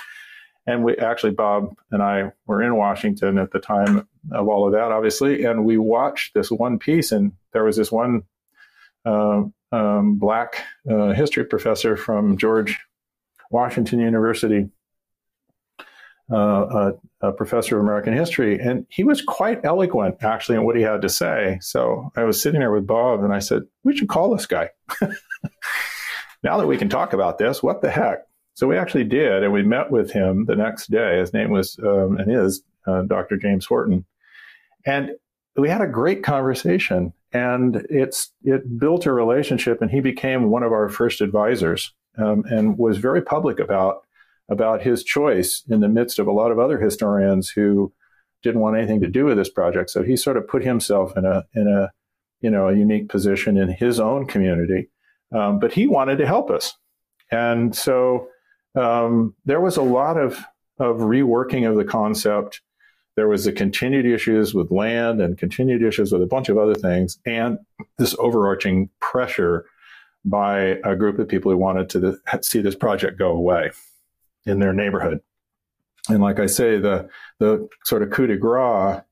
And 0.69 0.83
we 0.83 0.97
actually, 0.99 1.31
Bob 1.31 1.77
and 1.93 2.03
I 2.03 2.33
were 2.47 2.61
in 2.61 2.74
Washington 2.74 3.39
at 3.39 3.53
the 3.53 3.61
time 3.61 4.09
of 4.33 4.49
all 4.49 4.66
of 4.66 4.73
that, 4.73 4.91
obviously, 4.91 5.45
and 5.45 5.65
we 5.65 5.78
watched 5.78 6.35
this 6.35 6.51
one 6.51 6.78
piece, 6.78 7.12
and 7.12 7.33
there 7.53 7.62
was 7.62 7.77
this 7.77 7.93
one 7.93 8.24
uh, 9.05 9.45
um, 9.70 10.16
black 10.19 10.65
uh, 10.91 11.12
history 11.12 11.45
professor 11.45 11.97
from 11.97 12.37
George 12.37 12.81
Washington 13.51 14.01
University 14.01 14.69
uh, 16.31 16.93
a, 17.23 17.28
a, 17.28 17.32
professor 17.32 17.77
of 17.77 17.85
American 17.85 18.12
history, 18.12 18.59
and 18.59 18.85
he 18.89 19.05
was 19.05 19.23
quite 19.23 19.65
eloquent 19.65 20.16
actually 20.23 20.57
in 20.57 20.65
what 20.65 20.77
he 20.77 20.82
had 20.82 21.03
to 21.03 21.09
say. 21.09 21.59
So 21.61 22.11
I 22.16 22.24
was 22.24 22.40
sitting 22.43 22.61
there 22.61 22.73
with 22.73 22.86
Bob, 22.86 23.23
and 23.23 23.32
I 23.32 23.39
said, 23.39 23.62
"We 23.85 23.97
should 23.97 24.09
call 24.09 24.35
this 24.35 24.47
guy." 24.47 24.70
now 26.43 26.59
that 26.59 26.66
we 26.66 26.78
can 26.78 26.89
talk 26.89 27.12
about 27.12 27.39
this, 27.39 27.62
what 27.62 27.81
the 27.81 27.90
heck? 27.90 28.27
So 28.55 28.66
we 28.66 28.77
actually 28.77 29.05
did, 29.05 29.44
and 29.44 29.53
we 29.53 29.62
met 29.62 29.90
with 29.90 30.11
him 30.11 30.47
the 30.47 30.57
next 30.57 30.90
day. 30.90 31.19
His 31.19 31.32
name 31.32 31.51
was 31.51 31.78
um, 31.78 32.16
and 32.19 32.35
is 32.35 32.62
uh, 32.86 33.03
Dr. 33.03 33.36
James 33.36 33.66
Horton, 33.66 34.05
and 34.85 35.11
we 35.57 35.69
had 35.69 35.81
a 35.81 35.86
great 35.86 36.23
conversation. 36.23 37.12
And 37.32 37.86
it's 37.90 38.32
it 38.44 38.78
built 38.78 39.07
a 39.07 39.12
relationship, 39.12 39.82
and 39.82 39.90
he 39.90 40.01
became 40.01 40.51
one 40.51 40.62
of 40.62 40.73
our 40.73 40.89
first 40.89 41.20
advisors, 41.20 41.93
um, 42.19 42.44
and 42.48 42.78
was 42.78 42.98
very 42.98 43.20
public 43.20 43.61
about 43.61 44.06
about 44.48 44.82
his 44.82 45.02
choice 45.02 45.62
in 45.68 45.81
the 45.81 45.89
midst 45.89 46.18
of 46.18 46.27
a 46.27 46.32
lot 46.32 46.52
of 46.52 46.59
other 46.59 46.78
historians 46.78 47.51
who 47.51 47.93
didn't 48.43 48.60
want 48.60 48.77
anything 48.77 49.01
to 49.01 49.09
do 49.09 49.24
with 49.24 49.36
this 49.36 49.51
project. 49.51 49.90
So 49.90 50.02
he 50.02 50.16
sort 50.16 50.36
of 50.36 50.47
put 50.47 50.64
himself 50.64 51.16
in 51.16 51.24
a 51.24 51.44
in 51.55 51.66
a 51.68 51.90
you 52.40 52.51
know 52.51 52.68
a 52.68 52.77
unique 52.77 53.09
position 53.09 53.56
in 53.56 53.68
his 53.68 53.98
own 53.98 54.27
community, 54.27 54.89
um, 55.32 55.59
but 55.59 55.73
he 55.73 55.86
wanted 55.86 56.18
to 56.18 56.27
help 56.27 56.51
us, 56.51 56.74
and 57.31 57.74
so 57.74 58.28
um, 58.77 59.35
there 59.44 59.60
was 59.60 59.77
a 59.77 59.82
lot 59.82 60.16
of 60.16 60.44
of 60.78 60.98
reworking 60.98 61.68
of 61.68 61.77
the 61.77 61.85
concept. 61.85 62.60
There 63.16 63.28
was 63.28 63.47
the 63.47 63.52
continued 63.52 64.05
issues 64.05 64.55
with 64.55 64.70
land 64.70 65.23
and 65.23 65.39
continued 65.39 65.82
issues 65.82 66.12
with 66.12 66.23
a 66.23 66.27
bunch 66.27 66.51
of 66.51 66.59
other 66.59 66.74
things, 66.74 67.18
and 67.24 67.59
this 67.98 68.14
overarching 68.18 68.90
pressure 69.01 69.64
by 70.24 70.78
a 70.85 70.94
group 70.94 71.18
of 71.18 71.28
people 71.28 71.51
who 71.51 71.56
wanted 71.56 71.89
to 71.89 71.98
the, 72.01 72.40
see 72.43 72.60
this 72.60 72.74
project 72.74 73.18
go 73.18 73.31
away 73.31 73.70
in 74.47 74.59
their 74.59 74.73
neighborhood. 74.73 75.20
And 76.09 76.20
like 76.20 76.39
I 76.39 76.47
say, 76.47 76.78
the 76.78 77.09
the 77.39 77.68
sort 77.85 78.02
of 78.02 78.10
coup 78.10 78.27
de 78.27 78.36
grace 78.36 79.02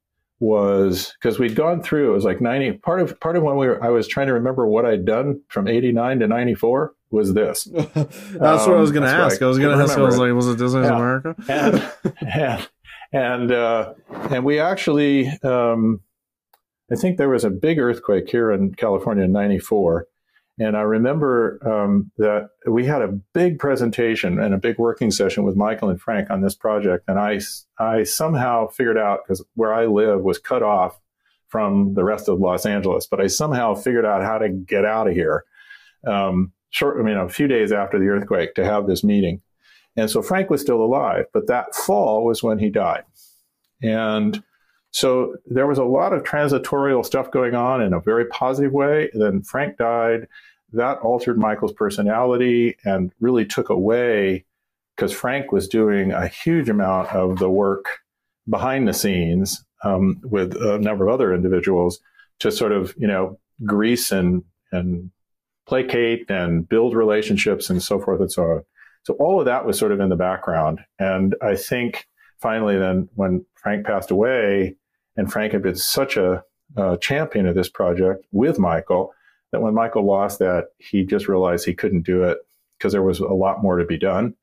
was 0.40 1.15
because 1.20 1.39
we'd 1.39 1.55
gone 1.55 1.82
through 1.82 2.11
it 2.11 2.15
was 2.15 2.24
like 2.24 2.40
90 2.40 2.73
part 2.78 3.01
of 3.01 3.19
part 3.20 3.36
of 3.36 3.43
when 3.43 3.56
we 3.56 3.66
were 3.66 3.82
I 3.82 3.89
was 3.89 4.06
trying 4.06 4.27
to 4.27 4.35
remember 4.35 4.66
what 4.66 4.85
I'd 4.85 5.05
done 5.05 5.40
from 5.48 5.69
89 5.69 6.20
to 6.20 6.27
94 6.27 6.93
was 7.11 7.32
this. 7.32 7.65
that's 7.73 7.97
um, 7.97 8.39
what 8.39 8.77
I 8.77 8.81
was 8.81 8.90
going 8.90 9.05
to 9.05 9.09
ask. 9.09 9.40
I, 9.40 9.47
I 9.47 9.48
was 9.48 9.59
going 9.59 9.77
to 9.77 9.82
ask. 9.82 9.97
I 9.97 10.02
was 10.02 10.19
like, 10.19 10.32
was 10.32 10.48
it 10.48 10.59
Disney's 10.59 10.86
yeah. 10.86 10.97
America? 10.97 11.36
and 11.48 11.93
and 12.20 12.69
and, 13.15 13.52
uh, 13.52 13.94
and 14.31 14.44
we 14.44 14.59
actually, 14.59 15.28
um, 15.44 16.01
I 16.90 16.97
think 16.97 17.16
there 17.16 17.28
was 17.28 17.44
a 17.44 17.51
big 17.51 17.78
earthquake 17.78 18.28
here 18.28 18.51
in 18.51 18.74
California 18.74 19.23
in 19.24 19.31
'94, 19.31 20.09
and 20.59 20.76
I 20.76 20.82
remember 20.82 21.59
um, 21.66 22.12
that 22.18 22.51
we 22.66 22.85
had 22.85 23.02
a 23.02 23.09
big 23.32 23.59
presentation 23.59 24.39
and 24.39 24.55
a 24.55 24.59
big 24.59 24.78
working 24.78 25.10
session 25.10 25.43
with 25.43 25.56
Michael 25.56 25.89
and 25.89 26.01
Frank 26.01 26.31
on 26.31 26.43
this 26.43 26.55
project. 26.55 27.05
And 27.09 27.18
I, 27.18 27.40
I 27.78 28.05
somehow 28.05 28.68
figured 28.68 28.98
out, 28.98 29.20
because 29.24 29.44
where 29.55 29.74
I 29.74 29.86
live 29.86 30.22
was 30.22 30.39
cut 30.39 30.62
off 30.62 31.01
from 31.48 31.94
the 31.94 32.05
rest 32.05 32.28
of 32.28 32.39
Los 32.39 32.66
Angeles, 32.66 33.06
but 33.06 33.20
I 33.20 33.26
somehow 33.26 33.74
figured 33.74 34.06
out 34.06 34.22
how 34.22 34.39
to 34.39 34.48
get 34.48 34.85
out 34.85 35.09
of 35.09 35.14
here. 35.14 35.44
Um, 36.06 36.52
short, 36.70 37.01
I 37.01 37.02
mean, 37.02 37.16
a 37.16 37.28
few 37.28 37.48
days 37.48 37.72
after 37.72 37.98
the 37.98 38.09
earthquake 38.09 38.55
to 38.55 38.64
have 38.64 38.86
this 38.86 39.02
meeting. 39.02 39.40
And 39.97 40.10
so 40.10 40.22
Frank 40.22 40.51
was 40.51 40.60
still 40.60 40.82
alive, 40.82 41.26
but 41.32 41.47
that 41.47 41.74
fall 41.74 42.24
was 42.24 42.43
when 42.43 42.59
he 42.59 42.70
died. 42.70 43.05
And 43.82 44.43
so 44.95 45.35
there 45.47 45.66
was 45.66 45.79
a 45.79 45.85
lot 45.85 46.12
of 46.12 46.23
transitorial 46.23 47.05
stuff 47.05 47.33
going 47.33 47.57
on 47.57 47.83
in 47.83 47.93
a 47.93 48.01
very 48.01 48.27
positive 48.27 48.71
way. 48.71 49.11
Then 49.12 49.43
Frank 49.43 49.77
died. 49.77 50.29
That 50.73 50.99
altered 50.99 51.37
Michael's 51.37 51.73
personality 51.73 52.77
and 52.85 53.11
really 53.19 53.45
took 53.45 53.71
away 53.71 54.45
because 54.95 55.12
Frank 55.12 55.51
was 55.51 55.66
doing 55.66 56.12
a 56.12 56.29
huge 56.29 56.69
amount 56.69 57.09
of 57.09 57.41
the 57.41 57.51
work 57.51 57.87
behind 58.49 58.87
the 58.87 58.93
scenes 58.93 59.65
um, 59.83 60.21
with 60.23 60.55
a 60.55 60.79
number 60.79 61.09
of 61.09 61.12
other 61.12 61.35
individuals 61.35 61.99
to 62.39 62.53
sort 62.53 62.71
of, 62.71 62.95
you 62.97 63.09
know, 63.09 63.37
grease 63.65 64.12
and, 64.12 64.45
and 64.71 65.11
placate 65.66 66.31
and 66.31 66.69
build 66.69 66.95
relationships 66.95 67.69
and 67.69 67.83
so 67.83 67.99
forth 67.99 68.21
and 68.21 68.31
so 68.31 68.45
on. 68.45 68.65
So 69.03 69.15
all 69.15 69.41
of 69.41 69.47
that 69.47 69.66
was 69.66 69.77
sort 69.77 69.91
of 69.91 69.99
in 69.99 70.09
the 70.09 70.15
background. 70.15 70.83
And 71.01 71.35
I 71.43 71.57
think 71.57 72.07
finally 72.39 72.79
then 72.79 73.09
when 73.16 73.45
Frank 73.57 73.87
passed 73.87 74.12
away, 74.12 74.77
and 75.16 75.31
Frank 75.31 75.53
had 75.53 75.62
been 75.62 75.77
such 75.77 76.16
a 76.16 76.43
champion 77.01 77.47
of 77.47 77.55
this 77.55 77.69
project 77.69 78.24
with 78.32 78.59
Michael 78.59 79.12
that 79.53 79.61
when 79.61 79.74
Michael 79.74 80.05
lost 80.05 80.41
that, 80.41 80.69
he 80.78 81.05
just 81.05 81.28
realized 81.28 81.65
he 81.65 81.74
couldn't 81.74 82.03
do 82.03 82.24
it 82.24 82.39
because 82.78 82.93
there 82.93 83.03
was 83.03 83.20
a 83.20 83.27
lot 83.28 83.62
more 83.62 83.77
to 83.77 83.85
be 83.85 83.99
done. 83.99 84.35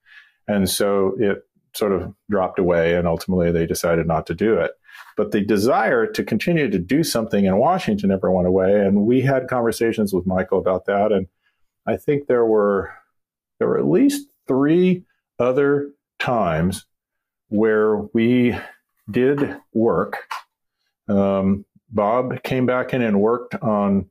And 0.47 0.69
so 0.69 1.15
it 1.19 1.43
sort 1.73 1.91
of 1.91 2.13
dropped 2.29 2.59
away, 2.59 2.95
and 2.95 3.07
ultimately 3.07 3.51
they 3.51 3.65
decided 3.65 4.07
not 4.07 4.25
to 4.27 4.33
do 4.33 4.55
it. 4.55 4.71
But 5.17 5.31
the 5.31 5.41
desire 5.41 6.07
to 6.07 6.23
continue 6.23 6.69
to 6.69 6.79
do 6.79 7.03
something 7.03 7.45
in 7.45 7.57
Washington 7.57 8.09
never 8.09 8.31
went 8.31 8.47
away. 8.47 8.79
And 8.79 9.05
we 9.05 9.21
had 9.21 9.49
conversations 9.49 10.13
with 10.13 10.25
Michael 10.25 10.59
about 10.59 10.85
that. 10.85 11.11
And 11.11 11.27
I 11.85 11.97
think 11.97 12.27
there 12.27 12.45
were 12.45 12.93
there 13.59 13.67
were 13.67 13.77
at 13.77 13.85
least 13.85 14.27
three 14.47 15.03
other 15.39 15.91
times 16.19 16.85
where 17.49 17.97
we 17.97 18.57
did 19.09 19.57
work 19.73 20.17
um, 21.11 21.65
Bob 21.89 22.41
came 22.43 22.65
back 22.65 22.93
in 22.93 23.01
and 23.01 23.19
worked 23.19 23.55
on 23.55 24.09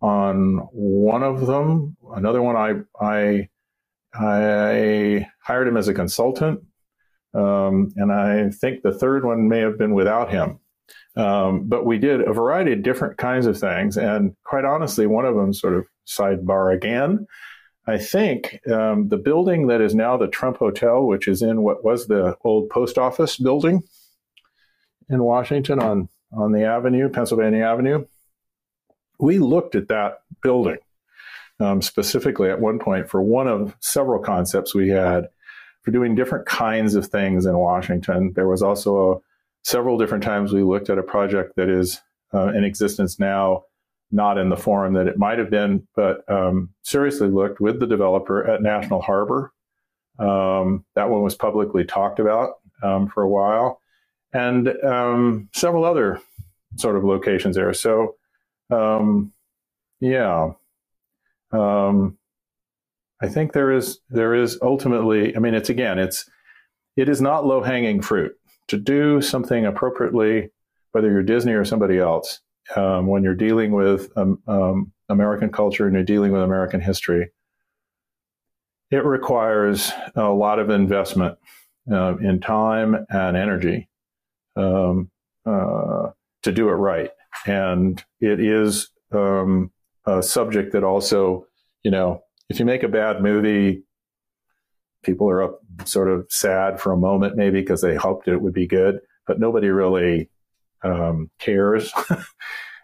on 0.00 0.58
one 0.72 1.22
of 1.22 1.46
them. 1.46 1.96
Another 2.14 2.42
one, 2.42 2.56
I 2.56 2.74
I 3.00 3.48
I 4.14 5.26
hired 5.42 5.68
him 5.68 5.76
as 5.76 5.88
a 5.88 5.94
consultant, 5.94 6.60
um, 7.34 7.92
and 7.96 8.12
I 8.12 8.50
think 8.50 8.82
the 8.82 8.92
third 8.92 9.24
one 9.24 9.48
may 9.48 9.60
have 9.60 9.78
been 9.78 9.94
without 9.94 10.30
him. 10.30 10.60
Um, 11.16 11.64
but 11.66 11.86
we 11.86 11.98
did 11.98 12.20
a 12.20 12.32
variety 12.32 12.72
of 12.72 12.82
different 12.82 13.16
kinds 13.16 13.46
of 13.46 13.58
things, 13.58 13.96
and 13.96 14.36
quite 14.44 14.64
honestly, 14.64 15.06
one 15.06 15.24
of 15.24 15.34
them 15.34 15.52
sort 15.52 15.74
of 15.74 15.86
sidebar 16.06 16.74
again. 16.74 17.26
I 17.88 17.98
think 17.98 18.60
um, 18.70 19.08
the 19.08 19.16
building 19.16 19.68
that 19.68 19.80
is 19.80 19.94
now 19.94 20.16
the 20.16 20.26
Trump 20.26 20.58
Hotel, 20.58 21.06
which 21.06 21.28
is 21.28 21.40
in 21.40 21.62
what 21.62 21.84
was 21.84 22.06
the 22.06 22.36
old 22.44 22.68
post 22.68 22.98
office 22.98 23.36
building 23.36 23.82
in 25.08 25.22
Washington 25.22 25.80
on 25.80 26.08
on 26.32 26.52
the 26.52 26.64
avenue, 26.64 27.08
Pennsylvania 27.08 27.64
Avenue. 27.64 28.06
We 29.18 29.38
looked 29.38 29.74
at 29.74 29.88
that 29.88 30.20
building 30.42 30.78
um, 31.60 31.80
specifically 31.80 32.50
at 32.50 32.60
one 32.60 32.78
point 32.78 33.08
for 33.08 33.22
one 33.22 33.48
of 33.48 33.76
several 33.80 34.22
concepts 34.22 34.74
we 34.74 34.90
had 34.90 35.28
for 35.82 35.90
doing 35.90 36.14
different 36.14 36.46
kinds 36.46 36.94
of 36.94 37.06
things 37.06 37.46
in 37.46 37.56
Washington. 37.56 38.32
There 38.34 38.48
was 38.48 38.62
also 38.62 39.12
a, 39.12 39.16
several 39.64 39.98
different 39.98 40.24
times 40.24 40.52
we 40.52 40.62
looked 40.62 40.90
at 40.90 40.98
a 40.98 41.02
project 41.02 41.56
that 41.56 41.68
is 41.68 42.00
uh, 42.34 42.48
in 42.48 42.64
existence 42.64 43.18
now, 43.18 43.64
not 44.10 44.36
in 44.36 44.48
the 44.48 44.56
form 44.56 44.94
that 44.94 45.06
it 45.06 45.18
might 45.18 45.38
have 45.38 45.50
been, 45.50 45.86
but 45.94 46.28
um, 46.30 46.70
seriously 46.82 47.28
looked 47.28 47.60
with 47.60 47.80
the 47.80 47.86
developer 47.86 48.46
at 48.48 48.62
National 48.62 49.00
Harbor. 49.00 49.52
Um, 50.18 50.84
that 50.94 51.10
one 51.10 51.22
was 51.22 51.34
publicly 51.34 51.84
talked 51.84 52.18
about 52.18 52.54
um, 52.82 53.08
for 53.08 53.22
a 53.22 53.28
while 53.28 53.80
and 54.32 54.68
um, 54.84 55.48
several 55.54 55.84
other 55.84 56.20
sort 56.76 56.96
of 56.96 57.04
locations 57.04 57.56
there. 57.56 57.72
So, 57.72 58.16
um, 58.70 59.32
yeah, 60.00 60.52
um, 61.52 62.18
I 63.20 63.28
think 63.28 63.52
there 63.52 63.72
is 63.72 64.00
there 64.10 64.34
is 64.34 64.58
ultimately. 64.62 65.34
I 65.34 65.38
mean, 65.38 65.54
it's 65.54 65.70
again, 65.70 65.98
it's 65.98 66.28
it 66.96 67.08
is 67.08 67.20
not 67.20 67.46
low 67.46 67.62
hanging 67.62 68.02
fruit 68.02 68.32
to 68.68 68.76
do 68.76 69.20
something 69.20 69.64
appropriately, 69.64 70.50
whether 70.92 71.10
you're 71.10 71.22
Disney 71.22 71.52
or 71.52 71.64
somebody 71.64 71.98
else. 71.98 72.40
Um, 72.74 73.06
when 73.06 73.22
you're 73.22 73.34
dealing 73.34 73.70
with 73.70 74.10
um, 74.16 74.42
um, 74.48 74.92
American 75.08 75.52
culture 75.52 75.86
and 75.86 75.94
you're 75.94 76.02
dealing 76.02 76.32
with 76.32 76.42
American 76.42 76.80
history, 76.80 77.30
it 78.90 79.04
requires 79.04 79.92
a 80.16 80.30
lot 80.30 80.58
of 80.58 80.68
investment 80.68 81.38
uh, 81.90 82.16
in 82.18 82.40
time 82.40 83.06
and 83.08 83.36
energy 83.36 83.88
um, 84.56 85.10
uh, 85.44 86.10
to 86.42 86.52
do 86.52 86.68
it 86.68 86.72
right. 86.72 87.10
And 87.46 88.02
it 88.20 88.40
is 88.40 88.90
um, 89.12 89.70
a 90.06 90.22
subject 90.22 90.72
that 90.72 90.84
also, 90.84 91.46
you 91.82 91.90
know, 91.90 92.22
if 92.48 92.58
you 92.58 92.64
make 92.64 92.82
a 92.82 92.88
bad 92.88 93.22
movie, 93.22 93.84
people 95.02 95.28
are 95.30 95.42
up 95.42 95.60
sort 95.84 96.10
of 96.10 96.26
sad 96.30 96.80
for 96.80 96.92
a 96.92 96.96
moment, 96.96 97.36
maybe 97.36 97.60
because 97.60 97.80
they 97.80 97.94
hoped 97.94 98.28
it 98.28 98.40
would 98.40 98.54
be 98.54 98.66
good, 98.66 99.00
but 99.26 99.38
nobody 99.38 99.68
really 99.68 100.30
um, 100.82 101.30
cares. 101.38 101.92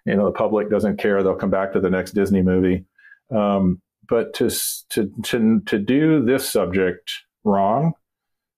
you 0.06 0.14
know 0.16 0.26
the 0.26 0.32
public 0.32 0.70
doesn't 0.70 0.98
care; 0.98 1.22
they'll 1.22 1.34
come 1.34 1.50
back 1.50 1.72
to 1.72 1.80
the 1.80 1.90
next 1.90 2.12
Disney 2.12 2.42
movie. 2.42 2.84
Um, 3.30 3.80
but 4.08 4.34
to 4.34 4.50
to 4.90 5.10
to 5.24 5.60
to 5.66 5.78
do 5.78 6.24
this 6.24 6.48
subject 6.48 7.10
wrong 7.44 7.92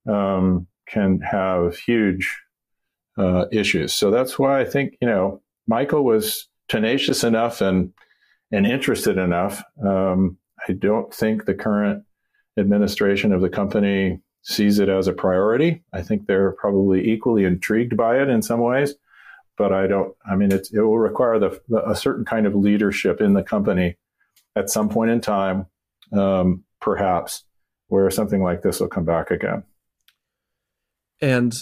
um, 0.09 0.67
can 0.89 1.21
have 1.21 1.77
huge 1.77 2.41
uh, 3.19 3.47
issues. 3.53 3.95
So 3.95 4.11
that's 4.11 4.39
why 4.39 4.61
I 4.61 4.65
think 4.65 4.97
you 5.01 5.09
know 5.09 5.41
Michael 5.67 6.05
was 6.05 6.49
tenacious 6.69 7.25
enough 7.25 7.61
and 7.61 7.93
and 8.53 8.67
interested 8.67 9.19
enough. 9.19 9.63
Um, 9.85 10.39
I 10.69 10.73
don't 10.73 11.13
think 11.13 11.45
the 11.45 11.55
current 11.55 12.05
administration 12.59 13.33
of 13.33 13.41
the 13.41 13.49
company 13.49 14.21
sees 14.43 14.79
it 14.79 14.89
as 14.89 15.09
a 15.09 15.13
priority. 15.13 15.83
I 15.93 16.03
think 16.03 16.27
they're 16.27 16.53
probably 16.53 17.11
equally 17.11 17.45
intrigued 17.45 17.97
by 17.97 18.21
it 18.21 18.29
in 18.29 18.43
some 18.43 18.61
ways, 18.61 18.95
but 19.57 19.73
I 19.73 19.87
don't. 19.87 20.15
I 20.29 20.37
mean, 20.37 20.53
it 20.53 20.69
will 20.73 20.99
require 20.99 21.39
the, 21.39 21.61
the, 21.69 21.89
a 21.89 21.97
certain 21.97 22.25
kind 22.25 22.47
of 22.47 22.55
leadership 22.55 23.21
in 23.21 23.35
the 23.35 23.43
company 23.43 23.97
at 24.57 24.71
some 24.71 24.89
point 24.89 25.11
in 25.11 25.21
time, 25.21 25.67
um, 26.13 26.65
perhaps, 26.81 27.45
where 27.89 28.11
something 28.11 28.43
like 28.43 28.63
this 28.63 28.81
will 28.81 28.89
come 28.89 29.05
back 29.05 29.31
again. 29.31 29.65
And 31.21 31.55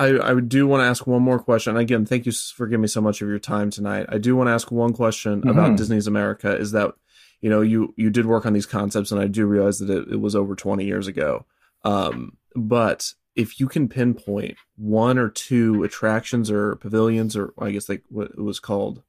I, 0.00 0.30
I 0.30 0.40
do 0.40 0.66
want 0.66 0.80
to 0.80 0.86
ask 0.86 1.06
one 1.06 1.20
more 1.20 1.38
question. 1.38 1.76
Again, 1.76 2.06
thank 2.06 2.24
you 2.24 2.32
for 2.32 2.66
giving 2.66 2.80
me 2.80 2.88
so 2.88 3.02
much 3.02 3.20
of 3.20 3.28
your 3.28 3.38
time 3.38 3.68
tonight. 3.68 4.06
I 4.08 4.16
do 4.16 4.34
want 4.34 4.48
to 4.48 4.52
ask 4.52 4.70
one 4.70 4.94
question 4.94 5.40
mm-hmm. 5.40 5.50
about 5.50 5.76
Disney's 5.76 6.06
America. 6.06 6.56
Is 6.56 6.72
that 6.72 6.94
you 7.42 7.50
know 7.50 7.60
you 7.60 7.92
you 7.98 8.08
did 8.08 8.24
work 8.24 8.46
on 8.46 8.54
these 8.54 8.64
concepts, 8.64 9.12
and 9.12 9.20
I 9.20 9.26
do 9.26 9.44
realize 9.44 9.78
that 9.78 9.90
it, 9.90 10.12
it 10.12 10.20
was 10.20 10.34
over 10.34 10.56
twenty 10.56 10.86
years 10.86 11.06
ago. 11.06 11.44
Um, 11.84 12.38
but 12.56 13.12
if 13.36 13.60
you 13.60 13.68
can 13.68 13.88
pinpoint 13.88 14.56
one 14.76 15.18
or 15.18 15.28
two 15.28 15.84
attractions 15.84 16.50
or 16.50 16.76
pavilions, 16.76 17.36
or 17.36 17.52
I 17.58 17.70
guess 17.70 17.88
like 17.88 18.02
what 18.08 18.28
it 18.30 18.40
was 18.40 18.58
called, 18.58 19.02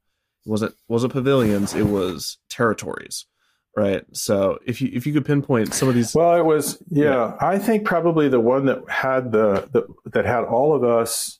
wasn't 0.45 0.75
wasn't 0.89 1.13
pavilions, 1.13 1.73
it 1.73 1.87
was 1.87 2.37
territories, 2.49 3.27
right? 3.75 4.05
So 4.13 4.59
if 4.65 4.81
you 4.81 4.89
if 4.93 5.05
you 5.05 5.13
could 5.13 5.25
pinpoint 5.25 5.73
some 5.73 5.89
of 5.89 5.95
these, 5.95 6.13
well, 6.13 6.35
it 6.35 6.45
was 6.45 6.81
yeah, 6.89 7.05
yeah. 7.05 7.37
I 7.39 7.57
think 7.57 7.85
probably 7.85 8.29
the 8.29 8.39
one 8.39 8.65
that 8.65 8.89
had 8.89 9.31
the, 9.31 9.69
the 9.71 9.87
that 10.11 10.25
had 10.25 10.43
all 10.43 10.75
of 10.75 10.83
us 10.83 11.39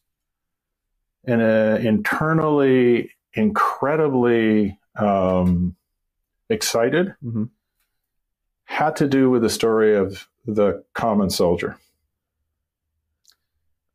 in 1.24 1.42
a 1.42 1.76
internally 1.76 3.12
incredibly 3.34 4.80
um, 4.96 5.76
excited 6.50 7.16
mm-hmm. 7.24 7.46
had 8.66 8.96
to 8.98 9.08
do 9.08 9.30
with 9.30 9.42
the 9.42 9.50
story 9.50 9.96
of 9.96 10.28
the 10.46 10.84
common 10.94 11.30
soldier. 11.30 11.78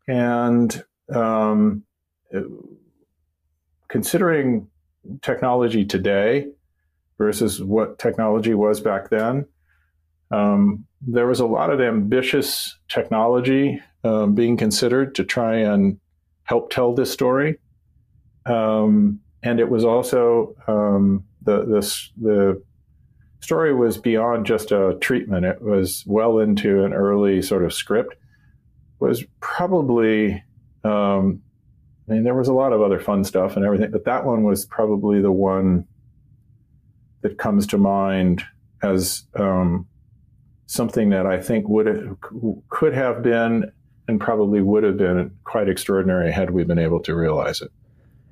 And 0.09 0.85
um, 1.13 1.83
considering 3.89 4.69
technology 5.23 5.85
today 5.85 6.49
versus 7.19 7.63
what 7.63 7.99
technology 7.99 8.55
was 8.55 8.81
back 8.81 9.11
then, 9.11 9.47
um, 10.31 10.85
there 11.01 11.27
was 11.27 11.41
a 11.41 11.47
lot 11.47 11.71
of 11.71 11.81
ambitious 11.81 12.77
technology 12.89 13.81
um, 14.05 14.35
being 14.35 14.57
considered 14.57 15.15
to 15.15 15.25
try 15.25 15.57
and 15.57 15.99
help 16.45 16.71
tell 16.71 16.95
this 16.95 17.13
story. 17.13 17.59
Um, 18.45 19.21
and 19.43 19.61
it 19.61 19.69
was 19.69 19.85
also 19.85 20.55
um, 20.67 21.25
the, 21.43 21.65
the, 21.65 21.81
the 22.21 22.63
story 23.41 23.75
was 23.75 23.99
beyond 23.99 24.47
just 24.47 24.73
a 24.73 24.97
treatment. 25.01 25.45
It 25.45 25.63
was 25.63 26.05
well 26.07 26.39
into 26.39 26.85
an 26.85 26.93
early 26.93 27.43
sort 27.43 27.65
of 27.65 27.73
script. 27.73 28.17
Was 28.99 29.25
probably, 29.41 30.43
um, 30.85 31.43
I 32.09 32.13
mean, 32.13 32.25
there 32.25 32.35
was 32.35 32.49
a 32.49 32.55
lot 32.55 32.73
of 32.73 32.81
other 32.81 32.99
fun 32.99 33.25
stuff 33.25 33.57
and 33.57 33.65
everything, 33.65 33.91
but 33.91 34.05
that 34.05 34.25
one 34.25 34.43
was 34.43 34.65
probably 34.67 35.21
the 35.21 35.33
one 35.33 35.87
that 37.27 37.39
comes 37.39 37.67
to 37.67 37.79
mind 37.79 38.45
as 38.83 39.25
um, 39.35 39.87
something 40.67 41.11
that 41.11 41.27
I 41.27 41.41
think 41.41 41.69
would 41.69 41.87
have, 41.87 42.17
could 42.69 42.95
have 42.95 43.23
been 43.23 43.73
and 44.09 44.21
probably 44.21 44.61
would 44.61 44.85
have 44.85 44.97
been 44.97 45.33
quite 45.43 45.69
extraordinary 45.69 46.31
had 46.31 46.51
we 46.51 46.63
been 46.63 46.79
able 46.79 47.01
to 47.01 47.15
realize 47.15 47.61
it. 47.61 47.73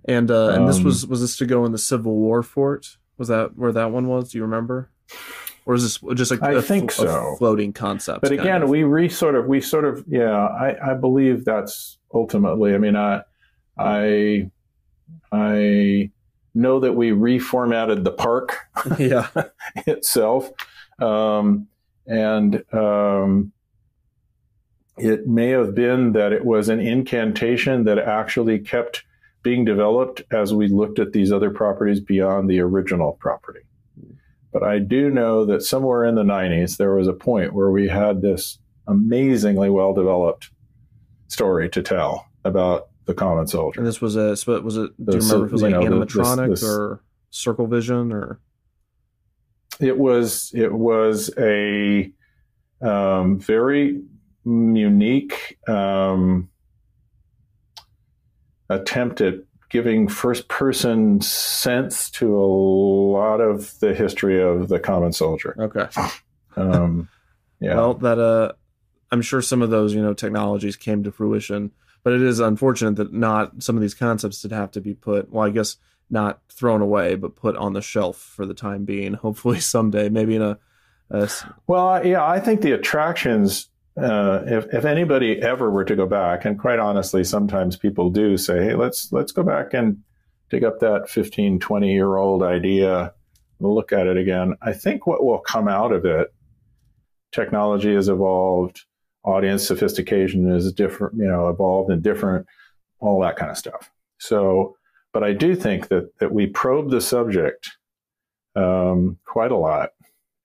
And 0.06 0.30
uh, 0.30 0.50
and 0.50 0.68
this 0.68 0.78
um, 0.78 0.84
was 0.84 1.06
was 1.06 1.20
this 1.22 1.36
to 1.38 1.46
go 1.46 1.64
in 1.64 1.72
the 1.72 1.78
Civil 1.78 2.14
War 2.14 2.42
fort? 2.42 2.98
Was 3.16 3.28
that 3.28 3.56
where 3.56 3.72
that 3.72 3.90
one 3.90 4.06
was? 4.06 4.30
Do 4.30 4.38
you 4.38 4.44
remember? 4.44 4.90
Or 5.66 5.74
is 5.74 5.82
this 5.82 6.16
just 6.16 6.30
like 6.30 6.42
I 6.42 6.52
a, 6.52 6.62
think 6.62 6.92
so. 6.92 7.36
floating 7.38 7.72
concept? 7.72 8.20
But 8.20 8.32
again, 8.32 8.62
of? 8.62 8.68
we 8.68 8.82
re 8.82 9.08
sort 9.08 9.34
of 9.34 9.46
we 9.46 9.62
sort 9.62 9.86
of 9.86 10.04
yeah. 10.06 10.46
I, 10.46 10.92
I 10.92 10.94
believe 10.94 11.46
that's 11.46 11.98
ultimately. 12.12 12.74
I 12.74 12.78
mean, 12.78 12.96
I 12.96 13.22
I 13.78 14.50
I 15.32 16.10
know 16.55 16.81
that 16.81 16.93
we 16.93 17.10
reformatted 17.10 18.05
the 18.05 18.12
park 18.12 18.56
yeah. 18.98 19.28
itself, 19.86 20.51
um, 20.98 21.66
and 22.06 22.62
um, 22.72 23.52
it 24.97 25.26
may 25.26 25.48
have 25.48 25.74
been 25.74 26.12
that 26.12 26.32
it 26.32 26.44
was 26.44 26.68
an 26.68 26.81
incantation 26.81 27.85
that 27.85 27.98
actually 27.98 28.59
kept 28.59 29.05
being 29.43 29.64
developed 29.64 30.22
as 30.32 30.55
we 30.55 30.68
looked 30.68 30.98
at 30.98 31.12
these 31.12 31.32
other 31.32 31.51
properties 31.51 32.01
beyond 32.01 32.48
the 32.48 32.60
original 32.60 33.12
property. 33.20 33.60
But 34.52 34.62
I 34.62 34.78
do 34.78 35.10
know 35.10 35.44
that 35.47 35.62
somewhere 35.62 36.05
in 36.05 36.14
the 36.14 36.22
90s, 36.22 36.76
there 36.76 36.94
was 36.94 37.09
a 37.09 37.12
point 37.12 37.52
where 37.52 37.70
we 37.70 37.89
had 37.89 38.22
this 38.22 38.59
amazingly 38.86 39.68
well 39.68 39.93
developed 39.93 40.51
story 41.28 41.68
to 41.70 41.82
tell 41.82 42.26
about 42.44 42.89
the 43.06 43.14
common 43.14 43.47
soldier. 43.47 43.81
And 43.81 43.86
this 43.86 44.01
was 44.01 44.16
a, 44.16 44.31
was 44.31 44.76
it, 44.76 44.93
do 45.05 45.16
you 45.16 45.20
remember 45.20 45.47
if 45.47 45.51
it 45.51 45.52
was 45.52 45.62
like 45.62 45.72
know, 45.72 45.81
animatronic 45.81 46.51
this, 46.51 46.60
this, 46.60 46.70
or 46.70 47.02
circle 47.31 47.66
vision 47.66 48.12
or? 48.12 48.40
It 49.81 49.98
was, 49.98 50.52
it 50.55 50.72
was 50.72 51.31
a 51.36 52.12
um, 52.81 53.39
very 53.39 54.02
unique 54.44 55.59
um, 55.68 56.48
attempt 58.68 59.20
at 59.20 59.35
giving 59.70 60.06
first 60.06 60.47
person 60.48 61.20
sense 61.20 62.10
to 62.10 62.36
a 62.36 62.47
lot 62.47 63.40
of 63.40 63.78
the 63.81 63.93
history 63.94 64.40
of 64.40 64.68
the 64.68 64.78
common 64.78 65.12
soldier. 65.12 65.56
Okay. 65.59 65.89
um, 66.56 67.09
yeah. 67.60 67.74
Well, 67.74 67.94
that 67.94 68.18
uh, 68.18 68.52
I'm 69.10 69.22
sure 69.22 69.43
some 69.43 69.62
of 69.62 69.70
those 69.70 69.94
you 69.94 70.02
know 70.02 70.14
technologies 70.14 70.76
came 70.76 71.02
to 71.05 71.10
fruition, 71.10 71.72
but 72.05 72.12
it 72.12 72.22
is 72.22 72.39
unfortunate 72.39 72.97
that 72.97 73.12
not 73.12 73.62
some 73.62 73.74
of 73.74 73.82
these 73.82 73.94
concepts 73.94 74.40
did 74.43 74.52
have 74.52 74.70
to 74.72 74.81
be 74.81 74.94
put. 74.94 75.31
Well, 75.32 75.44
I 75.44 75.51
guess 75.51 75.76
not 76.09 76.40
thrown 76.48 76.81
away, 76.81 77.16
but 77.16 77.35
put 77.35 77.56
on 77.56 77.72
the 77.72 77.82
shelf 77.82 78.18
for 78.18 78.47
the 78.47 78.55
time 78.55 78.85
being. 78.85 79.14
Hopefully, 79.14 79.59
someday, 79.59 80.09
maybe 80.09 80.36
in 80.36 80.43
a. 80.43 80.59
a 81.10 81.28
well, 81.66 82.06
yeah, 82.06 82.24
I 82.24 82.39
think 82.39 82.60
the 82.60 82.72
attractions 82.72 83.68
uh, 83.97 84.43
if, 84.47 84.66
if 84.72 84.85
anybody 84.85 85.40
ever 85.40 85.70
were 85.70 85.85
to 85.85 85.94
go 85.94 86.06
back, 86.06 86.44
and 86.44 86.59
quite 86.59 86.78
honestly, 86.78 87.22
sometimes 87.22 87.76
people 87.76 88.10
do 88.10 88.36
say, 88.36 88.64
hey, 88.64 88.74
let's, 88.74 89.12
let's 89.12 89.32
go 89.32 89.43
back 89.43 89.72
and 89.72 89.98
dig 90.51 90.64
up 90.64 90.81
that 90.81 91.09
15, 91.09 91.60
20 91.60 91.93
year 91.93 92.16
old 92.16 92.43
idea, 92.43 93.12
look 93.60 93.93
at 93.93 94.06
it 94.06 94.16
again. 94.16 94.55
I 94.62 94.72
think 94.72 95.06
what 95.06 95.24
will 95.24 95.39
come 95.39 95.68
out 95.68 95.93
of 95.93 96.05
it, 96.05 96.35
technology 97.31 97.94
has 97.94 98.09
evolved, 98.09 98.85
audience 99.24 99.66
sophistication 99.66 100.51
is 100.51 100.72
different, 100.72 101.16
you 101.16 101.26
know, 101.26 101.48
evolved 101.48 101.90
and 101.90 102.02
different, 102.02 102.46
all 103.01 103.20
that 103.20 103.36
kind 103.36 103.51
of 103.51 103.59
stuff. 103.59 103.90
So, 104.18 104.76
but 105.12 105.22
I 105.22 105.32
do 105.32 105.55
think 105.55 105.88
that, 105.88 106.18
that 106.18 106.32
we 106.32 106.46
probed 106.46 106.90
the 106.90 107.01
subject 107.01 107.70
um, 108.56 109.18
quite 109.24 109.51
a 109.51 109.56
lot 109.56 109.90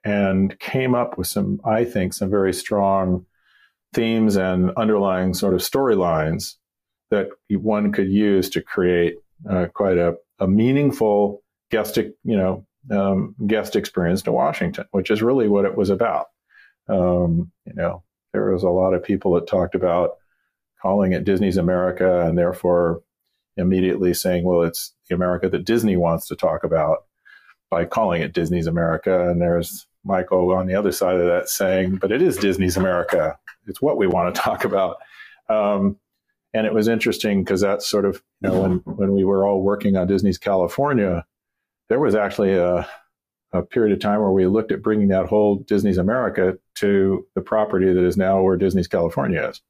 and 0.03 0.57
came 0.59 0.95
up 0.95 1.17
with 1.17 1.27
some, 1.27 1.59
I 1.65 1.83
think, 1.83 2.13
some 2.13 2.29
very 2.29 2.53
strong 2.53 3.25
themes 3.93 4.37
and 4.37 4.71
underlying 4.77 5.33
sort 5.33 5.53
of 5.53 5.61
storylines 5.61 6.55
that 7.11 7.29
one 7.49 7.91
could 7.91 8.09
use 8.09 8.49
to 8.51 8.61
create 8.61 9.15
uh, 9.49 9.65
quite 9.73 9.97
a, 9.97 10.15
a, 10.39 10.47
meaningful 10.47 11.41
guest, 11.71 11.97
you 11.97 12.13
know, 12.23 12.65
um, 12.91 13.35
guest 13.47 13.75
experience 13.75 14.21
to 14.23 14.31
Washington, 14.31 14.85
which 14.91 15.09
is 15.09 15.21
really 15.21 15.47
what 15.47 15.65
it 15.65 15.75
was 15.75 15.89
about. 15.89 16.27
Um, 16.87 17.51
you 17.65 17.73
know, 17.73 18.03
there 18.33 18.51
was 18.51 18.63
a 18.63 18.69
lot 18.69 18.93
of 18.93 19.03
people 19.03 19.33
that 19.33 19.47
talked 19.47 19.75
about 19.75 20.11
calling 20.81 21.11
it 21.11 21.25
Disney's 21.25 21.57
America 21.57 22.25
and 22.25 22.37
therefore 22.37 23.01
immediately 23.57 24.13
saying, 24.13 24.45
well, 24.45 24.61
it's 24.61 24.93
the 25.09 25.15
America 25.15 25.49
that 25.49 25.65
Disney 25.65 25.97
wants 25.97 26.27
to 26.27 26.35
talk 26.35 26.63
about 26.63 27.05
by 27.69 27.85
calling 27.85 28.21
it 28.21 28.33
Disney's 28.33 28.67
America. 28.67 29.29
And 29.29 29.41
there's 29.41 29.87
Michael 30.05 30.51
on 30.53 30.67
the 30.67 30.75
other 30.75 30.91
side 30.91 31.17
of 31.17 31.27
that 31.27 31.49
saying, 31.49 31.97
but 31.97 32.11
it 32.11 32.21
is 32.21 32.37
Disney's 32.37 32.77
America 32.77 33.37
it's 33.69 33.81
what 33.81 33.97
we 33.97 34.07
want 34.07 34.33
to 34.33 34.41
talk 34.41 34.65
about. 34.65 34.97
Um, 35.47 35.97
and 36.53 36.65
it 36.65 36.73
was 36.73 36.87
interesting 36.87 37.43
because 37.43 37.61
that's 37.61 37.87
sort 37.87 38.05
of 38.05 38.21
you 38.41 38.49
know 38.49 38.61
when 38.61 38.71
when 38.85 39.13
we 39.13 39.23
were 39.23 39.47
all 39.47 39.61
working 39.61 39.95
on 39.95 40.07
Disney's 40.07 40.39
California, 40.39 41.25
there 41.89 41.99
was 41.99 42.15
actually 42.15 42.55
a 42.55 42.87
a 43.51 43.61
period 43.63 43.93
of 43.93 43.99
time 43.99 44.19
where 44.21 44.31
we 44.31 44.47
looked 44.47 44.71
at 44.71 44.81
bringing 44.83 45.09
that 45.09 45.27
whole 45.27 45.57
Disney's 45.57 45.97
America 45.97 46.57
to 46.75 47.25
the 47.35 47.41
property 47.41 47.91
that 47.93 48.05
is 48.05 48.17
now 48.17 48.41
where 48.41 48.57
Disney's 48.57 48.87
California 48.87 49.49
is. 49.49 49.61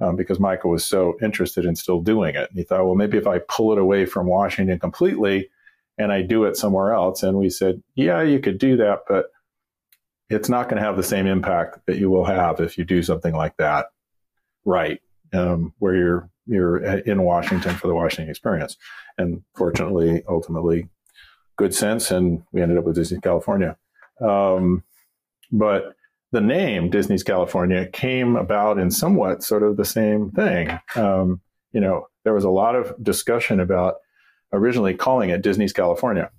um, 0.00 0.16
because 0.16 0.40
Michael 0.40 0.70
was 0.70 0.84
so 0.84 1.16
interested 1.22 1.64
in 1.64 1.76
still 1.76 2.00
doing 2.00 2.34
it. 2.34 2.50
And 2.50 2.58
he 2.58 2.64
thought, 2.64 2.84
well, 2.84 2.94
maybe 2.94 3.18
if 3.18 3.26
I 3.26 3.38
pull 3.48 3.72
it 3.72 3.78
away 3.78 4.04
from 4.06 4.26
Washington 4.26 4.78
completely 4.78 5.48
and 5.98 6.12
I 6.12 6.22
do 6.22 6.44
it 6.44 6.56
somewhere 6.56 6.92
else. 6.92 7.22
And 7.22 7.38
we 7.38 7.50
said, 7.50 7.82
yeah, 7.94 8.22
you 8.22 8.40
could 8.40 8.58
do 8.58 8.76
that, 8.78 9.00
but 9.08 9.26
it's 10.30 10.48
not 10.48 10.68
going 10.68 10.80
to 10.80 10.86
have 10.86 10.96
the 10.96 11.02
same 11.02 11.26
impact 11.26 11.86
that 11.86 11.98
you 11.98 12.10
will 12.10 12.24
have 12.24 12.60
if 12.60 12.78
you 12.78 12.84
do 12.84 13.02
something 13.02 13.34
like 13.34 13.56
that 13.58 13.86
right, 14.64 15.00
um, 15.32 15.72
where 15.78 15.94
you're 15.96 16.30
you're 16.46 16.78
in 16.78 17.22
Washington 17.22 17.74
for 17.76 17.88
the 17.88 17.94
Washington 17.94 18.30
experience. 18.30 18.76
And 19.18 19.42
fortunately, 19.56 20.24
ultimately, 20.28 20.88
good 21.62 21.74
sense, 21.74 22.10
and 22.10 22.42
we 22.50 22.60
ended 22.60 22.76
up 22.76 22.84
with 22.84 22.96
Disney 22.96 23.20
California. 23.20 23.76
Um, 24.20 24.82
but 25.52 25.94
the 26.32 26.40
name 26.40 26.90
Disney's 26.90 27.22
California 27.22 27.86
came 27.86 28.34
about 28.36 28.78
in 28.78 28.90
somewhat 28.90 29.44
sort 29.44 29.62
of 29.62 29.76
the 29.76 29.84
same 29.84 30.30
thing. 30.32 30.78
Um, 30.96 31.40
you 31.72 31.80
know, 31.80 32.08
there 32.24 32.34
was 32.34 32.44
a 32.44 32.50
lot 32.50 32.74
of 32.74 32.94
discussion 33.02 33.60
about 33.60 33.96
originally 34.52 34.94
calling 34.94 35.30
it 35.30 35.42
Disney's 35.42 35.72
California. 35.72 36.30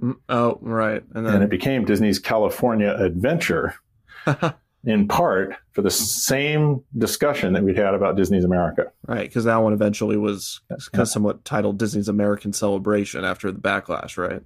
Mm, 0.00 0.16
oh, 0.28 0.58
right. 0.60 1.02
And, 1.14 1.26
then... 1.26 1.34
and 1.34 1.44
it 1.44 1.50
became 1.50 1.84
Disney's 1.84 2.18
California 2.18 2.94
Adventure, 2.94 3.74
in 4.84 5.08
part 5.08 5.56
for 5.72 5.82
the 5.82 5.90
same 5.90 6.82
discussion 6.96 7.52
that 7.54 7.62
we'd 7.62 7.76
had 7.76 7.94
about 7.94 8.16
Disney's 8.16 8.44
America. 8.44 8.92
Right, 9.06 9.28
because 9.28 9.44
that 9.44 9.56
one 9.56 9.72
eventually 9.72 10.16
was 10.16 10.60
yeah. 10.94 11.04
somewhat 11.04 11.44
titled 11.44 11.78
Disney's 11.78 12.08
American 12.08 12.52
Celebration 12.52 13.24
after 13.24 13.50
the 13.50 13.60
backlash, 13.60 14.16
right? 14.16 14.42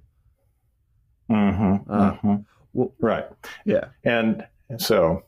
Mm-hmm, 1.29 1.91
uh, 1.91 2.11
mm-hmm. 2.11 2.35
Well, 2.73 2.93
right. 2.99 3.25
Yeah. 3.65 3.85
And 4.03 4.45
so 4.77 5.23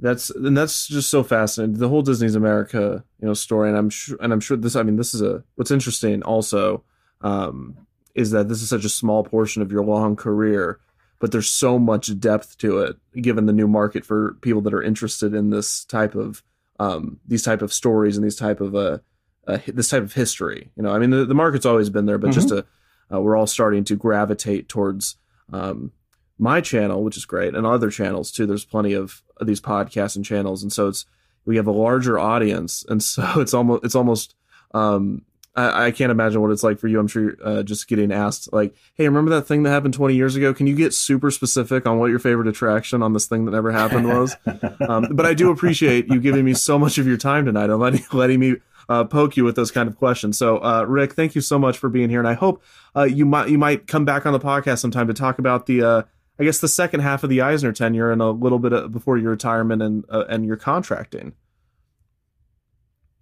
that's 0.00 0.30
and 0.30 0.56
that's 0.56 0.86
just 0.86 1.08
so 1.08 1.22
fascinating. 1.22 1.78
The 1.78 1.88
whole 1.88 2.02
Disney's 2.02 2.34
America, 2.34 3.04
you 3.20 3.26
know, 3.26 3.34
story, 3.34 3.68
and 3.68 3.78
I'm 3.78 3.90
sure, 3.90 4.18
and 4.20 4.32
I'm 4.32 4.40
sure 4.40 4.56
this. 4.56 4.76
I 4.76 4.82
mean, 4.82 4.96
this 4.96 5.14
is 5.14 5.22
a 5.22 5.44
what's 5.54 5.70
interesting 5.70 6.22
also 6.22 6.84
um, 7.20 7.86
is 8.14 8.30
that 8.32 8.48
this 8.48 8.60
is 8.60 8.68
such 8.68 8.84
a 8.84 8.90
small 8.90 9.24
portion 9.24 9.62
of 9.62 9.72
your 9.72 9.84
long 9.84 10.16
career, 10.16 10.78
but 11.20 11.32
there's 11.32 11.50
so 11.50 11.78
much 11.78 12.18
depth 12.18 12.58
to 12.58 12.78
it, 12.80 12.96
given 13.20 13.46
the 13.46 13.52
new 13.52 13.68
market 13.68 14.04
for 14.04 14.34
people 14.42 14.60
that 14.62 14.74
are 14.74 14.82
interested 14.82 15.32
in 15.32 15.50
this 15.50 15.84
type 15.84 16.14
of 16.14 16.42
um, 16.78 17.20
these 17.26 17.42
type 17.42 17.62
of 17.62 17.72
stories 17.72 18.16
and 18.16 18.24
these 18.24 18.36
type 18.36 18.60
of 18.60 18.74
uh, 18.74 18.98
uh 19.46 19.58
this 19.68 19.88
type 19.88 20.02
of 20.02 20.12
history. 20.12 20.70
You 20.76 20.82
know, 20.82 20.92
I 20.92 20.98
mean, 20.98 21.10
the, 21.10 21.24
the 21.24 21.34
market's 21.34 21.66
always 21.66 21.88
been 21.88 22.06
there, 22.06 22.18
but 22.18 22.30
mm-hmm. 22.30 22.40
just 22.40 22.48
to 22.48 22.66
uh, 23.14 23.20
we're 23.20 23.36
all 23.36 23.46
starting 23.46 23.84
to 23.84 23.96
gravitate 23.96 24.68
towards 24.68 25.16
um, 25.52 25.92
my 26.38 26.60
channel, 26.60 27.04
which 27.04 27.16
is 27.16 27.24
great, 27.24 27.54
and 27.54 27.66
other 27.66 27.90
channels 27.90 28.32
too. 28.32 28.46
There's 28.46 28.64
plenty 28.64 28.92
of 28.92 29.22
these 29.40 29.60
podcasts 29.60 30.16
and 30.16 30.24
channels, 30.24 30.62
and 30.62 30.72
so 30.72 30.88
it's 30.88 31.06
we 31.44 31.56
have 31.56 31.66
a 31.66 31.72
larger 31.72 32.18
audience, 32.18 32.84
and 32.88 33.02
so 33.02 33.40
it's 33.40 33.54
almost 33.54 33.84
it's 33.84 33.94
almost 33.94 34.34
um, 34.72 35.22
I, 35.56 35.86
I, 35.86 35.90
can't 35.92 36.10
imagine 36.10 36.40
what 36.40 36.50
it's 36.50 36.64
like 36.64 36.80
for 36.80 36.88
you. 36.88 36.98
I'm 36.98 37.06
sure 37.06 37.22
you're 37.22 37.36
uh, 37.44 37.62
just 37.62 37.86
getting 37.86 38.12
asked 38.12 38.52
like, 38.52 38.74
"Hey, 38.94 39.06
remember 39.06 39.30
that 39.32 39.42
thing 39.42 39.62
that 39.62 39.70
happened 39.70 39.94
20 39.94 40.14
years 40.14 40.34
ago? 40.34 40.52
Can 40.52 40.66
you 40.66 40.74
get 40.74 40.92
super 40.92 41.30
specific 41.30 41.86
on 41.86 41.98
what 41.98 42.10
your 42.10 42.18
favorite 42.18 42.48
attraction 42.48 43.02
on 43.02 43.12
this 43.12 43.26
thing 43.26 43.44
that 43.44 43.52
never 43.52 43.70
happened 43.70 44.08
was?" 44.08 44.36
um, 44.88 45.08
but 45.12 45.26
I 45.26 45.34
do 45.34 45.50
appreciate 45.50 46.08
you 46.08 46.20
giving 46.20 46.44
me 46.44 46.54
so 46.54 46.78
much 46.78 46.98
of 46.98 47.06
your 47.06 47.16
time 47.16 47.44
tonight 47.44 47.70
and 47.70 47.78
letting 47.78 48.04
letting 48.12 48.40
me 48.40 48.56
uh, 48.88 49.04
poke 49.04 49.36
you 49.36 49.44
with 49.44 49.56
those 49.56 49.70
kind 49.70 49.88
of 49.88 49.96
questions. 49.96 50.38
So, 50.38 50.58
uh, 50.58 50.84
Rick, 50.86 51.14
thank 51.14 51.34
you 51.34 51.40
so 51.40 51.58
much 51.58 51.78
for 51.78 51.88
being 51.88 52.10
here, 52.10 52.18
and 52.18 52.28
I 52.28 52.34
hope 52.34 52.62
uh, 52.96 53.04
you 53.04 53.24
might 53.26 53.48
you 53.48 53.58
might 53.58 53.86
come 53.86 54.04
back 54.04 54.26
on 54.26 54.32
the 54.32 54.40
podcast 54.40 54.78
sometime 54.78 55.06
to 55.06 55.14
talk 55.14 55.38
about 55.38 55.66
the 55.66 55.82
uh, 55.82 56.02
I 56.38 56.44
guess 56.44 56.58
the 56.58 56.68
second 56.68 57.00
half 57.00 57.22
of 57.22 57.30
the 57.30 57.40
Eisner 57.40 57.72
tenure 57.72 58.10
and 58.10 58.20
a 58.20 58.30
little 58.30 58.58
bit 58.58 58.72
of, 58.72 58.92
before 58.92 59.18
your 59.18 59.30
retirement 59.30 59.82
and 59.82 60.04
uh, 60.08 60.24
and 60.28 60.44
your 60.44 60.56
contracting. 60.56 61.34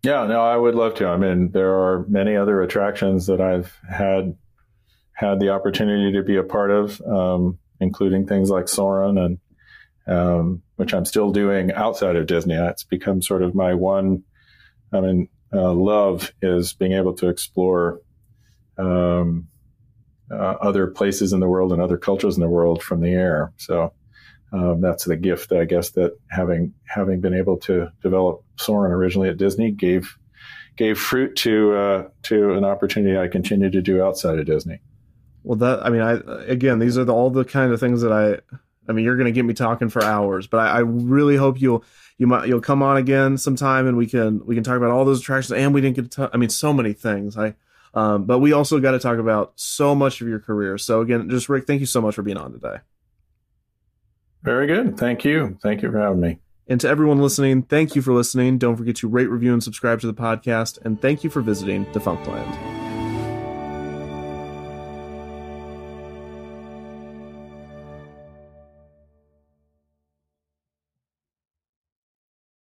Yeah, 0.02 0.26
no, 0.26 0.40
I 0.40 0.56
would 0.56 0.74
love 0.74 0.94
to. 0.96 1.06
I 1.06 1.16
mean, 1.16 1.52
there 1.52 1.74
are 1.74 2.04
many 2.08 2.34
other 2.34 2.60
attractions 2.60 3.26
that 3.26 3.40
I've 3.40 3.72
had 3.88 4.36
had 5.12 5.38
the 5.38 5.50
opportunity 5.50 6.12
to 6.12 6.24
be 6.24 6.36
a 6.36 6.42
part 6.42 6.72
of, 6.72 7.00
um, 7.02 7.58
including 7.80 8.26
things 8.26 8.50
like 8.50 8.66
Soarin' 8.66 9.18
and 9.18 9.38
um, 10.06 10.62
which 10.76 10.94
I'm 10.94 11.04
still 11.04 11.30
doing 11.30 11.72
outside 11.72 12.16
of 12.16 12.26
Disney. 12.26 12.54
It's 12.54 12.82
become 12.84 13.22
sort 13.22 13.42
of 13.42 13.54
my 13.54 13.74
one. 13.74 14.24
I 14.92 15.00
mean, 15.00 15.28
uh, 15.52 15.72
love 15.72 16.32
is 16.40 16.72
being 16.72 16.92
able 16.92 17.14
to 17.14 17.28
explore 17.28 18.00
um, 18.78 19.48
uh, 20.30 20.34
other 20.34 20.86
places 20.86 21.32
in 21.32 21.40
the 21.40 21.48
world 21.48 21.72
and 21.72 21.82
other 21.82 21.98
cultures 21.98 22.36
in 22.36 22.40
the 22.40 22.48
world 22.48 22.82
from 22.82 23.00
the 23.00 23.10
air. 23.10 23.52
So 23.58 23.92
um, 24.52 24.80
that's 24.80 25.04
the 25.04 25.16
gift, 25.16 25.52
I 25.52 25.64
guess, 25.64 25.90
that 25.90 26.18
having 26.30 26.74
having 26.84 27.20
been 27.20 27.34
able 27.34 27.58
to 27.58 27.90
develop 28.02 28.44
Soarin' 28.56 28.92
originally 28.92 29.28
at 29.28 29.36
Disney 29.36 29.70
gave 29.70 30.16
gave 30.76 30.98
fruit 30.98 31.36
to 31.36 31.74
uh, 31.74 32.08
to 32.24 32.52
an 32.54 32.64
opportunity 32.64 33.18
I 33.18 33.28
continue 33.28 33.70
to 33.70 33.82
do 33.82 34.02
outside 34.02 34.38
of 34.38 34.46
Disney. 34.46 34.80
Well, 35.42 35.58
that 35.58 35.84
I 35.84 35.90
mean, 35.90 36.02
I 36.02 36.20
again, 36.46 36.78
these 36.78 36.98
are 36.98 37.04
the, 37.04 37.14
all 37.14 37.30
the 37.30 37.44
kind 37.44 37.72
of 37.72 37.80
things 37.80 38.02
that 38.02 38.12
I. 38.12 38.40
I 38.88 38.92
mean, 38.92 39.04
you're 39.04 39.16
going 39.16 39.26
to 39.26 39.32
get 39.32 39.44
me 39.44 39.54
talking 39.54 39.88
for 39.88 40.02
hours, 40.02 40.48
but 40.48 40.58
I, 40.58 40.78
I 40.78 40.78
really 40.80 41.36
hope 41.36 41.60
you'll 41.60 41.84
you 42.22 42.28
might 42.28 42.46
you'll 42.46 42.60
come 42.60 42.84
on 42.84 42.98
again 42.98 43.36
sometime 43.36 43.88
and 43.88 43.96
we 43.96 44.06
can 44.06 44.46
we 44.46 44.54
can 44.54 44.62
talk 44.62 44.76
about 44.76 44.92
all 44.92 45.04
those 45.04 45.18
attractions. 45.18 45.58
And 45.58 45.74
we 45.74 45.80
didn't 45.80 45.96
get 45.96 46.10
to. 46.12 46.30
I 46.32 46.36
mean, 46.36 46.50
so 46.50 46.72
many 46.72 46.92
things. 46.92 47.36
I 47.36 47.56
um, 47.94 48.26
but 48.26 48.38
we 48.38 48.52
also 48.52 48.78
got 48.78 48.92
to 48.92 49.00
talk 49.00 49.18
about 49.18 49.54
so 49.56 49.92
much 49.92 50.20
of 50.20 50.28
your 50.28 50.38
career. 50.38 50.78
So 50.78 51.00
again, 51.00 51.28
just 51.28 51.48
Rick, 51.48 51.66
thank 51.66 51.80
you 51.80 51.86
so 51.86 52.00
much 52.00 52.14
for 52.14 52.22
being 52.22 52.36
on 52.36 52.52
today. 52.52 52.76
Very 54.44 54.68
good. 54.68 54.96
Thank 54.96 55.24
you. 55.24 55.58
Thank 55.64 55.82
you 55.82 55.90
for 55.90 55.98
having 55.98 56.20
me. 56.20 56.38
And 56.68 56.80
to 56.82 56.88
everyone 56.88 57.20
listening, 57.20 57.62
thank 57.62 57.96
you 57.96 58.02
for 58.02 58.12
listening. 58.12 58.56
Don't 58.56 58.76
forget 58.76 58.94
to 58.96 59.08
rate, 59.08 59.28
review, 59.28 59.52
and 59.52 59.62
subscribe 59.62 60.00
to 60.02 60.06
the 60.06 60.14
podcast. 60.14 60.78
And 60.84 61.02
thank 61.02 61.24
you 61.24 61.30
for 61.30 61.42
visiting 61.42 61.86
Defunctland. 61.86 62.81